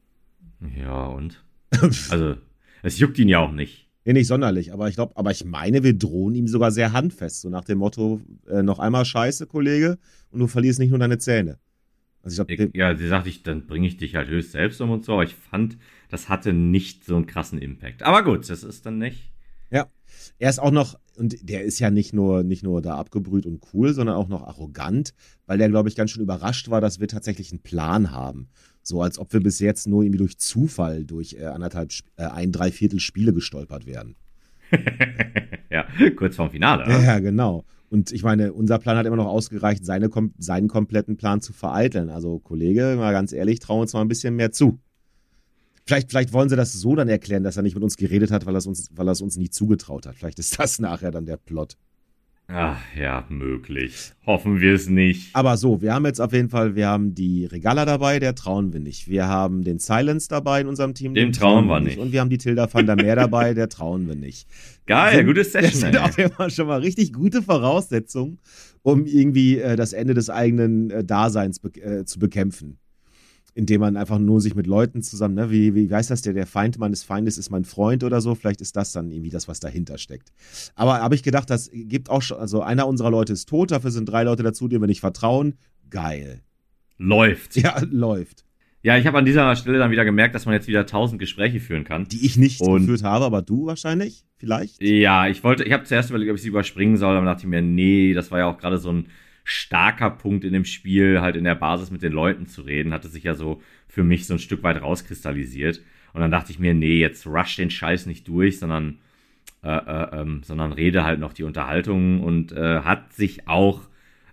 Ja, 0.78 1.06
und? 1.08 1.44
also, 2.10 2.36
es 2.84 3.00
juckt 3.00 3.20
ihn 3.20 3.30
ja 3.30 3.40
auch 3.40 3.52
nicht. 3.52 3.90
Nee, 4.06 4.14
nicht 4.14 4.28
sonderlich, 4.28 4.74
aber 4.74 4.88
ich 4.90 4.96
glaube, 4.96 5.16
aber 5.18 5.32
ich 5.32 5.46
meine, 5.46 5.84
wir 5.84 5.94
drohen 5.94 6.34
ihm 6.34 6.48
sogar 6.48 6.72
sehr 6.72 6.94
handfest, 6.94 7.42
so 7.42 7.50
nach 7.50 7.66
dem 7.66 7.78
Motto, 7.78 8.22
äh, 8.48 8.64
noch 8.64 8.80
einmal 8.80 9.06
Scheiße, 9.06 9.46
Kollege, 9.46 9.98
und 10.32 10.40
du 10.40 10.48
verlierst 10.48 10.80
nicht 10.80 10.90
nur 10.90 11.00
deine 11.00 11.18
Zähne. 11.18 11.60
Also 12.24 12.44
ich 12.48 12.58
glaub, 12.58 12.76
ja, 12.76 12.96
sie 12.96 13.08
sagte 13.08 13.30
ich, 13.30 13.44
dann 13.44 13.68
bringe 13.68 13.88
ich 13.88 13.98
dich 13.98 14.16
halt 14.16 14.30
höchst 14.30 14.52
selbst 14.52 14.82
um 14.82 14.90
und 14.90 15.06
so, 15.06 15.14
aber 15.14 15.24
ich 15.24 15.36
fand, 15.36 15.78
das 16.10 16.28
hatte 16.28 16.54
nicht 16.54 17.06
so 17.06 17.16
einen 17.16 17.28
krassen 17.28 17.60
Impact. 17.60 18.04
Aber 18.04 18.24
gut, 18.24 18.50
das 18.50 18.64
ist 18.64 18.86
dann 18.86 18.98
nicht. 18.98 19.32
Ja. 19.72 19.88
Er 20.40 20.50
ist 20.50 20.60
auch 20.60 20.72
noch, 20.72 21.00
und 21.16 21.50
der 21.50 21.64
ist 21.64 21.80
ja 21.80 21.92
nicht 21.92 22.14
nur, 22.14 22.44
nicht 22.44 22.64
nur 22.64 22.82
da 22.82 22.96
abgebrüht 22.96 23.46
und 23.46 23.62
cool, 23.74 23.94
sondern 23.94 24.16
auch 24.16 24.28
noch 24.28 24.44
arrogant, 24.44 25.14
weil 25.46 25.58
der, 25.58 25.70
glaube 25.70 25.88
ich, 25.88 25.96
ganz 25.96 26.12
schön 26.12 26.24
überrascht 26.24 26.70
war, 26.70 26.82
dass 26.82 27.00
wir 27.00 27.08
tatsächlich 27.08 27.52
einen 27.52 27.62
Plan 27.62 28.12
haben. 28.12 28.50
So 28.90 29.02
als 29.02 29.18
ob 29.20 29.32
wir 29.32 29.40
bis 29.40 29.60
jetzt 29.60 29.88
nur 29.88 30.04
irgendwie 30.04 30.18
durch 30.18 30.38
Zufall 30.38 31.06
durch 31.06 31.36
äh, 31.40 31.46
anderthalb, 31.46 31.92
äh, 32.18 32.24
ein, 32.24 32.52
dreiviertel 32.52 33.00
Spiele 33.00 33.32
gestolpert 33.34 33.86
werden. 33.86 34.16
ja, 35.70 35.86
kurz 36.16 36.36
vorm 36.36 36.52
Finale. 36.52 36.90
Ja, 36.90 37.02
ja, 37.02 37.20
genau. 37.20 37.64
Und 37.90 38.12
ich 38.12 38.24
meine, 38.24 38.54
unser 38.54 38.78
Plan 38.78 38.98
hat 38.98 39.06
immer 39.06 39.16
noch 39.16 39.28
ausgereicht, 39.28 39.86
seine, 39.86 40.10
seinen 40.38 40.68
kompletten 40.68 41.18
Plan 41.18 41.42
zu 41.42 41.54
vereiteln. 41.54 42.10
Also, 42.10 42.40
Kollege, 42.40 42.96
mal 42.98 43.14
ganz 43.14 43.32
ehrlich, 43.32 43.60
trauen 43.60 43.82
uns 43.82 43.94
mal 43.94 44.02
ein 44.02 44.08
bisschen 44.08 44.36
mehr 44.36 44.52
zu. 44.52 44.80
Vielleicht, 45.86 46.10
vielleicht 46.10 46.34
wollen 46.34 46.50
sie 46.50 46.56
das 46.56 46.74
so 46.74 46.96
dann 46.96 47.10
erklären, 47.10 47.44
dass 47.44 47.58
er 47.58 47.64
nicht 47.64 47.74
mit 47.74 47.84
uns 47.84 47.98
geredet 47.98 48.30
hat, 48.30 48.46
weil 48.46 48.56
er 48.56 48.60
es 48.60 48.68
uns, 48.68 48.90
weil 48.94 49.08
er 49.08 49.14
es 49.14 49.22
uns 49.22 49.38
nie 49.38 49.50
zugetraut 49.50 50.06
hat. 50.06 50.16
Vielleicht 50.16 50.38
ist 50.38 50.60
das 50.60 50.80
nachher 50.80 51.10
dann 51.10 51.26
der 51.26 51.38
Plot. 51.38 51.78
Ach 52.52 52.82
ja, 53.00 53.26
möglich. 53.30 54.12
Hoffen 54.26 54.60
wir 54.60 54.74
es 54.74 54.90
nicht. 54.90 55.36
Aber 55.36 55.56
so, 55.56 55.84
wir 55.84 55.94
haben 55.94 56.08
jetzt 56.08 56.20
auf 56.20 56.34
jeden 56.34 56.50
Fall, 56.50 56.76
wir 56.76 56.88
haben 56.88 57.14
die 57.14 57.46
Regala 57.46 57.86
dabei, 57.86 58.18
der 58.18 58.34
trauen 58.34 58.74
wir 58.74 58.80
nicht. 58.80 59.08
Wir 59.08 59.28
haben 59.28 59.64
den 59.64 59.78
Silence 59.78 60.28
dabei 60.28 60.62
in 60.62 60.68
unserem 60.68 60.96
Team. 60.96 61.14
Dem 61.14 61.32
trauen, 61.32 61.68
trauen 61.68 61.68
wir 61.68 61.80
nicht. 61.80 62.00
Und 62.00 62.12
wir 62.12 62.22
haben 62.22 62.32
die 62.32 62.40
Tilda 62.40 62.68
van 62.74 62.88
der 62.88 62.96
Meer 62.96 63.16
dabei, 63.16 63.54
der 63.54 63.70
trauen 63.70 64.08
wir 64.08 64.16
nicht. 64.16 64.48
Geil, 64.88 65.18
sind, 65.18 65.28
gutes 65.28 65.52
Session. 65.52 65.72
Das 65.72 65.80
sind 65.80 65.96
ey. 65.96 66.02
auf 66.02 66.18
jeden 66.18 66.34
Fall 66.34 66.50
schon 66.50 66.66
mal 66.66 66.80
richtig 66.80 67.14
gute 67.14 67.44
Voraussetzungen, 67.44 68.40
um 68.82 69.06
irgendwie 69.06 69.60
äh, 69.60 69.76
das 69.76 69.94
Ende 69.94 70.16
des 70.16 70.32
eigenen 70.32 70.90
äh, 70.90 71.04
Daseins 71.04 71.60
be 71.60 71.70
äh, 71.80 72.06
zu 72.06 72.18
bekämpfen 72.18 72.80
indem 73.56 73.82
man 73.82 73.98
einfach 73.98 74.20
nur 74.20 74.42
sich 74.42 74.56
mit 74.56 74.68
Leuten 74.68 75.02
zusammen, 75.02 75.36
ne, 75.36 75.52
wie, 75.52 75.74
wie 75.76 75.94
heißt 75.94 76.12
das, 76.12 76.22
der, 76.22 76.34
der 76.34 76.46
Feind 76.46 76.78
meines 76.78 77.04
Feindes 77.04 77.38
ist 77.38 77.50
mein 77.50 77.66
Freund 77.66 78.04
oder 78.04 78.22
so, 78.22 78.36
vielleicht 78.36 78.62
ist 78.62 78.76
das 78.76 78.92
dann 78.92 79.12
irgendwie 79.12 79.30
das, 79.30 79.48
was 79.48 79.60
dahinter 79.60 79.98
steckt. 79.98 80.32
Aber 80.76 81.00
habe 81.00 81.16
ich 81.16 81.24
gedacht, 81.24 81.50
das 81.50 81.70
gibt 81.74 82.10
auch 82.10 82.22
schon, 82.22 82.38
also 82.38 82.62
einer 82.62 82.88
unserer 82.88 83.12
Leute 83.12 83.34
ist 83.34 83.50
tot, 83.50 83.72
dafür 83.72 83.92
sind 83.92 84.08
drei 84.08 84.24
Leute 84.24 84.44
dazu, 84.44 84.68
denen 84.68 84.82
wir 84.82 84.88
nicht 84.88 85.02
vertrauen. 85.02 85.56
Geil. 85.90 86.42
Läuft. 86.98 87.56
Ja, 87.56 87.82
läuft. 87.90 88.46
Ja, 88.82 88.98
ich 88.98 89.06
habe 89.06 89.18
an 89.18 89.26
dieser 89.26 89.56
Stelle 89.58 89.78
dann 89.78 89.92
wieder 89.92 90.06
gemerkt, 90.06 90.36
dass 90.36 90.46
man 90.46 90.54
jetzt 90.54 90.68
wieder 90.68 90.86
tausend 90.86 91.20
Gespräche 91.20 91.60
führen 91.60 91.84
kann. 91.84 92.06
Die 92.06 92.26
ich 92.26 92.38
nicht 92.38 92.62
und 92.62 92.82
geführt 92.82 93.04
habe, 93.04 93.26
aber 93.26 93.42
du 93.42 93.66
wahrscheinlich, 93.66 94.26
vielleicht? 94.38 94.82
Ja, 94.82 95.28
ich 95.28 95.44
wollte, 95.44 95.66
ich 95.66 95.74
habe 95.74 95.84
zuerst 95.84 96.10
überlegt, 96.10 96.32
ob 96.32 96.38
ich 96.38 96.44
sie 96.44 96.48
überspringen 96.48 96.96
soll, 96.96 97.16
aber 97.16 97.26
dachte 97.26 97.42
ich 97.42 97.50
mir, 97.50 97.62
nee, 97.62 98.14
das 98.14 98.32
war 98.32 98.40
ja 98.40 98.46
auch 98.46 98.58
gerade 98.58 98.78
so 98.78 98.92
ein 98.92 99.08
starker 99.50 100.12
Punkt 100.12 100.44
in 100.44 100.54
dem 100.54 100.66
Spiel, 100.66 101.22
halt 101.22 101.36
in 101.36 101.44
der 101.44 101.56
Basis 101.56 101.92
mit 101.92 102.04
den 102.04 102.14
Leuten 102.14 102.46
zu 102.46 102.62
reden, 102.62 102.94
hatte 102.94 103.10
sich 103.10 103.24
ja 103.24 103.34
so 103.34 103.62
für 103.88 104.04
mich 104.04 104.28
so 104.28 104.36
ein 104.36 104.40
Stück 104.40 104.64
weit 104.64 104.82
rauskristallisiert. 104.82 105.82
Und 106.14 106.22
dann 106.22 106.32
dachte 106.32 106.52
ich 106.52 106.60
mir, 106.60 106.74
nee, 106.74 107.00
jetzt 107.00 107.26
rush 107.26 107.56
den 107.56 107.72
Scheiß 107.72 108.06
nicht 108.06 108.28
durch, 108.28 108.60
sondern, 108.60 109.00
äh, 109.64 109.70
äh, 109.70 110.22
ähm, 110.22 110.42
sondern 110.44 110.72
rede 110.72 111.04
halt 111.04 111.20
noch 111.20 111.34
die 111.34 111.44
Unterhaltung 111.44 112.22
und 112.22 112.52
äh, 112.52 112.82
hat 112.82 113.14
sich 113.14 113.48
auch 113.48 113.82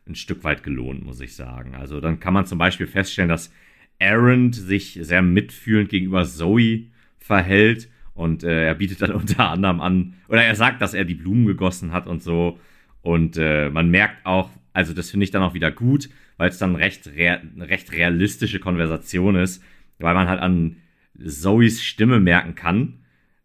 ein 0.06 0.14
Stück 0.14 0.44
weit 0.44 0.62
gelohnt, 0.62 1.04
muss 1.04 1.20
ich 1.20 1.34
sagen. 1.34 1.74
Also 1.74 2.00
dann 2.00 2.20
kann 2.20 2.34
man 2.34 2.46
zum 2.46 2.58
Beispiel 2.58 2.86
feststellen, 2.86 3.28
dass 3.28 3.52
Aaron 4.00 4.52
sich 4.52 4.98
sehr 5.00 5.22
mitfühlend 5.22 5.88
gegenüber 5.88 6.24
Zoe 6.24 6.84
verhält 7.18 7.88
und 8.14 8.44
äh, 8.44 8.66
er 8.66 8.74
bietet 8.74 9.02
dann 9.02 9.12
unter 9.12 9.48
anderem 9.48 9.80
an, 9.80 10.14
oder 10.28 10.44
er 10.44 10.54
sagt, 10.54 10.82
dass 10.82 10.94
er 10.94 11.04
die 11.04 11.14
Blumen 11.14 11.46
gegossen 11.46 11.92
hat 11.92 12.06
und 12.06 12.22
so. 12.22 12.58
Und 13.02 13.36
äh, 13.36 13.70
man 13.70 13.90
merkt 13.90 14.26
auch, 14.26 14.50
also 14.76 14.92
das 14.92 15.10
finde 15.10 15.24
ich 15.24 15.30
dann 15.30 15.42
auch 15.42 15.54
wieder 15.54 15.72
gut, 15.72 16.10
weil 16.36 16.50
es 16.50 16.58
dann 16.58 16.76
recht, 16.76 17.06
rea 17.06 17.36
eine 17.38 17.66
recht 17.66 17.92
realistische 17.92 18.60
Konversation 18.60 19.34
ist, 19.34 19.64
weil 19.98 20.12
man 20.12 20.28
halt 20.28 20.38
an 20.38 20.76
Zoes 21.18 21.82
Stimme 21.82 22.20
merken 22.20 22.54
kann, 22.54 22.98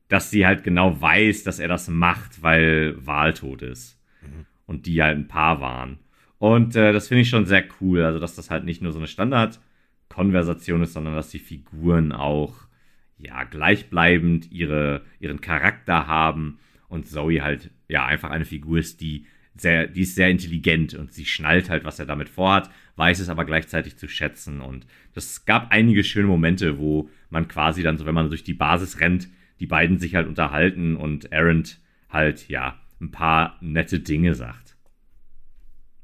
dass 0.10 0.30
sie 0.30 0.46
halt 0.46 0.66
genau 0.66 1.00
weiß, 1.00 1.46
dass 1.46 1.60
er 1.60 1.70
das 1.70 1.88
macht, 1.88 2.44
weil 2.44 2.98
Wahl 3.08 3.34
tot 3.34 3.62
ist. 3.62 3.98
Mhm. 4.22 4.46
Und 4.66 4.88
die 4.88 5.02
halt 5.02 5.18
ein 5.18 5.30
Paar 5.30 5.62
waren. 5.62 6.00
Und 6.38 6.76
äh, 6.76 6.92
das 6.92 7.08
finde 7.08 7.22
ich 7.22 7.30
schon 7.30 7.46
sehr 7.46 7.64
cool. 7.80 8.04
Also, 8.04 8.20
dass 8.20 8.36
das 8.36 8.52
halt 8.52 8.66
nicht 8.66 8.82
nur 8.82 8.92
so 8.92 9.00
eine 9.00 9.08
Standard-Konversation 9.08 10.84
ist, 10.84 10.92
sondern 10.92 11.16
dass 11.16 11.30
die 11.30 11.40
Figuren 11.40 12.12
auch 12.12 12.56
ja 13.18 13.46
gleichbleibend 13.46 14.52
ihre, 14.52 15.04
ihren 15.22 15.40
Charakter 15.40 16.08
haben 16.08 16.60
und 16.90 17.08
Zoe 17.08 17.42
halt 17.42 17.72
ja 17.88 18.06
einfach 18.06 18.32
eine 18.32 18.44
Figur 18.44 18.80
ist, 18.80 19.00
die 19.00 19.28
sehr, 19.56 19.88
die 19.88 20.02
ist 20.02 20.16
sehr 20.16 20.30
intelligent 20.30 20.94
und 20.94 21.14
sie 21.14 21.26
schnallt 21.26 21.70
halt, 21.70 21.84
was 21.84 22.00
er 22.00 22.06
damit 22.06 22.30
vorhat, 22.30 22.70
weiß 22.96 23.20
es 23.20 23.30
aber 23.30 23.46
gleichzeitig 23.46 23.98
zu 23.98 24.08
schätzen. 24.08 24.62
Und 24.62 24.86
das 25.14 25.46
gab 25.46 25.72
einige 25.72 26.04
schöne 26.04 26.28
Momente, 26.28 26.78
wo 26.78 27.10
man 27.30 27.48
quasi 27.48 27.84
dann 27.84 27.98
so, 27.98 28.06
wenn 28.06 28.16
man 28.16 28.30
durch 28.30 28.44
die 28.44 28.54
Basis 28.54 29.00
rennt, 29.00 29.28
die 29.60 29.68
beiden 29.68 30.00
sich 30.00 30.16
halt 30.16 30.28
unterhalten 30.28 30.96
und 30.96 31.32
Aaron 31.34 31.64
halt, 32.10 32.48
ja, 32.50 32.80
ein 33.00 33.12
paar 33.12 33.58
nette 33.62 34.00
Dinge 34.00 34.36
sagt. 34.36 34.76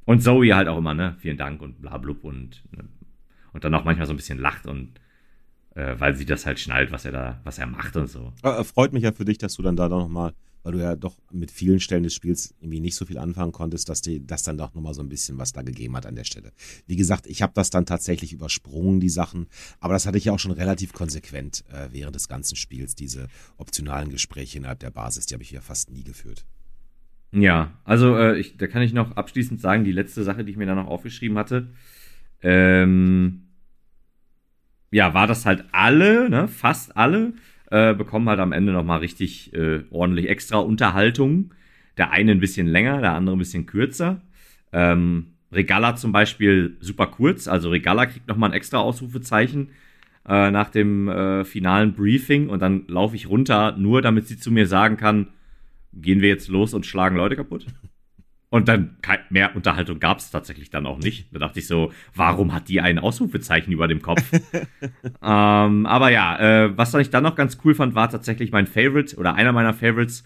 Und 0.05 0.21
Zoe 0.21 0.55
halt 0.55 0.67
auch 0.67 0.77
immer, 0.77 0.93
ne? 0.93 1.15
Vielen 1.19 1.37
Dank 1.37 1.61
und 1.61 1.81
bla 1.81 1.97
blub 1.97 2.23
und, 2.23 2.63
ne? 2.71 2.87
und 3.53 3.63
dann 3.63 3.73
auch 3.73 3.83
manchmal 3.83 4.07
so 4.07 4.13
ein 4.13 4.17
bisschen 4.17 4.39
lacht 4.39 4.65
und 4.67 4.99
äh, 5.75 5.95
weil 5.99 6.15
sie 6.15 6.25
das 6.25 6.45
halt 6.45 6.59
schnallt, 6.59 6.91
was 6.91 7.05
er 7.05 7.11
da, 7.11 7.41
was 7.43 7.59
er 7.59 7.67
macht 7.67 7.95
und 7.95 8.07
so. 8.07 8.33
Aber, 8.41 8.63
freut 8.63 8.93
mich 8.93 9.03
ja 9.03 9.11
für 9.11 9.25
dich, 9.25 9.37
dass 9.37 9.55
du 9.55 9.61
dann 9.61 9.75
da 9.75 9.87
noch 9.89 10.07
mal, 10.07 10.33
weil 10.67 10.73
du 10.73 10.79
ja 10.79 10.97
doch 10.97 11.15
mit 11.31 11.49
vielen 11.49 11.79
Stellen 11.79 12.03
des 12.03 12.13
Spiels 12.13 12.53
irgendwie 12.59 12.81
nicht 12.81 12.95
so 12.95 13.05
viel 13.05 13.17
anfangen 13.19 13.53
konntest, 13.53 13.87
dass 13.87 14.01
dir 14.01 14.19
das 14.19 14.43
dann 14.43 14.57
doch 14.57 14.73
noch 14.73 14.81
mal 14.81 14.93
so 14.93 15.01
ein 15.01 15.07
bisschen 15.07 15.37
was 15.37 15.53
da 15.53 15.61
gegeben 15.61 15.95
hat 15.95 16.05
an 16.05 16.15
der 16.15 16.25
Stelle. 16.25 16.51
Wie 16.87 16.97
gesagt, 16.97 17.25
ich 17.25 17.41
habe 17.41 17.53
das 17.55 17.69
dann 17.69 17.85
tatsächlich 17.85 18.33
übersprungen, 18.33 18.99
die 18.99 19.07
Sachen, 19.07 19.47
aber 19.79 19.93
das 19.93 20.05
hatte 20.05 20.17
ich 20.17 20.25
ja 20.25 20.33
auch 20.33 20.39
schon 20.39 20.51
relativ 20.51 20.91
konsequent 20.91 21.63
äh, 21.71 21.87
während 21.93 22.15
des 22.15 22.27
ganzen 22.27 22.57
Spiels, 22.57 22.95
diese 22.95 23.29
optionalen 23.55 24.09
Gespräche 24.09 24.57
innerhalb 24.57 24.79
der 24.79 24.91
Basis, 24.91 25.25
die 25.27 25.35
habe 25.35 25.43
ich 25.43 25.51
ja 25.51 25.61
fast 25.61 25.89
nie 25.89 26.03
geführt. 26.03 26.45
Ja, 27.31 27.71
also 27.85 28.17
äh, 28.17 28.37
ich, 28.37 28.57
da 28.57 28.67
kann 28.67 28.81
ich 28.81 28.91
noch 28.91 29.15
abschließend 29.15 29.61
sagen, 29.61 29.85
die 29.85 29.93
letzte 29.93 30.25
Sache, 30.25 30.43
die 30.43 30.51
ich 30.51 30.57
mir 30.57 30.65
da 30.65 30.75
noch 30.75 30.87
aufgeschrieben 30.87 31.37
hatte, 31.37 31.69
ähm, 32.41 33.43
ja, 34.91 35.13
war 35.13 35.27
das 35.27 35.45
halt 35.45 35.63
alle, 35.71 36.29
ne, 36.29 36.49
fast 36.49 36.97
alle, 36.97 37.35
äh, 37.69 37.93
bekommen 37.93 38.29
halt 38.29 38.39
am 38.39 38.51
Ende 38.51 38.71
nochmal 38.71 38.99
richtig 38.99 39.53
äh, 39.53 39.83
ordentlich 39.89 40.29
extra 40.29 40.57
Unterhaltung. 40.57 41.53
Der 41.97 42.11
eine 42.11 42.31
ein 42.31 42.39
bisschen 42.39 42.67
länger, 42.67 43.01
der 43.01 43.13
andere 43.13 43.35
ein 43.35 43.39
bisschen 43.39 43.65
kürzer. 43.65 44.21
Ähm, 44.71 45.33
Regala 45.51 45.95
zum 45.95 46.11
Beispiel 46.11 46.77
super 46.81 47.07
kurz, 47.07 47.47
also 47.47 47.69
Regala 47.69 48.05
kriegt 48.05 48.27
nochmal 48.27 48.49
ein 48.49 48.55
extra 48.55 48.79
Ausrufezeichen 48.79 49.69
äh, 50.27 50.51
nach 50.51 50.69
dem 50.69 51.07
äh, 51.07 51.45
finalen 51.45 51.93
Briefing 51.93 52.49
und 52.49 52.61
dann 52.61 52.85
laufe 52.87 53.15
ich 53.15 53.29
runter, 53.29 53.75
nur 53.77 54.01
damit 54.01 54.27
sie 54.27 54.37
zu 54.37 54.51
mir 54.51 54.67
sagen 54.67 54.97
kann, 54.97 55.27
gehen 55.93 56.21
wir 56.21 56.29
jetzt 56.29 56.49
los 56.49 56.73
und 56.73 56.85
schlagen 56.85 57.15
Leute 57.15 57.35
kaputt? 57.35 57.65
Und 58.49 58.69
dann 58.69 58.95
mehr 59.29 59.55
Unterhaltung 59.55 59.99
gab 59.99 60.19
es 60.19 60.31
tatsächlich 60.31 60.69
dann 60.69 60.85
auch 60.85 60.99
nicht. 60.99 61.33
Da 61.33 61.39
dachte 61.39 61.59
ich 61.59 61.67
so, 61.67 61.91
warum 62.15 62.53
hat 62.53 62.69
die 62.69 62.79
ein 62.79 62.97
Ausrufezeichen 62.97 63.73
über 63.73 63.89
dem 63.89 64.01
Kopf? 64.01 64.23
ähm, 65.21 65.85
aber 65.85 66.11
ja, 66.11 66.39
äh, 66.65 66.77
was 66.77 66.93
ich 66.93 67.09
dann 67.09 67.23
noch 67.23 67.35
ganz 67.35 67.57
cool 67.65 67.75
fand, 67.75 67.93
war 67.93 68.09
tatsächlich 68.09 68.51
mein 68.51 68.65
Favorite 68.65 69.17
oder 69.17 69.35
einer 69.35 69.51
meiner 69.51 69.73
Favorites, 69.73 70.23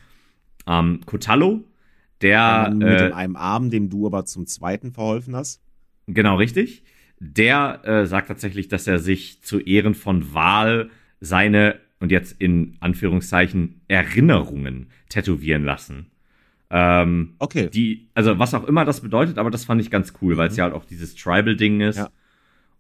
ähm, 0.67 1.01
Cotallo. 1.05 1.63
Der 2.22 2.69
mit 2.72 2.88
äh, 2.88 3.11
einem 3.13 3.36
Arm, 3.36 3.72
dem 3.72 3.89
du 3.89 4.05
aber 4.05 4.26
zum 4.26 4.45
zweiten 4.45 4.91
verholfen 4.91 5.36
hast. 5.36 5.63
Genau, 6.05 6.36
richtig. 6.36 6.84
Der 7.19 7.82
äh, 7.84 8.05
sagt 8.05 8.28
tatsächlich, 8.28 8.67
dass 8.67 8.86
er 8.86 8.99
sich 8.99 9.41
zu 9.41 9.59
Ehren 9.59 9.95
von 9.95 10.34
Wahl 10.36 10.91
seine 11.19 11.80
und 11.99 12.11
jetzt 12.11 12.39
in 12.39 12.78
Anführungszeichen 12.80 13.82
Erinnerungen 13.88 14.88
tätowieren 15.09 15.63
lassen. 15.63 16.11
Ähm, 16.72 17.34
okay. 17.39 17.69
Die, 17.69 18.07
also 18.13 18.39
was 18.39 18.53
auch 18.53 18.63
immer 18.63 18.86
das 18.86 19.01
bedeutet, 19.01 19.38
aber 19.38 19.51
das 19.51 19.65
fand 19.65 19.82
ich 19.82 19.91
ganz 19.91 20.13
cool, 20.22 20.38
weil 20.38 20.47
es 20.47 20.53
mhm. 20.53 20.59
ja 20.59 20.63
halt 20.65 20.74
auch 20.74 20.86
dieses 20.86 21.15
Tribal-Ding 21.15 21.82
ist. 21.82 21.97
Ja. 21.97 22.09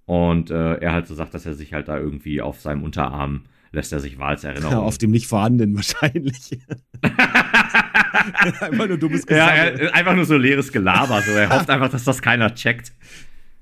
Und 0.05 0.49
äh, 0.49 0.75
er 0.75 0.93
halt 0.93 1.07
so 1.07 1.15
sagt, 1.15 1.33
dass 1.33 1.45
er 1.45 1.53
sich 1.53 1.73
halt 1.73 1.87
da 1.87 1.97
irgendwie 1.97 2.41
auf 2.41 2.61
seinem 2.61 2.83
Unterarm 2.83 3.43
lässt 3.71 3.93
er 3.93 3.99
sich 3.99 4.19
Wahlserinnerungen. 4.19 4.79
Ja, 4.79 4.83
auf 4.85 4.97
dem 4.97 5.11
nicht 5.11 5.27
vorhandenen 5.27 5.75
wahrscheinlich. 5.75 6.59
einfach 7.01 8.87
nur 8.87 8.97
dummes 8.97 9.25
Gesagt. 9.25 9.81
Ja, 9.81 9.91
einfach 9.91 10.15
nur 10.15 10.25
so 10.25 10.37
leeres 10.37 10.71
Gelaber. 10.71 11.21
So. 11.21 11.31
Er 11.31 11.49
hofft 11.49 11.69
einfach, 11.69 11.89
dass 11.89 12.03
das 12.03 12.21
keiner 12.21 12.53
checkt. 12.53 12.91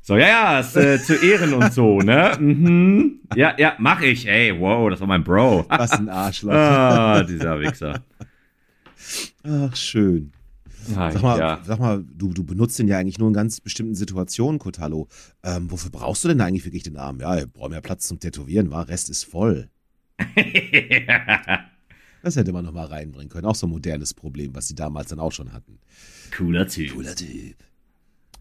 So, 0.01 0.17
ja, 0.17 0.27
ja, 0.27 0.59
ist, 0.59 0.75
äh, 0.75 0.97
zu 0.97 1.13
Ehren 1.13 1.53
und 1.53 1.71
so, 1.71 1.99
ne? 1.99 2.31
Mhm. 2.39 3.19
Ja, 3.35 3.53
ja, 3.57 3.75
mach 3.77 4.01
ich. 4.01 4.27
Ey, 4.27 4.59
wow, 4.59 4.89
das 4.89 4.99
war 5.01 5.07
mein 5.07 5.23
Bro. 5.23 5.65
Was 5.69 5.91
ein 5.91 6.09
Arschloch. 6.09 6.51
ah, 6.51 7.23
dieser 7.23 7.59
Wichser. 7.59 8.03
Ach, 9.43 9.75
schön. 9.75 10.31
sag 10.87 11.21
mal, 11.21 11.39
ja. 11.39 11.61
sag 11.65 11.79
mal 11.79 12.03
du, 12.03 12.33
du 12.33 12.43
benutzt 12.43 12.79
den 12.79 12.87
ja 12.87 12.97
eigentlich 12.97 13.19
nur 13.19 13.27
in 13.27 13.33
ganz 13.33 13.61
bestimmten 13.61 13.95
Situationen, 13.95 14.59
Kotalo. 14.59 15.07
Ähm, 15.43 15.69
wofür 15.71 15.91
brauchst 15.91 16.23
du 16.23 16.27
denn 16.27 16.41
eigentlich 16.41 16.65
wirklich 16.65 16.83
den 16.83 16.97
Arm? 16.97 17.19
Ja, 17.19 17.37
ich 17.37 17.51
brauche 17.51 17.69
mehr 17.69 17.81
Platz 17.81 18.07
zum 18.07 18.19
Tätowieren, 18.19 18.71
war 18.71 18.87
Rest 18.87 19.09
ist 19.09 19.23
voll. 19.23 19.69
Das 22.21 22.35
hätte 22.35 22.51
man 22.51 22.65
nochmal 22.65 22.87
reinbringen 22.87 23.29
können. 23.29 23.45
Auch 23.45 23.55
so 23.55 23.67
ein 23.67 23.71
modernes 23.71 24.13
Problem, 24.13 24.53
was 24.53 24.67
sie 24.67 24.75
damals 24.75 25.09
dann 25.09 25.19
auch 25.19 25.31
schon 25.31 25.53
hatten. 25.53 25.79
Cooler 26.35 26.67
Typ. 26.67 26.93
Cooler 26.93 27.15
Typ. 27.15 27.55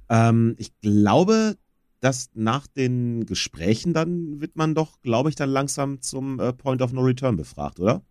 Ähm, 0.08 0.54
ich 0.58 0.72
glaube, 0.80 1.56
dass 2.00 2.30
nach 2.34 2.66
den 2.66 3.26
Gesprächen 3.26 3.92
dann 3.92 4.40
wird 4.40 4.56
man 4.56 4.74
doch, 4.74 5.00
glaube 5.02 5.28
ich, 5.30 5.36
dann 5.36 5.50
langsam 5.50 6.00
zum 6.00 6.40
äh, 6.40 6.52
Point 6.52 6.82
of 6.82 6.92
No 6.92 7.02
Return 7.02 7.36
befragt, 7.36 7.80
oder? 7.80 8.02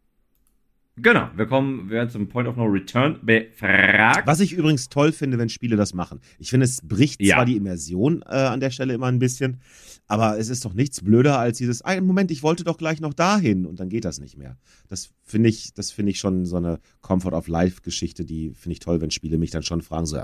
Genau, 0.99 1.29
wir 1.35 1.45
kommen 1.45 1.89
wir 1.89 1.97
werden 1.97 2.09
zum 2.09 2.27
Point 2.27 2.47
of 2.47 2.55
No 2.55 2.65
Return 2.65 3.19
befragt. 3.21 4.25
Was 4.25 4.39
ich 4.39 4.53
übrigens 4.53 4.89
toll 4.89 5.11
finde, 5.11 5.37
wenn 5.37 5.47
Spiele 5.47 5.75
das 5.75 5.93
machen. 5.93 6.19
Ich 6.39 6.49
finde, 6.49 6.65
es 6.65 6.81
bricht 6.81 7.21
ja. 7.21 7.35
zwar 7.35 7.45
die 7.45 7.55
Immersion 7.55 8.23
äh, 8.23 8.33
an 8.33 8.59
der 8.59 8.71
Stelle 8.71 8.95
immer 8.95 9.05
ein 9.05 9.19
bisschen, 9.19 9.61
aber 10.07 10.39
es 10.39 10.49
ist 10.49 10.65
doch 10.65 10.73
nichts 10.73 11.01
blöder 11.01 11.37
als 11.37 11.59
dieses, 11.59 11.83
ah, 11.83 12.01
Moment, 12.01 12.31
ich 12.31 12.41
wollte 12.41 12.63
doch 12.63 12.77
gleich 12.77 12.99
noch 12.99 13.13
dahin 13.13 13.67
und 13.67 13.79
dann 13.79 13.89
geht 13.89 14.05
das 14.05 14.19
nicht 14.19 14.37
mehr. 14.37 14.57
Das 14.87 15.11
finde 15.23 15.49
ich, 15.49 15.73
das 15.75 15.91
finde 15.91 16.11
ich 16.11 16.19
schon 16.19 16.47
so 16.47 16.57
eine 16.57 16.79
Comfort 17.01 17.33
of 17.33 17.47
Life 17.47 17.81
Geschichte, 17.83 18.25
die 18.25 18.53
finde 18.55 18.73
ich 18.73 18.79
toll, 18.79 18.99
wenn 18.99 19.11
Spiele 19.11 19.37
mich 19.37 19.51
dann 19.51 19.63
schon 19.63 19.83
fragen, 19.83 20.07
so, 20.07 20.19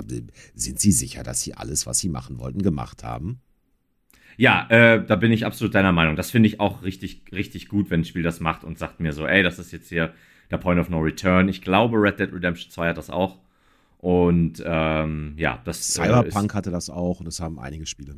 sind 0.55 0.79
Sie 0.79 0.91
sicher, 0.91 1.21
dass 1.21 1.41
Sie 1.41 1.53
alles, 1.53 1.85
was 1.85 1.99
Sie 1.99 2.09
machen 2.09 2.39
wollten, 2.39 2.63
gemacht 2.63 3.03
haben? 3.03 3.41
Ja, 4.37 4.67
äh, 4.69 5.05
da 5.05 5.15
bin 5.17 5.31
ich 5.31 5.45
absolut 5.45 5.75
deiner 5.75 5.91
Meinung. 5.91 6.15
Das 6.15 6.31
finde 6.31 6.47
ich 6.47 6.59
auch 6.59 6.81
richtig, 6.81 7.25
richtig 7.31 7.67
gut, 7.67 7.91
wenn 7.91 8.01
ein 8.01 8.05
Spiel 8.05 8.23
das 8.23 8.39
macht 8.39 8.63
und 8.63 8.79
sagt 8.79 8.99
mir 8.99 9.13
so, 9.13 9.27
ey, 9.27 9.43
das 9.43 9.59
ist 9.59 9.71
jetzt 9.71 9.89
hier 9.89 10.11
der 10.51 10.57
Point 10.57 10.79
of 10.79 10.89
No 10.89 10.99
Return. 10.99 11.49
Ich 11.49 11.61
glaube, 11.61 11.97
Red 11.97 12.19
Dead 12.19 12.31
Redemption 12.31 12.71
2 12.71 12.89
hat 12.89 12.97
das 12.97 13.09
auch. 13.09 13.39
Und 13.97 14.61
ähm, 14.65 15.33
ja, 15.37 15.61
das. 15.63 15.97
Äh, 15.97 16.03
Cyberpunk 16.03 16.51
äh, 16.51 16.55
hatte 16.55 16.71
das 16.71 16.89
auch 16.89 17.19
und 17.19 17.25
das 17.25 17.39
haben 17.39 17.59
einige 17.59 17.85
Spiele. 17.85 18.15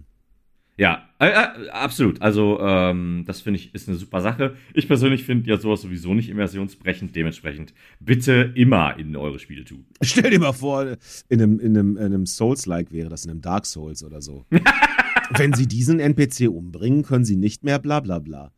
Ja, 0.78 1.08
äh, 1.20 1.28
äh, 1.28 1.70
absolut. 1.70 2.22
Also, 2.22 2.60
ähm, 2.60 3.24
das 3.26 3.40
finde 3.40 3.60
ich 3.60 3.74
ist 3.74 3.88
eine 3.88 3.98
super 3.98 4.20
Sache. 4.20 4.56
Ich 4.74 4.88
persönlich 4.88 5.24
finde 5.24 5.50
ja 5.50 5.58
sowas 5.58 5.82
sowieso 5.82 6.14
nicht 6.14 6.28
immersionsbrechend. 6.28 7.16
Dementsprechend 7.16 7.74
bitte 8.02 8.52
immer 8.56 8.98
in 8.98 9.16
eure 9.16 9.40
Spiele 9.40 9.64
tun. 9.64 9.86
Stell 10.02 10.32
dir 10.32 10.40
mal 10.40 10.52
vor, 10.52 10.98
in 11.30 11.42
einem, 11.42 11.60
in 11.60 11.78
einem, 11.78 11.98
in 11.98 12.04
einem 12.04 12.26
Souls-like 12.26 12.92
wäre 12.92 13.08
das, 13.08 13.24
in 13.24 13.32
einem 13.32 13.42
Dark 13.42 13.66
Souls 13.66 14.04
oder 14.04 14.22
so. 14.22 14.46
Wenn 15.32 15.54
sie 15.54 15.68
diesen 15.68 16.00
NPC 16.00 16.50
umbringen, 16.50 17.04
können 17.04 17.26
sie 17.26 17.38
nicht 17.38 17.64
mehr 17.64 17.80
bla 17.80 18.02
bla 18.02 18.20
bla. 18.20 18.52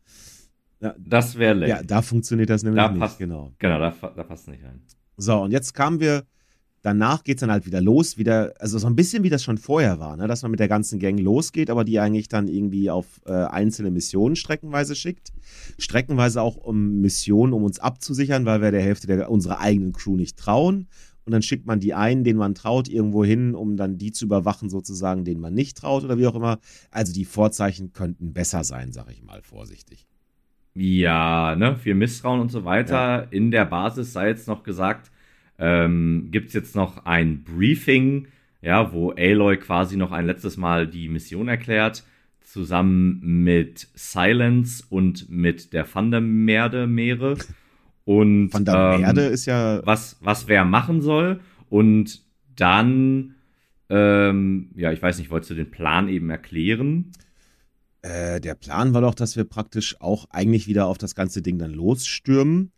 Ja, 0.80 0.94
das 0.98 1.36
wäre 1.36 1.54
lecker. 1.54 1.76
Ja, 1.76 1.82
da 1.82 2.02
funktioniert 2.02 2.50
das 2.50 2.62
nämlich 2.62 2.82
da 2.82 2.90
nicht. 2.90 3.00
Passt, 3.00 3.18
genau. 3.18 3.52
Genau, 3.58 3.78
da, 3.78 3.90
da 4.14 4.22
passt 4.22 4.48
nicht 4.48 4.64
rein. 4.64 4.82
So, 5.16 5.42
und 5.42 5.50
jetzt 5.50 5.74
kamen 5.74 6.00
wir 6.00 6.24
danach 6.82 7.24
geht 7.24 7.36
es 7.36 7.40
dann 7.40 7.50
halt 7.50 7.66
wieder 7.66 7.80
los, 7.80 8.18
wieder, 8.18 8.54
also 8.58 8.78
so 8.78 8.86
ein 8.86 8.96
bisschen 8.96 9.22
wie 9.22 9.30
das 9.30 9.42
schon 9.42 9.58
vorher 9.58 9.98
war, 9.98 10.16
ne? 10.16 10.26
dass 10.26 10.42
man 10.42 10.50
mit 10.50 10.60
der 10.60 10.68
ganzen 10.68 10.98
Gang 10.98 11.18
losgeht, 11.18 11.70
aber 11.70 11.84
die 11.84 11.98
eigentlich 11.98 12.28
dann 12.28 12.48
irgendwie 12.48 12.90
auf 12.90 13.20
äh, 13.26 13.32
einzelne 13.32 13.90
Missionen 13.90 14.36
streckenweise 14.36 14.94
schickt. 14.94 15.32
Streckenweise 15.78 16.40
auch 16.42 16.56
um 16.56 17.00
Missionen, 17.00 17.52
um 17.52 17.64
uns 17.64 17.78
abzusichern, 17.78 18.44
weil 18.44 18.60
wir 18.60 18.70
der 18.70 18.82
Hälfte 18.82 19.06
der, 19.06 19.30
unserer 19.30 19.60
eigenen 19.60 19.92
Crew 19.92 20.16
nicht 20.16 20.36
trauen. 20.36 20.88
Und 21.24 21.32
dann 21.32 21.42
schickt 21.42 21.66
man 21.66 21.78
die 21.78 21.92
einen, 21.92 22.24
denen 22.24 22.38
man 22.38 22.54
traut, 22.54 22.88
irgendwo 22.88 23.22
hin, 23.22 23.54
um 23.54 23.76
dann 23.76 23.98
die 23.98 24.12
zu 24.12 24.24
überwachen, 24.24 24.70
sozusagen, 24.70 25.24
denen 25.24 25.42
man 25.42 25.52
nicht 25.52 25.76
traut 25.76 26.04
oder 26.04 26.16
wie 26.16 26.26
auch 26.26 26.34
immer. 26.34 26.58
Also 26.90 27.12
die 27.12 27.26
Vorzeichen 27.26 27.92
könnten 27.92 28.32
besser 28.32 28.64
sein, 28.64 28.92
sag 28.92 29.10
ich 29.10 29.22
mal 29.22 29.42
vorsichtig. 29.42 30.06
Ja, 30.80 31.56
ne, 31.56 31.76
viel 31.76 31.96
Misstrauen 31.96 32.40
und 32.40 32.52
so 32.52 32.64
weiter. 32.64 32.94
Ja. 32.94 33.26
In 33.30 33.50
der 33.50 33.64
Basis 33.64 34.12
sei 34.12 34.28
jetzt 34.28 34.46
noch 34.46 34.62
gesagt, 34.62 35.10
ähm, 35.58 36.28
gibt 36.30 36.48
es 36.48 36.54
jetzt 36.54 36.76
noch 36.76 37.04
ein 37.04 37.42
Briefing, 37.42 38.28
ja, 38.62 38.92
wo 38.92 39.10
Aloy 39.10 39.56
quasi 39.56 39.96
noch 39.96 40.12
ein 40.12 40.24
letztes 40.24 40.56
Mal 40.56 40.86
die 40.86 41.08
Mission 41.08 41.48
erklärt, 41.48 42.04
zusammen 42.42 43.18
mit 43.22 43.88
Silence 43.94 44.84
und 44.88 45.28
mit 45.28 45.72
der 45.72 45.84
Vandermeerde-Meere. 45.92 47.38
Und 48.04 48.54
Van 48.54 48.64
der 48.64 48.98
Merde 48.98 49.26
ähm, 49.26 49.32
ist 49.32 49.46
ja. 49.46 49.80
Was, 49.84 50.16
was 50.20 50.46
wer 50.46 50.64
machen 50.64 51.00
soll. 51.00 51.40
Und 51.68 52.22
dann, 52.54 53.34
ähm, 53.90 54.70
ja, 54.76 54.92
ich 54.92 55.02
weiß 55.02 55.18
nicht, 55.18 55.32
wolltest 55.32 55.50
du 55.50 55.54
den 55.56 55.72
Plan 55.72 56.08
eben 56.08 56.30
erklären? 56.30 57.10
Äh, 58.02 58.40
der 58.40 58.54
Plan 58.54 58.94
war 58.94 59.00
doch, 59.00 59.14
dass 59.14 59.36
wir 59.36 59.44
praktisch 59.44 60.00
auch 60.00 60.26
eigentlich 60.30 60.66
wieder 60.66 60.86
auf 60.86 60.98
das 60.98 61.14
ganze 61.14 61.42
Ding 61.42 61.58
dann 61.58 61.72
losstürmen 61.72 62.72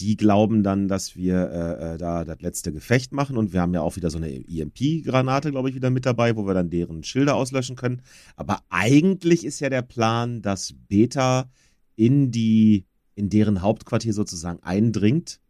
die 0.00 0.16
glauben 0.16 0.62
dann, 0.62 0.88
dass 0.88 1.16
wir 1.16 1.50
äh, 1.50 1.94
äh, 1.94 1.98
da 1.98 2.24
das 2.24 2.40
letzte 2.40 2.72
Gefecht 2.72 3.12
machen 3.12 3.38
und 3.38 3.52
wir 3.52 3.62
haben 3.62 3.72
ja 3.72 3.80
auch 3.80 3.96
wieder 3.96 4.10
so 4.10 4.18
eine 4.18 4.30
EMP-Granate, 4.30 5.50
glaube 5.52 5.70
ich, 5.70 5.74
wieder 5.74 5.90
mit 5.90 6.04
dabei, 6.04 6.36
wo 6.36 6.46
wir 6.46 6.54
dann 6.54 6.70
deren 6.70 7.02
Schilder 7.02 7.34
auslöschen 7.34 7.76
können. 7.76 8.02
Aber 8.36 8.60
eigentlich 8.68 9.44
ist 9.46 9.60
ja 9.60 9.70
der 9.70 9.82
Plan, 9.82 10.42
dass 10.42 10.74
Beta 10.88 11.48
in 11.94 12.30
die, 12.30 12.84
in 13.14 13.30
deren 13.30 13.62
Hauptquartier 13.62 14.12
sozusagen 14.12 14.62
eindringt 14.62 15.40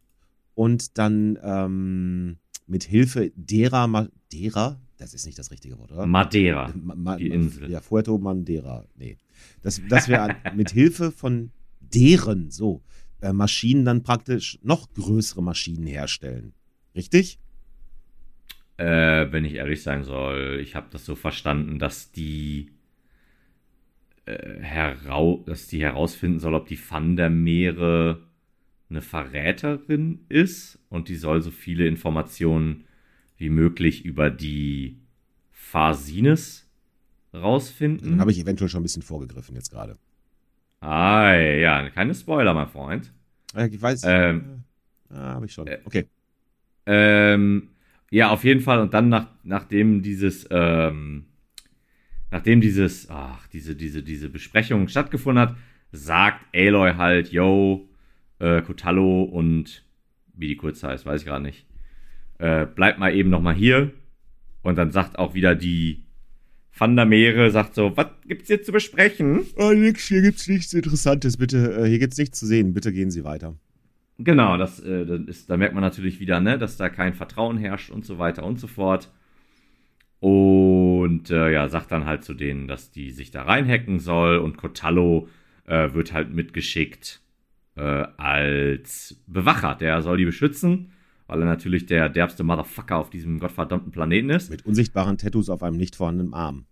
und 0.53 0.97
dann 0.97 1.37
ähm, 1.43 2.37
mit 2.67 2.83
Hilfe 2.83 3.31
derer, 3.35 3.87
Madeira, 3.87 4.79
das 4.97 5.13
ist 5.13 5.25
nicht 5.25 5.39
das 5.39 5.51
richtige 5.51 5.77
Wort, 5.77 5.91
oder? 5.91 6.05
Madeira, 6.05 6.73
Ma 6.75 6.95
Ma 6.95 7.15
die 7.17 7.29
Insel. 7.29 7.69
Ja, 7.69 7.81
Fuerto 7.81 8.17
Madeira, 8.17 8.85
nee. 8.95 9.17
Dass, 9.61 9.81
dass 9.89 10.07
wir 10.07 10.35
mit 10.55 10.71
Hilfe 10.71 11.11
von 11.11 11.51
deren, 11.79 12.51
so, 12.51 12.83
äh, 13.21 13.33
Maschinen 13.33 13.85
dann 13.85 14.03
praktisch 14.03 14.59
noch 14.61 14.93
größere 14.93 15.41
Maschinen 15.41 15.87
herstellen. 15.87 16.53
Richtig? 16.95 17.39
Äh, 18.77 19.31
wenn 19.31 19.45
ich 19.45 19.53
ehrlich 19.55 19.81
sein 19.81 20.03
soll, 20.03 20.59
ich 20.61 20.75
habe 20.75 20.87
das 20.91 21.05
so 21.05 21.15
verstanden, 21.15 21.79
dass 21.79 22.11
die 22.11 22.71
äh, 24.25 24.59
herau 24.59 25.43
dass 25.45 25.67
die 25.67 25.81
herausfinden 25.81 26.39
soll, 26.39 26.53
ob 26.53 26.67
die 26.67 26.77
Van 26.77 27.15
der 27.15 27.29
Meere 27.29 28.21
eine 28.89 29.01
Verräterin 29.01 30.25
ist 30.29 30.79
und 30.89 31.09
die 31.09 31.15
soll 31.15 31.41
so 31.41 31.51
viele 31.51 31.87
Informationen 31.87 32.85
wie 33.37 33.49
möglich 33.49 34.05
über 34.05 34.29
die 34.29 34.97
Phasines 35.51 36.69
rausfinden. 37.33 38.11
Dann 38.11 38.21
habe 38.21 38.31
ich 38.31 38.39
eventuell 38.39 38.69
schon 38.69 38.81
ein 38.81 38.83
bisschen 38.83 39.01
vorgegriffen 39.01 39.55
jetzt 39.55 39.71
gerade. 39.71 39.97
Ah, 40.79 41.33
ja, 41.33 41.89
keine 41.89 42.13
Spoiler, 42.15 42.53
mein 42.53 42.67
Freund. 42.67 43.11
Ich 43.55 43.81
weiß. 43.81 44.01
Ähm, 44.05 44.63
ah, 45.09 45.33
habe 45.33 45.45
ich 45.45 45.53
schon. 45.53 45.67
Äh, 45.67 45.79
okay. 45.85 46.05
Ähm, 46.85 47.69
ja, 48.11 48.29
auf 48.29 48.43
jeden 48.43 48.61
Fall. 48.61 48.79
Und 48.79 48.93
dann 48.93 49.09
nach, 49.09 49.27
nachdem 49.43 50.01
dieses, 50.01 50.47
ähm, 50.51 51.25
nachdem 52.31 52.61
dieses, 52.61 53.09
ach, 53.09 53.47
diese, 53.47 53.75
diese, 53.75 54.03
diese 54.03 54.29
Besprechung 54.29 54.87
stattgefunden 54.87 55.41
hat, 55.41 55.57
sagt 55.91 56.45
Aloy 56.55 56.93
halt, 56.95 57.31
yo, 57.31 57.89
äh, 58.39 58.61
Kotallo 58.61 59.23
und 59.23 59.83
wie 60.35 60.47
die 60.47 60.55
kurz 60.55 60.83
heißt, 60.83 61.05
weiß 61.05 61.21
ich 61.21 61.27
gerade 61.27 61.43
nicht. 61.43 61.65
Äh, 62.39 62.65
bleibt 62.65 62.99
mal 62.99 63.13
eben 63.13 63.29
noch 63.29 63.41
mal 63.41 63.55
hier. 63.55 63.91
Und 64.61 64.77
dann 64.77 64.91
sagt 64.91 65.17
auch 65.17 65.33
wieder 65.33 65.55
die 65.55 66.03
Van 66.77 66.95
der 66.95 67.05
Meere 67.05 67.49
sagt 67.49 67.73
so, 67.73 67.95
was 67.97 68.07
gibt's 68.27 68.47
hier 68.47 68.61
zu 68.61 68.71
besprechen? 68.71 69.45
Oh, 69.55 69.71
nix, 69.73 70.07
hier 70.07 70.21
gibt's 70.21 70.47
nichts 70.47 70.73
Interessantes, 70.73 71.37
bitte, 71.37 71.73
äh, 71.73 71.87
hier 71.87 71.99
gibt's 71.99 72.17
nichts 72.17 72.39
zu 72.39 72.45
sehen, 72.45 72.73
bitte 72.73 72.93
gehen 72.93 73.09
Sie 73.09 73.23
weiter. 73.23 73.55
Genau, 74.19 74.57
das, 74.57 74.79
äh, 74.79 75.05
das 75.05 75.21
ist, 75.21 75.49
da 75.49 75.57
merkt 75.57 75.73
man 75.73 75.83
natürlich 75.83 76.19
wieder, 76.19 76.39
ne, 76.39 76.57
dass 76.57 76.77
da 76.77 76.89
kein 76.89 77.13
Vertrauen 77.13 77.57
herrscht 77.57 77.89
und 77.89 78.05
so 78.05 78.19
weiter 78.19 78.43
und 78.43 78.59
so 78.59 78.67
fort. 78.67 79.11
Und 80.19 81.29
äh, 81.29 81.51
ja, 81.51 81.67
sagt 81.69 81.91
dann 81.91 82.05
halt 82.05 82.23
zu 82.23 82.33
denen, 82.33 82.67
dass 82.67 82.91
die 82.91 83.11
sich 83.11 83.31
da 83.31 83.43
reinhacken 83.43 83.99
soll 83.99 84.37
und 84.37 84.57
Cotallo 84.57 85.29
äh, 85.65 85.93
wird 85.93 86.13
halt 86.13 86.33
mitgeschickt 86.33 87.21
äh, 87.77 88.07
als 88.17 89.23
Bewacher. 89.27 89.75
Der 89.75 90.01
soll 90.01 90.17
die 90.17 90.25
beschützen 90.25 90.91
weil 91.27 91.41
er 91.41 91.45
natürlich 91.45 91.85
der 91.85 92.09
derbste 92.09 92.43
Motherfucker 92.43 92.97
auf 92.97 93.09
diesem 93.09 93.39
gottverdammten 93.39 93.91
Planeten 93.91 94.29
ist. 94.29 94.49
Mit 94.49 94.65
unsichtbaren 94.65 95.17
Tattoos 95.17 95.49
auf 95.49 95.61
einem 95.61 95.77
nicht 95.77 95.95
vorhandenen 95.95 96.33
Arm. 96.33 96.65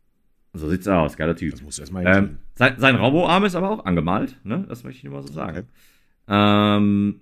So 0.54 0.70
sieht's 0.70 0.88
aus, 0.88 1.18
geiler 1.18 1.36
Typ. 1.36 1.52
Das 1.52 1.62
musst 1.62 1.78
du 1.78 1.82
erstmal 1.82 2.08
ähm, 2.08 2.38
sein, 2.56 2.76
sein 2.78 2.96
Robo-Arm 2.96 3.44
ist 3.44 3.56
aber 3.56 3.70
auch 3.70 3.86
angemalt, 3.86 4.40
ne? 4.46 4.66
Das 4.70 4.86
möchte 4.86 5.00
ich 5.00 5.04
nur 5.04 5.14
mal 5.14 5.28
so 5.28 5.34
sagen. 5.34 5.58
Okay. 5.58 5.68
Ähm, 6.30 7.20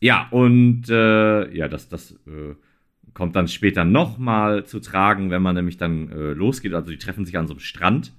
ja, 0.00 0.28
und 0.30 0.88
äh, 0.88 1.52
ja, 1.56 1.66
das, 1.66 1.88
das 1.88 2.12
äh, 2.12 2.54
kommt 3.14 3.34
dann 3.34 3.48
später 3.48 3.84
nochmal 3.84 4.64
zu 4.64 4.78
tragen, 4.78 5.30
wenn 5.30 5.42
man 5.42 5.56
nämlich 5.56 5.76
dann 5.76 6.12
äh, 6.12 6.32
losgeht. 6.32 6.72
Also 6.72 6.92
die 6.92 6.98
treffen 6.98 7.24
sich 7.24 7.36
an 7.36 7.48
so 7.48 7.54
einem 7.54 7.60
Strand, 7.60 8.12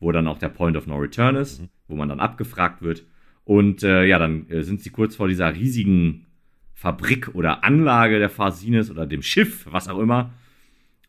wo 0.00 0.12
dann 0.12 0.28
auch 0.28 0.36
der 0.36 0.50
Point 0.50 0.76
of 0.76 0.86
No 0.86 0.96
Return 0.96 1.36
ist, 1.36 1.62
mhm. 1.62 1.68
wo 1.88 1.96
man 1.96 2.10
dann 2.10 2.20
abgefragt 2.20 2.82
wird. 2.82 3.04
Und 3.44 3.82
äh, 3.82 4.04
ja, 4.04 4.18
dann 4.18 4.48
äh, 4.48 4.62
sind 4.62 4.80
sie 4.80 4.90
kurz 4.90 5.16
vor 5.16 5.28
dieser 5.28 5.54
riesigen 5.54 6.26
Fabrik 6.72 7.34
oder 7.34 7.64
Anlage 7.64 8.18
der 8.18 8.30
Phasines 8.30 8.90
oder 8.90 9.06
dem 9.06 9.22
Schiff, 9.22 9.66
was 9.70 9.88
auch 9.88 9.98
immer. 9.98 10.32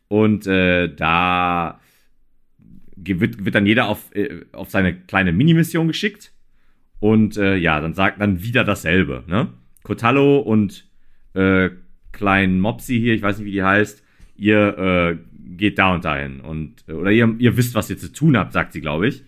Und 0.08 0.46
äh, 0.46 0.94
da 0.94 1.80
wird, 2.96 3.44
wird 3.44 3.54
dann 3.54 3.66
jeder 3.66 3.88
auf, 3.88 4.14
äh, 4.14 4.44
auf 4.52 4.70
seine 4.70 4.94
kleine 4.94 5.32
Minimission 5.32 5.88
geschickt. 5.88 6.32
Und 7.00 7.36
äh, 7.36 7.56
ja, 7.56 7.80
dann 7.80 7.94
sagt 7.94 8.20
dann 8.20 8.42
wieder 8.42 8.64
dasselbe. 8.64 9.24
Ne? 9.26 9.48
Cotallo 9.82 10.38
und 10.38 10.86
äh, 11.34 11.70
Klein 12.12 12.60
Mopsy 12.60 12.98
hier, 12.98 13.14
ich 13.14 13.20
weiß 13.20 13.38
nicht, 13.38 13.46
wie 13.46 13.52
die 13.52 13.62
heißt, 13.62 14.02
ihr 14.36 14.78
äh, 14.78 15.16
geht 15.56 15.78
da 15.78 15.94
und 15.94 16.04
dahin. 16.04 16.40
Und, 16.40 16.84
äh, 16.88 16.92
oder 16.92 17.10
ihr, 17.10 17.34
ihr 17.38 17.56
wisst, 17.56 17.74
was 17.74 17.90
ihr 17.90 17.98
zu 17.98 18.12
tun 18.12 18.36
habt, 18.36 18.52
sagt 18.52 18.72
sie, 18.72 18.80
glaube 18.80 19.08
ich. 19.08 19.22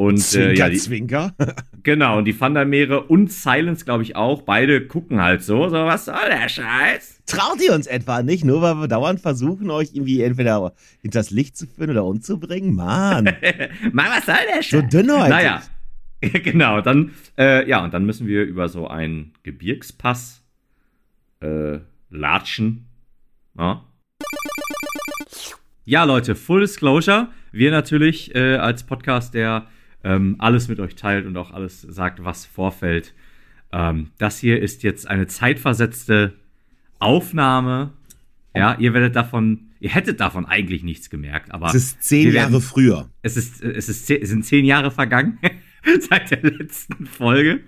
Und, 0.00 0.16
Zwinker, 0.16 0.50
äh, 0.52 0.56
ja, 0.56 0.68
die, 0.70 0.78
Zwinker. 0.78 1.34
genau, 1.82 2.16
und 2.16 2.24
die 2.24 2.40
Vandermeere 2.40 3.02
und 3.02 3.30
Silence, 3.30 3.84
glaube 3.84 4.02
ich, 4.02 4.16
auch. 4.16 4.40
Beide 4.40 4.86
gucken 4.86 5.20
halt 5.20 5.42
so, 5.42 5.68
so, 5.68 5.74
was 5.74 6.06
soll 6.06 6.26
der 6.26 6.48
Scheiß? 6.48 7.20
Traut 7.26 7.60
ihr 7.60 7.74
uns 7.74 7.86
etwa 7.86 8.22
nicht, 8.22 8.42
nur 8.42 8.62
weil 8.62 8.76
wir 8.76 8.88
dauernd 8.88 9.20
versuchen, 9.20 9.70
euch 9.70 9.90
irgendwie 9.92 10.22
entweder 10.22 10.72
hinters 11.02 11.30
Licht 11.30 11.54
zu 11.58 11.66
führen 11.66 11.90
oder 11.90 12.06
umzubringen? 12.06 12.74
Mann. 12.74 13.24
Mann, 13.92 14.06
was 14.08 14.24
soll 14.24 14.36
der 14.48 14.62
Scheiß? 14.62 14.70
So 14.70 14.80
dünn 14.80 15.12
heute. 15.12 15.28
Naja, 15.28 15.62
genau, 16.20 16.80
dann, 16.80 17.10
äh, 17.36 17.68
ja, 17.68 17.84
und 17.84 17.92
dann 17.92 18.06
müssen 18.06 18.26
wir 18.26 18.44
über 18.44 18.70
so 18.70 18.88
einen 18.88 19.34
Gebirgspass 19.42 20.42
äh, 21.42 21.78
latschen. 22.08 22.86
Ja. 23.58 23.84
ja, 25.84 26.04
Leute, 26.04 26.36
Full 26.36 26.62
Disclosure. 26.62 27.28
Wir 27.52 27.70
natürlich 27.70 28.34
äh, 28.34 28.56
als 28.56 28.84
Podcast, 28.84 29.34
der 29.34 29.66
ähm, 30.04 30.36
alles 30.38 30.68
mit 30.68 30.80
euch 30.80 30.94
teilt 30.94 31.26
und 31.26 31.36
auch 31.36 31.50
alles 31.50 31.82
sagt, 31.82 32.24
was 32.24 32.46
vorfällt. 32.46 33.14
Ähm, 33.72 34.10
das 34.18 34.38
hier 34.38 34.60
ist 34.60 34.82
jetzt 34.82 35.06
eine 35.06 35.26
zeitversetzte 35.26 36.34
Aufnahme. 36.98 37.92
Ja, 38.54 38.76
ihr 38.78 38.94
werdet 38.94 39.14
davon, 39.14 39.70
ihr 39.78 39.90
hättet 39.90 40.20
davon 40.20 40.46
eigentlich 40.46 40.82
nichts 40.82 41.10
gemerkt, 41.10 41.52
aber. 41.52 41.68
Es 41.68 41.74
ist 41.74 42.02
zehn 42.02 42.32
werden, 42.32 42.52
Jahre 42.52 42.60
früher. 42.60 43.08
Es 43.22 43.36
ist, 43.36 43.62
es 43.62 43.88
ist, 43.88 44.10
es 44.10 44.28
sind 44.28 44.44
zehn 44.44 44.64
Jahre 44.64 44.90
vergangen 44.90 45.38
seit 46.10 46.30
der 46.30 46.42
letzten 46.42 47.06
Folge. 47.06 47.60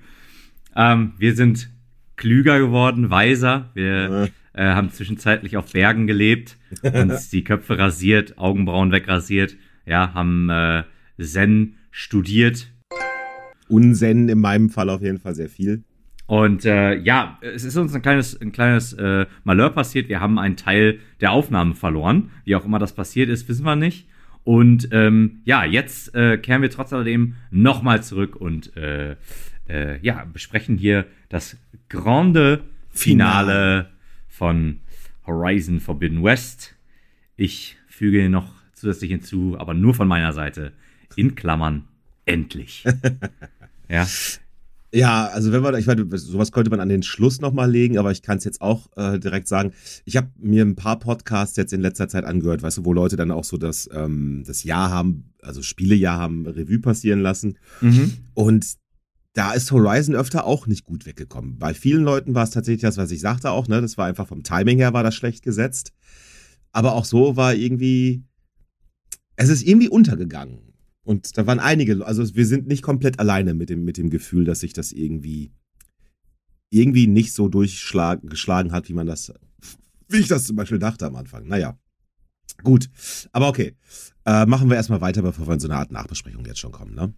Ähm, 0.74 1.12
wir 1.18 1.34
sind 1.34 1.70
klüger 2.16 2.58
geworden, 2.58 3.10
weiser. 3.10 3.70
Wir 3.74 4.30
äh, 4.54 4.64
haben 4.64 4.90
zwischenzeitlich 4.90 5.56
auf 5.56 5.72
Bergen 5.72 6.06
gelebt, 6.06 6.56
uns 6.82 7.30
die 7.30 7.44
Köpfe 7.44 7.78
rasiert, 7.78 8.38
Augenbrauen 8.38 8.90
wegrasiert. 8.90 9.56
Ja, 9.86 10.14
haben 10.14 10.48
äh, 10.50 10.84
Zen 11.20 11.76
studiert. 11.92 12.72
Unsen 13.68 14.28
in 14.28 14.40
meinem 14.40 14.68
Fall 14.68 14.90
auf 14.90 15.02
jeden 15.02 15.18
Fall 15.18 15.36
sehr 15.36 15.48
viel. 15.48 15.84
Und 16.26 16.64
äh, 16.64 16.96
ja, 16.96 17.38
es 17.40 17.62
ist 17.62 17.76
uns 17.76 17.94
ein 17.94 18.02
kleines, 18.02 18.40
ein 18.40 18.52
kleines 18.52 18.94
äh, 18.94 19.26
Malheur 19.44 19.70
passiert. 19.70 20.08
Wir 20.08 20.20
haben 20.20 20.38
einen 20.38 20.56
Teil 20.56 20.98
der 21.20 21.30
Aufnahme 21.32 21.74
verloren. 21.74 22.30
Wie 22.44 22.56
auch 22.56 22.64
immer 22.64 22.78
das 22.78 22.94
passiert 22.94 23.28
ist, 23.28 23.48
wissen 23.48 23.64
wir 23.64 23.76
nicht. 23.76 24.08
Und 24.44 24.88
ähm, 24.90 25.42
ja, 25.44 25.64
jetzt 25.64 26.14
äh, 26.14 26.38
kehren 26.38 26.62
wir 26.62 26.70
trotz 26.70 26.92
alledem 26.92 27.36
nochmal 27.50 28.02
zurück 28.02 28.34
und 28.34 28.76
äh, 28.76 29.16
äh, 29.68 30.00
ja, 30.00 30.24
besprechen 30.24 30.76
hier 30.76 31.06
das 31.28 31.56
grande 31.88 32.64
Finale 32.90 33.90
von 34.28 34.80
Horizon 35.26 35.80
Forbidden 35.80 36.24
West. 36.24 36.74
Ich 37.36 37.76
füge 37.86 38.28
noch 38.28 38.52
zusätzlich 38.72 39.10
hinzu, 39.10 39.56
aber 39.58 39.74
nur 39.74 39.94
von 39.94 40.08
meiner 40.08 40.32
Seite, 40.32 40.72
in 41.16 41.34
Klammern, 41.34 41.84
endlich. 42.24 42.84
ja. 43.88 44.06
Ja, 44.94 45.26
also 45.28 45.52
wenn 45.52 45.62
man, 45.62 45.74
ich 45.76 45.86
meine, 45.86 46.06
sowas 46.18 46.52
könnte 46.52 46.70
man 46.70 46.78
an 46.78 46.90
den 46.90 47.02
Schluss 47.02 47.40
nochmal 47.40 47.70
legen, 47.70 47.96
aber 47.96 48.12
ich 48.12 48.20
kann 48.20 48.36
es 48.36 48.44
jetzt 48.44 48.60
auch 48.60 48.90
äh, 48.96 49.18
direkt 49.18 49.48
sagen. 49.48 49.72
Ich 50.04 50.18
habe 50.18 50.28
mir 50.38 50.62
ein 50.62 50.76
paar 50.76 50.98
Podcasts 50.98 51.56
jetzt 51.56 51.72
in 51.72 51.80
letzter 51.80 52.08
Zeit 52.08 52.24
angehört, 52.24 52.62
weißt 52.62 52.78
du, 52.78 52.84
wo 52.84 52.92
Leute 52.92 53.16
dann 53.16 53.30
auch 53.30 53.44
so 53.44 53.56
das, 53.56 53.88
ähm, 53.90 54.44
das 54.46 54.64
Jahr 54.64 54.90
haben, 54.90 55.32
also 55.40 55.62
Spielejahr 55.62 56.18
haben 56.18 56.46
Revue 56.46 56.78
passieren 56.78 57.20
lassen. 57.20 57.56
Mhm. 57.80 58.18
Und 58.34 58.66
da 59.32 59.52
ist 59.52 59.72
Horizon 59.72 60.14
öfter 60.14 60.44
auch 60.44 60.66
nicht 60.66 60.84
gut 60.84 61.06
weggekommen. 61.06 61.58
Bei 61.58 61.72
vielen 61.72 62.04
Leuten 62.04 62.34
war 62.34 62.44
es 62.44 62.50
tatsächlich 62.50 62.82
das, 62.82 62.98
was 62.98 63.10
ich 63.10 63.20
sagte 63.20 63.50
auch, 63.50 63.68
ne? 63.68 63.80
Das 63.80 63.96
war 63.96 64.06
einfach 64.06 64.28
vom 64.28 64.42
Timing 64.42 64.76
her 64.76 64.92
war 64.92 65.02
das 65.02 65.14
schlecht 65.14 65.42
gesetzt. 65.42 65.92
Aber 66.70 66.92
auch 66.92 67.06
so 67.06 67.36
war 67.36 67.54
irgendwie, 67.54 68.24
es 69.36 69.48
ist 69.48 69.62
irgendwie 69.62 69.88
untergegangen. 69.88 70.71
Und 71.04 71.36
da 71.36 71.46
waren 71.46 71.58
einige, 71.58 72.06
also 72.06 72.34
wir 72.34 72.46
sind 72.46 72.68
nicht 72.68 72.82
komplett 72.82 73.18
alleine 73.18 73.54
mit 73.54 73.70
dem, 73.70 73.84
mit 73.84 73.96
dem 73.98 74.10
Gefühl, 74.10 74.44
dass 74.44 74.60
sich 74.60 74.72
das 74.72 74.92
irgendwie, 74.92 75.52
irgendwie 76.70 77.06
nicht 77.06 77.32
so 77.32 77.48
durchgeschlagen 77.48 78.72
hat, 78.72 78.88
wie 78.88 78.94
man 78.94 79.06
das, 79.06 79.32
wie 80.08 80.18
ich 80.18 80.28
das 80.28 80.46
zum 80.46 80.56
Beispiel 80.56 80.78
dachte 80.78 81.06
am 81.06 81.16
Anfang. 81.16 81.46
Naja. 81.46 81.78
Gut. 82.62 82.88
Aber 83.32 83.48
okay. 83.48 83.74
Äh, 84.24 84.46
machen 84.46 84.68
wir 84.68 84.76
erstmal 84.76 85.00
weiter, 85.00 85.22
bevor 85.22 85.48
wir 85.48 85.54
in 85.54 85.60
so 85.60 85.68
eine 85.68 85.76
Art 85.76 85.90
Nachbesprechung 85.90 86.44
jetzt 86.44 86.60
schon 86.60 86.72
kommen, 86.72 86.94
ne? 86.94 87.12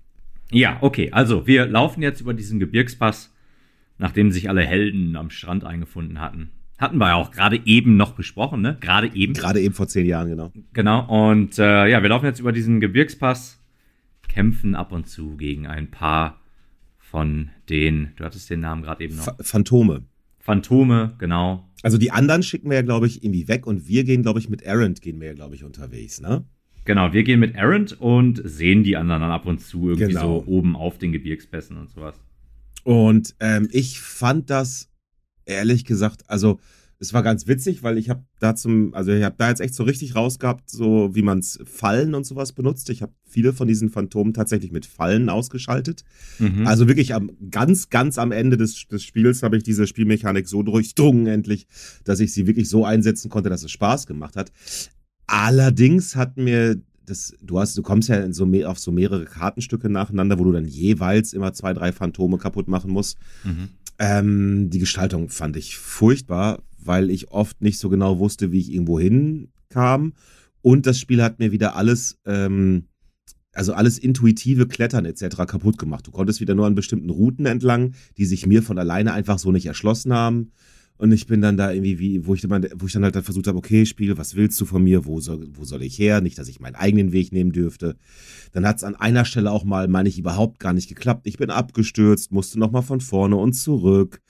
Ja, 0.50 0.78
okay. 0.80 1.10
Also, 1.12 1.46
wir 1.46 1.66
laufen 1.66 2.02
jetzt 2.02 2.20
über 2.20 2.32
diesen 2.32 2.60
Gebirgspass, 2.60 3.32
nachdem 3.98 4.30
sich 4.30 4.48
alle 4.48 4.62
Helden 4.62 5.16
am 5.16 5.30
Strand 5.30 5.64
eingefunden 5.64 6.20
hatten. 6.20 6.50
Hatten 6.78 6.98
wir 6.98 7.08
ja 7.08 7.14
auch 7.14 7.30
gerade 7.30 7.60
eben 7.64 7.96
noch 7.96 8.12
besprochen, 8.12 8.60
ne? 8.60 8.76
Gerade 8.80 9.14
eben. 9.14 9.34
Gerade 9.34 9.60
eben 9.60 9.74
vor 9.74 9.86
zehn 9.88 10.06
Jahren, 10.06 10.28
genau. 10.28 10.52
Genau. 10.72 11.06
Und 11.30 11.58
äh, 11.58 11.88
ja, 11.88 12.02
wir 12.02 12.08
laufen 12.08 12.26
jetzt 12.26 12.40
über 12.40 12.52
diesen 12.52 12.80
Gebirgspass, 12.80 13.60
kämpfen 14.34 14.74
ab 14.74 14.90
und 14.90 15.06
zu 15.08 15.36
gegen 15.36 15.68
ein 15.68 15.92
paar 15.92 16.40
von 16.98 17.50
den, 17.68 18.10
du 18.16 18.24
hattest 18.24 18.50
den 18.50 18.60
Namen 18.60 18.82
gerade 18.82 19.04
eben 19.04 19.14
noch. 19.14 19.28
Phantome. 19.40 20.02
Phantome, 20.40 21.14
genau. 21.18 21.70
Also 21.84 21.98
die 21.98 22.10
anderen 22.10 22.42
schicken 22.42 22.68
wir 22.68 22.76
ja, 22.78 22.82
glaube 22.82 23.06
ich, 23.06 23.22
irgendwie 23.22 23.46
weg 23.46 23.64
und 23.64 23.86
wir 23.86 24.02
gehen, 24.02 24.22
glaube 24.22 24.40
ich, 24.40 24.48
mit 24.48 24.62
Errant 24.62 25.00
gehen 25.02 25.20
wir 25.20 25.28
ja, 25.28 25.34
glaube 25.34 25.54
ich, 25.54 25.62
unterwegs, 25.62 26.20
ne? 26.20 26.44
Genau, 26.84 27.12
wir 27.12 27.22
gehen 27.22 27.38
mit 27.38 27.54
Errant 27.54 27.98
und 28.00 28.42
sehen 28.44 28.82
die 28.82 28.96
anderen 28.96 29.22
dann 29.22 29.30
ab 29.30 29.46
und 29.46 29.60
zu 29.60 29.90
irgendwie 29.90 30.08
genau. 30.08 30.40
so 30.40 30.44
oben 30.48 30.74
auf 30.74 30.98
den 30.98 31.12
Gebirgspässen 31.12 31.76
und 31.76 31.88
sowas. 31.88 32.16
Und 32.82 33.36
ähm, 33.38 33.68
ich 33.70 34.00
fand 34.00 34.50
das 34.50 34.90
ehrlich 35.46 35.84
gesagt, 35.84 36.28
also 36.28 36.58
es 36.98 37.12
war 37.12 37.22
ganz 37.22 37.46
witzig, 37.46 37.82
weil 37.82 37.98
ich 37.98 38.08
habe 38.08 38.24
da 38.38 38.54
zum, 38.54 38.94
also 38.94 39.12
ich 39.12 39.22
habe 39.22 39.34
da 39.38 39.48
jetzt 39.48 39.60
echt 39.60 39.74
so 39.74 39.82
richtig 39.82 40.14
rausgehabt, 40.14 40.70
so 40.70 41.14
wie 41.14 41.22
man 41.22 41.38
es 41.38 41.58
Fallen 41.64 42.14
und 42.14 42.24
sowas 42.24 42.52
benutzt. 42.52 42.88
Ich 42.90 43.02
habe 43.02 43.12
viele 43.26 43.52
von 43.52 43.68
diesen 43.68 43.90
Phantomen 43.90 44.32
tatsächlich 44.32 44.72
mit 44.72 44.86
Fallen 44.86 45.28
ausgeschaltet. 45.28 46.04
Mhm. 46.38 46.66
Also 46.66 46.88
wirklich 46.88 47.14
am 47.14 47.30
ganz, 47.50 47.90
ganz 47.90 48.18
am 48.18 48.32
Ende 48.32 48.56
des, 48.56 48.86
des 48.88 49.02
Spiels 49.02 49.42
habe 49.42 49.56
ich 49.56 49.62
diese 49.62 49.86
Spielmechanik 49.86 50.48
so 50.48 50.62
durchdrungen 50.62 51.26
endlich, 51.26 51.66
dass 52.04 52.20
ich 52.20 52.32
sie 52.32 52.46
wirklich 52.46 52.68
so 52.68 52.84
einsetzen 52.84 53.30
konnte, 53.30 53.50
dass 53.50 53.64
es 53.64 53.70
Spaß 53.70 54.06
gemacht 54.06 54.36
hat. 54.36 54.52
Allerdings 55.26 56.16
hat 56.16 56.36
mir 56.36 56.80
das, 57.06 57.34
du 57.40 57.58
hast, 57.58 57.76
du 57.76 57.82
kommst 57.82 58.08
ja 58.08 58.32
so 58.32 58.50
auf 58.66 58.78
so 58.78 58.92
mehrere 58.92 59.24
Kartenstücke 59.24 59.88
nacheinander, 59.88 60.38
wo 60.38 60.44
du 60.44 60.52
dann 60.52 60.64
jeweils 60.64 61.32
immer 61.32 61.52
zwei, 61.52 61.74
drei 61.74 61.92
Phantome 61.92 62.38
kaputt 62.38 62.68
machen 62.68 62.90
musst. 62.90 63.18
Mhm. 63.44 63.68
Ähm, 63.98 64.70
die 64.70 64.78
Gestaltung 64.78 65.28
fand 65.28 65.56
ich 65.56 65.76
furchtbar, 65.76 66.62
weil 66.86 67.10
ich 67.10 67.30
oft 67.30 67.60
nicht 67.62 67.78
so 67.78 67.88
genau 67.88 68.18
wusste, 68.18 68.52
wie 68.52 68.60
ich 68.60 68.72
irgendwo 68.72 68.98
hinkam. 68.98 70.14
Und 70.62 70.86
das 70.86 70.98
Spiel 70.98 71.22
hat 71.22 71.38
mir 71.38 71.52
wieder 71.52 71.76
alles, 71.76 72.18
ähm, 72.24 72.84
also 73.52 73.74
alles 73.74 73.98
intuitive 73.98 74.66
Klettern 74.66 75.04
etc. 75.04 75.36
kaputt 75.46 75.78
gemacht. 75.78 76.06
Du 76.06 76.10
konntest 76.10 76.40
wieder 76.40 76.54
nur 76.54 76.66
an 76.66 76.74
bestimmten 76.74 77.10
Routen 77.10 77.46
entlang, 77.46 77.94
die 78.16 78.24
sich 78.24 78.46
mir 78.46 78.62
von 78.62 78.78
alleine 78.78 79.12
einfach 79.12 79.38
so 79.38 79.52
nicht 79.52 79.66
erschlossen 79.66 80.12
haben. 80.12 80.52
Und 80.96 81.10
ich 81.10 81.26
bin 81.26 81.40
dann 81.40 81.56
da 81.56 81.72
irgendwie, 81.72 81.98
wie, 81.98 82.24
wo 82.24 82.34
ich, 82.34 82.40
dann, 82.42 82.66
wo 82.76 82.86
ich 82.86 82.92
dann 82.92 83.02
halt 83.02 83.16
versucht 83.16 83.48
habe, 83.48 83.58
okay, 83.58 83.84
Spiel, 83.84 84.16
was 84.16 84.36
willst 84.36 84.60
du 84.60 84.64
von 84.64 84.82
mir? 84.82 85.04
Wo 85.04 85.20
soll, 85.20 85.48
wo 85.52 85.64
soll 85.64 85.82
ich 85.82 85.98
her? 85.98 86.20
Nicht, 86.20 86.38
dass 86.38 86.48
ich 86.48 86.60
meinen 86.60 86.76
eigenen 86.76 87.10
Weg 87.10 87.32
nehmen 87.32 87.50
dürfte. 87.50 87.96
Dann 88.52 88.66
hat 88.66 88.76
es 88.76 88.84
an 88.84 88.94
einer 88.94 89.24
Stelle 89.24 89.50
auch 89.50 89.64
mal, 89.64 89.88
meine 89.88 90.08
ich, 90.08 90.18
überhaupt 90.18 90.60
gar 90.60 90.72
nicht 90.72 90.88
geklappt. 90.88 91.26
Ich 91.26 91.36
bin 91.36 91.50
abgestürzt, 91.50 92.30
musste 92.30 92.60
nochmal 92.60 92.82
von 92.82 93.00
vorne 93.00 93.36
und 93.36 93.54
zurück. 93.54 94.20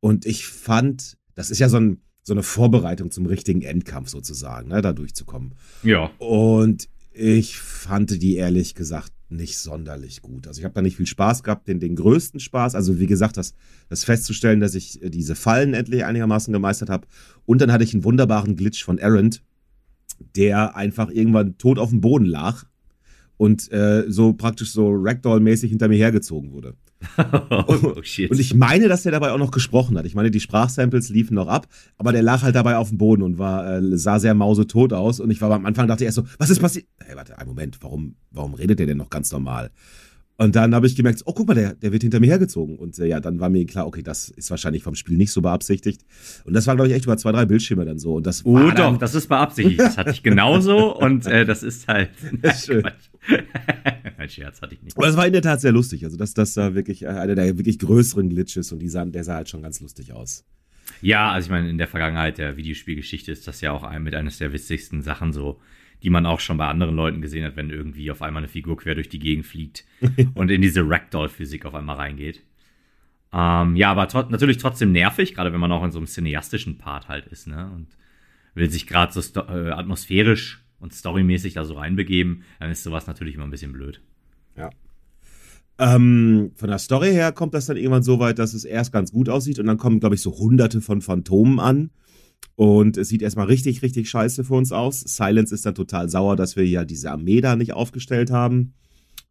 Und 0.00 0.24
ich 0.24 0.46
fand, 0.46 1.18
das 1.36 1.52
ist 1.52 1.60
ja 1.60 1.68
so, 1.68 1.76
ein, 1.76 2.00
so 2.24 2.34
eine 2.34 2.42
Vorbereitung 2.42 3.12
zum 3.12 3.26
richtigen 3.26 3.62
Endkampf 3.62 4.08
sozusagen, 4.08 4.68
ne, 4.68 4.82
da 4.82 4.92
durchzukommen. 4.92 5.54
Ja. 5.84 6.10
Und 6.18 6.88
ich 7.12 7.58
fand 7.58 8.20
die 8.20 8.34
ehrlich 8.34 8.74
gesagt 8.74 9.12
nicht 9.28 9.58
sonderlich 9.58 10.22
gut. 10.22 10.46
Also 10.46 10.60
ich 10.60 10.64
habe 10.64 10.74
da 10.74 10.82
nicht 10.82 10.96
viel 10.96 11.06
Spaß 11.06 11.42
gehabt, 11.42 11.68
den, 11.68 11.80
den 11.80 11.96
größten 11.96 12.40
Spaß. 12.40 12.74
Also 12.74 13.00
wie 13.00 13.06
gesagt, 13.06 13.36
das, 13.36 13.54
das 13.88 14.04
festzustellen, 14.04 14.60
dass 14.60 14.74
ich 14.74 15.02
äh, 15.02 15.10
diese 15.10 15.34
Fallen 15.34 15.74
endlich 15.74 16.04
einigermaßen 16.04 16.52
gemeistert 16.52 16.90
habe. 16.90 17.06
Und 17.44 17.60
dann 17.60 17.72
hatte 17.72 17.84
ich 17.84 17.92
einen 17.92 18.04
wunderbaren 18.04 18.56
Glitch 18.56 18.84
von 18.84 18.98
Errant, 18.98 19.42
der 20.36 20.76
einfach 20.76 21.10
irgendwann 21.10 21.58
tot 21.58 21.78
auf 21.78 21.90
dem 21.90 22.00
Boden 22.00 22.24
lag 22.24 22.64
und 23.36 23.70
äh, 23.72 24.04
so 24.08 24.32
praktisch 24.32 24.70
so 24.72 24.90
Ragdoll-mäßig 24.90 25.70
hinter 25.70 25.88
mir 25.88 25.98
hergezogen 25.98 26.52
wurde. 26.52 26.74
oh, 27.66 28.02
shit. 28.02 28.30
Und 28.30 28.40
ich 28.40 28.54
meine, 28.54 28.88
dass 28.88 29.02
der 29.02 29.12
dabei 29.12 29.32
auch 29.32 29.38
noch 29.38 29.50
gesprochen 29.50 29.98
hat. 29.98 30.06
Ich 30.06 30.14
meine, 30.14 30.30
die 30.30 30.40
Sprachsamples 30.40 31.10
liefen 31.10 31.34
noch 31.34 31.48
ab, 31.48 31.66
aber 31.98 32.12
der 32.12 32.22
lag 32.22 32.42
halt 32.42 32.54
dabei 32.54 32.76
auf 32.76 32.88
dem 32.88 32.98
Boden 32.98 33.22
und 33.22 33.38
war, 33.38 33.78
äh, 33.78 33.98
sah 33.98 34.18
sehr 34.18 34.34
mausetot 34.34 34.92
aus. 34.92 35.20
Und 35.20 35.30
ich 35.30 35.40
war 35.40 35.50
am 35.50 35.66
Anfang 35.66 35.88
dachte 35.88 36.04
ich 36.04 36.06
erst 36.06 36.16
so, 36.16 36.24
was 36.38 36.50
ist 36.50 36.60
passiert? 36.60 36.86
Hey, 36.98 37.16
warte, 37.16 37.38
einen 37.38 37.48
Moment, 37.48 37.78
warum, 37.82 38.16
warum 38.30 38.54
redet 38.54 38.78
der 38.78 38.86
denn 38.86 38.98
noch 38.98 39.10
ganz 39.10 39.30
normal? 39.30 39.70
Und 40.38 40.54
dann 40.54 40.74
habe 40.74 40.86
ich 40.86 40.94
gemerkt, 40.94 41.22
oh, 41.24 41.32
guck 41.32 41.48
mal, 41.48 41.54
der, 41.54 41.74
der 41.74 41.92
wird 41.92 42.02
hinter 42.02 42.20
mir 42.20 42.26
hergezogen. 42.26 42.78
Und 42.78 42.98
äh, 42.98 43.06
ja, 43.06 43.20
dann 43.20 43.40
war 43.40 43.48
mir 43.48 43.64
klar, 43.64 43.86
okay, 43.86 44.02
das 44.02 44.28
ist 44.28 44.50
wahrscheinlich 44.50 44.82
vom 44.82 44.94
Spiel 44.94 45.16
nicht 45.16 45.32
so 45.32 45.40
beabsichtigt. 45.40 46.02
Und 46.44 46.52
das 46.52 46.66
war, 46.66 46.76
glaube 46.76 46.88
ich, 46.88 46.94
echt 46.94 47.06
über 47.06 47.16
zwei, 47.16 47.32
drei 47.32 47.46
Bildschirme 47.46 47.86
dann 47.86 47.98
so. 47.98 48.14
Und 48.16 48.26
das 48.26 48.44
oh, 48.44 48.70
doch, 48.70 48.98
das 48.98 49.14
ist 49.14 49.28
beabsichtigt. 49.28 49.80
Das 49.80 49.96
hatte 49.96 50.10
ich 50.10 50.22
genauso. 50.22 50.94
und 51.00 51.26
äh, 51.26 51.46
das 51.46 51.62
ist 51.62 51.88
halt. 51.88 52.10
Das 52.42 52.58
ist 52.58 52.66
schön. 52.66 52.84
Ein 54.18 54.28
Scherz 54.28 54.60
hatte 54.60 54.74
ich 54.74 54.82
nicht. 54.82 54.96
Aber 54.96 55.08
es 55.08 55.16
war 55.16 55.26
in 55.26 55.32
der 55.32 55.42
Tat 55.42 55.60
sehr 55.60 55.72
lustig. 55.72 56.04
Also, 56.04 56.18
das, 56.18 56.34
das 56.34 56.56
war 56.56 56.74
wirklich 56.74 57.02
äh, 57.02 57.08
einer 57.08 57.34
der 57.34 57.56
wirklich 57.56 57.78
größeren 57.78 58.28
Glitches 58.28 58.72
und 58.72 58.80
die 58.80 58.88
sah, 58.88 59.06
der 59.06 59.24
sah 59.24 59.36
halt 59.36 59.48
schon 59.48 59.62
ganz 59.62 59.80
lustig 59.80 60.12
aus. 60.12 60.44
Ja, 61.00 61.32
also 61.32 61.46
ich 61.46 61.50
meine, 61.50 61.68
in 61.68 61.78
der 61.78 61.88
Vergangenheit 61.88 62.38
der 62.38 62.56
Videospielgeschichte 62.56 63.32
ist 63.32 63.46
das 63.48 63.60
ja 63.60 63.72
auch 63.72 63.82
ein, 63.82 64.02
mit 64.02 64.14
eines 64.14 64.38
der 64.38 64.52
witzigsten 64.52 65.02
Sachen 65.02 65.32
so, 65.32 65.60
die 66.02 66.10
man 66.10 66.26
auch 66.26 66.40
schon 66.40 66.56
bei 66.56 66.66
anderen 66.66 66.94
Leuten 66.94 67.20
gesehen 67.20 67.44
hat, 67.44 67.56
wenn 67.56 67.70
irgendwie 67.70 68.10
auf 68.10 68.22
einmal 68.22 68.42
eine 68.42 68.48
Figur 68.48 68.76
quer 68.76 68.94
durch 68.94 69.08
die 69.08 69.18
Gegend 69.18 69.46
fliegt 69.46 69.84
und 70.34 70.50
in 70.50 70.62
diese 70.62 70.88
Ragdoll-Physik 70.88 71.64
auf 71.64 71.74
einmal 71.74 71.96
reingeht. 71.96 72.42
Ähm, 73.32 73.76
ja, 73.76 73.90
aber 73.90 74.08
tro 74.08 74.22
natürlich 74.22 74.58
trotzdem 74.58 74.92
nervig, 74.92 75.34
gerade 75.34 75.52
wenn 75.52 75.60
man 75.60 75.72
auch 75.72 75.84
in 75.84 75.90
so 75.90 75.98
einem 75.98 76.06
cineastischen 76.06 76.78
Part 76.78 77.08
halt 77.08 77.26
ist, 77.26 77.46
ne? 77.46 77.70
Und 77.74 77.88
will 78.54 78.70
sich 78.70 78.86
gerade 78.86 79.12
so 79.12 79.40
äh, 79.40 79.70
atmosphärisch 79.70 80.64
und 80.78 80.94
storymäßig 80.94 81.54
da 81.54 81.64
so 81.64 81.74
reinbegeben, 81.74 82.44
dann 82.58 82.70
ist 82.70 82.82
sowas 82.82 83.06
natürlich 83.06 83.34
immer 83.34 83.44
ein 83.44 83.50
bisschen 83.50 83.72
blöd. 83.72 84.00
Ja. 84.56 84.70
Ähm, 85.78 86.52
von 86.54 86.68
der 86.68 86.78
Story 86.78 87.12
her 87.12 87.32
kommt 87.32 87.52
das 87.52 87.66
dann 87.66 87.76
irgendwann 87.76 88.02
so 88.02 88.18
weit, 88.18 88.38
dass 88.38 88.54
es 88.54 88.64
erst 88.64 88.92
ganz 88.92 89.12
gut 89.12 89.28
aussieht 89.28 89.58
und 89.58 89.66
dann 89.66 89.76
kommen, 89.76 90.00
glaube 90.00 90.14
ich, 90.14 90.22
so 90.22 90.38
hunderte 90.38 90.80
von 90.80 91.02
Phantomen 91.02 91.60
an. 91.60 91.90
Und 92.56 92.96
es 92.96 93.08
sieht 93.08 93.22
erstmal 93.22 93.46
richtig, 93.46 93.82
richtig 93.82 94.08
scheiße 94.08 94.44
für 94.44 94.54
uns 94.54 94.72
aus. 94.72 95.00
Silence 95.00 95.54
ist 95.54 95.66
dann 95.66 95.74
total 95.74 96.08
sauer, 96.08 96.36
dass 96.36 96.56
wir 96.56 96.66
ja 96.66 96.84
diese 96.84 97.10
Armee 97.10 97.42
da 97.42 97.54
nicht 97.54 97.74
aufgestellt 97.74 98.30
haben. 98.30 98.74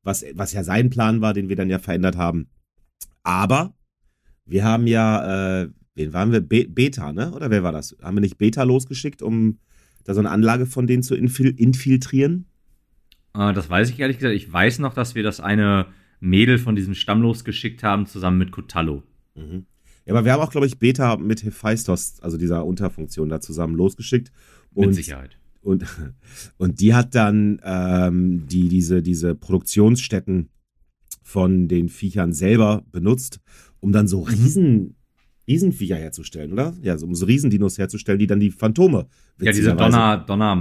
Was, 0.04 0.24
was 0.36 0.54
ja 0.54 0.64
sein 0.64 0.92
Plan 0.92 1.22
war, 1.22 1.34
den 1.34 1.50
wir 1.50 1.56
dann 1.56 1.70
ja 1.70 1.80
verändert 1.80 2.16
haben. 2.18 2.48
Aber 3.24 3.76
wir 4.46 4.64
haben 4.64 4.86
ja, 4.86 5.64
äh, 5.64 5.70
wen 5.96 6.14
waren 6.14 6.32
wir? 6.32 6.42
Be 6.42 6.68
Beta, 6.70 7.12
ne? 7.12 7.32
Oder 7.32 7.50
wer 7.50 7.64
war 7.64 7.72
das? 7.72 7.98
Haben 8.02 8.18
wir 8.18 8.22
nicht 8.22 8.38
Beta 8.38 8.62
losgeschickt, 8.62 9.24
um 9.24 9.58
da 10.04 10.14
so 10.14 10.20
eine 10.20 10.30
Anlage 10.30 10.68
von 10.68 10.86
denen 10.86 11.02
zu 11.02 11.16
infil 11.16 11.50
infiltrieren? 11.58 12.46
Äh, 13.34 13.54
das 13.54 13.68
weiß 13.68 13.90
ich 13.90 14.00
ehrlich 14.00 14.20
gesagt. 14.20 14.36
Ich 14.36 14.52
weiß 14.52 14.78
noch, 14.78 14.94
dass 14.94 15.16
wir 15.16 15.24
das 15.24 15.40
eine 15.40 15.88
Mädel 16.20 16.60
von 16.60 16.76
diesem 16.76 16.94
Stamm 16.94 17.24
losgeschickt 17.24 17.82
haben, 17.82 18.06
zusammen 18.06 18.38
mit 18.38 18.52
Kutallo. 18.52 19.02
Mhm. 19.34 19.66
Ja, 20.06 20.14
aber 20.14 20.26
wir 20.26 20.34
haben 20.34 20.42
auch, 20.42 20.52
glaube 20.52 20.68
ich, 20.68 20.78
Beta 20.78 21.18
mit 21.18 21.44
Hephaistos, 21.44 22.20
also 22.22 22.38
dieser 22.38 22.66
Unterfunktion, 22.66 23.30
da 23.30 23.42
zusammen 23.42 23.76
losgeschickt. 23.76 24.32
Und, 24.74 24.88
mit 24.88 24.96
Sicherheit. 24.96 25.38
Und, 25.62 25.86
und 26.58 26.80
die 26.80 26.94
hat 26.94 27.16
dann 27.16 27.60
ähm, 27.64 28.46
die, 28.48 28.70
diese, 28.70 29.02
diese 29.02 29.36
Produktionsstätten 29.36 30.50
von 31.24 31.68
den 31.68 31.90
Viechern 31.90 32.34
selber 32.34 32.84
benutzt, 32.92 33.40
um 33.80 33.92
dann 33.92 34.08
so 34.08 34.22
mhm. 34.22 34.28
riesen 34.28 34.96
Riesenviecher 35.48 35.96
herzustellen, 35.96 36.54
oder? 36.54 36.74
Ja, 36.82 36.98
so, 36.98 37.06
um 37.06 37.14
so 37.14 37.26
Riesendinos 37.26 37.78
herzustellen, 37.78 38.20
die 38.20 38.28
dann 38.28 38.40
die 38.40 38.52
Phantome. 38.52 39.08
Ja, 39.40 39.52
diese 39.52 39.76
Donner, 39.76 40.18
Donner, 40.18 40.56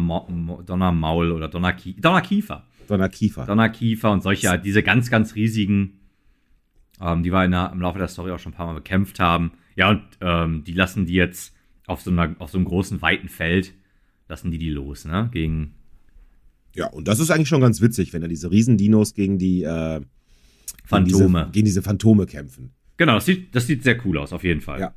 Donnermaul 0.66 1.32
oder 1.32 1.48
Donnerkie 1.48 1.94
Donnerkiefer. 1.94 2.66
Donnerkiefer. 2.86 3.46
Donnerkiefer 3.46 4.12
und 4.12 4.22
solche, 4.22 4.50
halt, 4.50 4.64
diese 4.64 4.82
ganz, 4.82 5.10
ganz 5.10 5.34
riesigen, 5.36 6.00
ähm, 7.00 7.22
die 7.22 7.32
wir 7.32 7.44
in 7.44 7.50
der, 7.50 7.70
im 7.72 7.80
Laufe 7.80 7.98
der 7.98 8.08
Story 8.08 8.30
auch 8.30 8.38
schon 8.38 8.52
ein 8.52 8.56
paar 8.56 8.66
Mal 8.66 8.74
bekämpft 8.74 9.20
haben. 9.20 9.52
Ja, 9.76 9.90
und 9.90 10.02
ähm, 10.20 10.64
die 10.64 10.72
lassen 10.72 11.06
die 11.06 11.14
jetzt 11.14 11.54
auf 11.86 12.00
so, 12.00 12.10
einer, 12.10 12.34
auf 12.38 12.50
so 12.50 12.58
einem 12.58 12.64
großen, 12.64 13.02
weiten 13.02 13.28
Feld 13.28 13.74
lassen 14.28 14.50
die 14.50 14.58
die 14.58 14.70
los, 14.70 15.04
ne? 15.04 15.28
Gegen. 15.32 15.74
Ja, 16.74 16.88
und 16.88 17.06
das 17.06 17.20
ist 17.20 17.30
eigentlich 17.30 17.48
schon 17.48 17.60
ganz 17.60 17.80
witzig, 17.80 18.12
wenn 18.12 18.22
da 18.22 18.28
diese 18.28 18.50
Riesendinos 18.50 19.14
gegen 19.14 19.38
die 19.38 19.62
äh, 19.62 20.00
Phantome. 20.84 21.18
Gegen 21.18 21.32
diese, 21.32 21.50
gegen 21.52 21.64
diese 21.66 21.82
Phantome 21.82 22.26
kämpfen. 22.26 22.72
Genau, 22.96 23.14
das 23.14 23.26
sieht, 23.26 23.54
das 23.54 23.66
sieht 23.66 23.82
sehr 23.84 24.04
cool 24.04 24.18
aus, 24.18 24.32
auf 24.32 24.44
jeden 24.44 24.60
Fall. 24.60 24.80
Ja. 24.80 24.94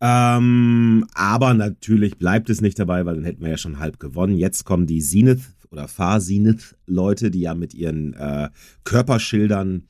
Ähm, 0.00 1.06
aber 1.14 1.54
natürlich 1.54 2.18
bleibt 2.18 2.50
es 2.50 2.60
nicht 2.60 2.78
dabei, 2.78 3.04
weil 3.06 3.16
dann 3.16 3.24
hätten 3.24 3.42
wir 3.42 3.50
ja 3.50 3.58
schon 3.58 3.78
halb 3.78 3.98
gewonnen. 3.98 4.36
Jetzt 4.36 4.64
kommen 4.64 4.86
die 4.86 5.00
Zenith 5.00 5.54
oder 5.70 5.88
Far-Zenith-Leute, 5.88 7.30
die 7.30 7.40
ja 7.40 7.54
mit 7.54 7.74
ihren 7.74 8.14
äh, 8.14 8.50
Körperschildern 8.84 9.84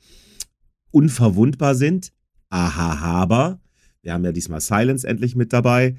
unverwundbar 0.95 1.74
sind. 1.74 2.12
Aha, 2.51 2.95
aber 2.95 3.61
wir 4.03 4.12
haben 4.12 4.24
ja 4.24 4.32
diesmal 4.32 4.61
Silence 4.61 5.07
endlich 5.07 5.34
mit 5.34 5.53
dabei, 5.53 5.97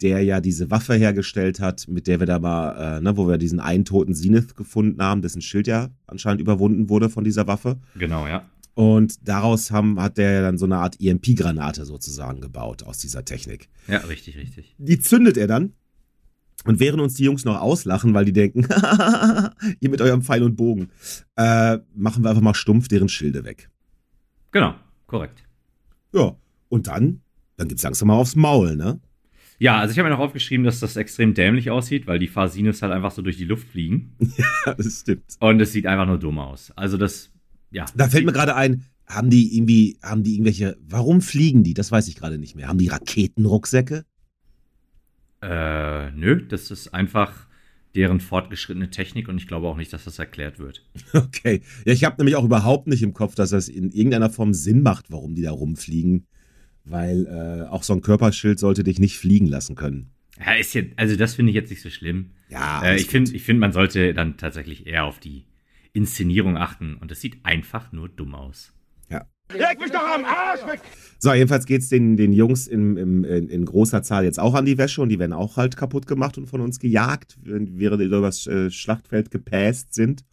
der 0.00 0.22
ja 0.22 0.40
diese 0.40 0.70
Waffe 0.70 0.94
hergestellt 0.94 1.60
hat, 1.60 1.86
mit 1.88 2.06
der 2.06 2.20
wir 2.20 2.26
da 2.26 2.38
mal, 2.38 2.98
äh, 2.98 3.00
ne, 3.00 3.16
wo 3.16 3.28
wir 3.28 3.36
diesen 3.36 3.60
einen 3.60 3.84
toten 3.84 4.14
Zenith 4.14 4.54
gefunden 4.54 5.02
haben, 5.02 5.22
dessen 5.22 5.42
Schild 5.42 5.66
ja 5.66 5.90
anscheinend 6.06 6.40
überwunden 6.40 6.88
wurde 6.88 7.10
von 7.10 7.24
dieser 7.24 7.46
Waffe. 7.46 7.78
Genau, 7.96 8.26
ja. 8.26 8.44
Und 8.74 9.28
daraus 9.28 9.72
haben, 9.72 10.00
hat 10.00 10.18
der 10.18 10.40
dann 10.40 10.56
so 10.56 10.64
eine 10.64 10.76
Art 10.76 11.00
EMP-Granate 11.00 11.84
sozusagen 11.84 12.40
gebaut 12.40 12.84
aus 12.84 12.98
dieser 12.98 13.24
Technik. 13.24 13.68
Ja, 13.88 13.98
richtig, 13.98 14.36
richtig. 14.36 14.76
Die 14.78 15.00
zündet 15.00 15.36
er 15.36 15.48
dann. 15.48 15.72
Und 16.64 16.78
während 16.78 17.00
uns 17.02 17.14
die 17.14 17.24
Jungs 17.24 17.44
noch 17.44 17.60
auslachen, 17.60 18.14
weil 18.14 18.24
die 18.24 18.32
denken, 18.32 18.68
ihr 19.80 19.90
mit 19.90 20.00
eurem 20.00 20.22
Pfeil 20.22 20.44
und 20.44 20.56
Bogen, 20.56 20.90
äh, 21.36 21.78
machen 21.94 22.22
wir 22.22 22.30
einfach 22.30 22.42
mal 22.42 22.54
stumpf 22.54 22.86
deren 22.86 23.08
Schilde 23.08 23.44
weg. 23.44 23.68
Genau, 24.50 24.74
korrekt. 25.06 25.42
Ja, 26.12 26.36
und 26.68 26.86
dann, 26.86 27.20
dann 27.56 27.68
gibt's 27.68 27.82
langsam 27.82 28.08
mal 28.08 28.14
aufs 28.14 28.36
Maul, 28.36 28.76
ne? 28.76 29.00
Ja, 29.58 29.78
also 29.80 29.92
ich 29.92 29.98
habe 29.98 30.08
mir 30.08 30.14
noch 30.14 30.22
aufgeschrieben, 30.22 30.64
dass 30.64 30.78
das 30.78 30.96
extrem 30.96 31.34
dämlich 31.34 31.70
aussieht, 31.70 32.06
weil 32.06 32.20
die 32.20 32.28
Phasines 32.28 32.80
halt 32.80 32.92
einfach 32.92 33.10
so 33.10 33.22
durch 33.22 33.36
die 33.36 33.44
Luft 33.44 33.68
fliegen. 33.68 34.16
ja, 34.36 34.74
das 34.74 35.00
stimmt. 35.00 35.24
Und 35.40 35.60
es 35.60 35.72
sieht 35.72 35.86
einfach 35.86 36.06
nur 36.06 36.18
dumm 36.18 36.38
aus. 36.38 36.72
Also 36.76 36.96
das, 36.96 37.32
ja. 37.70 37.84
Da 37.96 38.08
fällt 38.08 38.24
mir 38.24 38.32
gerade 38.32 38.54
ein, 38.54 38.84
haben 39.06 39.30
die 39.30 39.56
irgendwie, 39.56 39.98
haben 40.02 40.22
die 40.22 40.34
irgendwelche, 40.34 40.76
warum 40.86 41.20
fliegen 41.20 41.64
die? 41.64 41.74
Das 41.74 41.90
weiß 41.90 42.06
ich 42.06 42.14
gerade 42.14 42.38
nicht 42.38 42.54
mehr. 42.54 42.68
Haben 42.68 42.78
die 42.78 42.88
Raketenrucksäcke? 42.88 44.04
Äh, 45.42 46.10
nö, 46.12 46.46
das 46.46 46.70
ist 46.70 46.94
einfach 46.94 47.47
deren 47.98 48.20
fortgeschrittene 48.20 48.90
Technik 48.90 49.28
und 49.28 49.38
ich 49.38 49.48
glaube 49.48 49.66
auch 49.66 49.76
nicht, 49.76 49.92
dass 49.92 50.04
das 50.04 50.20
erklärt 50.20 50.60
wird. 50.60 50.86
Okay. 51.12 51.62
Ja, 51.84 51.92
ich 51.92 52.04
habe 52.04 52.16
nämlich 52.18 52.36
auch 52.36 52.44
überhaupt 52.44 52.86
nicht 52.86 53.02
im 53.02 53.12
Kopf, 53.12 53.34
dass 53.34 53.50
das 53.50 53.68
in 53.68 53.90
irgendeiner 53.90 54.30
Form 54.30 54.54
Sinn 54.54 54.82
macht, 54.82 55.10
warum 55.10 55.34
die 55.34 55.42
da 55.42 55.50
rumfliegen. 55.50 56.26
Weil 56.84 57.26
äh, 57.26 57.68
auch 57.68 57.82
so 57.82 57.92
ein 57.92 58.00
Körperschild 58.00 58.60
sollte 58.60 58.84
dich 58.84 59.00
nicht 59.00 59.18
fliegen 59.18 59.46
lassen 59.46 59.74
können. 59.74 60.12
Ja, 60.38 60.54
ist 60.54 60.74
ja, 60.74 60.82
also 60.96 61.16
das 61.16 61.34
finde 61.34 61.50
ich 61.50 61.56
jetzt 61.56 61.70
nicht 61.70 61.82
so 61.82 61.90
schlimm. 61.90 62.30
Ja, 62.48 62.84
äh, 62.84 62.96
ich 62.96 63.06
finde, 63.06 63.34
ich 63.34 63.42
finde, 63.42 63.60
man 63.60 63.72
sollte 63.72 64.14
dann 64.14 64.36
tatsächlich 64.36 64.86
eher 64.86 65.04
auf 65.04 65.18
die 65.18 65.44
Inszenierung 65.92 66.56
achten 66.56 66.94
und 66.94 67.10
es 67.10 67.20
sieht 67.20 67.44
einfach 67.44 67.90
nur 67.90 68.08
dumm 68.08 68.34
aus. 68.34 68.72
Leg 69.52 69.80
mich 69.80 69.90
doch 69.90 70.06
am 70.06 70.24
Arsch 70.24 70.66
weg! 70.66 70.80
So, 71.20 71.32
jedenfalls 71.32 71.66
geht 71.66 71.82
es 71.82 71.88
den, 71.88 72.16
den 72.16 72.32
Jungs 72.32 72.68
in, 72.68 72.96
in, 72.96 73.24
in, 73.24 73.64
großer 73.64 74.02
Zahl 74.02 74.24
jetzt 74.24 74.38
auch 74.38 74.54
an 74.54 74.64
die 74.64 74.78
Wäsche 74.78 75.02
und 75.02 75.08
die 75.08 75.18
werden 75.18 75.32
auch 75.32 75.56
halt 75.56 75.76
kaputt 75.76 76.06
gemacht 76.06 76.38
und 76.38 76.46
von 76.46 76.60
uns 76.60 76.78
gejagt, 76.78 77.36
während 77.42 78.00
die 78.00 78.04
über 78.04 78.20
das 78.20 78.46
äh, 78.46 78.70
Schlachtfeld 78.70 79.32
gepäst 79.32 79.94
sind. 79.94 80.24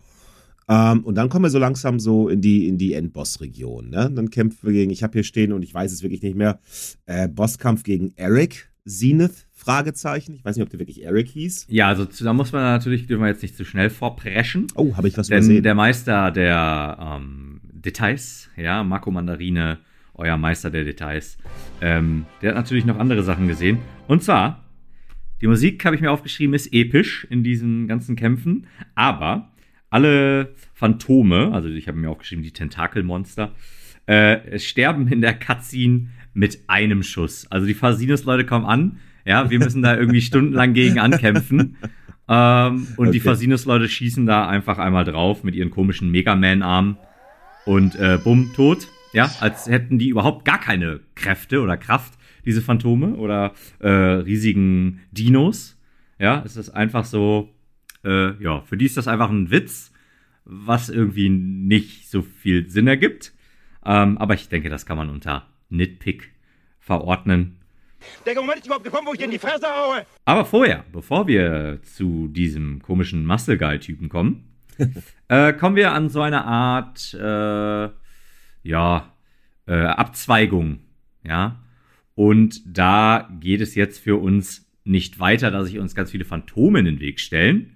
Ähm, 0.67 1.03
und 1.03 1.15
dann 1.15 1.29
kommen 1.29 1.45
wir 1.45 1.49
so 1.49 1.59
langsam 1.59 1.99
so 1.99 2.29
in 2.29 2.41
die, 2.41 2.67
in 2.67 2.77
die 2.77 2.93
Endboss-Region. 2.93 3.89
Ne? 3.89 4.11
Dann 4.13 4.29
kämpfen 4.29 4.67
wir 4.67 4.73
gegen, 4.73 4.91
ich 4.91 5.01
habe 5.01 5.13
hier 5.13 5.23
stehen 5.23 5.53
und 5.53 5.63
ich 5.63 5.73
weiß 5.73 5.91
es 5.91 6.03
wirklich 6.03 6.21
nicht 6.21 6.35
mehr, 6.35 6.59
äh, 7.05 7.27
Bosskampf 7.27 7.83
gegen 7.83 8.13
Eric, 8.15 8.71
Zenith, 8.87 9.47
Fragezeichen. 9.51 10.35
Ich 10.35 10.45
weiß 10.45 10.55
nicht, 10.55 10.63
ob 10.63 10.69
der 10.69 10.79
wirklich 10.79 11.03
Eric 11.03 11.29
hieß. 11.29 11.65
Ja, 11.69 11.87
also 11.87 12.05
da 12.05 12.33
muss 12.33 12.51
man 12.51 12.61
natürlich, 12.61 13.07
dürfen 13.07 13.23
wir 13.23 13.29
jetzt 13.29 13.41
nicht 13.41 13.57
zu 13.57 13.65
schnell 13.65 13.89
vorpreschen. 13.89 14.67
Oh, 14.75 14.95
habe 14.95 15.07
ich 15.07 15.17
was 15.17 15.27
Denn 15.27 15.39
übersehen? 15.39 15.63
der 15.63 15.75
Meister 15.75 16.31
der 16.31 16.97
ähm, 16.99 17.54
Details, 17.85 18.49
ja, 18.57 18.83
Marco 18.83 19.11
Mandarine, 19.11 19.79
euer 20.13 20.37
Meister 20.37 20.69
der 20.69 20.83
Details, 20.83 21.37
ähm, 21.81 22.25
der 22.41 22.49
hat 22.49 22.55
natürlich 22.55 22.85
noch 22.85 22.99
andere 22.99 23.23
Sachen 23.23 23.47
gesehen. 23.47 23.79
Und 24.07 24.23
zwar, 24.23 24.65
die 25.41 25.47
Musik, 25.47 25.83
habe 25.85 25.95
ich 25.95 26.01
mir 26.01 26.11
aufgeschrieben, 26.11 26.55
ist 26.55 26.73
episch 26.73 27.27
in 27.29 27.43
diesen 27.43 27.87
ganzen 27.87 28.15
Kämpfen, 28.15 28.67
aber 28.95 29.51
alle 29.89 30.53
Phantome, 30.73 31.51
also 31.53 31.69
ich 31.69 31.87
habe 31.87 31.97
mir 31.97 32.09
aufgeschrieben, 32.09 32.43
die 32.43 32.51
Tentakelmonster, 32.51 33.53
äh, 34.07 34.59
sterben 34.59 35.07
in 35.07 35.21
der 35.21 35.33
Cutscene 35.33 36.07
mit 36.33 36.59
einem 36.67 37.03
Schuss. 37.03 37.47
Also 37.49 37.65
die 37.65 37.73
Fasinus-Leute 37.73 38.45
kommen 38.45 38.65
an, 38.65 38.99
ja, 39.25 39.49
wir 39.49 39.59
müssen 39.59 39.81
da 39.81 39.97
irgendwie 39.97 40.21
stundenlang 40.21 40.73
gegen 40.73 40.99
ankämpfen. 40.99 41.77
Ähm, 42.27 42.87
und 42.97 43.09
okay. 43.09 43.11
die 43.11 43.19
Fasinus-Leute 43.19 43.87
schießen 43.87 44.25
da 44.25 44.47
einfach 44.47 44.79
einmal 44.79 45.03
drauf 45.03 45.43
mit 45.43 45.53
ihren 45.53 45.69
komischen 45.69 46.09
Mega-Man-Armen 46.09 46.97
und 47.65 47.95
äh, 47.95 48.19
bumm, 48.23 48.51
tot. 48.55 48.87
Ja, 49.13 49.31
als 49.39 49.67
hätten 49.67 49.97
die 49.97 50.09
überhaupt 50.09 50.45
gar 50.45 50.59
keine 50.59 50.99
Kräfte 51.15 51.61
oder 51.61 51.77
Kraft, 51.77 52.13
diese 52.43 52.61
Phantome 52.61 53.15
oder 53.15 53.53
äh, 53.79 53.89
riesigen 53.89 55.01
Dinos. 55.11 55.77
Ja, 56.19 56.43
es 56.45 56.57
ist 56.57 56.69
einfach 56.69 57.05
so, 57.05 57.49
äh, 58.03 58.41
ja, 58.41 58.61
für 58.61 58.77
die 58.77 58.85
ist 58.85 58.97
das 58.97 59.07
einfach 59.07 59.29
ein 59.29 59.51
Witz, 59.51 59.91
was 60.43 60.89
irgendwie 60.89 61.29
nicht 61.29 62.09
so 62.09 62.21
viel 62.21 62.69
Sinn 62.69 62.87
ergibt. 62.87 63.33
Ähm, 63.85 64.17
aber 64.17 64.33
ich 64.33 64.49
denke, 64.49 64.69
das 64.69 64.85
kann 64.85 64.97
man 64.97 65.09
unter 65.09 65.47
Nitpick 65.69 66.31
verordnen. 66.79 67.57
Der 68.25 68.35
Moment 68.35 68.59
ist 68.59 68.65
überhaupt 68.65 68.83
gekommen, 68.83 69.07
wo 69.07 69.13
ich 69.13 69.19
dir 69.19 69.25
in 69.25 69.31
die 69.31 69.39
Fresse 69.39 69.65
haue. 69.67 70.05
Aber 70.25 70.45
vorher, 70.45 70.85
bevor 70.91 71.27
wir 71.27 71.79
zu 71.83 72.27
diesem 72.27 72.81
komischen 72.81 73.25
Muscle 73.25 73.57
Guy-Typen 73.57 74.09
kommen, 74.09 74.43
äh, 75.27 75.53
kommen 75.53 75.75
wir 75.75 75.91
an 75.93 76.09
so 76.09 76.21
eine 76.21 76.45
Art, 76.45 77.13
äh, 77.13 77.89
ja, 78.63 79.13
äh, 79.67 79.73
Abzweigung, 79.73 80.79
ja. 81.23 81.61
Und 82.15 82.61
da 82.65 83.29
geht 83.39 83.61
es 83.61 83.75
jetzt 83.75 83.99
für 83.99 84.15
uns 84.21 84.69
nicht 84.83 85.19
weiter, 85.19 85.51
dass 85.51 85.67
sich 85.67 85.79
uns 85.79 85.95
ganz 85.95 86.11
viele 86.11 86.25
Phantome 86.25 86.79
in 86.79 86.85
den 86.85 86.99
Weg 86.99 87.19
stellen, 87.19 87.75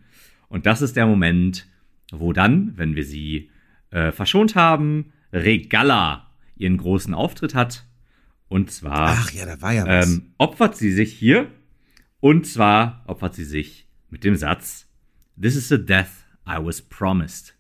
und 0.49 0.65
das 0.65 0.81
ist 0.81 0.95
der 0.95 1.05
Moment, 1.05 1.67
wo 2.11 2.33
dann, 2.33 2.73
wenn 2.75 2.95
wir 2.95 3.05
sie 3.05 3.51
äh, 3.91 4.11
verschont 4.11 4.55
haben, 4.55 5.13
Regala 5.31 6.27
ihren 6.57 6.77
großen 6.77 7.13
Auftritt 7.13 7.55
hat. 7.55 7.85
Und 8.47 8.71
zwar 8.71 9.09
Ach 9.09 9.31
ja, 9.31 9.71
ja. 9.71 9.85
Ähm, 9.85 10.33
opfert 10.39 10.75
sie 10.75 10.91
sich 10.91 11.13
hier. 11.13 11.51
Und 12.19 12.47
zwar 12.47 13.03
opfert 13.07 13.35
sie 13.35 13.45
sich 13.45 13.87
mit 14.09 14.23
dem 14.23 14.35
Satz: 14.35 14.87
This 15.39 15.55
is 15.55 15.69
the 15.69 15.83
death 15.83 16.18
I 16.49 16.57
was 16.63 16.81
promised. 16.81 17.55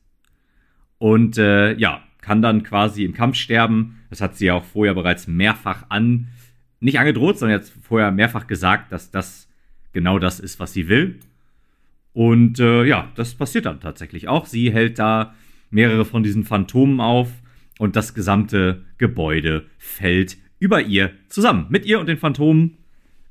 Und 0.97 1.37
äh, 1.37 1.73
ja, 1.75 2.03
kann 2.21 2.41
dann 2.41 2.63
quasi 2.63 3.05
im 3.05 3.13
Kampf 3.13 3.35
sterben. 3.35 3.99
Das 4.09 4.21
hat 4.21 4.35
sie 4.35 4.47
ja 4.47 4.55
auch 4.55 4.65
vorher 4.65 4.93
bereits 4.93 5.27
mehrfach 5.27 5.85
an, 5.89 6.27
nicht 6.79 6.99
angedroht, 6.99 7.37
sondern 7.37 7.59
jetzt 7.59 7.73
vorher 7.81 8.11
mehrfach 8.11 8.47
gesagt, 8.47 8.91
dass 8.91 9.11
das 9.11 9.47
genau 9.93 10.19
das 10.19 10.39
ist, 10.39 10.59
was 10.59 10.73
sie 10.73 10.87
will. 10.87 11.19
Und 12.13 12.59
äh, 12.59 12.83
ja, 12.83 13.11
das 13.15 13.35
passiert 13.35 13.65
dann 13.65 13.79
tatsächlich 13.79 14.27
auch. 14.27 14.45
Sie 14.45 14.71
hält 14.71 14.99
da 14.99 15.33
mehrere 15.69 16.05
von 16.05 16.23
diesen 16.23 16.43
Phantomen 16.43 16.99
auf 16.99 17.29
und 17.77 17.95
das 17.95 18.13
gesamte 18.13 18.83
Gebäude 18.97 19.65
fällt 19.77 20.37
über 20.59 20.81
ihr 20.81 21.11
zusammen. 21.29 21.67
Mit 21.69 21.85
ihr 21.85 21.99
und 21.99 22.07
den 22.07 22.17
Phantomen. 22.17 22.77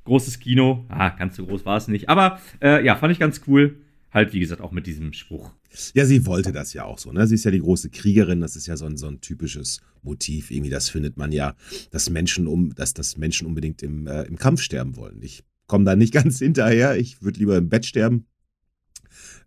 Großes 0.04 0.40
Kino. 0.40 0.86
Ah, 0.88 1.10
ganz 1.10 1.36
so 1.36 1.44
groß 1.44 1.66
war 1.66 1.76
es 1.76 1.88
nicht. 1.88 2.08
Aber 2.08 2.40
äh, 2.62 2.82
ja, 2.84 2.96
fand 2.96 3.12
ich 3.12 3.18
ganz 3.18 3.42
cool. 3.46 3.76
Halt, 4.10 4.32
wie 4.32 4.40
gesagt, 4.40 4.62
auch 4.62 4.72
mit 4.72 4.86
diesem 4.86 5.12
Spruch. 5.12 5.50
Ja, 5.92 6.06
sie 6.06 6.24
wollte 6.24 6.50
das 6.50 6.72
ja 6.72 6.84
auch 6.84 6.98
so. 6.98 7.12
Ne? 7.12 7.26
Sie 7.26 7.34
ist 7.34 7.44
ja 7.44 7.50
die 7.50 7.60
große 7.60 7.90
Kriegerin. 7.90 8.40
Das 8.40 8.56
ist 8.56 8.66
ja 8.66 8.76
so 8.76 8.86
ein, 8.86 8.96
so 8.96 9.06
ein 9.06 9.20
typisches 9.20 9.80
Motiv. 10.02 10.50
Irgendwie, 10.50 10.70
das 10.70 10.88
findet 10.88 11.18
man 11.18 11.30
ja, 11.30 11.54
dass 11.90 12.08
Menschen, 12.08 12.46
um, 12.46 12.74
dass, 12.74 12.94
dass 12.94 13.18
Menschen 13.18 13.46
unbedingt 13.46 13.82
im, 13.82 14.06
äh, 14.06 14.22
im 14.22 14.38
Kampf 14.38 14.62
sterben 14.62 14.96
wollen. 14.96 15.22
Ich 15.22 15.44
komme 15.66 15.84
da 15.84 15.94
nicht 15.94 16.14
ganz 16.14 16.38
hinterher. 16.38 16.96
Ich 16.96 17.22
würde 17.22 17.38
lieber 17.38 17.56
im 17.58 17.68
Bett 17.68 17.84
sterben. 17.84 18.26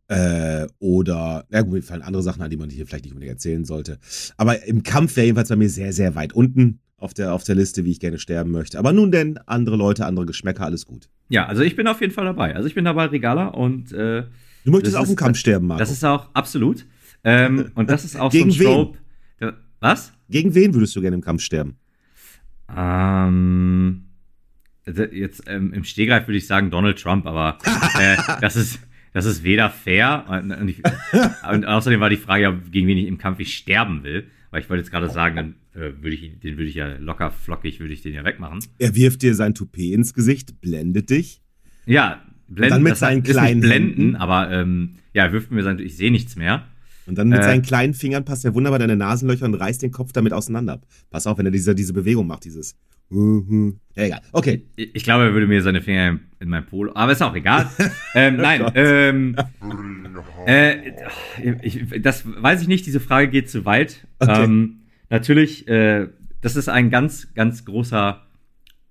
Äh, 0.07 0.67
oder, 0.79 1.45
na 1.49 1.61
gut, 1.61 1.71
mir 1.71 1.81
fallen 1.81 2.01
andere 2.01 2.21
Sachen 2.21 2.41
an, 2.41 2.49
die 2.49 2.57
man 2.57 2.69
hier 2.69 2.85
vielleicht 2.85 3.05
nicht 3.05 3.13
unbedingt 3.13 3.33
erzählen 3.33 3.65
sollte. 3.65 3.97
Aber 4.37 4.63
im 4.65 4.83
Kampf 4.83 5.15
wäre 5.15 5.25
jedenfalls 5.25 5.49
bei 5.49 5.55
mir 5.55 5.69
sehr, 5.69 5.93
sehr 5.93 6.15
weit 6.15 6.33
unten 6.33 6.81
auf 6.97 7.13
der, 7.13 7.33
auf 7.33 7.43
der 7.43 7.55
Liste, 7.55 7.83
wie 7.83 7.91
ich 7.91 7.99
gerne 7.99 8.19
sterben 8.19 8.51
möchte. 8.51 8.77
Aber 8.77 8.93
nun 8.93 9.11
denn, 9.11 9.39
andere 9.47 9.75
Leute, 9.75 10.05
andere 10.05 10.25
Geschmäcker, 10.27 10.65
alles 10.65 10.85
gut. 10.85 11.09
Ja, 11.29 11.47
also 11.47 11.63
ich 11.63 11.75
bin 11.75 11.87
auf 11.87 11.99
jeden 12.01 12.13
Fall 12.13 12.25
dabei. 12.25 12.55
Also 12.55 12.67
ich 12.67 12.75
bin 12.75 12.85
dabei, 12.85 13.05
Regala, 13.05 13.47
und 13.47 13.91
äh, 13.93 14.25
Du 14.65 14.71
möchtest 14.71 14.95
auch 14.95 15.07
im 15.07 15.15
Kampf 15.15 15.37
sterben, 15.37 15.67
Marco. 15.67 15.79
Das 15.79 15.91
ist 15.91 16.03
auch, 16.03 16.29
absolut. 16.33 16.85
Ähm, 17.23 17.71
und 17.75 17.89
das 17.89 18.05
ist 18.05 18.15
auch 18.15 18.31
Gegen 18.31 18.51
so 18.51 18.59
ein 18.59 18.65
Trope. 18.65 18.99
Der, 19.39 19.57
was? 19.79 20.13
Gegen 20.29 20.55
wen 20.55 20.73
würdest 20.73 20.95
du 20.95 21.01
gerne 21.01 21.15
im 21.15 21.21
Kampf 21.21 21.41
sterben? 21.41 21.77
Ähm, 22.75 24.05
jetzt 24.85 25.43
ähm, 25.47 25.73
im 25.73 25.83
Stehgreif 25.83 26.27
würde 26.27 26.37
ich 26.37 26.47
sagen 26.47 26.71
Donald 26.71 26.99
Trump, 26.99 27.25
aber 27.25 27.57
äh, 27.99 28.17
das 28.41 28.55
ist 28.55 28.79
das 29.13 29.25
ist 29.25 29.43
weder 29.43 29.69
fair 29.69 30.25
und, 30.29 30.69
ich, 30.69 30.81
und, 31.51 31.65
außerdem 31.65 31.99
war 31.99 32.09
die 32.09 32.17
Frage 32.17 32.43
ja, 32.43 32.51
gegen 32.71 32.87
wen 32.87 32.97
ich 32.97 33.07
im 33.07 33.17
Kampf 33.17 33.39
ich 33.39 33.55
sterben 33.55 34.03
will. 34.03 34.27
Weil 34.51 34.61
ich 34.61 34.69
wollte 34.69 34.81
jetzt 34.81 34.91
gerade 34.91 35.09
sagen, 35.09 35.35
dann 35.35 35.55
äh, 35.73 35.93
würde 36.01 36.15
ich 36.15 36.39
den 36.39 36.57
würde 36.57 36.69
ich 36.69 36.75
ja 36.75 36.95
locker 36.97 37.31
flockig, 37.31 37.79
würde 37.79 37.93
ich 37.93 38.01
den 38.01 38.13
ja 38.13 38.23
wegmachen. 38.23 38.59
Er 38.79 38.95
wirft 38.95 39.21
dir 39.21 39.35
sein 39.35 39.53
Toupet 39.53 39.93
ins 39.93 40.13
Gesicht, 40.13 40.61
blendet 40.61 41.09
dich. 41.09 41.41
Ja, 41.85 42.21
blenden, 42.55 42.75
dann 42.75 42.83
mit 42.83 42.97
seinen 42.97 43.23
kleinen 43.23 43.61
blenden, 43.61 44.01
Händen. 44.01 44.15
aber 44.15 44.51
ähm, 44.51 44.95
ja, 45.13 45.25
er 45.25 45.33
wirft 45.33 45.51
mir 45.51 45.63
sein, 45.63 45.79
ich 45.79 45.97
sehe 45.97 46.11
nichts 46.11 46.35
mehr. 46.35 46.65
Und 47.07 47.17
dann 47.17 47.29
mit 47.29 47.39
Äh. 47.39 47.43
seinen 47.43 47.61
kleinen 47.63 47.93
Fingern 47.93 48.23
passt 48.25 48.45
er 48.45 48.53
wunderbar 48.53 48.79
deine 48.79 48.95
Nasenlöcher 48.95 49.45
und 49.45 49.55
reißt 49.55 49.81
den 49.81 49.91
Kopf 49.91 50.11
damit 50.13 50.33
auseinander. 50.33 50.81
Pass 51.09 51.27
auf, 51.27 51.37
wenn 51.37 51.45
er 51.45 51.51
diese, 51.51 51.73
diese 51.75 51.93
Bewegung 51.93 52.27
macht, 52.27 52.45
dieses. 52.45 52.75
Mhm. 53.09 53.79
Ja, 53.95 54.03
egal. 54.05 54.21
Okay. 54.31 54.63
Ich 54.75 54.95
ich 54.95 55.03
glaube, 55.03 55.25
er 55.25 55.33
würde 55.33 55.47
mir 55.47 55.61
seine 55.61 55.81
Finger 55.81 56.19
in 56.39 56.47
mein 56.49 56.65
Polo, 56.65 56.91
aber 56.95 57.11
ist 57.11 57.21
auch 57.21 57.35
egal. 57.35 57.69
ähm, 58.15 58.37
nein, 58.37 58.71
ähm, 58.75 59.35
äh, 60.45 60.75
ich, 61.61 61.85
das 62.01 62.23
weiß 62.25 62.61
ich 62.61 62.67
nicht, 62.67 62.85
diese 62.85 62.99
Frage 62.99 63.27
geht 63.29 63.49
zu 63.49 63.65
weit. 63.65 64.07
Okay. 64.19 64.43
Ähm, 64.43 64.79
natürlich, 65.09 65.67
äh, 65.67 66.07
das 66.41 66.55
ist 66.55 66.69
ein 66.69 66.89
ganz, 66.89 67.33
ganz 67.33 67.65
großer 67.65 68.21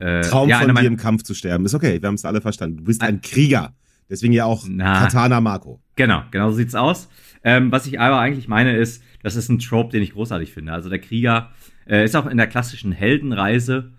äh, 0.01 0.23
Traum 0.23 0.49
ja, 0.49 0.61
von 0.61 0.75
dir 0.75 0.87
im 0.87 0.97
Kampf 0.97 1.23
zu 1.23 1.35
sterben. 1.35 1.65
Ist 1.65 1.75
okay, 1.75 2.01
wir 2.01 2.07
haben 2.07 2.15
es 2.15 2.25
alle 2.25 2.41
verstanden. 2.41 2.79
Du 2.79 2.85
bist 2.85 3.03
ein 3.03 3.21
Krieger. 3.21 3.75
Deswegen 4.09 4.33
ja 4.33 4.45
auch 4.45 4.67
Na. 4.69 4.99
Katana 4.99 5.41
Marco. 5.41 5.81
Genau, 5.95 6.25
genau 6.31 6.51
so 6.51 6.57
sieht's 6.57 6.75
aus. 6.75 7.09
Ähm, 7.45 7.71
was 7.71 7.87
ich 7.87 8.01
aber 8.01 8.19
eigentlich 8.19 8.49
meine 8.49 8.77
ist, 8.77 9.03
das 9.23 9.37
ist 9.37 9.49
ein 9.49 9.61
Trope, 9.61 9.93
den 9.93 10.03
ich 10.03 10.13
großartig 10.13 10.53
finde. 10.53 10.73
Also 10.73 10.89
der 10.89 10.99
Krieger 10.99 11.51
äh, 11.87 12.05
ist 12.05 12.17
auch 12.17 12.27
in 12.27 12.37
der 12.37 12.47
klassischen 12.47 12.93
Heldenreise, 12.93 13.93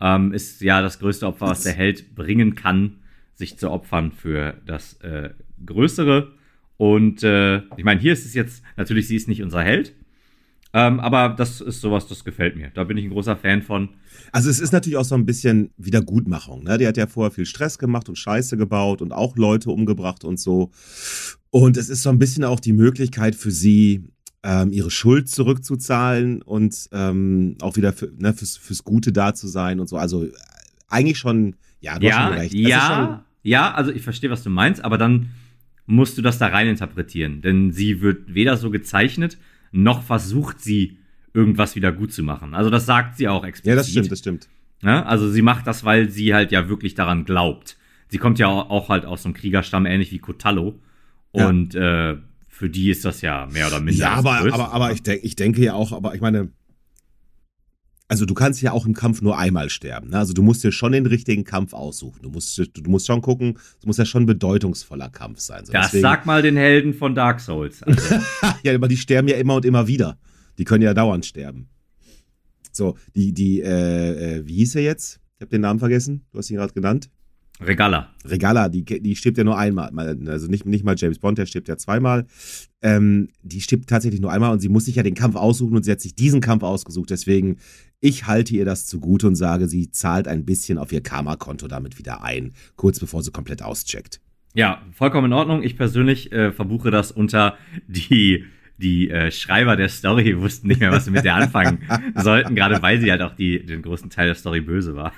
ähm, 0.00 0.32
ist 0.32 0.60
ja 0.60 0.82
das 0.82 0.98
größte 0.98 1.26
Opfer, 1.26 1.46
was 1.46 1.62
der 1.62 1.72
Held 1.72 2.14
bringen 2.14 2.54
kann, 2.54 2.98
sich 3.34 3.58
zu 3.58 3.70
opfern 3.70 4.12
für 4.12 4.54
das 4.66 4.94
äh, 5.00 5.30
Größere. 5.64 6.32
Und 6.76 7.22
äh, 7.22 7.58
ich 7.76 7.84
meine, 7.84 8.00
hier 8.00 8.12
ist 8.12 8.24
es 8.24 8.34
jetzt, 8.34 8.62
natürlich, 8.76 9.08
sie 9.08 9.16
ist 9.16 9.28
nicht 9.28 9.42
unser 9.42 9.62
Held, 9.62 9.94
ähm, 10.76 11.00
aber 11.00 11.30
das 11.30 11.62
ist 11.62 11.80
sowas, 11.80 12.06
das 12.06 12.22
gefällt 12.22 12.54
mir. 12.54 12.70
Da 12.74 12.84
bin 12.84 12.98
ich 12.98 13.04
ein 13.04 13.10
großer 13.10 13.34
Fan 13.34 13.62
von. 13.62 13.88
Also 14.30 14.50
es 14.50 14.60
ist 14.60 14.72
natürlich 14.72 14.98
auch 14.98 15.06
so 15.06 15.14
ein 15.14 15.24
bisschen 15.24 15.70
Wiedergutmachung. 15.78 16.64
Ne? 16.64 16.76
Die 16.76 16.86
hat 16.86 16.98
ja 16.98 17.06
vorher 17.06 17.30
viel 17.30 17.46
Stress 17.46 17.78
gemacht 17.78 18.10
und 18.10 18.16
Scheiße 18.16 18.58
gebaut 18.58 19.00
und 19.00 19.12
auch 19.12 19.38
Leute 19.38 19.70
umgebracht 19.70 20.22
und 20.22 20.38
so. 20.38 20.70
Und 21.48 21.78
es 21.78 21.88
ist 21.88 22.02
so 22.02 22.10
ein 22.10 22.18
bisschen 22.18 22.44
auch 22.44 22.60
die 22.60 22.74
Möglichkeit 22.74 23.34
für 23.34 23.50
sie, 23.50 24.04
ähm, 24.42 24.70
ihre 24.70 24.90
Schuld 24.90 25.30
zurückzuzahlen 25.30 26.42
und 26.42 26.90
ähm, 26.92 27.56
auch 27.62 27.76
wieder 27.76 27.94
für, 27.94 28.12
ne, 28.18 28.34
fürs, 28.34 28.58
fürs 28.58 28.84
Gute 28.84 29.12
da 29.12 29.32
zu 29.32 29.48
sein 29.48 29.80
und 29.80 29.88
so. 29.88 29.96
Also 29.96 30.24
äh, 30.24 30.32
eigentlich 30.88 31.16
schon, 31.16 31.56
ja, 31.80 31.98
du 31.98 32.06
hast 32.06 32.14
Ja, 32.14 32.26
schon 32.26 32.38
recht. 32.38 32.54
Ja, 32.54 33.24
ja, 33.42 33.72
also 33.72 33.92
ich 33.92 34.02
verstehe, 34.02 34.28
was 34.28 34.42
du 34.42 34.50
meinst, 34.50 34.84
aber 34.84 34.98
dann 34.98 35.30
musst 35.86 36.18
du 36.18 36.22
das 36.22 36.36
da 36.36 36.48
rein 36.48 36.68
interpretieren. 36.68 37.40
Denn 37.40 37.72
sie 37.72 38.02
wird 38.02 38.34
weder 38.34 38.58
so 38.58 38.70
gezeichnet, 38.70 39.38
noch 39.72 40.02
versucht 40.02 40.60
sie, 40.60 40.98
irgendwas 41.34 41.76
wieder 41.76 41.92
gut 41.92 42.12
zu 42.12 42.22
machen. 42.22 42.54
Also 42.54 42.70
das 42.70 42.86
sagt 42.86 43.18
sie 43.18 43.28
auch 43.28 43.44
explizit. 43.44 43.70
ja, 43.70 43.76
das 43.76 43.90
stimmt, 43.90 44.10
das 44.10 44.18
stimmt. 44.20 44.48
Ne? 44.82 45.04
Also 45.06 45.30
sie 45.30 45.42
macht 45.42 45.66
das, 45.66 45.84
weil 45.84 46.08
sie 46.08 46.34
halt 46.34 46.50
ja 46.50 46.68
wirklich 46.68 46.94
daran 46.94 47.24
glaubt. 47.24 47.76
Sie 48.08 48.18
kommt 48.18 48.38
ja 48.38 48.48
auch 48.48 48.88
halt 48.88 49.04
aus 49.04 49.22
so 49.22 49.28
einem 49.28 49.34
Kriegerstamm, 49.34 49.84
ähnlich 49.84 50.12
wie 50.12 50.18
Kotallo. 50.18 50.80
Ja. 51.34 51.48
Und 51.48 51.74
äh, 51.74 52.16
für 52.48 52.70
die 52.70 52.90
ist 52.90 53.04
das 53.04 53.20
ja 53.20 53.46
mehr 53.52 53.66
oder 53.66 53.80
minder. 53.80 54.00
Ja, 54.00 54.12
aber, 54.14 54.38
aber, 54.52 54.72
aber 54.72 54.92
ich, 54.92 55.02
denk, 55.02 55.22
ich 55.24 55.36
denke 55.36 55.62
ja 55.62 55.74
auch, 55.74 55.92
aber 55.92 56.14
ich 56.14 56.22
meine, 56.22 56.48
also 58.08 58.24
du 58.24 58.34
kannst 58.34 58.62
ja 58.62 58.72
auch 58.72 58.86
im 58.86 58.94
Kampf 58.94 59.20
nur 59.22 59.36
einmal 59.38 59.68
sterben. 59.70 60.10
Ne? 60.10 60.18
Also 60.18 60.32
du 60.32 60.42
musst 60.42 60.62
dir 60.62 60.70
schon 60.72 60.92
den 60.92 61.06
richtigen 61.06 61.44
Kampf 61.44 61.72
aussuchen. 61.72 62.20
Du 62.22 62.30
musst, 62.30 62.56
du 62.58 62.90
musst 62.90 63.06
schon 63.06 63.20
gucken, 63.20 63.58
es 63.80 63.86
muss 63.86 63.96
ja 63.96 64.04
schon 64.04 64.22
ein 64.22 64.26
bedeutungsvoller 64.26 65.08
Kampf 65.10 65.40
sein. 65.40 65.64
So, 65.66 65.72
Das 65.72 65.86
deswegen- 65.86 66.02
sag 66.02 66.24
mal 66.26 66.42
den 66.42 66.56
Helden 66.56 66.94
von 66.94 67.14
Dark 67.14 67.40
Souls. 67.40 67.82
Also, 67.82 68.14
ja, 68.62 68.74
aber 68.74 68.88
die 68.88 68.96
sterben 68.96 69.28
ja 69.28 69.36
immer 69.36 69.56
und 69.56 69.64
immer 69.64 69.86
wieder. 69.88 70.18
Die 70.58 70.64
können 70.64 70.82
ja 70.82 70.94
dauernd 70.94 71.26
sterben. 71.26 71.68
So, 72.72 72.96
die, 73.14 73.32
die, 73.32 73.60
äh, 73.62 74.38
äh, 74.38 74.46
wie 74.46 74.56
hieß 74.56 74.76
er 74.76 74.82
jetzt? 74.82 75.20
Ich 75.36 75.40
habe 75.42 75.50
den 75.50 75.62
Namen 75.62 75.78
vergessen. 75.80 76.24
Du 76.32 76.38
hast 76.38 76.50
ihn 76.50 76.56
gerade 76.56 76.72
genannt. 76.74 77.10
Regala. 77.60 78.08
Regala, 78.24 78.68
die, 78.68 78.84
die 78.84 79.16
stirbt 79.16 79.38
ja 79.38 79.44
nur 79.44 79.56
einmal. 79.56 79.90
Mal- 79.92 80.18
Also 80.28 80.46
nicht, 80.48 80.66
nicht 80.66 80.84
mal 80.84 80.94
James 80.96 81.18
Bond, 81.18 81.38
der 81.38 81.46
stirbt 81.46 81.68
ja 81.68 81.76
zweimal. 81.76 82.26
Ähm, 82.82 83.28
die 83.42 83.60
stirbt 83.60 83.88
tatsächlich 83.88 84.20
nur 84.20 84.30
einmal 84.30 84.52
und 84.52 84.60
sie 84.60 84.68
muss 84.68 84.84
sich 84.84 84.96
ja 84.96 85.02
den 85.02 85.14
Kampf 85.14 85.36
aussuchen 85.36 85.74
und 85.76 85.82
sie 85.84 85.90
hat 85.90 86.00
sich 86.00 86.14
diesen 86.14 86.40
Kampf 86.40 86.62
ausgesucht. 86.62 87.10
Deswegen, 87.10 87.56
ich 88.00 88.26
halte 88.26 88.54
ihr 88.54 88.64
das 88.64 88.86
zugute 88.86 89.26
und 89.26 89.36
sage, 89.36 89.68
sie 89.68 89.90
zahlt 89.90 90.28
ein 90.28 90.44
bisschen 90.44 90.76
auf 90.78 90.92
ihr 90.92 91.00
Karma-Konto 91.02 91.66
damit 91.66 91.98
wieder 91.98 92.22
ein, 92.22 92.52
kurz 92.76 93.00
bevor 93.00 93.22
sie 93.22 93.30
komplett 93.30 93.62
auscheckt. 93.62 94.20
Ja, 94.54 94.82
vollkommen 94.92 95.26
in 95.26 95.32
Ordnung. 95.32 95.62
Ich 95.62 95.76
persönlich 95.76 96.32
äh, 96.32 96.52
verbuche 96.52 96.90
das 96.90 97.10
unter 97.10 97.56
die, 97.88 98.44
die 98.78 99.10
äh, 99.10 99.30
Schreiber 99.30 99.76
der 99.76 99.88
Story 99.88 100.38
wussten 100.40 100.68
nicht 100.68 100.80
mehr, 100.80 100.90
was 100.90 101.06
sie 101.06 101.10
mit 101.10 101.24
der 101.24 101.34
anfangen 101.34 101.78
sollten, 102.16 102.54
gerade 102.54 102.80
weil 102.82 103.00
sie 103.00 103.10
halt 103.10 103.22
auch 103.22 103.34
die, 103.34 103.64
den 103.64 103.82
größten 103.82 104.10
Teil 104.10 104.26
der 104.26 104.34
Story 104.34 104.60
böse 104.60 104.94
war. 104.94 105.12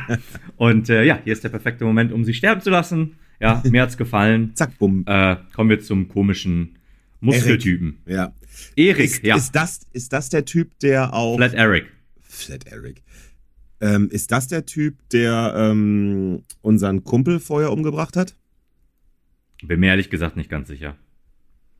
Und 0.56 0.88
äh, 0.88 1.04
ja, 1.04 1.20
hier 1.22 1.32
ist 1.32 1.44
der 1.44 1.50
perfekte 1.50 1.84
Moment, 1.84 2.12
um 2.12 2.24
sie 2.24 2.34
sterben 2.34 2.60
zu 2.60 2.70
lassen. 2.70 3.16
Ja, 3.40 3.62
mir 3.68 3.82
hat's 3.82 3.96
gefallen. 3.96 4.54
Zack, 4.54 4.78
bumm. 4.78 5.04
Äh, 5.06 5.36
kommen 5.54 5.70
wir 5.70 5.80
zum 5.80 6.08
komischen 6.08 6.78
Muskeltypen. 7.20 7.98
Ja. 8.06 8.32
Erik, 8.74 9.04
Ist, 9.04 9.22
ja. 9.22 9.36
ist, 9.36 9.52
das, 9.52 9.80
ist 9.92 10.12
das 10.12 10.30
der 10.30 10.44
Typ, 10.44 10.78
der 10.78 11.12
auch. 11.12 11.36
Flat 11.36 11.54
Eric. 11.54 11.86
Flat 12.22 12.66
Eric. 12.66 13.02
Ähm, 13.80 14.08
ist 14.10 14.32
das 14.32 14.48
der 14.48 14.64
Typ, 14.64 14.96
der 15.10 15.54
ähm, 15.56 16.42
unseren 16.62 17.04
Kumpel 17.04 17.40
vorher 17.40 17.72
umgebracht 17.72 18.16
hat? 18.16 18.34
Bin 19.62 19.80
mir 19.80 19.88
ehrlich 19.88 20.08
gesagt 20.08 20.36
nicht 20.36 20.48
ganz 20.48 20.68
sicher. 20.68 20.96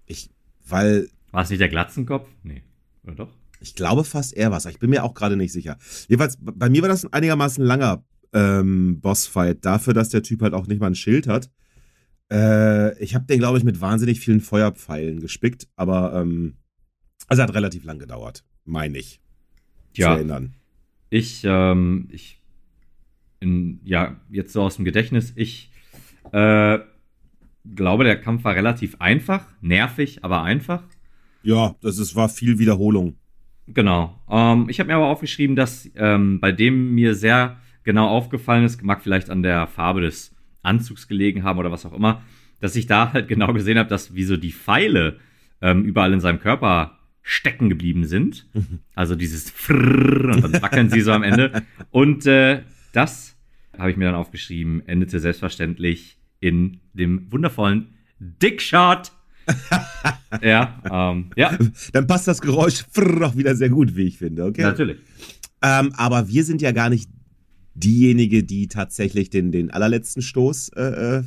Ich, 0.05 0.31
weil 0.69 1.09
War 1.37 1.43
es 1.43 1.51
nicht 1.51 1.61
der 1.61 1.69
Glatzenkopf? 1.69 2.27
Nee. 2.45 2.63
Oder 3.05 3.15
doch? 3.15 3.37
ich 3.61 3.75
glaube 3.75 4.05
fast 4.05 4.35
er 4.35 4.51
was. 4.53 4.65
Ich 4.65 4.79
bin 4.79 4.89
mir 4.89 5.05
auch 5.05 5.13
gerade 5.13 5.37
nicht 5.37 5.53
sicher. 5.53 5.77
Jedenfalls, 6.09 6.39
bei 6.41 6.71
mir 6.71 6.81
war 6.81 6.89
das 6.89 7.05
ein 7.05 7.13
einigermaßen 7.13 7.63
langer 7.63 8.03
ähm, 8.33 9.01
Bossfight 9.03 9.63
dafür, 9.63 9.93
dass 9.93 10.09
der 10.09 10.23
Typ 10.23 10.41
halt 10.41 10.55
auch 10.55 10.67
nicht 10.67 10.81
mal 10.81 10.87
ein 10.87 10.95
Schild 10.95 11.27
hat. 11.29 11.51
Äh, 12.33 12.99
ich 13.05 13.15
habe 13.15 13.27
den, 13.27 13.39
glaube 13.39 13.59
ich, 13.59 13.65
mit 13.65 13.83
wahnsinnig 13.83 14.19
vielen 14.19 14.41
Feuerpfeilen 14.41 15.21
gespickt, 15.21 15.69
aber 15.77 16.15
ähm, 16.15 16.57
also 17.29 17.43
hat 17.43 17.53
relativ 17.53 17.85
lang 17.85 17.99
gedauert, 17.99 18.43
meine 18.65 18.97
ich. 18.97 19.21
Zu 19.93 20.01
Ja. 20.01 20.15
erinnern. 20.15 20.55
Ich, 21.11 21.43
ähm, 21.45 22.09
ich, 22.13 22.43
in, 23.41 23.81
ja, 23.85 24.19
jetzt 24.31 24.55
so 24.55 24.63
aus 24.63 24.77
dem 24.77 24.87
Gedächtnis, 24.87 25.35
ich 25.37 25.71
äh, 26.33 26.79
glaube, 27.75 28.05
der 28.05 28.19
Kampf 28.23 28.45
war 28.45 28.55
relativ 28.55 29.03
einfach, 29.03 29.47
nervig, 29.61 30.25
aber 30.25 30.43
einfach. 30.43 30.83
Ja, 31.47 31.77
das 31.81 31.99
ist, 31.99 32.17
war 32.17 32.29
viel 32.29 32.59
Wiederholung. 32.59 33.19
Genau. 33.69 34.21
Ähm, 34.29 34.67
ich 34.69 34.81
habe 34.81 34.89
mir 34.89 34.97
aber 34.97 35.07
aufgeschrieben, 35.07 35.55
dass 35.55 35.89
ähm, 35.95 36.41
bei 36.41 36.51
dem 36.51 36.93
mir 36.93 37.15
sehr 37.15 37.59
genau 37.85 38.09
aufgefallen 38.09 38.65
ist, 38.65 38.83
mag 38.83 39.01
vielleicht 39.01 39.31
an 39.31 39.45
der 39.45 39.69
Farbe 39.69 40.01
des 40.01 40.35
Anzugs 40.63 41.07
gelegen 41.07 41.45
haben 41.45 41.61
oder 41.61 41.71
was 41.71 41.87
auch 41.87 41.93
immer, 41.93 42.23
dass 42.61 42.75
ich 42.75 42.89
da 42.89 43.13
halt 43.13 43.29
genau 43.29 43.53
gesehen 43.53 43.79
habe, 43.79 43.89
dass 43.89 44.17
wie 44.17 44.25
so 44.25 44.37
die 44.37 44.51
Pfeile 44.51 45.21
ähm, 45.63 45.85
überall 45.85 46.13
in 46.13 46.19
seinem 46.19 46.41
Körper 46.41 46.99
stecken 47.23 47.69
geblieben 47.69 48.07
sind. 48.07 48.49
Also 48.97 49.15
dieses 49.15 49.51
Frrrr 49.51 50.35
und 50.35 50.43
dann 50.43 50.63
wackeln 50.63 50.91
sie 50.91 51.03
so 51.03 51.13
am 51.13 51.23
Ende. 51.23 51.63
Und 51.91 52.27
äh, 52.27 52.63
das 52.93 53.37
habe 53.79 53.91
ich 53.91 53.97
mir 53.97 54.07
dann 54.07 54.15
aufgeschrieben, 54.15 54.83
endete 54.89 55.21
selbstverständlich 55.21 56.19
in 56.41 56.81
dem 56.95 57.31
wundervollen 57.31 57.95
Dickshot. 58.19 59.13
Ja, 60.43 60.83
ähm, 60.91 61.31
ja, 61.37 61.57
Dann 61.93 62.07
passt 62.07 62.29
das 62.29 62.41
Geräusch 62.41 62.85
auch 63.23 63.37
wieder 63.37 63.55
sehr 63.57 63.71
gut, 63.71 63.97
wie 63.97 64.05
ich 64.05 64.19
finde, 64.19 64.45
okay? 64.45 64.63
natürlich. 64.63 64.99
Ähm, 65.63 65.93
aber 65.97 66.29
wir 66.29 66.45
sind 66.45 66.63
ja 66.63 66.73
gar 66.73 66.91
nicht 66.91 67.09
diejenige, 67.75 68.43
die 68.43 68.69
tatsächlich 68.69 69.31
den, 69.31 69.53
den 69.53 69.71
allerletzten 69.71 70.23
Stoß 70.23 70.71
äh, 70.71 70.83
äh, 71.19 71.23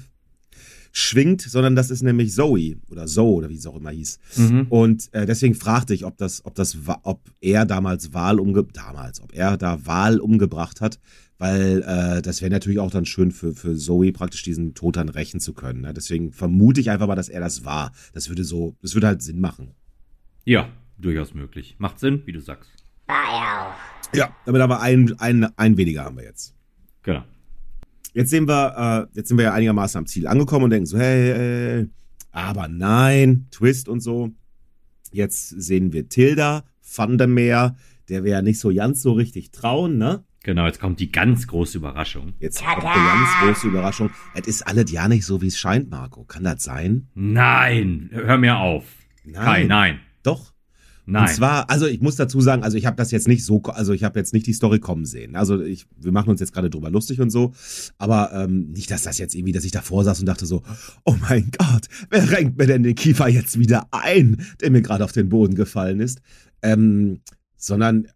schwingt, 0.91 1.41
sondern 1.41 1.75
das 1.75 1.91
ist 1.91 2.01
nämlich 2.01 2.33
Zoe 2.33 2.77
oder 2.89 3.05
Zoe 3.05 3.35
oder 3.35 3.49
wie 3.49 3.55
es 3.55 3.67
auch 3.67 3.75
immer 3.75 3.91
hieß. 3.91 4.19
Mhm. 4.37 4.67
Und 4.69 5.13
äh, 5.13 5.25
deswegen 5.25 5.55
fragte 5.55 5.93
ich, 5.93 6.05
ob 6.05 6.17
das, 6.17 6.45
ob 6.45 6.55
das, 6.55 6.77
ob 7.03 7.21
er 7.41 7.65
damals 7.65 8.13
Wahl 8.13 8.39
umge 8.39 8.65
damals, 8.73 9.21
ob 9.21 9.33
er 9.33 9.57
da 9.57 9.85
Wahl 9.85 10.19
umgebracht 10.19 10.81
hat, 10.81 10.99
weil 11.39 11.83
äh, 11.87 12.21
das 12.21 12.41
wäre 12.41 12.51
natürlich 12.51 12.79
auch 12.79 12.91
dann 12.91 13.05
schön 13.05 13.31
für, 13.31 13.55
für 13.55 13.75
Zoe 13.75 14.11
praktisch 14.11 14.43
diesen 14.43 14.75
Tod 14.75 14.97
dann 14.97 15.09
rächen 15.09 15.39
zu 15.39 15.53
können. 15.53 15.81
Ne? 15.81 15.93
Deswegen 15.93 16.31
vermute 16.33 16.81
ich 16.81 16.91
einfach 16.91 17.07
mal, 17.07 17.15
dass 17.15 17.29
er 17.29 17.39
das 17.39 17.65
war. 17.65 17.93
Das 18.13 18.29
würde 18.29 18.43
so, 18.43 18.75
das 18.81 18.93
würde 18.93 19.07
halt 19.07 19.21
Sinn 19.23 19.39
machen. 19.39 19.71
Ja, 20.43 20.69
durchaus 20.97 21.33
möglich. 21.33 21.77
Macht 21.79 21.99
Sinn, 21.99 22.21
wie 22.25 22.33
du 22.33 22.41
sagst. 22.41 22.69
Ja, 24.13 24.35
damit 24.45 24.61
aber 24.61 24.81
ein, 24.81 25.17
ein, 25.19 25.47
ein 25.57 25.77
weniger 25.77 26.03
haben 26.03 26.17
wir 26.17 26.25
jetzt. 26.25 26.55
Genau. 27.03 27.23
Jetzt 28.13 28.31
sehen 28.31 28.47
wir, 28.47 29.07
äh, 29.13 29.17
jetzt 29.17 29.29
sind 29.29 29.37
wir 29.37 29.45
ja 29.45 29.53
einigermaßen 29.53 29.97
am 29.97 30.07
Ziel 30.07 30.27
angekommen 30.27 30.65
und 30.65 30.71
denken 30.71 30.87
so, 30.87 30.97
hey, 30.97 31.33
hey, 31.33 31.87
aber 32.31 32.67
nein, 32.67 33.47
Twist 33.51 33.87
und 33.87 34.01
so. 34.01 34.31
Jetzt 35.11 35.49
sehen 35.49 35.93
wir 35.93 36.09
Tilda, 36.09 36.65
Van 36.95 37.17
der 37.17 37.27
Meer, 37.27 37.77
der 38.09 38.23
wir 38.23 38.31
ja 38.31 38.41
nicht 38.41 38.59
so 38.59 38.73
ganz 38.73 39.01
so 39.01 39.13
richtig 39.13 39.51
trauen, 39.51 39.97
ne? 39.97 40.23
Genau, 40.43 40.65
jetzt 40.65 40.79
kommt 40.79 40.99
die 40.99 41.11
ganz 41.11 41.47
große 41.47 41.77
Überraschung. 41.77 42.33
Jetzt 42.39 42.63
kommt 42.63 42.85
eine 42.85 43.07
ganz 43.07 43.29
große 43.41 43.67
Überraschung. 43.67 44.09
Es 44.35 44.47
ist 44.47 44.65
alles 44.65 44.89
ja 44.91 45.07
nicht 45.07 45.25
so, 45.25 45.41
wie 45.41 45.47
es 45.47 45.57
scheint, 45.59 45.89
Marco. 45.89 46.23
Kann 46.23 46.43
das 46.43 46.63
sein? 46.63 47.07
Nein, 47.13 48.09
hör 48.11 48.37
mir 48.37 48.57
auf. 48.57 48.85
Nein. 49.25 49.43
Kai, 49.43 49.63
nein. 49.65 49.99
Doch. 50.23 50.53
Nein. 51.05 51.23
Und 51.23 51.33
zwar, 51.33 51.69
also 51.71 51.87
ich 51.87 52.01
muss 52.01 52.17
dazu 52.17 52.39
sagen, 52.39 52.63
also 52.63 52.77
ich 52.77 52.85
habe 52.85 52.95
das 52.95 53.09
jetzt 53.09 53.27
nicht 53.27 53.43
so, 53.43 53.63
also 53.63 53.93
ich 53.93 54.03
habe 54.03 54.19
jetzt 54.19 54.31
nicht 54.31 54.45
die 54.45 54.53
Story 54.53 54.79
kommen 54.79 55.05
sehen. 55.05 55.35
Also 55.35 55.59
ich, 55.59 55.87
wir 55.97 56.11
machen 56.11 56.29
uns 56.29 56.39
jetzt 56.39 56.53
gerade 56.53 56.69
drüber 56.69 56.91
lustig 56.91 57.19
und 57.19 57.31
so, 57.31 57.51
aber 57.97 58.31
ähm, 58.31 58.69
nicht, 58.71 58.91
dass 58.91 59.03
das 59.03 59.17
jetzt 59.17 59.33
irgendwie, 59.33 59.51
dass 59.51 59.65
ich 59.65 59.71
davor 59.71 60.03
saß 60.03 60.19
und 60.19 60.27
dachte 60.27 60.45
so, 60.45 60.61
oh 61.05 61.15
mein 61.27 61.49
Gott, 61.57 61.87
wer 62.11 62.29
renkt 62.29 62.59
mir 62.59 62.67
denn 62.67 62.83
den 62.83 62.93
Kiefer 62.93 63.27
jetzt 63.27 63.57
wieder 63.57 63.87
ein, 63.89 64.45
der 64.61 64.69
mir 64.69 64.83
gerade 64.83 65.03
auf 65.03 65.11
den 65.11 65.29
Boden 65.29 65.55
gefallen 65.55 65.99
ist? 65.99 66.21
Ähm, 66.61 67.21
sondern, 67.57 68.07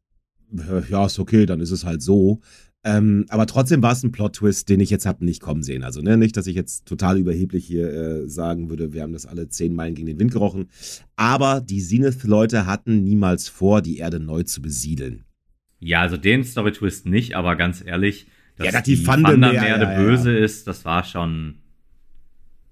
ja, 0.90 1.06
ist 1.06 1.20
okay, 1.20 1.46
dann 1.46 1.60
ist 1.60 1.72
es 1.72 1.86
halt 1.86 2.02
so. 2.02 2.42
Ähm, 2.86 3.26
aber 3.30 3.48
trotzdem 3.48 3.82
war 3.82 3.94
es 3.94 4.04
ein 4.04 4.12
Plot-Twist, 4.12 4.68
den 4.68 4.82
ich 4.82 4.90
jetzt 4.90 5.06
habe 5.06 5.24
nicht 5.24 5.42
kommen 5.42 5.64
sehen. 5.64 5.84
Also 5.84 6.02
ne, 6.02 6.18
nicht, 6.18 6.36
dass 6.36 6.48
ich 6.48 6.56
jetzt 6.56 6.86
total 6.86 7.18
überheblich 7.18 7.66
hier 7.66 7.90
äh, 7.90 8.30
sagen 8.30 8.70
würde, 8.70 8.92
wir 8.92 9.04
haben 9.04 9.14
das 9.14 9.26
alle 9.26 9.48
zehn 9.48 9.74
Meilen 9.74 9.96
gegen 9.96 10.08
den 10.08 10.20
Wind 10.20 10.34
gerochen. 10.34 10.70
Aber 11.16 11.62
die 11.62 11.82
Zenith-Leute 11.82 12.66
hatten 12.66 13.04
niemals 13.04 13.48
vor, 13.48 13.82
die 13.82 14.00
Erde 14.00 14.20
neu 14.20 14.44
zu 14.44 14.62
besiedeln. 14.62 15.24
Ja, 15.80 16.02
also 16.02 16.18
den 16.18 16.44
Story-Twist 16.44 17.06
nicht, 17.06 17.36
aber 17.36 17.56
ganz 17.56 17.82
ehrlich, 17.86 18.28
dass 18.58 18.66
Ja, 18.66 18.72
dass 18.74 18.84
die 18.84 18.96
die 18.98 19.08
Vandermeerde 19.08 19.86
ja, 19.86 19.92
ja, 19.94 19.98
böse 20.00 20.36
ist, 20.36 20.68
das 20.68 20.84
war 20.84 21.06
schon 21.06 21.60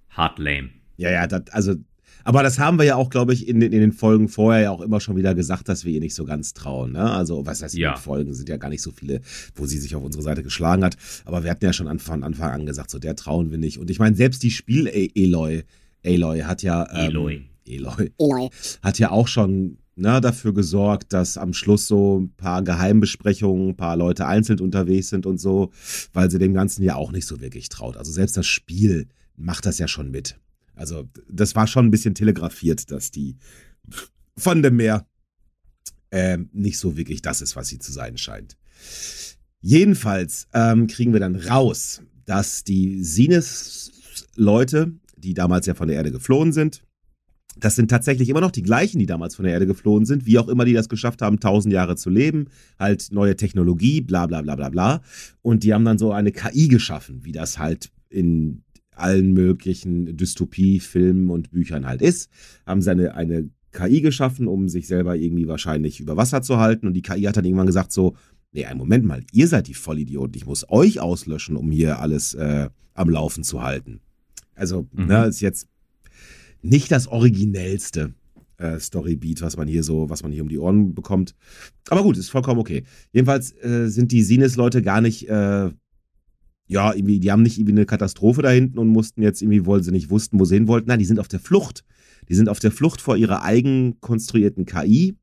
hart 0.09 0.39
lame. 0.39 0.69
Ja, 0.97 1.09
ja, 1.09 1.25
das, 1.25 1.43
also, 1.51 1.75
aber 2.23 2.43
das 2.43 2.60
haben 2.60 2.77
wir 2.77 2.85
ja 2.85 2.95
auch, 2.95 3.10
glaube 3.10 3.34
ich, 3.34 3.48
in, 3.48 3.60
den- 3.60 3.72
in 3.73 3.80
den 3.81 3.91
Folgen 3.91 4.27
vorher 4.30 4.61
ja 4.64 4.72
auch 4.72 4.81
immer 4.81 4.99
schon 4.99 5.15
wieder 5.15 5.34
gesagt, 5.35 5.68
dass 5.69 5.85
wir 5.85 5.91
ihr 5.93 5.99
nicht 5.99 6.15
so 6.15 6.26
ganz 6.26 6.53
trauen. 6.53 6.91
Ne? 6.93 7.10
Also, 7.11 7.45
was 7.45 7.61
heißt, 7.64 7.76
in 7.76 7.81
Ja. 7.81 7.93
den 7.93 8.02
Folgen 8.02 8.34
sind 8.34 8.49
ja 8.49 8.57
gar 8.57 8.69
nicht 8.69 8.81
so 8.81 8.91
viele, 8.91 9.22
wo 9.56 9.65
sie 9.65 9.77
sich 9.80 9.95
auf 9.95 10.03
unsere 10.03 10.23
Seite 10.23 10.43
geschlagen 10.43 10.84
hat. 10.84 10.98
Aber 11.26 11.43
wir 11.43 11.52
hatten 11.52 11.65
ja 11.65 11.73
schon 11.73 11.99
von 11.99 12.23
Anfang 12.23 12.52
an 12.52 12.65
gesagt, 12.65 12.89
so 12.91 12.99
der 12.99 13.15
trauen 13.15 13.52
wir 13.52 13.57
nicht. 13.57 13.77
Und 13.77 13.89
ich 13.89 13.99
meine, 13.99 14.15
selbst 14.15 14.43
die 14.43 14.52
Spiel-Eloy, 14.52 15.64
Aloy 16.06 16.39
hat 16.41 16.64
ja. 16.64 16.88
Ähm, 16.91 17.10
Eloy. 17.11 17.41
Eloy. 17.65 18.11
Eloy. 18.18 18.49
Hat 18.81 18.98
ja 18.99 19.11
auch 19.11 19.27
schon 19.27 19.77
ne, 19.95 20.19
dafür 20.19 20.53
gesorgt, 20.53 21.14
dass 21.14 21.38
am 21.38 21.53
Schluss 21.53 21.88
so 21.88 22.19
ein 22.22 22.31
paar 22.35 22.64
Geheimbesprechungen, 22.64 23.69
ein 23.69 23.76
paar 23.77 23.95
Leute 23.98 24.26
einzeln 24.26 24.60
unterwegs 24.60 25.10
sind 25.10 25.26
und 25.26 25.38
so, 25.39 25.69
weil 26.14 26.30
sie 26.31 26.39
dem 26.39 26.53
Ganzen 26.53 26.84
ja 26.84 26.95
auch 26.95 27.11
nicht 27.11 27.27
so 27.27 27.39
wirklich 27.39 27.69
traut. 27.69 27.98
Also 27.98 28.11
selbst 28.11 28.35
das 28.35 28.48
Spiel 28.48 29.07
macht 29.38 29.65
das 29.65 29.77
ja 29.80 29.88
schon 29.88 30.10
mit. 30.11 30.38
Also 30.81 31.07
das 31.29 31.55
war 31.55 31.67
schon 31.67 31.85
ein 31.85 31.91
bisschen 31.91 32.15
telegrafiert, 32.15 32.89
dass 32.89 33.11
die 33.11 33.37
von 34.35 34.63
dem 34.63 34.77
Meer 34.77 35.05
ähm, 36.09 36.49
nicht 36.53 36.79
so 36.79 36.97
wirklich 36.97 37.21
das 37.21 37.43
ist, 37.43 37.55
was 37.55 37.67
sie 37.67 37.77
zu 37.77 37.91
sein 37.91 38.17
scheint. 38.17 38.57
Jedenfalls 39.59 40.47
ähm, 40.53 40.87
kriegen 40.87 41.13
wir 41.13 41.19
dann 41.19 41.35
raus, 41.35 42.01
dass 42.25 42.63
die 42.63 43.03
Sinus-Leute, 43.03 44.93
die 45.17 45.35
damals 45.35 45.67
ja 45.67 45.75
von 45.75 45.87
der 45.87 45.97
Erde 45.97 46.11
geflohen 46.11 46.51
sind, 46.51 46.81
das 47.57 47.75
sind 47.75 47.91
tatsächlich 47.91 48.29
immer 48.29 48.41
noch 48.41 48.49
die 48.49 48.63
gleichen, 48.63 48.97
die 48.97 49.05
damals 49.05 49.35
von 49.35 49.43
der 49.43 49.53
Erde 49.53 49.67
geflohen 49.67 50.05
sind, 50.05 50.25
wie 50.25 50.39
auch 50.39 50.47
immer 50.47 50.65
die 50.65 50.73
das 50.73 50.89
geschafft 50.89 51.21
haben, 51.21 51.39
tausend 51.39 51.73
Jahre 51.73 51.95
zu 51.95 52.09
leben, 52.09 52.47
halt 52.79 53.09
neue 53.11 53.35
Technologie, 53.35 54.01
bla 54.01 54.25
bla 54.25 54.41
bla 54.41 54.55
bla 54.55 54.69
bla. 54.69 55.01
Und 55.43 55.63
die 55.63 55.75
haben 55.75 55.85
dann 55.85 55.99
so 55.99 56.11
eine 56.11 56.31
KI 56.31 56.69
geschaffen, 56.69 57.23
wie 57.23 57.33
das 57.33 57.59
halt 57.59 57.91
in 58.09 58.63
allen 58.95 59.34
möglichen 59.34 60.15
Dystopie-Filmen 60.18 61.30
und 61.30 61.51
Büchern 61.51 61.85
halt 61.88 62.01
ist. 62.01 62.30
Haben 62.65 62.81
sie 62.81 62.91
eine, 62.91 63.15
eine 63.15 63.49
KI 63.72 64.01
geschaffen, 64.01 64.47
um 64.47 64.68
sich 64.69 64.88
selber 64.88 65.15
irgendwie 65.15 65.47
wahrscheinlich 65.47 65.99
über 65.99 66.18
Wasser 66.18 66.41
zu 66.41 66.57
halten. 66.57 66.88
Und 66.88 66.93
die 66.93 67.01
KI 67.01 67.23
hat 67.23 67.38
dann 67.38 67.45
irgendwann 67.45 67.68
gesagt 67.68 67.91
so, 67.91 68.15
nee, 68.51 68.65
einen 68.65 68.80
Moment 68.80 69.05
mal, 69.05 69.23
ihr 69.31 69.47
seid 69.47 69.68
die 69.68 69.73
Vollidioten, 69.73 70.35
ich 70.35 70.45
muss 70.45 70.65
euch 70.69 70.99
auslöschen, 70.99 71.55
um 71.55 71.72
hier 71.72 71.99
alles 71.99 72.34
äh, 72.34 72.69
am 72.93 73.09
Laufen 73.09 73.43
zu 73.43 73.63
halten. 73.63 74.01
Also, 74.55 74.88
Mhm. 74.91 75.05
ne, 75.05 75.26
ist 75.26 75.39
jetzt 75.39 75.68
nicht 76.61 76.91
das 76.91 77.07
originellste 77.07 78.13
äh, 78.57 78.80
Storybeat, 78.80 79.41
was 79.41 79.57
man 79.57 79.68
hier 79.68 79.84
so, 79.84 80.09
was 80.09 80.22
man 80.22 80.31
hier 80.31 80.43
um 80.43 80.49
die 80.49 80.59
Ohren 80.59 80.93
bekommt. 80.93 81.34
Aber 81.89 82.03
gut, 82.03 82.18
ist 82.18 82.30
vollkommen 82.30 82.59
okay. 82.59 82.84
Jedenfalls 83.11 83.53
äh, 83.63 83.88
sind 83.88 84.11
die 84.11 84.22
Sinus-Leute 84.22 84.81
gar 84.84 85.01
nicht, 85.01 85.27
äh, 85.30 85.72
ja, 86.72 86.93
irgendwie, 86.93 87.19
die 87.19 87.31
haben 87.31 87.43
nicht 87.43 87.57
irgendwie 87.57 87.73
eine 87.73 87.85
Katastrophe 87.85 88.41
da 88.41 88.49
hinten 88.49 88.80
und 88.80 88.88
mussten 88.88 89.22
jetzt 89.22 89.41
irgendwie, 89.41 89.65
weil 89.65 89.84
sie 89.84 89.91
nicht 89.91 90.10
wussten, 90.10 90.39
wo 90.39 90.45
sie 90.45 90.56
hin 90.56 90.69
wollten. 90.69 90.88
Nein, 90.88 90.99
die 90.99 91.06
sind 91.06 91.19
auf 91.19 91.27
der 91.27 91.41
Flucht. 91.41 91.84
Die 92.30 92.34
sind 92.34 92.48
auf 92.48 92.60
der 92.60 92.72
Flucht 92.72 93.02
vor 93.02 93.18
ihrer 93.18 93.43
eigen 93.43 93.99
konstruierten 93.99 94.65
KI 94.65 95.18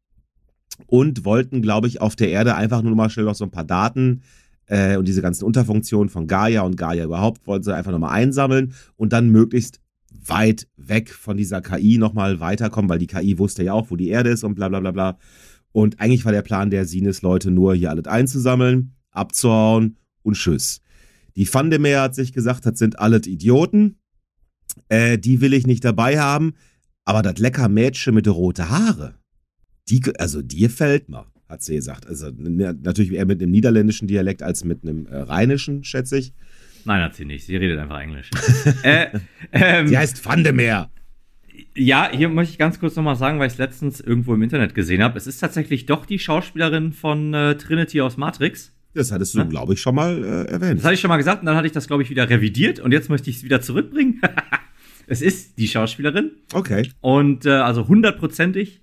und 0.86 1.24
wollten, 1.24 1.62
glaube 1.62 1.86
ich, 1.86 2.02
auf 2.02 2.16
der 2.16 2.28
Erde 2.28 2.54
einfach 2.54 2.82
nur 2.82 2.94
mal 2.94 3.08
schnell 3.08 3.24
noch 3.24 3.34
so 3.34 3.44
ein 3.44 3.50
paar 3.50 3.64
Daten 3.64 4.20
äh, 4.66 4.98
und 4.98 5.08
diese 5.08 5.22
ganzen 5.22 5.44
Unterfunktionen 5.44 6.10
von 6.10 6.26
Gaia 6.26 6.60
und 6.62 6.76
Gaia 6.76 7.04
überhaupt 7.04 7.46
wollten 7.46 7.64
sie 7.64 7.74
einfach 7.74 7.92
nochmal 7.92 8.12
einsammeln 8.12 8.74
und 8.96 9.14
dann 9.14 9.30
möglichst 9.30 9.80
weit 10.26 10.68
weg 10.76 11.08
von 11.08 11.38
dieser 11.38 11.62
KI 11.62 11.96
nochmal 11.96 12.40
weiterkommen, 12.40 12.90
weil 12.90 12.98
die 12.98 13.06
KI 13.06 13.38
wusste 13.38 13.64
ja 13.64 13.72
auch, 13.72 13.90
wo 13.90 13.96
die 13.96 14.08
Erde 14.08 14.28
ist 14.28 14.44
und 14.44 14.54
bla 14.54 14.68
bla 14.68 14.80
bla 14.80 14.90
bla. 14.90 15.18
Und 15.72 15.98
eigentlich 15.98 16.26
war 16.26 16.32
der 16.32 16.42
Plan 16.42 16.68
der 16.68 16.84
Sinus-Leute 16.84 17.50
nur, 17.50 17.74
hier 17.74 17.88
alles 17.88 18.06
einzusammeln, 18.06 18.92
abzuhauen 19.12 19.96
und 20.22 20.34
tschüss. 20.34 20.82
Die 21.38 21.54
Vandemeer 21.54 22.02
hat 22.02 22.16
sich 22.16 22.32
gesagt, 22.32 22.66
das 22.66 22.80
sind 22.80 22.98
alles 22.98 23.28
Idioten. 23.28 24.00
Äh, 24.88 25.18
die 25.18 25.40
will 25.40 25.54
ich 25.54 25.68
nicht 25.68 25.84
dabei 25.84 26.18
haben. 26.18 26.54
Aber 27.04 27.22
das 27.22 27.38
lecker 27.38 27.68
Mädchen 27.68 28.16
mit 28.16 28.26
den 28.26 28.32
roten 28.32 28.68
Haare, 28.68 29.14
die, 29.88 30.02
also 30.18 30.42
die 30.42 30.58
gefällt 30.58 31.08
mir, 31.08 31.26
hat 31.48 31.62
sie 31.62 31.76
gesagt. 31.76 32.08
Also 32.08 32.30
natürlich 32.36 33.12
eher 33.12 33.24
mit 33.24 33.40
einem 33.40 33.52
niederländischen 33.52 34.08
Dialekt 34.08 34.42
als 34.42 34.64
mit 34.64 34.82
einem 34.82 35.06
äh, 35.06 35.16
rheinischen, 35.16 35.84
schätze 35.84 36.18
ich. 36.18 36.34
Nein, 36.84 37.02
hat 37.02 37.14
sie 37.14 37.24
nicht. 37.24 37.46
Sie 37.46 37.54
redet 37.54 37.78
einfach 37.78 38.00
Englisch. 38.00 38.30
äh, 38.82 39.06
ähm, 39.52 39.86
Sie 39.86 39.96
heißt 39.96 40.24
Vandemeer. 40.26 40.90
ja, 41.76 42.10
hier 42.12 42.30
möchte 42.30 42.50
ich 42.50 42.58
ganz 42.58 42.80
kurz 42.80 42.96
nochmal 42.96 43.16
sagen, 43.16 43.38
weil 43.38 43.46
ich 43.46 43.52
es 43.52 43.58
letztens 43.58 44.00
irgendwo 44.00 44.34
im 44.34 44.42
Internet 44.42 44.74
gesehen 44.74 45.04
habe. 45.04 45.16
Es 45.16 45.28
ist 45.28 45.38
tatsächlich 45.38 45.86
doch 45.86 46.04
die 46.04 46.18
Schauspielerin 46.18 46.92
von 46.92 47.32
äh, 47.32 47.56
Trinity 47.56 48.00
aus 48.00 48.16
Matrix. 48.16 48.72
Das 48.98 49.12
hattest 49.12 49.34
du, 49.34 49.46
glaube 49.46 49.74
ich, 49.74 49.80
schon 49.80 49.94
mal 49.94 50.22
äh, 50.22 50.50
erwähnt. 50.50 50.78
Das 50.78 50.84
hatte 50.84 50.94
ich 50.94 51.00
schon 51.00 51.08
mal 51.08 51.16
gesagt 51.16 51.42
und 51.42 51.46
dann 51.46 51.56
hatte 51.56 51.66
ich 51.66 51.72
das, 51.72 51.86
glaube 51.86 52.02
ich, 52.02 52.10
wieder 52.10 52.28
revidiert 52.28 52.80
und 52.80 52.92
jetzt 52.92 53.08
möchte 53.08 53.30
ich 53.30 53.36
es 53.36 53.44
wieder 53.44 53.60
zurückbringen. 53.60 54.20
es 55.06 55.22
ist 55.22 55.58
die 55.58 55.68
Schauspielerin 55.68 56.32
Okay. 56.52 56.90
und 57.00 57.46
äh, 57.46 57.50
also 57.50 57.86
hundertprozentig. 57.88 58.80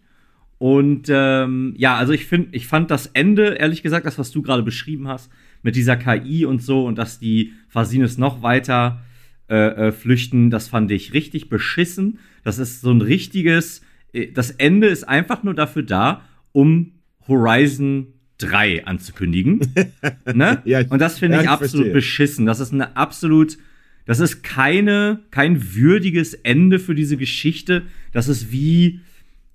Und 0.58 1.08
ähm, 1.10 1.74
ja, 1.78 1.98
also 1.98 2.14
ich 2.14 2.26
finde, 2.26 2.50
ich 2.54 2.66
fand 2.68 2.90
das 2.90 3.08
Ende, 3.08 3.56
ehrlich 3.56 3.84
gesagt, 3.84 4.06
das, 4.06 4.18
was 4.18 4.32
du 4.32 4.42
gerade 4.42 4.64
beschrieben 4.64 5.08
hast, 5.10 5.30
mit 5.64 5.76
dieser 5.76 5.98
KI 5.98 6.46
und 6.46 6.64
so 6.64 6.86
und 6.86 6.98
dass 6.98 7.20
die 7.20 7.54
Fasines 7.68 8.18
noch 8.18 8.42
weiter 8.42 9.04
äh, 9.50 9.88
äh, 9.88 9.92
flüchten, 9.92 10.50
das 10.50 10.70
fand 10.70 10.92
ich 10.92 11.14
richtig 11.14 11.50
beschissen. 11.50 12.20
Das 12.44 12.58
ist 12.58 12.82
so 12.82 12.92
ein 12.92 13.02
richtiges, 13.02 13.82
äh, 14.14 14.32
das 14.32 14.52
Ende 14.52 14.88
ist 14.88 15.04
einfach 15.08 15.44
nur 15.44 15.54
dafür 15.54 15.84
da, 15.84 16.22
um 16.54 16.94
Horizon 17.28 18.08
3 18.38 18.86
anzukündigen. 18.86 19.60
ne? 20.34 20.62
Ja, 20.66 20.82
und 20.90 21.00
das 21.00 21.20
finde 21.20 21.38
ja, 21.38 21.42
ich 21.42 21.46
ich 21.46 21.52
absolut 21.52 21.74
verstehe. 21.74 21.94
beschissen. 21.94 22.46
Das 22.46 22.60
ist 22.60 22.74
eine 22.74 22.98
absolut, 22.98 23.58
das 24.06 24.20
ist 24.20 24.44
keine, 24.44 25.20
kein 25.32 25.76
würdiges 25.76 26.34
Ende 26.34 26.80
für 26.80 26.96
diese 26.96 27.18
Geschichte. 27.18 27.84
Das 28.12 28.28
ist 28.28 28.52
wie, 28.52 29.02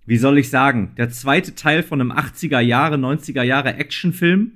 wie 0.06 0.16
soll 0.16 0.38
ich 0.38 0.50
sagen, 0.50 0.92
der 0.96 1.10
zweite 1.10 1.54
Teil 1.54 1.82
von 1.82 2.00
einem 2.00 2.12
80er 2.12 2.60
Jahre, 2.60 2.96
90er 2.96 3.42
Jahre 3.42 3.74
Actionfilm. 3.74 4.52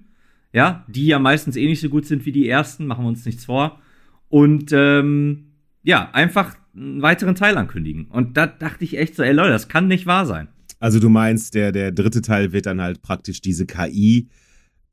Ja, 0.52 0.84
die 0.86 1.06
ja 1.06 1.18
meistens 1.18 1.56
eh 1.56 1.66
nicht 1.66 1.80
so 1.80 1.88
gut 1.88 2.06
sind 2.06 2.24
wie 2.26 2.32
die 2.32 2.48
ersten, 2.48 2.86
machen 2.86 3.04
wir 3.04 3.08
uns 3.08 3.26
nichts 3.26 3.46
vor. 3.46 3.80
Und 4.28 4.70
ähm, 4.72 5.46
ja, 5.82 6.10
einfach 6.12 6.54
einen 6.76 7.02
weiteren 7.02 7.34
Teil 7.34 7.56
ankündigen. 7.58 8.06
Und 8.06 8.36
da 8.36 8.46
dachte 8.46 8.84
ich 8.84 8.96
echt 8.96 9.16
so, 9.16 9.22
ey 9.22 9.32
Leute, 9.32 9.50
das 9.50 9.68
kann 9.68 9.88
nicht 9.88 10.06
wahr 10.06 10.26
sein. 10.26 10.48
Also 10.84 11.00
du 11.00 11.08
meinst, 11.08 11.54
der, 11.54 11.72
der 11.72 11.92
dritte 11.92 12.20
Teil 12.20 12.52
wird 12.52 12.66
dann 12.66 12.80
halt 12.82 13.00
praktisch 13.00 13.40
diese 13.40 13.64
KI. 13.64 14.28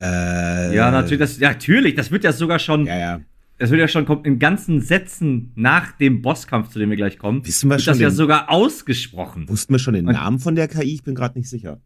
Äh, 0.01 0.73
Ja, 0.75 0.89
natürlich, 0.89 1.19
das, 1.19 1.37
ja, 1.37 1.49
natürlich, 1.49 1.95
das 1.95 2.11
wird 2.11 2.23
ja 2.23 2.31
sogar 2.31 2.59
schon, 2.59 2.85
Ja, 2.85 2.97
ja. 2.97 3.21
das 3.57 3.71
wird 3.71 3.81
ja 3.81 3.89
schon 3.89 4.05
kommt 4.05 4.25
in 4.25 4.39
ganzen 4.39 4.79
Sätzen 4.79 5.51
nach 5.55 5.91
dem 5.97 6.21
Bosskampf, 6.21 6.69
zu 6.69 6.79
dem 6.79 6.89
wir 6.91 6.95
gleich 6.97 7.17
kommen, 7.17 7.45
Wissen 7.45 7.67
wir 7.69 7.71
wird 7.73 7.81
schon 7.81 7.91
das 7.95 7.99
ja 7.99 8.07
den- 8.09 8.15
sogar 8.15 8.49
ausgesprochen. 8.49 9.49
Wussten 9.49 9.73
wir 9.73 9.79
schon 9.79 9.93
den 9.93 10.05
Namen 10.05 10.39
von 10.39 10.55
der 10.55 10.69
KI? 10.69 10.93
Ich 10.93 11.03
bin 11.03 11.13
gerade 11.13 11.37
nicht 11.37 11.49
sicher. 11.49 11.81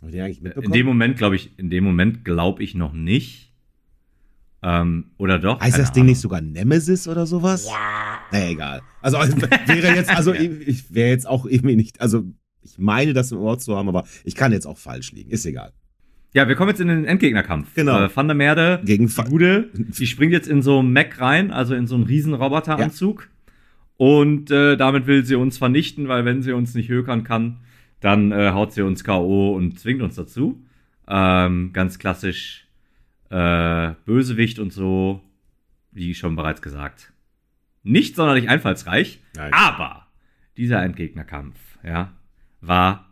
Hab 0.00 0.10
den 0.12 0.20
eigentlich 0.22 0.40
mitbekommen? 0.40 0.66
In 0.72 0.78
dem 0.78 0.86
Moment 0.86 1.16
glaube 1.18 1.34
ich, 1.36 1.58
in 1.58 1.68
dem 1.68 1.82
Moment 1.84 2.24
glaube 2.24 2.62
ich 2.62 2.74
noch 2.76 2.92
nicht. 2.92 3.52
Ähm, 4.62 5.06
oder 5.18 5.38
doch? 5.38 5.58
heißt 5.60 5.78
das 5.78 5.90
Ding 5.92 6.02
Ahnung. 6.02 6.10
nicht 6.12 6.20
sogar 6.20 6.40
Nemesis 6.42 7.08
oder 7.08 7.26
sowas? 7.26 7.66
Ja. 7.66 8.18
Naja, 8.30 8.50
egal. 8.50 8.80
Also 9.02 9.18
wäre 9.18 9.96
jetzt, 9.96 10.10
also 10.14 10.32
ich, 10.34 10.50
ich 10.68 10.94
wäre 10.94 11.08
jetzt 11.08 11.26
auch 11.26 11.44
irgendwie 11.46 11.76
nicht, 11.76 12.00
also 12.00 12.24
ich 12.62 12.78
meine 12.78 13.12
das 13.12 13.32
im 13.32 13.38
Ohr 13.38 13.58
zu 13.58 13.76
haben, 13.76 13.88
aber 13.88 14.04
ich 14.24 14.34
kann 14.34 14.52
jetzt 14.52 14.66
auch 14.66 14.78
falsch 14.78 15.12
liegen. 15.12 15.30
Ist 15.30 15.46
egal. 15.46 15.72
Ja, 16.32 16.46
wir 16.46 16.54
kommen 16.54 16.70
jetzt 16.70 16.80
in 16.80 16.88
den 16.88 17.04
Endgegnerkampf. 17.04 17.74
Genau. 17.74 18.04
Äh, 18.04 18.16
Van 18.16 18.28
der 18.28 18.36
Merde, 18.36 18.80
Gegen 18.84 19.08
die 19.08 19.22
Gude, 19.22 19.68
die 19.74 20.06
springt 20.06 20.32
jetzt 20.32 20.48
in 20.48 20.62
so 20.62 20.78
einen 20.78 20.92
Mech 20.92 21.20
rein, 21.20 21.50
also 21.50 21.74
in 21.74 21.86
so 21.86 21.96
einen 21.96 22.04
riesen 22.04 22.34
Roboteranzug. 22.34 23.28
Und 23.96 24.50
äh, 24.50 24.76
damit 24.76 25.06
will 25.06 25.24
sie 25.24 25.34
uns 25.34 25.58
vernichten, 25.58 26.08
weil 26.08 26.24
wenn 26.24 26.42
sie 26.42 26.52
uns 26.52 26.74
nicht 26.74 26.88
hökern 26.88 27.24
kann, 27.24 27.58
dann 28.00 28.32
äh, 28.32 28.50
haut 28.52 28.72
sie 28.72 28.82
uns 28.82 29.04
K.O. 29.04 29.54
und 29.54 29.78
zwingt 29.78 30.02
uns 30.02 30.14
dazu. 30.14 30.64
Ähm, 31.06 31.72
ganz 31.72 31.98
klassisch 31.98 32.66
äh, 33.30 33.92
Bösewicht 34.06 34.58
und 34.58 34.72
so, 34.72 35.20
wie 35.90 36.14
schon 36.14 36.36
bereits 36.36 36.62
gesagt. 36.62 37.12
Nicht 37.82 38.16
sonderlich 38.16 38.48
einfallsreich, 38.48 39.20
Nein. 39.34 39.52
aber 39.52 40.06
dieser 40.56 40.82
Endgegnerkampf, 40.82 41.58
ja, 41.82 42.12
war 42.60 43.10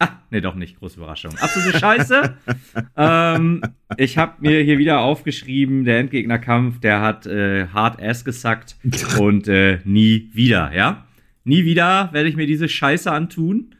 Ah, 0.00 0.10
nee, 0.30 0.40
doch 0.40 0.54
nicht. 0.54 0.78
Große 0.78 0.96
Überraschung. 0.96 1.36
Absolute 1.38 1.78
Scheiße. 1.78 2.34
ähm, 2.96 3.62
ich 3.96 4.16
habe 4.16 4.34
mir 4.40 4.62
hier 4.62 4.78
wieder 4.78 5.00
aufgeschrieben, 5.00 5.84
der 5.84 5.98
Endgegnerkampf, 5.98 6.78
der 6.78 7.00
hat 7.00 7.26
äh, 7.26 7.66
hart 7.68 8.00
ass 8.00 8.24
gesackt 8.24 8.76
und 9.18 9.48
äh, 9.48 9.80
nie 9.84 10.30
wieder, 10.32 10.72
ja? 10.72 11.04
Nie 11.42 11.64
wieder 11.64 12.10
werde 12.12 12.28
ich 12.28 12.36
mir 12.36 12.46
diese 12.46 12.68
Scheiße 12.68 13.10
antun. 13.10 13.74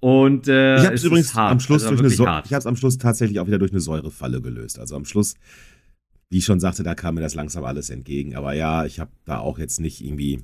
Und 0.00 0.48
äh, 0.48 0.78
ich 0.78 0.84
habe 0.84 0.94
es 0.94 1.04
übrigens 1.04 1.36
am 1.36 1.60
Schluss 1.60 1.84
also 1.84 1.94
durch 1.94 2.00
eine 2.00 2.10
so 2.10 2.26
hart. 2.26 2.46
ich 2.46 2.52
habe 2.52 2.58
es 2.58 2.66
am 2.66 2.76
Schluss 2.76 2.98
tatsächlich 2.98 3.38
auch 3.38 3.46
wieder 3.46 3.58
durch 3.58 3.70
eine 3.70 3.80
Säurefalle 3.80 4.42
gelöst. 4.42 4.78
Also 4.78 4.96
am 4.96 5.04
Schluss, 5.04 5.34
wie 6.30 6.38
ich 6.38 6.44
schon 6.44 6.60
sagte, 6.60 6.82
da 6.82 6.94
kam 6.94 7.14
mir 7.14 7.20
das 7.20 7.34
langsam 7.34 7.64
alles 7.64 7.90
entgegen. 7.90 8.34
Aber 8.34 8.54
ja, 8.54 8.84
ich 8.86 8.98
habe 8.98 9.12
da 9.24 9.38
auch 9.38 9.58
jetzt 9.58 9.80
nicht 9.80 10.04
irgendwie 10.04 10.40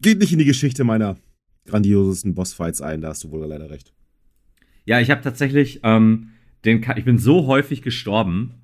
geht 0.00 0.20
nicht 0.20 0.32
in 0.32 0.38
die 0.38 0.44
Geschichte 0.44 0.84
meiner 0.84 1.16
grandiosesten 1.66 2.34
Bossfights 2.34 2.80
ein. 2.82 3.00
Da 3.00 3.08
hast 3.08 3.24
du 3.24 3.30
wohl 3.30 3.44
leider 3.46 3.70
recht. 3.70 3.92
Ja, 4.84 5.00
ich 5.00 5.10
habe 5.10 5.22
tatsächlich, 5.22 5.80
ähm, 5.82 6.30
den, 6.64 6.80
Ka- 6.80 6.96
ich 6.96 7.04
bin 7.04 7.18
so 7.18 7.46
häufig 7.46 7.82
gestorben. 7.82 8.54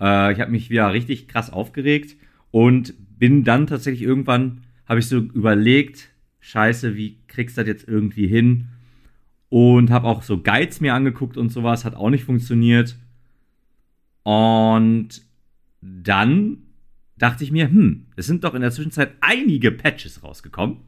Äh, 0.00 0.32
ich 0.32 0.40
habe 0.40 0.50
mich 0.50 0.70
wieder 0.70 0.92
richtig 0.92 1.28
krass 1.28 1.50
aufgeregt 1.50 2.16
und 2.50 2.94
bin 3.18 3.44
dann 3.44 3.66
tatsächlich 3.66 4.02
irgendwann, 4.02 4.62
habe 4.86 5.00
ich 5.00 5.08
so 5.08 5.18
überlegt, 5.18 6.10
scheiße, 6.40 6.94
wie 6.96 7.18
kriegst 7.26 7.56
du 7.56 7.62
das 7.62 7.68
jetzt 7.68 7.88
irgendwie 7.88 8.26
hin? 8.28 8.68
Und 9.48 9.90
habe 9.90 10.06
auch 10.06 10.22
so 10.22 10.42
Guides 10.42 10.80
mir 10.80 10.94
angeguckt 10.94 11.36
und 11.36 11.50
sowas, 11.50 11.84
hat 11.84 11.94
auch 11.94 12.10
nicht 12.10 12.24
funktioniert. 12.24 12.96
Und 14.22 15.22
dann 15.80 16.58
dachte 17.16 17.44
ich 17.44 17.52
mir, 17.52 17.68
hm, 17.68 18.06
es 18.16 18.26
sind 18.26 18.44
doch 18.44 18.54
in 18.54 18.60
der 18.60 18.70
Zwischenzeit 18.72 19.12
einige 19.20 19.70
Patches 19.72 20.22
rausgekommen. 20.22 20.78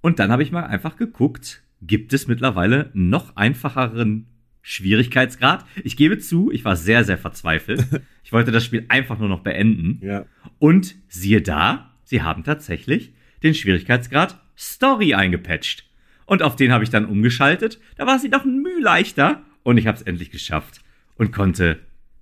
Und 0.00 0.18
dann 0.18 0.32
habe 0.32 0.42
ich 0.42 0.52
mal 0.52 0.64
einfach 0.64 0.96
geguckt, 0.96 1.62
gibt 1.82 2.12
es 2.12 2.26
mittlerweile 2.26 2.90
noch 2.94 3.36
einfacheren 3.36 4.26
Schwierigkeitsgrad? 4.62 5.64
Ich 5.82 5.96
gebe 5.96 6.18
zu, 6.18 6.50
ich 6.50 6.64
war 6.64 6.76
sehr, 6.76 7.04
sehr 7.04 7.18
verzweifelt. 7.18 7.86
Ich 8.22 8.32
wollte 8.32 8.52
das 8.52 8.64
Spiel 8.64 8.84
einfach 8.88 9.18
nur 9.18 9.28
noch 9.28 9.40
beenden. 9.40 9.98
Ja. 10.06 10.24
Und 10.60 10.94
siehe 11.08 11.42
da, 11.42 11.96
sie 12.04 12.22
haben 12.22 12.44
tatsächlich 12.44 13.12
den 13.42 13.54
Schwierigkeitsgrad 13.54 14.40
Story 14.56 15.14
eingepatcht. 15.14 15.90
Und 16.26 16.42
auf 16.44 16.54
den 16.54 16.70
habe 16.70 16.84
ich 16.84 16.90
dann 16.90 17.06
umgeschaltet. 17.06 17.80
Da 17.96 18.06
war 18.06 18.20
sie 18.20 18.28
noch 18.28 18.44
ein 18.44 18.62
Mühe 18.62 18.80
leichter. 18.80 19.42
Und 19.64 19.78
ich 19.78 19.88
habe 19.88 19.96
es 19.96 20.02
endlich 20.02 20.30
geschafft 20.30 20.82
und 21.16 21.32
konnte 21.32 21.80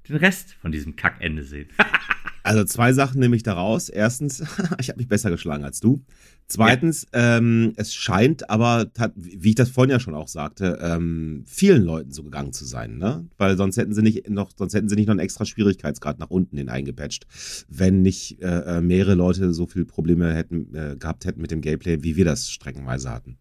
den 0.09 0.16
Rest 0.16 0.55
von 0.62 0.72
diesem 0.72 0.96
Kackende 0.96 1.42
sehen. 1.42 1.68
Also 2.48 2.64
zwei 2.64 2.94
Sachen 2.94 3.20
nehme 3.20 3.36
ich 3.36 3.42
daraus. 3.42 3.90
Erstens, 3.90 4.40
ich 4.80 4.88
habe 4.88 4.96
mich 4.96 5.08
besser 5.08 5.30
geschlagen 5.30 5.64
als 5.64 5.80
du. 5.80 6.02
Zweitens, 6.46 7.06
ähm, 7.12 7.74
es 7.76 7.92
scheint 7.92 8.48
aber, 8.48 8.90
wie 9.16 9.50
ich 9.50 9.54
das 9.54 9.68
vorhin 9.68 9.90
ja 9.90 10.00
schon 10.00 10.14
auch 10.14 10.28
sagte, 10.28 10.78
ähm, 10.80 11.44
vielen 11.46 11.82
Leuten 11.82 12.10
so 12.10 12.22
gegangen 12.22 12.54
zu 12.54 12.64
sein, 12.64 12.96
ne? 12.96 13.26
Weil 13.36 13.58
sonst 13.58 13.76
hätten 13.76 13.92
sie 13.92 14.00
nicht 14.00 14.30
noch, 14.30 14.50
sonst 14.56 14.72
hätten 14.72 14.88
sie 14.88 14.94
nicht 14.96 15.08
noch 15.08 15.12
einen 15.12 15.20
extra 15.20 15.44
Schwierigkeitsgrad 15.44 16.18
nach 16.18 16.30
unten 16.30 16.56
hin 16.56 16.70
eingepatcht, 16.70 17.26
wenn 17.68 18.00
nicht 18.00 18.40
äh, 18.40 18.78
äh, 18.78 18.80
mehrere 18.80 19.14
Leute 19.14 19.52
so 19.52 19.66
viel 19.66 19.84
Probleme 19.84 20.32
hätten 20.32 20.74
äh, 20.74 20.96
gehabt 20.98 21.26
hätten 21.26 21.42
mit 21.42 21.50
dem 21.50 21.60
Gameplay, 21.60 22.02
wie 22.02 22.16
wir 22.16 22.24
das 22.24 22.50
streckenweise 22.50 23.10
hatten. 23.10 23.36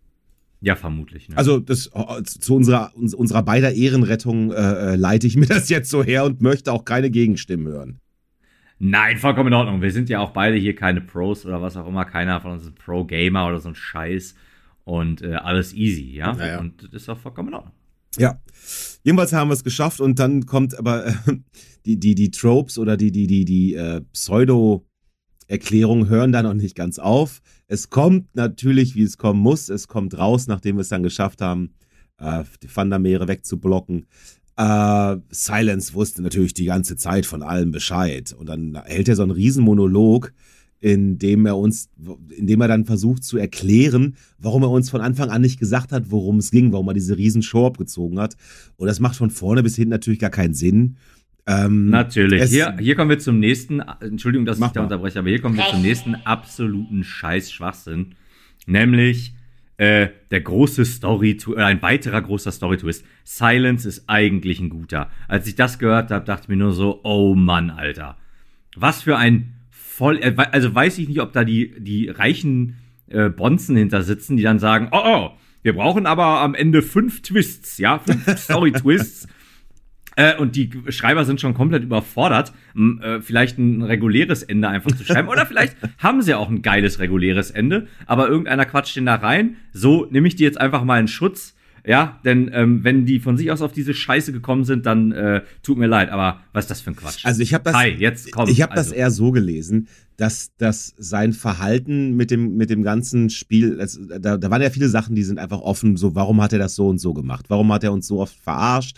ja, 0.59 0.75
vermutlich. 0.75 1.29
Ne? 1.29 1.37
Also 1.37 1.59
das 1.59 1.89
äh, 1.93 2.23
zu 2.23 2.55
unserer 2.57 2.91
uns, 2.93 3.13
unserer 3.13 3.43
beider 3.43 3.71
Ehrenrettung 3.71 4.51
äh, 4.51 4.55
äh, 4.55 4.95
leite 4.97 5.27
ich 5.27 5.37
mir 5.37 5.45
das 5.47 5.69
jetzt 5.69 5.89
so 5.89 6.03
her 6.03 6.25
und 6.25 6.41
möchte 6.41 6.73
auch 6.73 6.83
keine 6.83 7.09
Gegenstimmen 7.09 7.67
hören. 7.67 8.01
Nein, 8.79 9.17
vollkommen 9.17 9.47
in 9.47 9.53
Ordnung. 9.53 9.81
Wir 9.81 9.91
sind 9.91 10.09
ja 10.09 10.19
auch 10.19 10.31
beide 10.31 10.55
hier 10.57 10.75
keine 10.75 11.01
Pros 11.01 11.45
oder 11.45 11.61
was 11.61 11.75
auch 11.77 11.87
immer. 11.87 12.05
Keiner 12.05 12.39
von 12.41 12.51
uns 12.51 12.63
ist 12.63 12.75
Pro-Gamer 12.75 13.47
oder 13.47 13.59
so 13.59 13.69
ein 13.69 13.75
Scheiß. 13.75 14.35
Und 14.83 15.21
äh, 15.21 15.33
alles 15.33 15.73
easy, 15.73 16.13
ja? 16.13 16.33
Naja. 16.33 16.59
Und 16.59 16.83
das 16.83 17.01
ist 17.01 17.09
auch 17.09 17.17
vollkommen 17.17 17.49
in 17.49 17.55
Ordnung. 17.55 17.73
Ja. 18.17 18.39
Jedenfalls 19.03 19.33
haben 19.33 19.49
wir 19.49 19.53
es 19.53 19.63
geschafft 19.63 19.99
und 19.99 20.19
dann 20.19 20.45
kommt 20.45 20.77
aber 20.77 21.07
äh, 21.07 21.13
die, 21.85 21.99
die, 21.99 22.15
die 22.15 22.31
Tropes 22.31 22.77
oder 22.77 22.97
die, 22.97 23.11
die, 23.11 23.27
die, 23.27 23.45
die 23.45 23.73
äh, 23.73 24.01
Pseudo-Erklärungen 24.13 26.07
hören 26.07 26.31
da 26.31 26.43
noch 26.43 26.53
nicht 26.53 26.75
ganz 26.75 26.99
auf. 26.99 27.41
Es 27.67 27.89
kommt 27.89 28.35
natürlich, 28.35 28.95
wie 28.95 29.03
es 29.03 29.17
kommen 29.17 29.39
muss. 29.39 29.69
Es 29.69 29.87
kommt 29.87 30.17
raus, 30.17 30.47
nachdem 30.47 30.77
wir 30.77 30.81
es 30.81 30.89
dann 30.89 31.03
geschafft 31.03 31.41
haben, 31.41 31.73
äh, 32.19 32.43
die 32.61 32.67
Thundermeere 32.67 33.27
wegzublocken. 33.27 34.07
Äh, 34.57 35.17
Silence 35.29 35.93
wusste 35.93 36.21
natürlich 36.21 36.53
die 36.53 36.65
ganze 36.65 36.97
Zeit 36.97 37.25
von 37.25 37.43
allem 37.43 37.71
Bescheid. 37.71 38.33
Und 38.37 38.49
dann 38.49 38.81
hält 38.85 39.07
er 39.07 39.15
so 39.15 39.23
einen 39.23 39.31
riesen 39.31 39.63
Monolog, 39.63 40.33
in 40.79 41.17
dem 41.17 41.45
er 41.45 41.57
uns, 41.57 41.89
in 42.35 42.47
dem 42.47 42.61
er 42.61 42.67
dann 42.67 42.85
versucht 42.85 43.23
zu 43.23 43.37
erklären, 43.37 44.15
warum 44.39 44.63
er 44.63 44.69
uns 44.69 44.89
von 44.89 45.01
Anfang 45.01 45.29
an 45.29 45.41
nicht 45.41 45.59
gesagt 45.59 45.91
hat, 45.91 46.11
worum 46.11 46.37
es 46.37 46.51
ging, 46.51 46.71
warum 46.71 46.87
er 46.87 46.93
diese 46.93 47.17
riesen 47.17 47.41
Show 47.41 47.65
abgezogen 47.65 48.19
hat. 48.19 48.35
Und 48.77 48.87
das 48.87 48.99
macht 48.99 49.15
von 49.15 49.29
vorne 49.29 49.63
bis 49.63 49.75
hinten 49.75 49.91
natürlich 49.91 50.19
gar 50.19 50.29
keinen 50.29 50.53
Sinn. 50.53 50.97
Ähm, 51.47 51.89
Natürlich. 51.89 52.43
Hier, 52.49 52.75
hier 52.77 52.95
kommen 52.95 53.09
wir 53.09 53.19
zum 53.19 53.39
nächsten. 53.39 53.79
Entschuldigung, 54.01 54.45
dass 54.45 54.59
ich 54.59 54.65
da 54.65 54.81
mal. 54.81 54.83
unterbreche, 54.83 55.19
aber 55.19 55.29
hier 55.29 55.41
kommen 55.41 55.55
wir 55.55 55.65
zum 55.71 55.81
nächsten 55.81 56.15
absoluten 56.15 57.03
Scheiß-Schwachsinn. 57.03 58.15
Nämlich 58.65 59.33
äh, 59.77 60.09
der 60.31 60.41
große 60.41 60.85
Story, 60.85 61.37
äh, 61.55 61.61
ein 61.61 61.81
weiterer 61.81 62.21
großer 62.21 62.51
Story-Twist. 62.51 63.05
Silence 63.23 63.87
ist 63.87 64.05
eigentlich 64.07 64.59
ein 64.59 64.69
guter. 64.69 65.09
Als 65.27 65.47
ich 65.47 65.55
das 65.55 65.79
gehört 65.79 66.11
habe, 66.11 66.25
dachte 66.25 66.43
ich 66.43 66.49
mir 66.49 66.57
nur 66.57 66.73
so, 66.73 66.99
oh 67.03 67.35
Mann, 67.35 67.69
Alter. 67.69 68.17
Was 68.75 69.03
für 69.03 69.17
ein 69.17 69.53
voll, 69.69 70.17
äh, 70.17 70.35
also 70.51 70.73
weiß 70.73 70.97
ich 70.97 71.07
nicht, 71.07 71.21
ob 71.21 71.31
da 71.33 71.43
die, 71.43 71.73
die 71.79 72.09
reichen 72.09 72.77
äh, 73.07 73.29
Bonzen 73.29 73.75
hinter 73.75 74.03
sitzen, 74.03 74.35
die 74.35 74.43
dann 74.43 74.59
sagen, 74.59 74.89
oh, 74.91 75.01
oh, 75.03 75.31
wir 75.61 75.73
brauchen 75.73 76.05
aber 76.05 76.41
am 76.41 76.55
Ende 76.55 76.81
fünf 76.81 77.21
Twists, 77.21 77.77
ja, 77.77 77.99
fünf 77.99 78.25
Story-Twists. 78.37 79.27
Äh, 80.17 80.35
und 80.35 80.55
die 80.55 80.71
Schreiber 80.89 81.25
sind 81.25 81.39
schon 81.39 81.53
komplett 81.53 81.83
überfordert, 81.83 82.51
äh, 82.75 83.21
vielleicht 83.21 83.59
ein 83.59 83.83
reguläres 83.83 84.41
Ende 84.41 84.67
einfach 84.67 84.91
zu 84.91 85.05
schreiben. 85.05 85.29
Oder 85.29 85.45
vielleicht 85.45 85.77
haben 85.99 86.23
sie 86.23 86.33
auch 86.33 86.49
ein 86.49 86.63
geiles 86.63 86.99
reguläres 86.99 87.51
Ende, 87.51 87.87
aber 88.07 88.27
irgendeiner 88.27 88.65
quatscht 88.65 88.95
den 88.95 89.05
da 89.05 89.15
rein. 89.15 89.57
So 89.73 90.07
nehme 90.09 90.27
ich 90.27 90.35
die 90.35 90.43
jetzt 90.43 90.59
einfach 90.59 90.83
mal 90.83 90.99
in 90.99 91.07
Schutz. 91.07 91.53
Ja, 91.85 92.19
denn 92.25 92.49
ähm, 92.51 92.83
wenn 92.83 93.05
die 93.05 93.19
von 93.19 93.37
sich 93.37 93.49
aus 93.49 93.61
auf 93.61 93.71
diese 93.71 93.93
Scheiße 93.93 94.33
gekommen 94.33 94.65
sind, 94.65 94.85
dann 94.85 95.13
äh, 95.13 95.43
tut 95.63 95.77
mir 95.77 95.87
leid. 95.87 96.09
Aber 96.09 96.41
was 96.51 96.65
ist 96.65 96.71
das 96.71 96.81
für 96.81 96.89
ein 96.89 96.97
Quatsch? 96.97 97.23
Also 97.23 97.41
ich 97.41 97.53
habe 97.53 97.63
das, 97.63 97.75
Hi, 97.75 97.89
jetzt 97.91 98.29
komm. 98.33 98.49
ich 98.49 98.61
habe 98.61 98.73
also. 98.73 98.89
das 98.89 98.97
eher 98.97 99.09
so 99.09 99.31
gelesen, 99.31 99.87
dass, 100.17 100.51
dass 100.57 100.95
sein 100.97 101.31
Verhalten 101.31 102.17
mit 102.17 102.29
dem, 102.29 102.57
mit 102.57 102.71
dem 102.71 102.83
ganzen 102.83 103.29
Spiel, 103.29 103.79
es, 103.79 104.01
da, 104.19 104.35
da 104.35 104.51
waren 104.51 104.61
ja 104.61 104.69
viele 104.69 104.89
Sachen, 104.89 105.15
die 105.15 105.23
sind 105.23 105.39
einfach 105.39 105.61
offen, 105.61 105.95
so 105.95 106.13
warum 106.13 106.41
hat 106.41 106.51
er 106.51 106.59
das 106.59 106.75
so 106.75 106.89
und 106.89 106.97
so 106.97 107.13
gemacht? 107.13 107.45
Warum 107.47 107.71
hat 107.71 107.85
er 107.85 107.93
uns 107.93 108.07
so 108.07 108.19
oft 108.19 108.35
verarscht? 108.35 108.97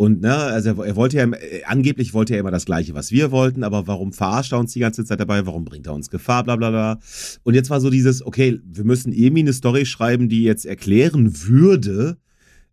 Und 0.00 0.22
ne, 0.22 0.34
also 0.34 0.70
er, 0.70 0.86
er 0.86 0.96
wollte 0.96 1.18
ja, 1.18 1.30
äh, 1.30 1.62
angeblich 1.66 2.14
wollte 2.14 2.32
er 2.32 2.40
immer 2.40 2.50
das 2.50 2.64
Gleiche, 2.64 2.94
was 2.94 3.12
wir 3.12 3.32
wollten, 3.32 3.62
aber 3.62 3.86
warum 3.86 4.14
verarscht 4.14 4.50
er 4.50 4.58
uns 4.58 4.72
die 4.72 4.80
ganze 4.80 5.04
Zeit 5.04 5.20
dabei? 5.20 5.44
Warum 5.44 5.66
bringt 5.66 5.86
er 5.86 5.92
uns 5.92 6.08
Gefahr? 6.08 6.42
Bla 6.42 6.56
bla 6.56 6.70
bla. 6.70 6.98
Und 7.42 7.52
jetzt 7.52 7.68
war 7.68 7.82
so 7.82 7.90
dieses, 7.90 8.24
okay, 8.24 8.58
wir 8.64 8.84
müssen 8.84 9.12
irgendwie 9.12 9.42
eine 9.42 9.52
Story 9.52 9.84
schreiben, 9.84 10.30
die 10.30 10.42
jetzt 10.42 10.64
erklären 10.64 11.46
würde, 11.46 12.16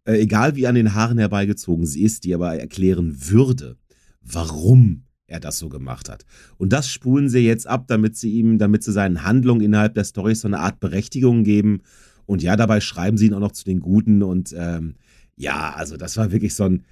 äh, 0.05 0.13
egal 0.21 0.55
wie 0.55 0.67
an 0.67 0.75
den 0.75 0.93
Haaren 0.93 1.17
herbeigezogen 1.17 1.85
sie 1.85 2.03
ist, 2.03 2.23
die 2.23 2.33
aber 2.33 2.57
erklären 2.57 3.17
würde, 3.19 3.75
warum 4.21 5.03
er 5.25 5.41
das 5.41 5.57
so 5.57 5.67
gemacht 5.67 6.07
hat. 6.07 6.23
Und 6.57 6.71
das 6.71 6.87
spulen 6.87 7.27
sie 7.27 7.39
jetzt 7.39 7.67
ab, 7.67 7.87
damit 7.89 8.15
sie 8.15 8.31
ihm, 8.39 8.57
damit 8.57 8.83
sie 8.83 8.93
seinen 8.93 9.25
Handlungen 9.25 9.59
innerhalb 9.59 9.95
der 9.95 10.05
Story 10.05 10.33
so 10.33 10.47
eine 10.47 10.59
Art 10.59 10.79
Berechtigung 10.79 11.43
geben. 11.43 11.81
Und 12.25 12.41
ja, 12.41 12.55
dabei 12.55 12.79
schreiben 12.79 13.17
sie 13.17 13.25
ihn 13.25 13.33
auch 13.33 13.41
noch 13.41 13.51
zu 13.51 13.65
den 13.65 13.81
Guten. 13.81 14.23
Und 14.23 14.55
ähm, 14.57 14.95
ja, 15.35 15.73
also 15.75 15.97
das 15.97 16.15
war 16.15 16.31
wirklich 16.31 16.55
so 16.55 16.63
ein. 16.63 16.85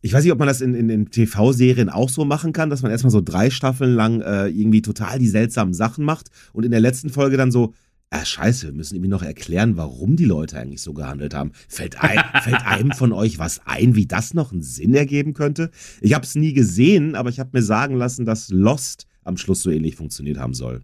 Ich 0.00 0.12
weiß 0.12 0.22
nicht, 0.22 0.32
ob 0.32 0.38
man 0.38 0.46
das 0.46 0.60
in, 0.60 0.74
in, 0.74 0.90
in 0.90 1.10
TV-Serien 1.10 1.88
auch 1.88 2.08
so 2.08 2.24
machen 2.24 2.52
kann, 2.52 2.70
dass 2.70 2.82
man 2.82 2.92
erstmal 2.92 3.10
so 3.10 3.20
drei 3.20 3.50
Staffeln 3.50 3.94
lang 3.94 4.20
äh, 4.20 4.46
irgendwie 4.46 4.82
total 4.82 5.18
die 5.18 5.26
seltsamen 5.26 5.74
Sachen 5.74 6.04
macht 6.04 6.28
und 6.52 6.64
in 6.64 6.70
der 6.70 6.80
letzten 6.80 7.10
Folge 7.10 7.36
dann 7.36 7.50
so, 7.50 7.74
ah, 8.10 8.24
scheiße, 8.24 8.68
wir 8.68 8.74
müssen 8.74 8.94
irgendwie 8.94 9.10
noch 9.10 9.24
erklären, 9.24 9.76
warum 9.76 10.14
die 10.14 10.24
Leute 10.24 10.58
eigentlich 10.58 10.82
so 10.82 10.92
gehandelt 10.92 11.34
haben. 11.34 11.50
Fällt, 11.68 12.02
ein, 12.02 12.20
fällt 12.42 12.64
einem 12.64 12.92
von 12.92 13.12
euch 13.12 13.38
was 13.40 13.66
ein, 13.66 13.96
wie 13.96 14.06
das 14.06 14.34
noch 14.34 14.52
einen 14.52 14.62
Sinn 14.62 14.94
ergeben 14.94 15.34
könnte? 15.34 15.70
Ich 16.00 16.14
habe 16.14 16.24
es 16.24 16.36
nie 16.36 16.52
gesehen, 16.52 17.16
aber 17.16 17.30
ich 17.30 17.40
habe 17.40 17.50
mir 17.52 17.62
sagen 17.62 17.96
lassen, 17.96 18.24
dass 18.24 18.50
Lost 18.50 19.06
am 19.24 19.36
Schluss 19.36 19.62
so 19.62 19.70
ähnlich 19.70 19.96
funktioniert 19.96 20.38
haben 20.38 20.54
soll. 20.54 20.82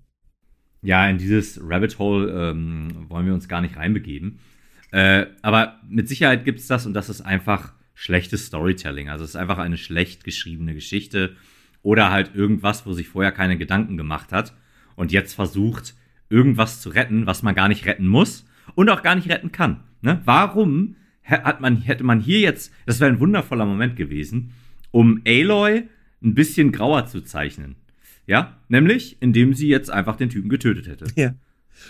Ja, 0.82 1.08
in 1.08 1.18
dieses 1.18 1.58
Rabbit 1.62 1.98
Hole 1.98 2.50
ähm, 2.50 3.06
wollen 3.08 3.26
wir 3.26 3.32
uns 3.32 3.48
gar 3.48 3.62
nicht 3.62 3.76
reinbegeben. 3.76 4.38
Äh, 4.90 5.26
aber 5.40 5.80
mit 5.88 6.08
Sicherheit 6.08 6.44
gibt's 6.44 6.66
das 6.66 6.84
und 6.84 6.92
das 6.94 7.08
ist 7.08 7.22
einfach 7.22 7.72
schlechtes 7.94 8.46
Storytelling. 8.46 9.08
Also 9.08 9.24
es 9.24 9.30
ist 9.30 9.36
einfach 9.36 9.58
eine 9.58 9.76
schlecht 9.76 10.24
geschriebene 10.24 10.74
Geschichte 10.74 11.36
oder 11.82 12.10
halt 12.10 12.34
irgendwas, 12.34 12.86
wo 12.86 12.92
sich 12.92 13.08
vorher 13.08 13.32
keine 13.32 13.56
Gedanken 13.56 13.96
gemacht 13.96 14.32
hat 14.32 14.54
und 14.96 15.12
jetzt 15.12 15.34
versucht, 15.34 15.94
irgendwas 16.28 16.80
zu 16.80 16.90
retten, 16.90 17.26
was 17.26 17.42
man 17.42 17.54
gar 17.54 17.68
nicht 17.68 17.86
retten 17.86 18.08
muss 18.08 18.46
und 18.74 18.88
auch 18.90 19.02
gar 19.02 19.14
nicht 19.14 19.28
retten 19.28 19.52
kann. 19.52 19.80
Ne? 20.02 20.20
Warum 20.24 20.96
hat 21.24 21.60
man, 21.60 21.80
hätte 21.80 22.04
man 22.04 22.20
hier 22.20 22.40
jetzt, 22.40 22.72
das 22.86 23.00
wäre 23.00 23.10
ein 23.10 23.20
wundervoller 23.20 23.64
Moment 23.64 23.96
gewesen, 23.96 24.52
um 24.90 25.22
Aloy 25.26 25.84
ein 26.22 26.34
bisschen 26.34 26.72
grauer 26.72 27.06
zu 27.06 27.22
zeichnen. 27.22 27.76
Ja, 28.26 28.58
nämlich, 28.68 29.18
indem 29.20 29.52
sie 29.52 29.68
jetzt 29.68 29.90
einfach 29.90 30.16
den 30.16 30.30
Typen 30.30 30.48
getötet 30.48 30.88
hätte. 30.88 31.06
Ja. 31.14 31.34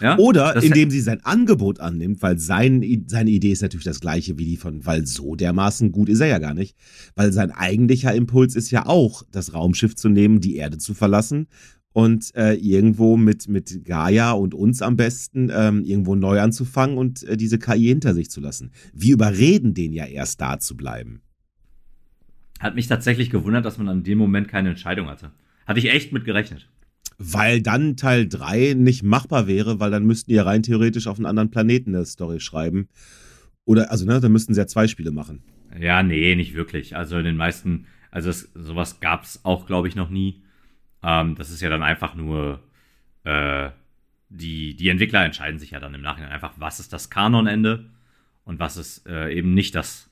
Ja? 0.00 0.18
Oder 0.18 0.62
indem 0.62 0.90
sie 0.90 1.00
sein 1.00 1.24
Angebot 1.24 1.80
annimmt, 1.80 2.22
weil 2.22 2.38
sein, 2.38 3.04
seine 3.06 3.30
Idee 3.30 3.52
ist 3.52 3.62
natürlich 3.62 3.84
das 3.84 4.00
gleiche 4.00 4.38
wie 4.38 4.44
die 4.44 4.56
von, 4.56 4.84
weil 4.84 5.06
so 5.06 5.36
dermaßen 5.36 5.92
gut 5.92 6.08
ist 6.08 6.20
er 6.20 6.26
ja 6.26 6.38
gar 6.38 6.54
nicht. 6.54 6.76
Weil 7.14 7.32
sein 7.32 7.50
eigentlicher 7.50 8.14
Impuls 8.14 8.56
ist 8.56 8.70
ja 8.70 8.86
auch, 8.86 9.22
das 9.30 9.54
Raumschiff 9.54 9.94
zu 9.94 10.08
nehmen, 10.08 10.40
die 10.40 10.56
Erde 10.56 10.78
zu 10.78 10.94
verlassen 10.94 11.46
und 11.94 12.34
äh, 12.34 12.54
irgendwo 12.54 13.16
mit, 13.16 13.48
mit 13.48 13.84
Gaia 13.84 14.32
und 14.32 14.52
uns 14.52 14.82
am 14.82 14.96
besten 14.96 15.50
ähm, 15.54 15.84
irgendwo 15.84 16.16
neu 16.16 16.40
anzufangen 16.40 16.98
und 16.98 17.22
äh, 17.22 17.36
diese 17.36 17.58
KI 17.58 17.86
hinter 17.86 18.14
sich 18.14 18.30
zu 18.30 18.40
lassen. 18.40 18.72
Wir 18.92 19.14
überreden 19.14 19.74
den 19.74 19.92
ja 19.92 20.04
erst 20.04 20.40
da 20.40 20.58
zu 20.58 20.76
bleiben. 20.76 21.22
Hat 22.58 22.74
mich 22.74 22.88
tatsächlich 22.88 23.30
gewundert, 23.30 23.64
dass 23.64 23.78
man 23.78 23.88
an 23.88 24.02
dem 24.02 24.18
Moment 24.18 24.48
keine 24.48 24.70
Entscheidung 24.70 25.08
hatte. 25.08 25.30
Hatte 25.66 25.78
ich 25.78 25.90
echt 25.90 26.12
mit 26.12 26.24
gerechnet. 26.24 26.68
Weil 27.18 27.62
dann 27.62 27.96
Teil 27.96 28.28
3 28.28 28.74
nicht 28.74 29.02
machbar 29.02 29.46
wäre, 29.46 29.80
weil 29.80 29.90
dann 29.90 30.04
müssten 30.04 30.30
die 30.30 30.36
ja 30.36 30.42
rein 30.42 30.62
theoretisch 30.62 31.06
auf 31.06 31.16
einen 31.18 31.26
anderen 31.26 31.50
Planeten 31.50 31.94
eine 31.94 32.04
Story 32.04 32.40
schreiben. 32.40 32.88
Oder, 33.64 33.90
also, 33.90 34.04
ne, 34.04 34.20
dann 34.20 34.32
müssten 34.32 34.54
sie 34.54 34.60
ja 34.60 34.66
zwei 34.66 34.88
Spiele 34.88 35.10
machen. 35.10 35.42
Ja, 35.78 36.02
nee, 36.02 36.34
nicht 36.34 36.54
wirklich. 36.54 36.96
Also 36.96 37.18
in 37.18 37.24
den 37.24 37.36
meisten, 37.36 37.86
also 38.10 38.30
es, 38.30 38.50
sowas 38.54 39.00
gab 39.00 39.24
es 39.24 39.44
auch, 39.44 39.66
glaube 39.66 39.88
ich, 39.88 39.96
noch 39.96 40.10
nie. 40.10 40.42
Ähm, 41.02 41.34
das 41.36 41.50
ist 41.50 41.60
ja 41.60 41.68
dann 41.68 41.82
einfach 41.82 42.14
nur, 42.14 42.60
äh, 43.24 43.70
die, 44.28 44.76
die 44.76 44.88
Entwickler 44.88 45.24
entscheiden 45.24 45.58
sich 45.58 45.70
ja 45.70 45.80
dann 45.80 45.94
im 45.94 46.02
Nachhinein 46.02 46.32
einfach, 46.32 46.54
was 46.56 46.80
ist 46.80 46.92
das 46.92 47.10
Kanonende 47.10 47.90
und 48.44 48.58
was 48.58 48.76
ist 48.76 49.06
äh, 49.06 49.32
eben 49.32 49.54
nicht 49.54 49.74
das 49.74 50.10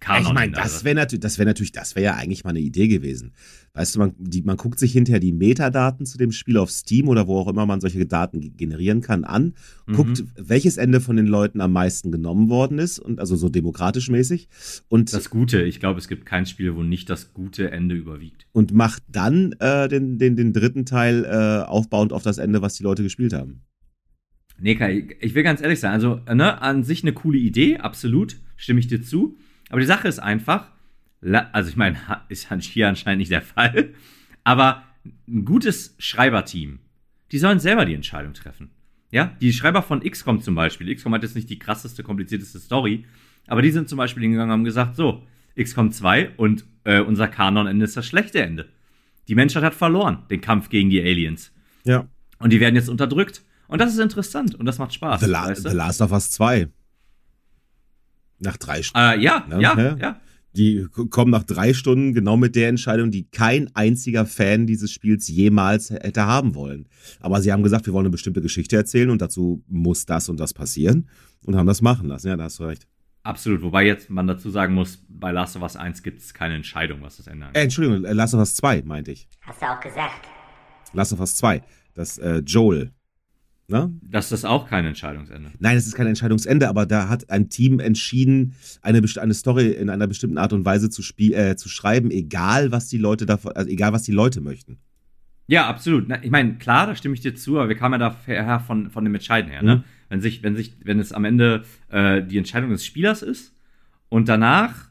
Kanon. 0.00 0.28
Ich 0.28 0.32
meine, 0.32 0.52
das 0.52 0.84
wäre 0.84 0.94
natürlich, 0.94 1.20
das 1.20 1.38
wäre 1.38 1.46
natürlich, 1.46 1.72
das 1.72 1.94
wäre 1.94 2.06
ja 2.06 2.14
eigentlich 2.14 2.44
mal 2.44 2.50
eine 2.50 2.60
Idee 2.60 2.88
gewesen. 2.88 3.32
Weißt 3.78 3.94
du, 3.94 4.00
man, 4.00 4.14
die, 4.18 4.42
man 4.42 4.56
guckt 4.56 4.80
sich 4.80 4.90
hinterher 4.90 5.20
die 5.20 5.32
Metadaten 5.32 6.04
zu 6.04 6.18
dem 6.18 6.32
Spiel 6.32 6.56
auf 6.56 6.68
Steam 6.68 7.06
oder 7.06 7.28
wo 7.28 7.38
auch 7.38 7.46
immer 7.46 7.64
man 7.64 7.80
solche 7.80 8.04
Daten 8.06 8.56
generieren 8.56 9.02
kann 9.02 9.22
an, 9.22 9.54
mhm. 9.86 9.92
guckt, 9.92 10.24
welches 10.36 10.78
Ende 10.78 11.00
von 11.00 11.14
den 11.14 11.28
Leuten 11.28 11.60
am 11.60 11.74
meisten 11.74 12.10
genommen 12.10 12.48
worden 12.48 12.80
ist 12.80 12.98
und 12.98 13.20
also 13.20 13.36
so 13.36 13.48
demokratisch 13.48 14.10
mäßig. 14.10 14.48
Und 14.88 15.12
das 15.12 15.30
Gute, 15.30 15.62
ich 15.62 15.78
glaube, 15.78 16.00
es 16.00 16.08
gibt 16.08 16.26
kein 16.26 16.44
Spiel, 16.44 16.74
wo 16.74 16.82
nicht 16.82 17.08
das 17.08 17.32
gute 17.32 17.70
Ende 17.70 17.94
überwiegt. 17.94 18.48
Und 18.50 18.74
macht 18.74 19.04
dann 19.06 19.52
äh, 19.60 19.86
den, 19.86 20.18
den, 20.18 20.34
den 20.34 20.52
dritten 20.52 20.84
Teil 20.84 21.24
äh, 21.24 21.64
aufbauend 21.64 22.12
auf 22.12 22.24
das 22.24 22.38
Ende, 22.38 22.60
was 22.60 22.74
die 22.74 22.82
Leute 22.82 23.04
gespielt 23.04 23.32
haben. 23.32 23.60
Nee, 24.58 24.74
Kai, 24.74 25.06
ich 25.20 25.36
will 25.36 25.44
ganz 25.44 25.62
ehrlich 25.62 25.78
sein, 25.78 25.92
also 25.92 26.18
ne, 26.26 26.60
an 26.60 26.82
sich 26.82 27.04
eine 27.04 27.12
coole 27.12 27.38
Idee, 27.38 27.76
absolut, 27.76 28.38
stimme 28.56 28.80
ich 28.80 28.88
dir 28.88 29.02
zu. 29.02 29.38
Aber 29.70 29.78
die 29.78 29.86
Sache 29.86 30.08
ist 30.08 30.18
einfach, 30.18 30.72
also 31.52 31.70
ich 31.70 31.76
meine, 31.76 31.98
ist 32.28 32.50
hier 32.62 32.88
anscheinend 32.88 33.18
nicht 33.18 33.32
der 33.32 33.42
Fall, 33.42 33.94
aber 34.44 34.84
ein 35.26 35.44
gutes 35.44 35.94
Schreiberteam, 35.98 36.80
die 37.32 37.38
sollen 37.38 37.60
selber 37.60 37.84
die 37.84 37.94
Entscheidung 37.94 38.34
treffen. 38.34 38.70
Ja, 39.10 39.36
die 39.40 39.52
Schreiber 39.52 39.82
von 39.82 40.00
XCOM 40.00 40.42
zum 40.42 40.54
Beispiel, 40.54 40.94
XCOM 40.94 41.14
hat 41.14 41.22
jetzt 41.22 41.34
nicht 41.34 41.48
die 41.48 41.58
krasseste, 41.58 42.02
komplizierteste 42.02 42.58
Story, 42.58 43.06
aber 43.46 43.62
die 43.62 43.70
sind 43.70 43.88
zum 43.88 43.96
Beispiel 43.96 44.22
hingegangen 44.22 44.50
und 44.50 44.58
haben 44.58 44.64
gesagt, 44.64 44.96
so, 44.96 45.22
XCOM 45.58 45.90
2 45.90 46.36
und 46.36 46.64
äh, 46.84 47.00
unser 47.00 47.26
Kanonende 47.26 47.84
ist 47.84 47.96
das 47.96 48.06
schlechte 48.06 48.42
Ende. 48.42 48.68
Die 49.28 49.34
Menschheit 49.34 49.62
hat 49.62 49.74
verloren, 49.74 50.24
den 50.30 50.40
Kampf 50.40 50.68
gegen 50.68 50.90
die 50.90 51.00
Aliens. 51.00 51.52
Ja. 51.84 52.06
Und 52.38 52.52
die 52.52 52.60
werden 52.60 52.76
jetzt 52.76 52.88
unterdrückt. 52.88 53.42
Und 53.66 53.80
das 53.80 53.92
ist 53.92 53.98
interessant 53.98 54.54
und 54.54 54.64
das 54.66 54.78
macht 54.78 54.94
Spaß. 54.94 55.20
The, 55.20 55.26
La 55.26 55.46
weißt 55.46 55.64
du? 55.64 55.70
The 55.70 55.76
Last 55.76 56.00
of 56.00 56.12
Us 56.12 56.30
2 56.30 56.68
nach 58.40 58.56
drei 58.56 58.82
Stunden. 58.82 59.06
Äh, 59.06 59.20
ja, 59.20 59.44
ne? 59.48 59.60
ja, 59.60 59.78
ja, 59.78 59.96
ja. 59.96 60.20
Die 60.58 60.86
kommen 61.10 61.30
nach 61.30 61.44
drei 61.44 61.72
Stunden 61.72 62.12
genau 62.12 62.36
mit 62.36 62.56
der 62.56 62.68
Entscheidung, 62.68 63.12
die 63.12 63.30
kein 63.30 63.70
einziger 63.76 64.26
Fan 64.26 64.66
dieses 64.66 64.90
Spiels 64.90 65.28
jemals 65.28 65.90
hätte 65.90 66.26
haben 66.26 66.56
wollen. 66.56 66.88
Aber 67.20 67.40
sie 67.40 67.52
haben 67.52 67.62
gesagt, 67.62 67.86
wir 67.86 67.92
wollen 67.92 68.06
eine 68.06 68.10
bestimmte 68.10 68.42
Geschichte 68.42 68.74
erzählen 68.74 69.10
und 69.10 69.22
dazu 69.22 69.62
muss 69.68 70.04
das 70.04 70.28
und 70.28 70.40
das 70.40 70.52
passieren 70.52 71.08
und 71.44 71.54
haben 71.54 71.68
das 71.68 71.80
machen 71.80 72.08
lassen. 72.08 72.26
Ja, 72.26 72.36
da 72.36 72.44
hast 72.44 72.58
du 72.58 72.64
recht. 72.64 72.88
Absolut, 73.22 73.62
wobei 73.62 73.86
jetzt 73.86 74.10
man 74.10 74.26
dazu 74.26 74.50
sagen 74.50 74.74
muss, 74.74 75.04
bei 75.08 75.30
Last 75.30 75.54
of 75.54 75.62
Us 75.62 75.76
1 75.76 76.02
gibt 76.02 76.20
es 76.20 76.34
keine 76.34 76.54
Entscheidung, 76.54 77.02
was 77.02 77.18
das 77.18 77.28
ändert. 77.28 77.56
Äh, 77.56 77.62
Entschuldigung, 77.62 78.02
Last 78.02 78.34
of 78.34 78.40
Us 78.40 78.56
2 78.56 78.82
meinte 78.82 79.12
ich. 79.12 79.28
Hast 79.42 79.62
du 79.62 79.66
auch 79.66 79.80
gesagt. 79.80 80.26
Last 80.92 81.12
of 81.12 81.20
Us 81.20 81.36
2, 81.36 81.62
das 81.94 82.18
äh, 82.18 82.38
Joel 82.38 82.90
Ne? 83.70 83.92
Das 84.00 84.32
ist 84.32 84.46
auch 84.46 84.66
kein 84.66 84.86
Entscheidungsende. 84.86 85.50
Nein, 85.58 85.76
es 85.76 85.86
ist 85.86 85.94
kein 85.94 86.06
Entscheidungsende, 86.06 86.70
aber 86.70 86.86
da 86.86 87.10
hat 87.10 87.28
ein 87.28 87.50
Team 87.50 87.80
entschieden, 87.80 88.54
eine, 88.80 89.02
eine 89.20 89.34
Story 89.34 89.68
in 89.68 89.90
einer 89.90 90.06
bestimmten 90.06 90.38
Art 90.38 90.54
und 90.54 90.64
Weise 90.64 90.88
zu, 90.88 91.02
äh, 91.18 91.54
zu 91.54 91.68
schreiben, 91.68 92.10
egal 92.10 92.72
was 92.72 92.88
die 92.88 92.96
Leute 92.96 93.26
davon, 93.26 93.52
also 93.52 93.68
egal 93.70 93.92
was 93.92 94.04
die 94.04 94.12
Leute 94.12 94.40
möchten. 94.40 94.78
Ja, 95.48 95.66
absolut. 95.66 96.06
Ich 96.22 96.30
meine, 96.30 96.54
klar, 96.56 96.86
da 96.86 96.96
stimme 96.96 97.14
ich 97.14 97.20
dir 97.20 97.34
zu, 97.34 97.58
aber 97.58 97.68
wir 97.68 97.76
kamen 97.76 98.00
ja 98.00 98.16
daher 98.26 98.60
von, 98.60 98.90
von 98.90 99.04
dem 99.04 99.14
Entscheiden 99.14 99.50
her. 99.50 99.62
Ne? 99.62 99.76
Mhm. 99.76 99.84
Wenn 100.08 100.20
sich, 100.22 100.42
wenn 100.42 100.56
sich, 100.56 100.76
wenn 100.84 100.98
es 100.98 101.12
am 101.12 101.26
Ende 101.26 101.64
äh, 101.90 102.22
die 102.22 102.38
Entscheidung 102.38 102.70
des 102.70 102.86
Spielers 102.86 103.22
ist 103.22 103.54
und 104.08 104.30
danach, 104.30 104.88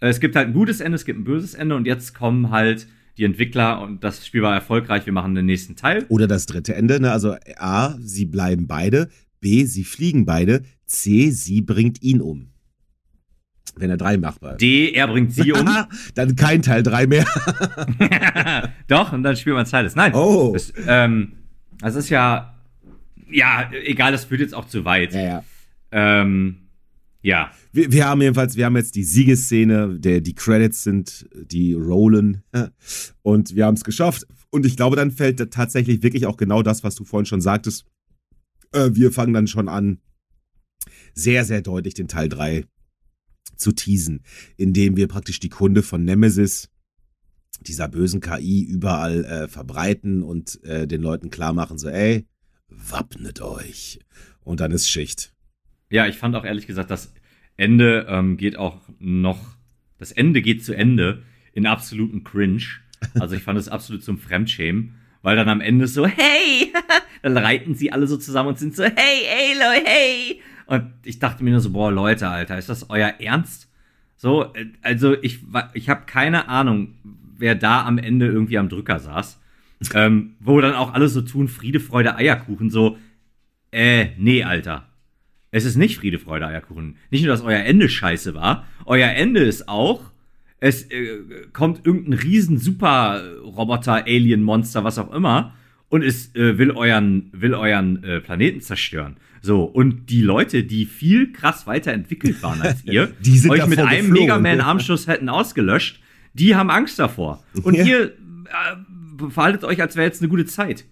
äh, 0.00 0.08
es 0.08 0.20
gibt 0.20 0.36
halt 0.36 0.48
ein 0.48 0.52
gutes 0.52 0.80
Ende, 0.80 0.94
es 0.94 1.04
gibt 1.04 1.18
ein 1.18 1.24
böses 1.24 1.54
Ende 1.54 1.74
und 1.74 1.86
jetzt 1.86 2.14
kommen 2.14 2.50
halt 2.50 2.86
die 3.20 3.26
Entwickler 3.26 3.82
und 3.82 4.02
das 4.02 4.26
Spiel 4.26 4.40
war 4.40 4.54
erfolgreich, 4.54 5.04
wir 5.04 5.12
machen 5.12 5.34
den 5.34 5.44
nächsten 5.44 5.76
Teil. 5.76 6.06
Oder 6.08 6.26
das 6.26 6.46
dritte 6.46 6.74
Ende, 6.74 7.00
ne? 7.00 7.12
also 7.12 7.36
A, 7.58 7.94
sie 8.00 8.24
bleiben 8.24 8.66
beide, 8.66 9.10
B, 9.40 9.64
sie 9.66 9.84
fliegen 9.84 10.24
beide, 10.24 10.62
C, 10.86 11.30
sie 11.30 11.60
bringt 11.60 12.02
ihn 12.02 12.22
um. 12.22 12.48
Wenn 13.76 13.90
er 13.90 13.98
drei 13.98 14.16
machbar 14.16 14.52
ist. 14.52 14.62
D, 14.62 14.92
er 14.92 15.06
bringt 15.06 15.34
sie 15.34 15.52
um. 15.52 15.68
dann 16.14 16.34
kein 16.34 16.62
Teil 16.62 16.82
drei 16.82 17.06
mehr. 17.06 17.26
Doch, 18.88 19.12
und 19.12 19.22
dann 19.22 19.36
spielt 19.36 19.54
man 19.54 19.66
Teil 19.66 19.90
Nein. 19.94 20.14
Oh. 20.14 20.52
Das, 20.54 20.72
ähm, 20.86 21.32
das 21.78 21.96
ist 21.96 22.08
ja, 22.08 22.54
ja, 23.30 23.70
egal, 23.84 24.12
das 24.12 24.24
führt 24.24 24.40
jetzt 24.40 24.54
auch 24.54 24.66
zu 24.66 24.86
weit. 24.86 25.12
Ja, 25.12 25.20
ja. 25.20 25.44
Ähm, 25.92 26.69
ja. 27.22 27.50
Wir, 27.72 27.92
wir, 27.92 28.06
haben 28.06 28.22
jedenfalls, 28.22 28.56
wir 28.56 28.64
haben 28.64 28.76
jetzt 28.76 28.94
die 28.94 29.04
Siegesszene, 29.04 29.98
der, 29.98 30.20
die 30.20 30.34
Credits 30.34 30.82
sind, 30.82 31.28
die 31.34 31.74
rollen 31.74 32.42
und 33.22 33.54
wir 33.54 33.66
haben 33.66 33.76
es 33.76 33.84
geschafft. 33.84 34.26
Und 34.50 34.66
ich 34.66 34.76
glaube, 34.76 34.96
dann 34.96 35.10
fällt 35.10 35.50
tatsächlich 35.52 36.02
wirklich 36.02 36.26
auch 36.26 36.36
genau 36.36 36.62
das, 36.62 36.82
was 36.82 36.94
du 36.94 37.04
vorhin 37.04 37.26
schon 37.26 37.40
sagtest. 37.40 37.84
Äh, 38.72 38.90
wir 38.92 39.12
fangen 39.12 39.34
dann 39.34 39.46
schon 39.46 39.68
an, 39.68 40.00
sehr, 41.14 41.44
sehr 41.44 41.62
deutlich 41.62 41.94
den 41.94 42.08
Teil 42.08 42.28
3 42.28 42.64
zu 43.56 43.72
teasen, 43.72 44.22
indem 44.56 44.96
wir 44.96 45.06
praktisch 45.06 45.40
die 45.40 45.48
Kunde 45.48 45.82
von 45.82 46.04
Nemesis, 46.04 46.70
dieser 47.60 47.88
bösen 47.88 48.20
KI, 48.20 48.62
überall 48.62 49.24
äh, 49.24 49.48
verbreiten 49.48 50.22
und 50.22 50.62
äh, 50.64 50.86
den 50.86 51.02
Leuten 51.02 51.30
klar 51.30 51.52
machen, 51.52 51.78
so, 51.78 51.88
ey, 51.88 52.26
wappnet 52.68 53.42
euch. 53.42 54.00
Und 54.40 54.60
dann 54.60 54.72
ist 54.72 54.88
Schicht. 54.88 55.34
Ja, 55.90 56.06
ich 56.06 56.16
fand 56.16 56.36
auch 56.36 56.44
ehrlich 56.44 56.66
gesagt, 56.66 56.90
das 56.90 57.12
Ende 57.56 58.06
ähm, 58.08 58.36
geht 58.36 58.56
auch 58.56 58.78
noch, 58.98 59.56
das 59.98 60.12
Ende 60.12 60.40
geht 60.40 60.64
zu 60.64 60.72
Ende 60.72 61.22
in 61.52 61.66
absoluten 61.66 62.24
Cringe. 62.24 62.62
Also 63.18 63.34
ich 63.34 63.42
fand 63.42 63.58
es 63.58 63.68
absolut 63.68 64.02
zum 64.02 64.18
Fremdschämen, 64.18 64.94
weil 65.22 65.36
dann 65.36 65.48
am 65.48 65.60
Ende 65.60 65.86
so, 65.86 66.06
hey, 66.06 66.72
dann 67.22 67.36
reiten 67.36 67.74
sie 67.74 67.92
alle 67.92 68.06
so 68.06 68.16
zusammen 68.16 68.50
und 68.50 68.58
sind 68.58 68.74
so, 68.74 68.84
hey, 68.84 68.92
hey, 68.94 69.54
Leute, 69.54 69.86
hey. 69.86 70.40
Und 70.66 70.92
ich 71.04 71.18
dachte 71.18 71.42
mir 71.42 71.50
nur 71.50 71.60
so, 71.60 71.70
boah, 71.70 71.90
Leute, 71.90 72.28
Alter, 72.28 72.56
ist 72.56 72.68
das 72.68 72.88
euer 72.88 73.14
Ernst? 73.18 73.68
So, 74.16 74.54
äh, 74.54 74.66
also 74.82 75.20
ich, 75.20 75.40
ich 75.74 75.88
habe 75.88 76.02
keine 76.06 76.48
Ahnung, 76.48 76.94
wer 77.36 77.54
da 77.56 77.84
am 77.84 77.98
Ende 77.98 78.26
irgendwie 78.26 78.58
am 78.58 78.68
Drücker 78.68 79.00
saß. 79.00 79.40
ähm, 79.94 80.36
wo 80.40 80.60
dann 80.60 80.74
auch 80.74 80.92
alle 80.92 81.08
so 81.08 81.22
tun, 81.22 81.48
Friede, 81.48 81.80
Freude, 81.80 82.16
Eierkuchen, 82.16 82.70
so, 82.70 82.98
äh, 83.72 84.08
nee, 84.18 84.44
Alter. 84.44 84.89
Es 85.52 85.64
ist 85.64 85.76
nicht 85.76 85.98
Friede, 85.98 86.18
Freude, 86.18 86.46
Eierkuchen. 86.46 86.96
Nicht 87.10 87.22
nur, 87.22 87.30
dass 87.30 87.42
euer 87.42 87.60
Ende 87.60 87.88
scheiße 87.88 88.34
war, 88.34 88.66
euer 88.86 89.08
Ende 89.08 89.40
ist 89.40 89.68
auch, 89.68 90.10
es 90.60 90.90
äh, 90.90 91.18
kommt 91.52 91.86
irgendein 91.86 92.18
riesen 92.18 92.58
Super-Roboter, 92.58 94.04
Alien, 94.04 94.42
Monster, 94.42 94.84
was 94.84 94.98
auch 94.98 95.12
immer, 95.12 95.54
und 95.88 96.02
es 96.02 96.34
äh, 96.36 96.58
will 96.58 96.70
euren, 96.70 97.30
will 97.32 97.54
euren 97.54 98.04
äh, 98.04 98.20
Planeten 98.20 98.60
zerstören. 98.60 99.16
So, 99.42 99.64
und 99.64 100.10
die 100.10 100.20
Leute, 100.20 100.62
die 100.64 100.84
viel 100.84 101.32
krass 101.32 101.66
weiterentwickelt 101.66 102.42
waren 102.42 102.60
als 102.60 102.84
ihr, 102.84 103.12
euch 103.48 103.66
mit 103.66 103.78
einem 103.80 104.10
Mega 104.10 104.38
Man-Armschuss 104.38 105.08
hätten 105.08 105.28
ausgelöscht, 105.28 106.00
die 106.34 106.54
haben 106.54 106.70
Angst 106.70 106.98
davor. 106.98 107.42
Und 107.62 107.74
ja. 107.74 107.84
ihr 107.84 108.04
äh, 108.04 109.30
verhaltet 109.30 109.64
euch, 109.64 109.80
als 109.80 109.96
wäre 109.96 110.06
jetzt 110.06 110.20
eine 110.20 110.28
gute 110.28 110.44
Zeit. 110.44 110.84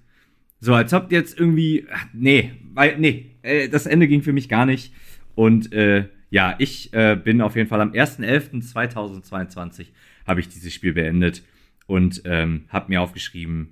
So, 0.61 0.75
als 0.75 0.93
habt 0.93 1.13
ihr 1.13 1.19
jetzt 1.19 1.39
irgendwie. 1.39 1.87
Nee, 2.13 2.53
weil, 2.75 2.99
nee, 2.99 3.28
äh, 3.49 3.69
das 3.69 3.87
Ende 3.87 4.07
ging 4.09 4.23
für 4.23 4.33
mich 4.33 4.49
gar 4.49 4.67
nicht. 4.67 4.93
Und 5.35 5.73
äh, 5.73 6.09
ja, 6.31 6.55
ich 6.59 6.93
äh, 6.93 7.17
bin 7.17 7.41
auf 7.41 7.57
jeden 7.57 7.69
Fall 7.69 7.81
am 7.81 7.93
1.11.2022 7.93 9.87
habe 10.27 10.41
ich 10.41 10.49
dieses 10.49 10.75
Spiel 10.75 10.93
beendet 10.93 11.43
und 11.87 12.23
ähm, 12.27 12.67
habe 12.69 12.91
mir 12.91 13.01
aufgeschrieben, 13.01 13.71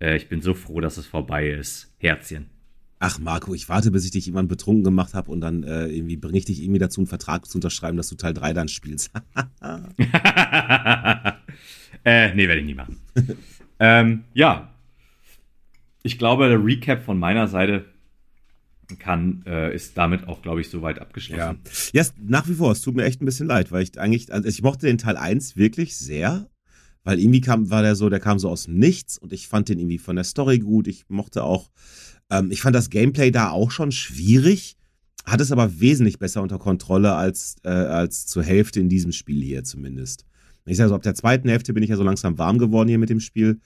äh, 0.00 0.16
ich 0.16 0.28
bin 0.28 0.40
so 0.40 0.54
froh, 0.54 0.80
dass 0.80 0.96
es 0.96 1.06
vorbei 1.06 1.50
ist. 1.50 1.92
Herzchen. 1.98 2.46
Ach, 2.98 3.18
Marco, 3.18 3.52
ich 3.52 3.68
warte, 3.68 3.90
bis 3.90 4.06
ich 4.06 4.12
dich 4.12 4.24
jemand 4.26 4.48
betrunken 4.48 4.84
gemacht 4.84 5.12
habe 5.12 5.30
und 5.30 5.42
dann 5.42 5.64
äh, 5.64 5.86
irgendwie 5.86 6.16
bringe 6.16 6.38
ich 6.38 6.46
dich 6.46 6.62
irgendwie 6.62 6.78
dazu, 6.78 7.00
einen 7.00 7.08
Vertrag 7.08 7.44
zu 7.44 7.58
unterschreiben, 7.58 7.98
dass 7.98 8.08
du 8.08 8.14
Teil 8.14 8.32
3 8.32 8.54
dann 8.54 8.68
spielst. 8.68 9.10
äh, 12.04 12.34
nee, 12.34 12.48
werde 12.48 12.60
ich 12.60 12.66
nie 12.66 12.74
machen. 12.74 12.96
ähm, 13.80 14.24
ja, 14.32 14.72
ich 16.02 16.18
glaube, 16.18 16.48
der 16.48 16.64
Recap 16.64 17.02
von 17.04 17.18
meiner 17.18 17.48
Seite 17.48 17.84
kann, 18.98 19.42
äh, 19.46 19.74
ist 19.74 19.98
damit 19.98 20.28
auch, 20.28 20.42
glaube 20.42 20.60
ich, 20.60 20.70
soweit 20.70 21.00
abgeschlossen. 21.00 21.60
Ja. 21.92 22.02
ja, 22.02 22.08
nach 22.22 22.48
wie 22.48 22.54
vor, 22.54 22.72
es 22.72 22.80
tut 22.80 22.94
mir 22.94 23.04
echt 23.04 23.20
ein 23.20 23.24
bisschen 23.26 23.46
leid, 23.46 23.72
weil 23.72 23.82
ich 23.82 23.98
eigentlich, 23.98 24.32
also 24.32 24.48
ich 24.48 24.62
mochte 24.62 24.86
den 24.86 24.98
Teil 24.98 25.16
1 25.16 25.56
wirklich 25.56 25.96
sehr, 25.96 26.48
weil 27.02 27.18
irgendwie 27.20 27.40
kam, 27.40 27.70
war 27.70 27.82
der 27.82 27.96
so, 27.96 28.08
der 28.08 28.20
kam 28.20 28.38
so 28.38 28.48
aus 28.48 28.64
dem 28.64 28.78
Nichts 28.78 29.18
und 29.18 29.32
ich 29.32 29.48
fand 29.48 29.68
den 29.68 29.78
irgendwie 29.78 29.98
von 29.98 30.16
der 30.16 30.24
Story 30.24 30.58
gut. 30.58 30.88
Ich 30.88 31.04
mochte 31.08 31.42
auch, 31.42 31.70
ähm, 32.30 32.50
ich 32.50 32.62
fand 32.62 32.76
das 32.76 32.90
Gameplay 32.90 33.30
da 33.30 33.50
auch 33.50 33.70
schon 33.70 33.92
schwierig, 33.92 34.76
hat 35.24 35.40
es 35.40 35.52
aber 35.52 35.80
wesentlich 35.80 36.18
besser 36.18 36.42
unter 36.42 36.58
Kontrolle 36.58 37.14
als, 37.14 37.56
äh, 37.64 37.68
als 37.68 38.26
zur 38.26 38.44
Hälfte 38.44 38.80
in 38.80 38.88
diesem 38.88 39.12
Spiel 39.12 39.42
hier 39.42 39.64
zumindest. 39.64 40.24
Ich 40.64 40.76
sage 40.76 40.88
so, 40.88 40.94
ab 40.94 41.02
der 41.02 41.14
zweiten 41.14 41.48
Hälfte 41.48 41.72
bin 41.72 41.82
ich 41.82 41.90
ja 41.90 41.96
so 41.96 42.02
langsam 42.02 42.38
warm 42.38 42.58
geworden 42.58 42.88
hier 42.88 42.98
mit 42.98 43.10
dem 43.10 43.20
Spiel. 43.20 43.60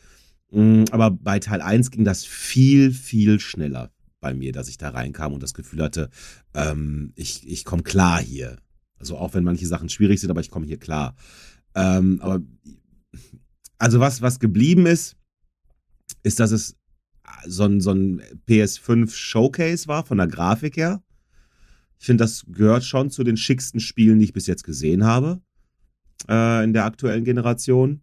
Mm, 0.51 0.85
aber 0.91 1.11
bei 1.11 1.39
Teil 1.39 1.63
1 1.63 1.91
ging 1.91 2.05
das 2.05 2.25
viel, 2.25 2.93
viel 2.93 3.41
schneller 3.41 3.91
bei 4.21 4.35
mir, 4.35 4.53
dass 4.53 4.69
ich 4.69 4.79
da 4.79 4.91
reinkam 4.91 5.33
und 5.33 5.43
das 5.43 5.55
Gefühl 5.55 5.83
hatte, 5.83 6.11
ähm, 6.55 7.13
ich, 7.17 7.47
ich 7.49 7.65
komme 7.65 7.83
klar 7.83 8.21
hier. 8.21 8.59
Also 8.99 9.17
auch 9.17 9.35
wenn 9.35 9.45
manche 9.45 9.67
Sachen 9.67 9.89
schwierig 9.89 10.21
sind, 10.21 10.31
aber 10.31 10.41
ich 10.41 10.51
komme 10.51 10.67
hier 10.67 10.79
klar. 10.79 11.17
Ähm, 11.75 12.21
aber 12.21 12.41
also 13.79 13.99
was, 13.99 14.21
was 14.21 14.39
geblieben 14.39 14.87
ist, 14.87 15.17
ist, 16.23 16.39
dass 16.39 16.51
es 16.51 16.77
so 17.47 17.65
ein, 17.65 17.81
so 17.81 17.93
ein 17.93 18.21
PS5 18.49 19.11
Showcase 19.15 19.89
war 19.89 20.05
von 20.05 20.19
der 20.19 20.27
Grafik 20.27 20.77
her. 20.77 21.03
Ich 21.99 22.07
finde, 22.07 22.25
das 22.25 22.45
gehört 22.49 22.85
schon 22.85 23.11
zu 23.11 23.25
den 23.25 23.37
schicksten 23.37 23.81
Spielen, 23.81 24.19
die 24.19 24.27
ich 24.27 24.33
bis 24.33 24.47
jetzt 24.47 24.65
gesehen 24.65 25.05
habe 25.05 25.41
äh, 26.29 26.65
in 26.65 26.73
der 26.73 26.85
aktuellen 26.85 27.25
Generation. 27.25 28.03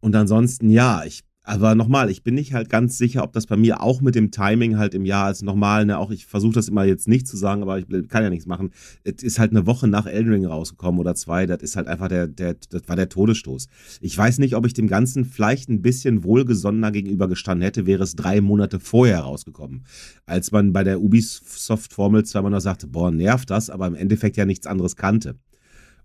Und 0.00 0.16
ansonsten, 0.16 0.70
ja, 0.70 1.04
ich 1.04 1.24
aber 1.50 1.74
nochmal, 1.74 2.10
ich 2.10 2.22
bin 2.22 2.36
nicht 2.36 2.52
halt 2.52 2.68
ganz 2.68 2.96
sicher, 2.96 3.24
ob 3.24 3.32
das 3.32 3.46
bei 3.46 3.56
mir 3.56 3.82
auch 3.82 4.00
mit 4.02 4.14
dem 4.14 4.30
Timing 4.30 4.78
halt 4.78 4.94
im 4.94 5.04
Jahr 5.04 5.32
ist. 5.32 5.42
Nochmal, 5.42 5.84
ne, 5.84 5.98
auch 5.98 6.12
ich 6.12 6.26
versuche 6.26 6.52
das 6.52 6.68
immer 6.68 6.84
jetzt 6.84 7.08
nicht 7.08 7.26
zu 7.26 7.36
sagen, 7.36 7.62
aber 7.62 7.80
ich 7.80 7.86
kann 8.08 8.22
ja 8.22 8.30
nichts 8.30 8.46
machen. 8.46 8.70
Es 9.02 9.24
ist 9.24 9.40
halt 9.40 9.50
eine 9.50 9.66
Woche 9.66 9.88
nach 9.88 10.06
Elden 10.06 10.32
Ring 10.32 10.46
rausgekommen 10.46 11.00
oder 11.00 11.16
zwei. 11.16 11.46
Das 11.46 11.60
ist 11.60 11.74
halt 11.74 11.88
einfach 11.88 12.06
der, 12.06 12.28
der, 12.28 12.54
das 12.54 12.82
war 12.86 12.94
der 12.94 13.08
Todesstoß. 13.08 13.66
Ich 14.00 14.16
weiß 14.16 14.38
nicht, 14.38 14.54
ob 14.54 14.64
ich 14.64 14.74
dem 14.74 14.86
Ganzen 14.86 15.24
vielleicht 15.24 15.68
ein 15.68 15.82
bisschen 15.82 16.22
wohlgesonnener 16.22 16.92
gegenüber 16.92 17.26
gestanden 17.26 17.64
hätte, 17.64 17.84
wäre 17.84 18.04
es 18.04 18.14
drei 18.14 18.40
Monate 18.40 18.78
vorher 18.78 19.18
rausgekommen. 19.18 19.86
Als 20.26 20.52
man 20.52 20.72
bei 20.72 20.84
der 20.84 21.00
Ubisoft-Formel 21.00 22.24
zweimal 22.26 22.52
noch 22.52 22.60
sagte, 22.60 22.86
boah, 22.86 23.10
nervt 23.10 23.50
das, 23.50 23.70
aber 23.70 23.88
im 23.88 23.96
Endeffekt 23.96 24.36
ja 24.36 24.44
nichts 24.44 24.68
anderes 24.68 24.94
kannte 24.94 25.34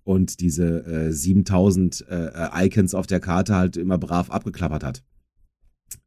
und 0.03 0.39
diese 0.39 0.85
äh, 0.85 1.11
7000 1.11 2.05
äh, 2.09 2.65
Icons 2.65 2.95
auf 2.95 3.05
der 3.05 3.19
Karte 3.19 3.55
halt 3.55 3.77
immer 3.77 3.99
brav 3.99 4.31
abgeklappert 4.31 4.83
hat. 4.83 5.03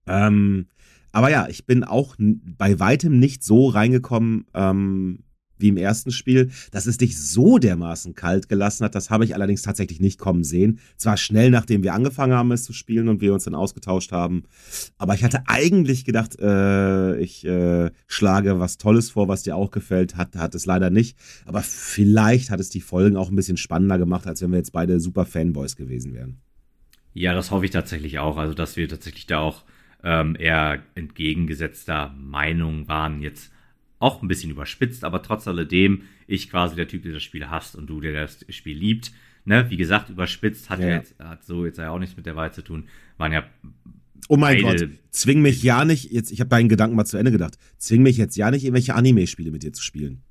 Ähm, 0.06 0.66
aber 1.12 1.30
ja, 1.30 1.48
ich 1.48 1.66
bin 1.66 1.84
auch 1.84 2.16
bei 2.18 2.78
weitem 2.78 3.18
nicht 3.18 3.42
so 3.42 3.68
reingekommen 3.68 4.46
ähm, 4.54 5.20
wie 5.58 5.68
im 5.68 5.76
ersten 5.76 6.10
Spiel, 6.10 6.50
dass 6.70 6.86
es 6.86 6.98
dich 6.98 7.18
so 7.18 7.58
dermaßen 7.58 8.14
kalt 8.14 8.48
gelassen 8.48 8.84
hat. 8.84 8.94
Das 8.94 9.10
habe 9.10 9.24
ich 9.24 9.34
allerdings 9.34 9.62
tatsächlich 9.62 10.00
nicht 10.00 10.18
kommen 10.18 10.44
sehen. 10.44 10.78
Zwar 10.96 11.16
schnell, 11.16 11.50
nachdem 11.50 11.82
wir 11.82 11.94
angefangen 11.94 12.34
haben, 12.34 12.52
es 12.52 12.64
zu 12.64 12.72
spielen 12.72 13.08
und 13.08 13.20
wir 13.20 13.34
uns 13.34 13.44
dann 13.44 13.54
ausgetauscht 13.54 14.12
haben. 14.12 14.44
Aber 14.96 15.14
ich 15.14 15.24
hatte 15.24 15.42
eigentlich 15.46 16.04
gedacht, 16.04 16.38
äh, 16.38 17.18
ich 17.18 17.44
äh, 17.44 17.90
schlage 18.06 18.60
was 18.60 18.78
Tolles 18.78 19.10
vor, 19.10 19.28
was 19.28 19.42
dir 19.42 19.56
auch 19.56 19.70
gefällt. 19.70 20.16
Hat, 20.16 20.36
hat 20.36 20.54
es 20.54 20.66
leider 20.66 20.90
nicht. 20.90 21.18
Aber 21.44 21.62
vielleicht 21.62 22.50
hat 22.50 22.60
es 22.60 22.70
die 22.70 22.80
Folgen 22.80 23.16
auch 23.16 23.30
ein 23.30 23.36
bisschen 23.36 23.56
spannender 23.56 23.98
gemacht, 23.98 24.26
als 24.26 24.42
wenn 24.42 24.50
wir 24.50 24.58
jetzt 24.58 24.72
beide 24.72 25.00
super 25.00 25.26
Fanboys 25.26 25.76
gewesen 25.76 26.14
wären. 26.14 26.40
Ja, 27.18 27.34
das 27.34 27.50
hoffe 27.50 27.64
ich 27.64 27.72
tatsächlich 27.72 28.20
auch. 28.20 28.36
Also, 28.36 28.54
dass 28.54 28.76
wir 28.76 28.88
tatsächlich 28.88 29.26
da 29.26 29.40
auch 29.40 29.64
ähm, 30.04 30.36
eher 30.38 30.82
entgegengesetzter 30.94 32.14
Meinung 32.16 32.86
waren. 32.86 33.22
Jetzt 33.22 33.52
auch 33.98 34.22
ein 34.22 34.28
bisschen 34.28 34.52
überspitzt, 34.52 35.02
aber 35.02 35.20
trotz 35.20 35.48
alledem, 35.48 36.02
ich 36.28 36.48
quasi 36.48 36.76
der 36.76 36.86
Typ, 36.86 37.02
der 37.02 37.14
das 37.14 37.24
Spiel 37.24 37.50
hasst 37.50 37.74
und 37.74 37.88
du, 37.88 38.00
der 38.00 38.12
das 38.12 38.46
Spiel 38.50 38.78
liebt. 38.78 39.10
Ne? 39.44 39.68
Wie 39.68 39.76
gesagt, 39.76 40.10
überspitzt 40.10 40.70
hat 40.70 40.78
ja, 40.78 40.90
jetzt, 40.90 41.18
hat 41.18 41.44
so 41.44 41.66
jetzt 41.66 41.78
ja 41.78 41.90
auch 41.90 41.98
nichts 41.98 42.16
mit 42.16 42.24
der 42.24 42.36
Wahl 42.36 42.52
zu 42.52 42.62
tun. 42.62 42.84
Waren 43.16 43.32
ja 43.32 43.44
Oh 44.28 44.36
mein 44.36 44.62
Gott, 44.62 44.88
zwing 45.10 45.42
mich 45.42 45.62
ja 45.62 45.84
nicht, 45.84 46.12
jetzt, 46.12 46.30
ich 46.30 46.40
habe 46.40 46.50
deinen 46.50 46.68
Gedanken 46.68 46.96
mal 46.96 47.04
zu 47.04 47.16
Ende 47.16 47.30
gedacht, 47.30 47.56
zwing 47.78 48.02
mich 48.02 48.16
jetzt 48.16 48.36
ja 48.36 48.50
nicht, 48.50 48.64
irgendwelche 48.64 48.94
Anime-Spiele 48.94 49.50
mit 49.50 49.62
dir 49.62 49.72
zu 49.72 49.82
spielen. 49.82 50.22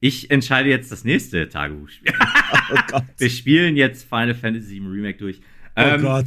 Ich 0.00 0.30
entscheide 0.30 0.70
jetzt 0.70 0.90
das 0.92 1.04
nächste 1.04 1.48
Tagebuchspiel. 1.48 2.12
Oh 2.70 2.78
Gott. 2.90 3.04
Wir 3.16 3.30
spielen 3.30 3.76
jetzt 3.76 4.06
Final 4.06 4.34
Fantasy 4.34 4.74
VII 4.74 4.88
Remake 4.88 5.18
durch. 5.18 5.40
Oh 5.78 5.94
ähm, 5.94 6.02
Gott. 6.02 6.26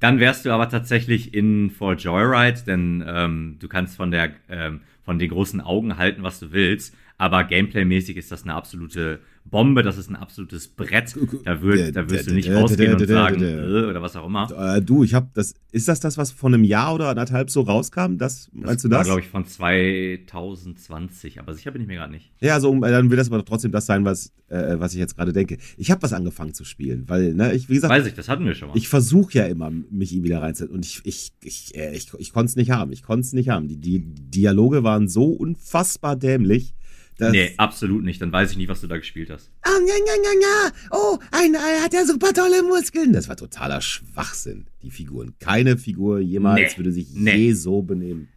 Dann 0.00 0.20
wärst 0.20 0.44
du 0.44 0.50
aber 0.50 0.68
tatsächlich 0.68 1.34
in 1.34 1.70
For 1.70 1.94
Joyride, 1.94 2.62
denn 2.66 3.04
ähm, 3.06 3.56
du 3.58 3.68
kannst 3.68 3.96
von 3.96 4.10
der 4.10 4.30
ähm, 4.48 4.80
von 5.02 5.18
den 5.18 5.30
großen 5.30 5.60
Augen 5.60 5.98
halten, 5.98 6.22
was 6.22 6.40
du 6.40 6.52
willst. 6.52 6.94
Aber 7.18 7.44
gameplaymäßig 7.44 8.16
ist 8.16 8.32
das 8.32 8.44
eine 8.44 8.54
absolute 8.54 9.20
Bombe, 9.44 9.82
das 9.82 9.98
ist 9.98 10.08
ein 10.10 10.16
absolutes 10.16 10.68
Brett. 10.68 11.14
Da, 11.44 11.60
würd, 11.60 11.94
da 11.94 12.08
wirst 12.08 12.28
du 12.28 12.34
nicht 12.34 12.50
rausgehen 12.50 12.94
und 12.94 13.06
sagen, 13.06 13.42
äh, 13.42 13.84
oder 13.84 14.00
was 14.00 14.16
auch 14.16 14.26
immer. 14.26 14.48
Äh, 14.76 14.80
du, 14.80 15.04
ich 15.04 15.14
habe 15.14 15.28
das, 15.34 15.54
ist 15.70 15.86
das 15.86 16.00
das, 16.00 16.16
was 16.16 16.32
von 16.32 16.54
einem 16.54 16.64
Jahr 16.64 16.94
oder 16.94 17.08
anderthalb 17.08 17.50
so 17.50 17.60
rauskam? 17.60 18.16
Das, 18.16 18.50
meinst 18.52 18.76
das 18.76 18.82
du 18.82 18.88
das? 18.88 18.98
war, 18.98 19.04
glaube 19.04 19.20
ich, 19.20 19.28
von 19.28 19.44
2020, 19.44 21.38
aber 21.40 21.52
sicher 21.54 21.70
bin 21.72 21.82
ich 21.82 21.88
mir 21.88 21.96
gerade 21.96 22.12
nicht. 22.12 22.32
Ja, 22.40 22.54
also 22.54 22.74
dann 22.80 23.10
wird 23.10 23.20
das 23.20 23.30
aber 23.30 23.44
trotzdem 23.44 23.70
das 23.70 23.86
sein, 23.86 24.04
was, 24.04 24.32
äh, 24.48 24.78
was 24.78 24.94
ich 24.94 24.98
jetzt 24.98 25.16
gerade 25.16 25.32
denke. 25.32 25.58
Ich 25.76 25.90
habe 25.90 26.02
was 26.02 26.12
angefangen 26.12 26.54
zu 26.54 26.64
spielen, 26.64 27.04
weil, 27.08 27.34
ne, 27.34 27.52
ich, 27.52 27.68
wie 27.68 27.74
gesagt. 27.74 27.92
Weiß 27.92 28.06
ich, 28.06 28.14
das 28.14 28.28
hatten 28.28 28.46
wir 28.46 28.54
schon 28.54 28.68
mal. 28.68 28.76
Ich 28.76 28.88
versuche 28.88 29.34
ja 29.34 29.46
immer, 29.46 29.70
mich 29.70 30.12
ihm 30.12 30.24
wieder 30.24 30.40
reinzusetzen 30.40 30.74
und 30.74 30.84
ich, 30.86 31.02
ich, 31.04 31.32
ich, 31.42 31.74
äh, 31.76 31.94
ich, 31.94 32.08
ich, 32.14 32.20
ich 32.20 32.32
konnte 32.32 32.50
es 32.50 32.56
nicht 32.56 32.70
haben. 32.70 32.92
Ich 32.92 33.02
konnte 33.02 33.20
es 33.20 33.32
nicht 33.32 33.50
haben. 33.50 33.68
Die, 33.68 33.76
die 33.76 34.00
Dialoge 34.00 34.84
waren 34.84 35.08
so 35.08 35.26
unfassbar 35.26 36.16
dämlich 36.16 36.74
das 37.18 37.32
nee, 37.32 37.54
absolut 37.58 38.02
nicht. 38.02 38.20
Dann 38.20 38.32
weiß 38.32 38.50
ich 38.50 38.56
nicht, 38.56 38.68
was 38.68 38.80
du 38.80 38.86
da 38.86 38.96
gespielt 38.96 39.30
hast. 39.30 39.50
Ah, 39.62 39.70
ja, 39.86 39.94
ja, 39.94 40.14
ja, 40.22 40.40
ja. 40.40 40.72
Oh, 40.90 41.18
ein 41.30 41.54
Ei 41.54 41.80
hat 41.82 41.94
ja 41.94 42.04
super 42.04 42.32
tolle 42.32 42.62
Muskeln. 42.62 43.12
Das 43.12 43.28
war 43.28 43.36
totaler 43.36 43.80
Schwachsinn, 43.80 44.66
die 44.82 44.90
Figuren. 44.90 45.34
Keine 45.38 45.76
Figur 45.76 46.18
jemals 46.18 46.72
nee, 46.72 46.78
würde 46.78 46.92
sich 46.92 47.08
nee. 47.14 47.36
je 47.36 47.52
so 47.52 47.82
benehmen. 47.82 48.28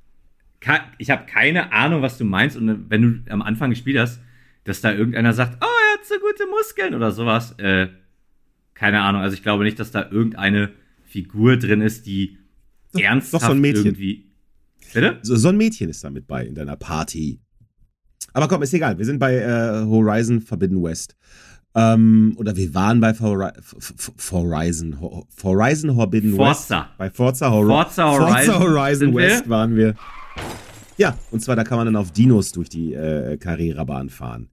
Ich 0.98 1.10
habe 1.10 1.26
keine 1.26 1.72
Ahnung, 1.72 2.02
was 2.02 2.18
du 2.18 2.26
meinst. 2.26 2.58
Und 2.58 2.90
wenn 2.90 3.02
du 3.02 3.32
am 3.32 3.41
Anfang 3.41 3.72
gespielt 3.72 3.98
hast, 3.98 4.20
dass 4.64 4.82
da 4.82 4.91
irgendeiner 4.91 5.34
sagt, 5.34 5.64
oh, 5.64 5.66
er 5.66 5.94
hat 5.98 6.06
so 6.06 6.16
gute 6.16 6.45
Muskeln 6.49 6.94
oder 6.94 7.12
sowas. 7.12 7.54
Äh, 7.58 7.88
keine 8.74 9.02
Ahnung. 9.02 9.22
Also 9.22 9.34
ich 9.34 9.44
glaube 9.44 9.64
nicht, 9.64 9.80
dass 9.80 9.91
da 9.91 10.10
irgendeine 10.12 10.72
Figur 11.06 11.58
drin 11.58 11.82
ist, 11.82 12.06
die 12.06 12.38
doch, 12.91 12.99
ernsthaft 12.99 13.44
doch 13.44 13.48
so 13.48 13.54
ein 13.54 13.62
Mädchen. 13.62 13.86
irgendwie. 13.86 14.26
Bitte? 14.94 15.20
So, 15.22 15.36
so 15.36 15.49
ein 15.49 15.58
Mädchen 15.58 15.90
ist 15.90 16.04
da 16.04 16.10
mit 16.10 16.28
bei 16.28 16.45
in 16.45 16.54
deiner 16.54 16.76
Party. 16.76 17.40
Aber 18.34 18.48
komm, 18.48 18.61
ist 18.61 18.73
egal. 18.73 18.98
Wir 18.98 19.06
sind 19.06 19.19
bei 19.19 19.35
äh, 19.35 19.85
Horizon 19.85 20.41
Forbidden 20.41 20.84
West. 20.84 21.15
Ähm, 21.76 22.34
oder 22.38 22.56
wir 22.56 22.73
waren 22.73 22.99
bei 22.99 23.14
For 23.14 23.53
Horizon. 24.31 24.98
Horizon 25.44 25.95
Forbidden 25.95 26.35
Forza. 26.35 26.80
West. 26.80 26.98
Bei 26.98 27.10
Forza, 27.10 27.52
Hor 27.52 27.65
Forza 27.65 28.11
Horizon, 28.11 28.53
Forza 28.53 28.60
Horizon 28.60 29.15
West 29.15 29.45
wir? 29.45 29.49
waren 29.49 29.76
wir. 29.76 29.95
Ja, 30.98 31.15
und 31.30 31.41
zwar 31.41 31.56
da 31.56 31.64
kann 31.64 31.77
man 31.77 31.85
dann 31.85 31.95
auf 31.95 32.11
Dinos 32.11 32.52
durch 32.52 32.69
die 32.69 32.94
äh, 32.94 33.38
Carrera-Bahn 33.38 34.10
fahren. 34.10 34.49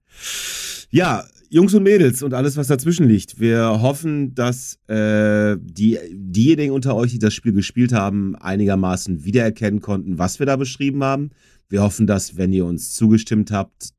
Ja, 0.91 1.23
Jungs 1.49 1.73
und 1.73 1.83
Mädels 1.83 2.21
und 2.21 2.33
alles, 2.33 2.57
was 2.57 2.67
dazwischen 2.67 3.07
liegt. 3.07 3.39
Wir 3.39 3.81
hoffen, 3.81 4.35
dass 4.35 4.77
äh, 4.87 5.57
die, 5.59 5.97
diejenigen 6.11 6.73
unter 6.73 6.95
euch, 6.95 7.11
die 7.11 7.19
das 7.19 7.33
Spiel 7.33 7.53
gespielt 7.53 7.93
haben, 7.93 8.35
einigermaßen 8.35 9.25
wiedererkennen 9.25 9.81
konnten, 9.81 10.19
was 10.19 10.39
wir 10.39 10.45
da 10.45 10.55
beschrieben 10.55 11.03
haben. 11.03 11.31
Wir 11.69 11.81
hoffen, 11.81 12.07
dass, 12.07 12.37
wenn 12.37 12.53
ihr 12.53 12.65
uns 12.65 12.93
zugestimmt 12.93 13.51
habt, 13.51 13.89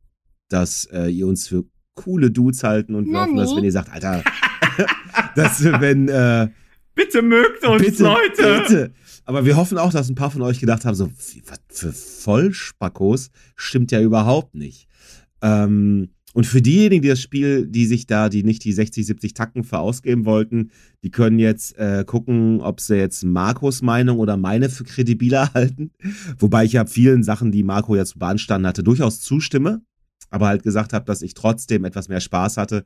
dass 0.48 0.84
äh, 0.86 1.08
ihr 1.08 1.26
uns 1.26 1.48
für 1.48 1.64
coole 1.94 2.30
Dudes 2.30 2.62
halten 2.62 2.94
und 2.94 3.06
wir 3.06 3.20
hoffen, 3.20 3.36
dass, 3.36 3.56
wenn 3.56 3.64
ihr 3.64 3.72
sagt, 3.72 3.90
Alter, 3.90 4.22
dass 5.34 5.64
wenn 5.64 6.08
äh, 6.08 6.48
Bitte 6.96 7.20
mögt 7.20 7.62
uns, 7.66 7.82
bitte, 7.82 8.02
Leute! 8.04 8.62
Bitte. 8.62 8.94
Aber 9.26 9.44
wir 9.44 9.56
hoffen 9.56 9.76
auch, 9.76 9.92
dass 9.92 10.08
ein 10.08 10.14
paar 10.14 10.30
von 10.30 10.40
euch 10.40 10.60
gedacht 10.60 10.86
haben, 10.86 10.94
so, 10.94 11.10
was 11.10 11.60
für 11.68 11.92
Vollspackos 11.92 13.30
stimmt 13.54 13.92
ja 13.92 14.00
überhaupt 14.00 14.54
nicht. 14.54 14.88
Ähm, 15.42 16.08
und 16.36 16.44
für 16.44 16.60
diejenigen, 16.60 17.00
die 17.00 17.08
das 17.08 17.22
Spiel, 17.22 17.66
die 17.66 17.86
sich 17.86 18.06
da, 18.06 18.28
die 18.28 18.42
nicht 18.42 18.62
die 18.62 18.74
60, 18.74 19.06
70 19.06 19.32
Tacken 19.32 19.64
verausgeben 19.64 20.26
wollten, 20.26 20.70
die 21.02 21.10
können 21.10 21.38
jetzt 21.38 21.78
äh, 21.78 22.04
gucken, 22.06 22.60
ob 22.60 22.82
sie 22.82 22.96
jetzt 22.96 23.24
Marcos 23.24 23.80
Meinung 23.80 24.18
oder 24.18 24.36
meine 24.36 24.68
für 24.68 24.84
kredibiler 24.84 25.50
halten. 25.54 25.92
Wobei 26.38 26.66
ich 26.66 26.74
ja 26.74 26.84
vielen 26.84 27.22
Sachen, 27.22 27.52
die 27.52 27.62
Marco 27.62 27.96
jetzt 27.96 28.18
beanstanden 28.18 28.66
hatte, 28.66 28.82
durchaus 28.82 29.20
zustimme. 29.20 29.80
Aber 30.28 30.48
halt 30.48 30.62
gesagt 30.62 30.92
habe, 30.92 31.06
dass 31.06 31.22
ich 31.22 31.32
trotzdem 31.32 31.86
etwas 31.86 32.10
mehr 32.10 32.20
Spaß 32.20 32.58
hatte. 32.58 32.84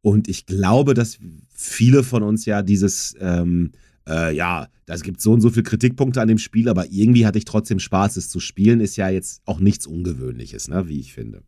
Und 0.00 0.26
ich 0.26 0.46
glaube, 0.46 0.94
dass 0.94 1.18
viele 1.50 2.02
von 2.02 2.22
uns 2.22 2.46
ja 2.46 2.62
dieses, 2.62 3.14
ähm, 3.20 3.72
äh, 4.08 4.34
ja, 4.34 4.68
es 4.86 5.02
gibt 5.02 5.20
so 5.20 5.34
und 5.34 5.42
so 5.42 5.50
viele 5.50 5.64
Kritikpunkte 5.64 6.22
an 6.22 6.28
dem 6.28 6.38
Spiel, 6.38 6.70
aber 6.70 6.90
irgendwie 6.90 7.26
hatte 7.26 7.36
ich 7.36 7.44
trotzdem 7.44 7.78
Spaß, 7.78 8.16
es 8.16 8.30
zu 8.30 8.40
spielen, 8.40 8.80
ist 8.80 8.96
ja 8.96 9.10
jetzt 9.10 9.42
auch 9.44 9.60
nichts 9.60 9.86
Ungewöhnliches, 9.86 10.68
ne, 10.68 10.88
wie 10.88 10.98
ich 10.98 11.12
finde. 11.12 11.42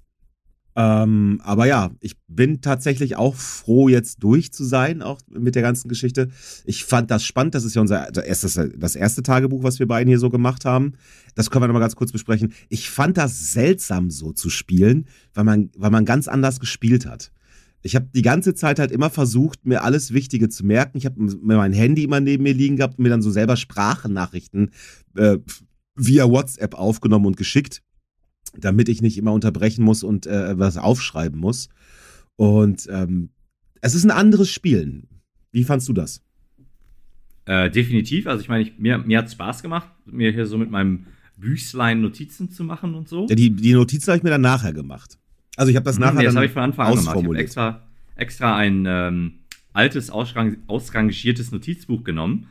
Ähm, 0.78 1.40
aber 1.42 1.66
ja, 1.66 1.90
ich 1.98 2.14
bin 2.28 2.60
tatsächlich 2.60 3.16
auch 3.16 3.34
froh, 3.34 3.88
jetzt 3.88 4.22
durch 4.22 4.52
zu 4.52 4.62
sein, 4.62 5.02
auch 5.02 5.20
mit 5.28 5.56
der 5.56 5.62
ganzen 5.62 5.88
Geschichte. 5.88 6.28
Ich 6.66 6.84
fand 6.84 7.10
das 7.10 7.24
spannend. 7.24 7.56
Das 7.56 7.64
ist 7.64 7.74
ja 7.74 7.80
unser 7.80 8.24
erstes, 8.24 8.60
das 8.76 8.94
erste 8.94 9.24
Tagebuch, 9.24 9.64
was 9.64 9.80
wir 9.80 9.88
beiden 9.88 10.06
hier 10.06 10.20
so 10.20 10.30
gemacht 10.30 10.64
haben. 10.64 10.92
Das 11.34 11.50
können 11.50 11.64
wir 11.64 11.66
nochmal 11.66 11.82
ganz 11.82 11.96
kurz 11.96 12.12
besprechen. 12.12 12.52
Ich 12.68 12.90
fand 12.90 13.16
das 13.16 13.52
seltsam 13.52 14.08
so 14.12 14.30
zu 14.30 14.50
spielen, 14.50 15.06
weil 15.34 15.42
man, 15.42 15.70
weil 15.76 15.90
man 15.90 16.04
ganz 16.04 16.28
anders 16.28 16.60
gespielt 16.60 17.06
hat. 17.06 17.32
Ich 17.82 17.96
habe 17.96 18.08
die 18.14 18.22
ganze 18.22 18.54
Zeit 18.54 18.78
halt 18.78 18.92
immer 18.92 19.10
versucht, 19.10 19.66
mir 19.66 19.82
alles 19.82 20.12
Wichtige 20.12 20.48
zu 20.48 20.64
merken. 20.64 20.96
Ich 20.96 21.06
habe 21.06 21.20
mir 21.20 21.56
mein 21.56 21.72
Handy 21.72 22.04
immer 22.04 22.20
neben 22.20 22.44
mir 22.44 22.54
liegen 22.54 22.76
gehabt 22.76 22.98
und 22.98 23.02
mir 23.02 23.10
dann 23.10 23.22
so 23.22 23.32
selber 23.32 23.56
Sprachnachrichten 23.56 24.70
äh, 25.16 25.38
via 25.96 26.30
WhatsApp 26.30 26.76
aufgenommen 26.76 27.26
und 27.26 27.36
geschickt 27.36 27.82
damit 28.56 28.88
ich 28.88 29.02
nicht 29.02 29.18
immer 29.18 29.32
unterbrechen 29.32 29.84
muss 29.84 30.02
und 30.02 30.26
äh, 30.26 30.58
was 30.58 30.76
aufschreiben 30.76 31.38
muss. 31.38 31.68
Und 32.36 32.88
ähm, 32.90 33.30
es 33.80 33.94
ist 33.94 34.04
ein 34.04 34.10
anderes 34.10 34.50
Spielen. 34.50 35.08
Wie 35.52 35.64
fandst 35.64 35.88
du 35.88 35.92
das? 35.92 36.22
Äh, 37.46 37.70
definitiv. 37.70 38.26
Also 38.26 38.42
ich 38.42 38.48
meine, 38.48 38.62
ich, 38.62 38.78
mir, 38.78 38.98
mir 38.98 39.18
hat 39.18 39.26
es 39.26 39.32
Spaß 39.32 39.62
gemacht, 39.62 39.88
mir 40.06 40.30
hier 40.30 40.46
so 40.46 40.58
mit 40.58 40.70
meinem 40.70 41.06
Büchlein 41.36 42.00
Notizen 42.00 42.50
zu 42.50 42.64
machen 42.64 42.94
und 42.94 43.08
so. 43.08 43.26
Ja, 43.28 43.34
die, 43.34 43.50
die 43.50 43.72
Notizen 43.72 44.08
habe 44.08 44.18
ich 44.18 44.22
mir 44.22 44.30
dann 44.30 44.40
nachher 44.40 44.72
gemacht. 44.72 45.18
Also 45.56 45.70
ich 45.70 45.76
habe 45.76 45.84
das 45.84 45.96
hm, 45.96 46.02
nachher 46.02 46.18
nee, 46.18 46.24
das 46.24 46.36
habe 46.36 46.46
ich 46.46 46.52
von 46.52 46.62
Anfang 46.62 46.86
an 46.86 46.96
gemacht. 46.96 47.16
Ich 47.16 47.24
habe 47.24 47.38
extra, 47.38 47.82
extra 48.16 48.56
ein 48.56 48.84
ähm, 48.86 49.32
altes, 49.72 50.10
ausrangiertes 50.10 51.52
Notizbuch 51.52 52.04
genommen, 52.04 52.48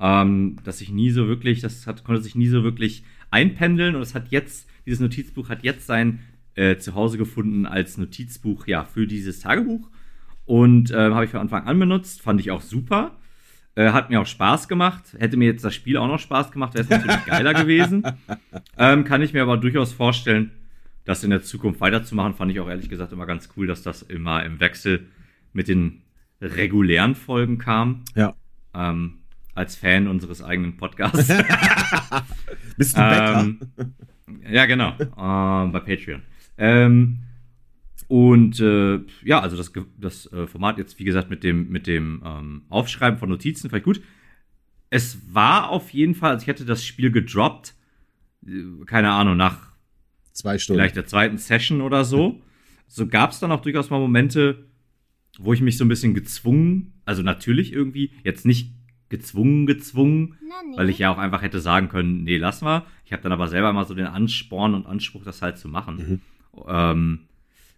ähm, 0.00 0.56
das 0.64 0.80
ich 0.80 0.90
nie 0.90 1.10
so 1.10 1.26
wirklich, 1.26 1.60
das 1.60 1.86
hat, 1.86 2.04
konnte 2.04 2.20
sich 2.20 2.34
nie 2.34 2.48
so 2.48 2.62
wirklich 2.62 3.04
einpendeln 3.30 3.96
und 3.96 4.02
es 4.02 4.14
hat 4.14 4.30
jetzt 4.30 4.68
dieses 4.86 5.00
Notizbuch 5.00 5.48
hat 5.48 5.62
jetzt 5.62 5.86
sein 5.86 6.20
äh, 6.54 6.76
Zuhause 6.76 7.18
gefunden 7.18 7.66
als 7.66 7.98
Notizbuch 7.98 8.66
ja, 8.66 8.84
für 8.84 9.06
dieses 9.06 9.40
Tagebuch. 9.40 9.90
Und 10.46 10.90
äh, 10.90 11.10
habe 11.10 11.24
ich 11.24 11.30
von 11.30 11.40
Anfang 11.40 11.66
an 11.66 11.78
benutzt. 11.78 12.22
Fand 12.22 12.40
ich 12.40 12.50
auch 12.50 12.60
super. 12.60 13.16
Äh, 13.76 13.90
hat 13.90 14.10
mir 14.10 14.20
auch 14.20 14.26
Spaß 14.26 14.68
gemacht. 14.68 15.16
Hätte 15.18 15.36
mir 15.36 15.46
jetzt 15.46 15.64
das 15.64 15.74
Spiel 15.74 15.96
auch 15.96 16.06
noch 16.06 16.20
Spaß 16.20 16.52
gemacht, 16.52 16.74
wäre 16.74 16.84
es 16.84 16.90
natürlich 16.90 17.24
geiler 17.26 17.54
gewesen. 17.54 18.04
Ähm, 18.78 19.04
kann 19.04 19.22
ich 19.22 19.32
mir 19.32 19.42
aber 19.42 19.56
durchaus 19.56 19.92
vorstellen, 19.92 20.52
das 21.04 21.24
in 21.24 21.30
der 21.30 21.42
Zukunft 21.42 21.80
weiterzumachen. 21.80 22.34
Fand 22.34 22.52
ich 22.52 22.60
auch 22.60 22.68
ehrlich 22.68 22.88
gesagt 22.88 23.12
immer 23.12 23.26
ganz 23.26 23.48
cool, 23.56 23.66
dass 23.66 23.82
das 23.82 24.02
immer 24.02 24.44
im 24.44 24.60
Wechsel 24.60 25.06
mit 25.52 25.68
den 25.68 26.02
regulären 26.40 27.14
Folgen 27.14 27.58
kam. 27.58 28.04
Ja. 28.14 28.34
Ähm, 28.74 29.18
als 29.54 29.76
Fan 29.76 30.08
unseres 30.08 30.42
eigenen 30.42 30.76
Podcasts. 30.76 31.28
Bist 32.76 32.96
du 32.96 33.00
ähm, 33.00 33.60
ja, 34.48 34.66
genau. 34.66 34.90
äh, 34.98 35.70
bei 35.70 35.80
Patreon. 35.80 36.22
Ähm, 36.56 37.18
und 38.08 38.60
äh, 38.60 39.00
ja, 39.24 39.40
also 39.40 39.56
das, 39.56 39.72
das 39.98 40.32
äh, 40.32 40.46
Format 40.46 40.78
jetzt, 40.78 40.98
wie 40.98 41.04
gesagt, 41.04 41.30
mit 41.30 41.42
dem, 41.42 41.70
mit 41.70 41.86
dem 41.86 42.22
ähm, 42.24 42.62
Aufschreiben 42.68 43.18
von 43.18 43.28
Notizen, 43.28 43.68
vielleicht 43.68 43.84
gut. 43.84 44.02
Es 44.90 45.18
war 45.34 45.70
auf 45.70 45.90
jeden 45.90 46.14
Fall, 46.14 46.32
also 46.32 46.42
ich 46.42 46.48
hätte 46.48 46.64
das 46.64 46.84
Spiel 46.84 47.10
gedroppt, 47.10 47.74
äh, 48.46 48.84
keine 48.86 49.10
Ahnung, 49.10 49.36
nach 49.36 49.72
zwei 50.32 50.58
Stunden. 50.58 50.80
Vielleicht 50.80 50.96
der 50.96 51.06
zweiten 51.06 51.38
Session 51.38 51.80
oder 51.80 52.04
so. 52.04 52.42
So 52.86 53.06
gab 53.06 53.30
es 53.30 53.40
dann 53.40 53.52
auch 53.52 53.62
durchaus 53.62 53.90
mal 53.90 53.98
Momente, 53.98 54.66
wo 55.38 55.52
ich 55.52 55.60
mich 55.60 55.78
so 55.78 55.84
ein 55.84 55.88
bisschen 55.88 56.14
gezwungen, 56.14 56.92
also 57.04 57.22
natürlich 57.22 57.72
irgendwie, 57.72 58.12
jetzt 58.22 58.46
nicht 58.46 58.72
gezwungen, 59.14 59.66
gezwungen, 59.66 60.36
nee. 60.42 60.76
weil 60.76 60.90
ich 60.90 60.98
ja 60.98 61.12
auch 61.12 61.18
einfach 61.18 61.40
hätte 61.40 61.60
sagen 61.60 61.88
können, 61.88 62.24
nee, 62.24 62.36
lass 62.36 62.62
mal. 62.62 62.82
Ich 63.04 63.12
habe 63.12 63.22
dann 63.22 63.30
aber 63.30 63.46
selber 63.46 63.72
mal 63.72 63.86
so 63.86 63.94
den 63.94 64.06
Ansporn 64.06 64.74
und 64.74 64.86
Anspruch, 64.86 65.22
das 65.24 65.40
halt 65.40 65.56
zu 65.56 65.68
machen. 65.68 65.96
Mhm. 65.96 66.20
Ähm, 66.66 67.20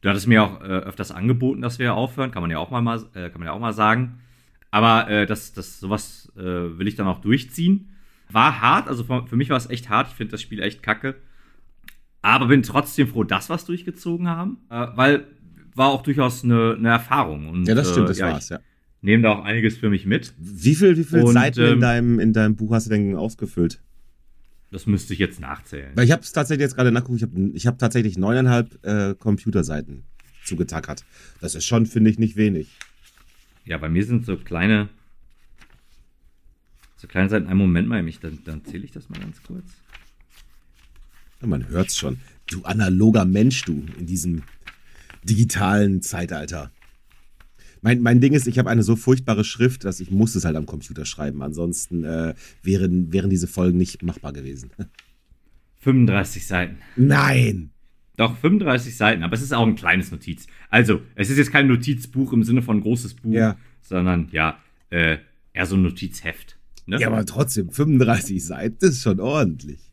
du 0.01 0.09
hattest 0.09 0.29
mir 0.29 0.43
auch 0.43 0.63
äh, 0.63 0.65
öfters 0.65 1.13
angeboten, 1.13 1.61
dass 1.61 1.79
wir 1.79 1.93
aufhören, 1.93 2.31
kann 2.31 2.41
man 2.41 2.51
ja 2.51 2.59
auch 2.59 2.71
mal, 2.71 2.81
mal 2.81 3.05
äh, 3.13 3.29
kann 3.29 3.41
man 3.41 3.47
ja 3.47 3.53
auch 3.53 3.61
mal 3.61 3.75
sagen. 3.75 4.21
Aber 4.71 5.11
äh, 5.11 5.27
das, 5.27 5.53
das, 5.53 5.79
sowas 5.79 6.33
äh, 6.39 6.43
will 6.43 6.89
ich 6.89 6.97
dann 6.97 7.07
auch 7.07 7.21
durchziehen. 7.21 7.91
War 8.31 8.63
hart, 8.63 8.89
also 8.89 9.05
für, 9.05 9.27
für 9.27 9.37
mich 9.37 9.51
war 9.51 9.59
es 9.59 9.69
echt 9.69 9.91
hart. 9.91 10.09
Ich 10.09 10.15
finde 10.15 10.33
das 10.33 10.41
Spiel 10.41 10.63
echt 10.63 10.83
kacke. 10.83 11.17
Aber 12.23 12.47
bin 12.47 12.63
trotzdem 12.63 13.09
froh, 13.09 13.25
dass 13.25 13.51
wir 13.51 13.57
es 13.57 13.67
durchgezogen 13.67 14.27
haben, 14.29 14.57
äh, 14.71 14.87
weil 14.95 15.27
war 15.75 15.89
auch 15.89 16.03
durchaus 16.03 16.43
eine, 16.43 16.77
eine 16.79 16.89
Erfahrung. 16.89 17.51
Und, 17.51 17.69
ja, 17.69 17.75
das 17.75 17.91
stimmt, 17.91 18.09
das 18.09 18.19
ja, 18.19 18.33
war's, 18.33 18.49
ja 18.49 18.61
nehme 19.07 19.23
da 19.23 19.33
auch 19.33 19.45
einiges 19.45 19.79
für 19.79 19.89
mich 19.89 20.05
mit. 20.05 20.35
Wie 20.37 20.75
viel, 20.75 20.97
wie 20.97 21.05
viele 21.05 21.25
und, 21.25 21.33
Seiten 21.33 21.61
ähm, 21.61 21.73
in, 21.75 21.81
deinem, 21.81 22.21
in 22.21 22.33
deinem 22.33 22.57
Buch 22.57 22.73
hast 22.73 22.87
du 22.87 22.91
denn 22.91 23.15
ausgefüllt? 23.15 23.81
Das 24.73 24.87
müsste 24.87 25.13
ich 25.13 25.21
jetzt 25.21 25.41
nachzählen. 25.41 25.93
Weil 25.95 26.05
ich 26.05 26.11
habe 26.11 26.23
es 26.23 26.33
tatsächlich 26.33 26.65
jetzt 26.65 26.75
gerade 26.75 26.91
nachgeguckt, 26.91 27.19
ich 27.19 27.23
habe 27.23 27.51
ich 27.55 27.67
hab 27.67 27.79
tatsächlich 27.79 28.19
neuneinhalb 28.19 28.85
äh, 28.85 29.15
Computerseiten 29.15 30.03
zugetackert. 30.45 31.05
Das 31.41 31.55
ist 31.55 31.65
schon, 31.65 31.87
finde 31.87 32.11
ich, 32.11 32.19
nicht 32.19 32.37
wenig. 32.37 32.69
Ja, 33.65 33.79
bei 33.79 33.89
mir 33.89 34.05
sind 34.05 34.27
so 34.27 34.37
kleine, 34.37 34.89
so 36.97 37.07
kleine 37.07 37.29
Seiten. 37.29 37.47
Einen 37.47 37.59
Moment 37.59 37.89
mal, 37.89 38.03
mich, 38.03 38.19
dann, 38.19 38.41
dann 38.45 38.65
zähle 38.65 38.85
ich 38.85 38.91
das 38.91 39.09
mal 39.09 39.21
ganz 39.21 39.41
kurz. 39.43 39.65
Ja, 41.41 41.47
man 41.47 41.69
hört's 41.69 41.97
schon. 41.97 42.19
Du 42.49 42.65
analoger 42.65 43.25
Mensch, 43.25 43.63
du, 43.65 43.87
in 43.99 44.07
diesem 44.07 44.43
digitalen 45.23 46.03
Zeitalter. 46.03 46.73
Mein, 47.87 48.03
mein 48.03 48.21
Ding 48.21 48.33
ist, 48.33 48.49
ich 48.49 48.59
habe 48.59 48.69
eine 48.69 48.83
so 48.83 48.97
furchtbare 48.97 49.45
Schrift, 49.45 49.85
dass 49.85 50.01
ich 50.01 50.11
muss 50.11 50.35
es 50.35 50.45
halt 50.45 50.57
am 50.57 50.67
Computer 50.67 51.05
schreiben. 51.05 51.41
Ansonsten 51.41 52.03
äh, 52.03 52.35
wären, 52.61 53.13
wären 53.13 53.31
diese 53.31 53.47
Folgen 53.47 53.79
nicht 53.79 54.03
machbar 54.03 54.33
gewesen. 54.33 54.73
35 55.83 56.49
Seiten. 56.49 56.79
Nein! 56.97 57.71
Doch, 58.17 58.37
35 58.39 58.97
Seiten, 58.97 59.23
aber 59.23 59.35
es 59.35 59.43
ist 59.43 59.55
auch 59.55 59.65
ein 59.65 59.77
kleines 59.77 60.11
Notiz. 60.11 60.49
Also, 60.69 61.01
es 61.15 61.31
ist 61.31 61.39
jetzt 61.39 61.53
kein 61.53 61.69
Notizbuch 61.69 62.33
im 62.33 62.43
Sinne 62.43 62.61
von 62.61 62.81
großes 62.81 63.15
Buch, 63.15 63.33
ja. 63.33 63.57
sondern 63.83 64.31
ja, 64.33 64.59
äh, 64.91 65.19
eher 65.53 65.67
so 65.67 65.77
ein 65.77 65.83
Notizheft. 65.83 66.59
Ne? 66.87 66.99
Ja, 66.99 67.07
aber 67.07 67.25
trotzdem, 67.25 67.71
35 67.71 68.45
Seiten 68.45 68.85
ist 68.85 69.01
schon 69.01 69.21
ordentlich. 69.21 69.93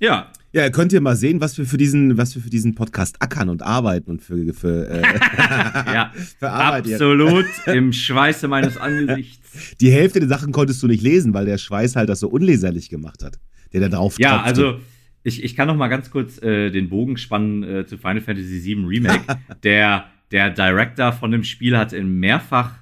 Ja. 0.00 0.32
Ja, 0.54 0.70
könnt 0.70 0.92
ihr 0.92 1.00
mal 1.00 1.16
sehen, 1.16 1.40
was 1.40 1.58
wir 1.58 1.66
für 1.66 1.78
diesen, 1.78 2.16
was 2.16 2.36
wir 2.36 2.40
für 2.40 2.48
diesen 2.48 2.76
Podcast 2.76 3.20
ackern 3.20 3.48
und 3.48 3.62
arbeiten 3.62 4.08
und 4.08 4.22
für, 4.22 4.54
für, 4.54 4.88
äh, 4.88 5.02
ja, 5.92 6.12
für 6.38 6.48
Arbeit 6.48 6.84
absolut 6.92 7.46
im 7.66 7.92
Schweiße 7.92 8.46
meines 8.46 8.76
Angesichts. 8.76 9.74
Die 9.80 9.90
Hälfte 9.90 10.20
der 10.20 10.28
Sachen 10.28 10.52
konntest 10.52 10.80
du 10.80 10.86
nicht 10.86 11.02
lesen, 11.02 11.34
weil 11.34 11.44
der 11.46 11.58
Schweiß 11.58 11.96
halt 11.96 12.08
das 12.08 12.20
so 12.20 12.28
unleserlich 12.28 12.88
gemacht 12.88 13.24
hat, 13.24 13.40
der 13.72 13.80
da 13.80 13.88
drauf 13.88 14.16
Ja, 14.20 14.42
tropfte. 14.44 14.48
also 14.48 14.80
ich, 15.24 15.42
ich 15.42 15.56
kann 15.56 15.66
noch 15.66 15.76
mal 15.76 15.88
ganz 15.88 16.12
kurz 16.12 16.40
äh, 16.40 16.70
den 16.70 16.88
Bogen 16.88 17.16
spannen 17.16 17.64
äh, 17.64 17.84
zu 17.84 17.98
Final 17.98 18.20
Fantasy 18.20 18.62
VII 18.64 18.84
Remake. 18.86 19.24
der, 19.64 20.04
der 20.30 20.50
Director 20.50 21.12
von 21.12 21.32
dem 21.32 21.42
Spiel 21.42 21.76
hat 21.76 21.92
in 21.92 22.20
mehrfach 22.20 22.74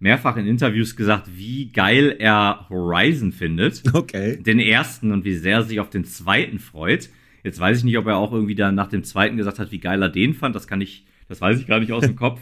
mehrfach 0.00 0.36
in 0.36 0.46
Interviews 0.46 0.96
gesagt, 0.96 1.28
wie 1.36 1.70
geil 1.70 2.16
er 2.18 2.66
Horizon 2.70 3.30
findet. 3.30 3.82
Okay. 3.92 4.42
Den 4.42 4.58
ersten 4.58 5.12
und 5.12 5.24
wie 5.24 5.36
sehr 5.36 5.58
er 5.58 5.62
sich 5.62 5.78
auf 5.78 5.90
den 5.90 6.04
zweiten 6.04 6.58
freut. 6.58 7.10
Jetzt 7.42 7.58
weiß 7.58 7.78
ich 7.78 7.84
nicht, 7.84 7.98
ob 7.98 8.06
er 8.06 8.16
auch 8.16 8.32
irgendwie 8.32 8.54
dann 8.54 8.74
nach 8.74 8.88
dem 8.88 9.04
zweiten 9.04 9.36
gesagt 9.36 9.58
hat, 9.58 9.72
wie 9.72 9.78
geil 9.78 10.02
er 10.02 10.08
den 10.08 10.34
fand. 10.34 10.54
Das 10.54 10.66
kann 10.66 10.80
ich, 10.80 11.06
das 11.28 11.40
weiß 11.40 11.58
ich 11.58 11.66
gar 11.66 11.80
nicht 11.80 11.92
aus 11.92 12.04
dem 12.04 12.16
Kopf. 12.24 12.40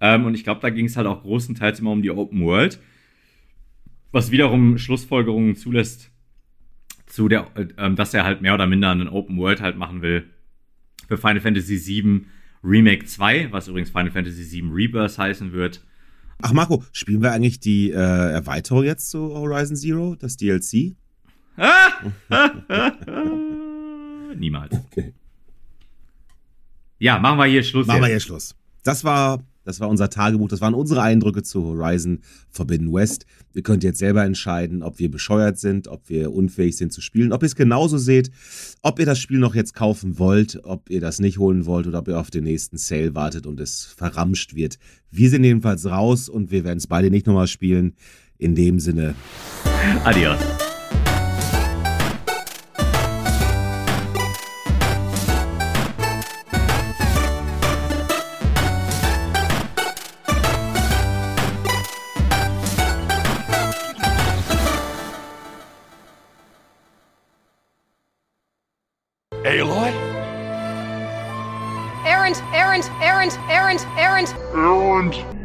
Ähm, 0.00 0.24
und 0.24 0.34
ich 0.34 0.44
glaube, 0.44 0.60
da 0.60 0.70
ging 0.70 0.86
es 0.86 0.96
halt 0.96 1.06
auch 1.06 1.22
großenteils 1.22 1.80
immer 1.80 1.90
um 1.90 2.02
die 2.02 2.10
Open 2.10 2.42
World. 2.42 2.80
Was 4.10 4.30
wiederum 4.30 4.78
Schlussfolgerungen 4.78 5.56
zulässt, 5.56 6.10
zu 7.06 7.28
der, 7.28 7.46
äh, 7.56 7.92
dass 7.94 8.14
er 8.14 8.24
halt 8.24 8.40
mehr 8.42 8.54
oder 8.54 8.66
minder 8.66 8.90
einen 8.90 9.08
Open 9.08 9.36
World 9.36 9.60
halt 9.60 9.76
machen 9.76 10.02
will. 10.02 10.24
Für 11.08 11.18
Final 11.18 11.40
Fantasy 11.40 11.78
VII 11.86 12.26
Remake 12.62 13.06
2, 13.06 13.52
was 13.52 13.68
übrigens 13.68 13.90
Final 13.90 14.10
Fantasy 14.10 14.50
VII 14.50 14.70
Rebirth 14.72 15.18
heißen 15.18 15.52
wird. 15.52 15.84
Ach 16.40 16.52
Marco, 16.52 16.84
spielen 16.92 17.22
wir 17.22 17.32
eigentlich 17.32 17.60
die 17.60 17.90
äh, 17.90 17.94
Erweiterung 17.94 18.84
jetzt 18.84 19.10
zu 19.10 19.34
Horizon 19.34 19.76
Zero, 19.76 20.16
das 20.16 20.36
DLC? 20.36 20.94
Niemals. 24.38 24.74
Okay. 24.90 25.12
Ja, 26.98 27.18
machen 27.18 27.38
wir 27.38 27.46
hier 27.46 27.62
Schluss. 27.62 27.86
Machen 27.86 28.02
wir 28.02 28.08
hier 28.08 28.20
Schluss. 28.20 28.54
Das 28.82 29.04
war 29.04 29.42
das 29.68 29.80
war 29.80 29.90
unser 29.90 30.08
Tagebuch, 30.08 30.48
das 30.48 30.62
waren 30.62 30.72
unsere 30.72 31.02
Eindrücke 31.02 31.42
zu 31.42 31.62
Horizon 31.62 32.20
Forbidden 32.48 32.90
West. 32.90 33.26
Ihr 33.52 33.60
könnt 33.60 33.84
jetzt 33.84 33.98
selber 33.98 34.24
entscheiden, 34.24 34.82
ob 34.82 34.98
wir 34.98 35.10
bescheuert 35.10 35.58
sind, 35.58 35.88
ob 35.88 36.08
wir 36.08 36.32
unfähig 36.32 36.78
sind 36.78 36.90
zu 36.90 37.02
spielen, 37.02 37.34
ob 37.34 37.42
ihr 37.42 37.48
es 37.48 37.54
genauso 37.54 37.98
seht, 37.98 38.30
ob 38.80 38.98
ihr 38.98 39.04
das 39.04 39.18
Spiel 39.18 39.36
noch 39.36 39.54
jetzt 39.54 39.74
kaufen 39.74 40.18
wollt, 40.18 40.64
ob 40.64 40.88
ihr 40.88 41.02
das 41.02 41.18
nicht 41.18 41.36
holen 41.36 41.66
wollt 41.66 41.86
oder 41.86 41.98
ob 41.98 42.08
ihr 42.08 42.18
auf 42.18 42.30
den 42.30 42.44
nächsten 42.44 42.78
Sale 42.78 43.14
wartet 43.14 43.46
und 43.46 43.60
es 43.60 43.84
verramscht 43.84 44.54
wird. 44.54 44.78
Wir 45.10 45.28
sind 45.28 45.44
jedenfalls 45.44 45.84
raus 45.84 46.30
und 46.30 46.50
wir 46.50 46.64
werden 46.64 46.78
es 46.78 46.86
beide 46.86 47.10
nicht 47.10 47.26
nochmal 47.26 47.46
spielen. 47.46 47.94
In 48.38 48.54
dem 48.54 48.80
Sinne. 48.80 49.16
Adios. 50.04 50.38
comes. 75.10 75.38